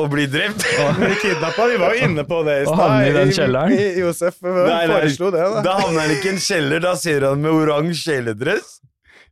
Å 0.00 0.06
bli 0.08 0.24
drept? 0.26 0.62
bli 0.96 1.14
kidnappa. 1.20 1.66
Vi 1.68 1.76
var 1.82 1.94
jo 1.94 2.06
inne 2.08 2.24
på 2.24 2.38
det 2.46 2.54
i 2.62 2.64
Og 2.64 2.72
stad. 2.74 2.80
havne 2.80 3.08
i 3.08 3.12
den 3.12 3.32
kjelleren. 3.36 3.72
i- 3.76 3.98
Josef 4.00 4.38
eh, 4.42 4.48
Nei, 4.48 4.86
nei. 4.86 4.94
foreslo 4.94 5.30
det, 5.34 5.42
da. 5.52 5.62
Da 5.66 5.74
havner 5.82 6.00
han 6.06 6.14
ikke 6.16 6.30
i 6.30 6.32
en 6.32 6.40
kjeller, 6.46 6.80
da 6.80 6.94
ser 6.96 7.20
han 7.28 7.42
med 7.42 7.52
oransje 7.52 8.06
kjeledress. 8.08 8.78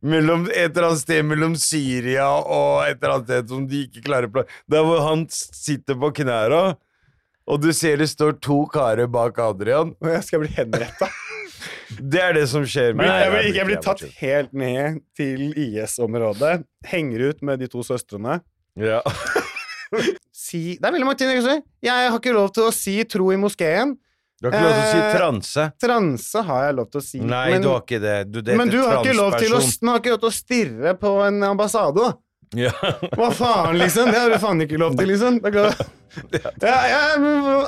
Mellom, 0.03 0.47
et 0.49 0.71
eller 0.75 0.87
annet 0.89 0.99
sted 1.03 1.25
mellom 1.25 1.55
Syria 1.61 2.25
og 2.41 2.87
et 2.87 2.97
eller 3.03 3.15
annet 3.19 3.27
sted 3.27 3.49
som 3.53 3.67
de 3.69 3.83
ikke 3.87 4.01
klarer 4.05 4.29
å 4.33 4.45
Der 4.69 4.81
hvor 4.87 5.01
han 5.05 5.27
sitter 5.29 5.93
på 6.01 6.09
knæra, 6.21 6.75
og 7.47 7.61
du 7.61 7.71
ser 7.73 7.97
det 7.97 8.07
står 8.09 8.39
to 8.41 8.65
karer 8.73 9.05
bak 9.11 9.37
Adrian. 9.39 9.93
Og 10.01 10.09
jeg 10.09 10.23
skal 10.23 10.39
bli 10.45 10.49
henretta. 10.55 11.09
Det 11.99 12.21
er 12.23 12.33
det 12.33 12.47
som 12.49 12.63
skjer. 12.63 12.93
Jeg, 12.93 12.95
Nei, 12.95 13.29
blir- 13.29 13.53
jeg 13.57 13.65
blir 13.67 13.81
tatt 13.83 14.01
helt 14.21 14.53
ned 14.53 15.01
til 15.17 15.51
IS-området. 15.59 16.63
Henger 16.87 17.19
ut 17.29 17.41
med 17.43 17.59
de 17.59 17.67
to 17.67 17.83
søstrene. 17.83 18.39
Ja. 18.79 19.01
Si 20.51 20.61
Det 20.75 20.83
er 20.87 20.95
veldig 20.97 21.07
mange 21.07 21.21
ting 21.21 21.31
jeg 21.31 21.41
kan 21.41 21.49
si. 21.49 21.57
Jeg 21.87 22.07
har 22.11 22.17
ikke 22.19 22.33
lov 22.35 22.49
til 22.55 22.67
å 22.67 22.71
si 22.75 22.95
tro 23.09 23.29
i 23.31 23.39
moskeen. 23.39 23.93
Du 24.41 24.49
har 24.49 24.55
ikke 24.57 24.63
lov 24.65 24.73
til 24.73 24.81
å 24.81 24.89
si 24.89 25.01
Eh, 25.01 25.13
transe. 25.15 25.67
Transe 25.83 26.41
har 26.47 26.63
jeg 26.65 26.75
lov 26.79 26.89
til 26.91 26.99
å 26.99 27.05
si. 27.05 27.19
Nei, 27.21 27.45
men, 27.53 27.61
du 27.61 27.69
har 27.69 27.83
ikke 27.85 28.01
det. 28.01 28.17
Du, 28.31 28.41
det 28.41 28.57
men 28.57 28.71
du 28.73 28.79
har 28.81 28.99
ikke 28.99 29.13
lov 29.15 29.37
til 29.37 29.53
å, 29.53 29.61
har 29.91 30.01
ikke 30.01 30.13
lov 30.15 30.21
til 30.23 30.31
å 30.31 30.35
stirre 30.35 30.93
på 30.97 31.13
en 31.27 31.43
ambassade. 31.51 32.01
da. 32.01 32.11
Ja. 32.57 32.71
Hva 33.15 33.29
faen, 33.31 33.77
liksom? 33.79 34.09
Det 34.11 34.19
har 34.19 34.33
du 34.33 34.39
faen 34.41 34.65
ikke 34.65 34.79
lov 34.81 34.97
til, 34.99 35.07
liksom. 35.13 35.39
Det 35.45 35.61
er. 35.61 35.75
Ja, 36.59 36.79
ja, 36.91 37.03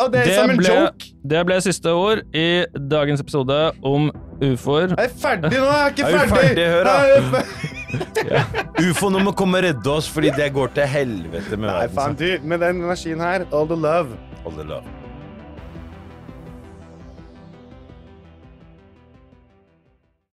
og 0.04 0.10
det 0.12 0.20
er 0.20 0.26
Det 0.28 0.34
som 0.36 0.50
en 0.52 0.58
ble, 0.60 0.68
joke. 0.68 1.06
det 1.32 1.44
ble 1.48 1.60
siste 1.64 1.94
ord 1.96 2.26
i 2.36 2.66
dagens 2.92 3.24
episode 3.24 3.60
om 3.88 4.10
ufoer. 4.44 4.98
Jeg 4.98 5.14
er 5.14 5.16
ferdig 5.22 5.54
nå, 5.54 5.70
jeg 5.70 5.86
er 5.86 5.96
ikke 5.96 6.12
ferdig! 6.12 6.68
Er 6.68 7.08
vi 7.14 7.32
ferdig. 7.38 7.80
Fer- 7.94 8.89
Ufoene 8.89 9.22
må 9.24 9.34
komme 9.38 9.60
og 9.62 9.66
redde 9.68 9.91
oss, 9.94 10.08
fordi 10.12 10.32
det 10.38 10.50
går 10.56 10.74
til 10.78 10.88
helvete 10.89 11.58
med 11.60 11.70
Nei, 11.70 11.88
faen, 11.94 12.16
du, 12.20 12.28
med 12.44 12.60
den 12.66 12.82
energien 12.84 13.22
her, 13.24 13.46
all 13.54 13.68
the 13.70 13.78
love. 13.80 14.18
All 14.46 14.56
the 14.58 14.66
love. 14.68 14.84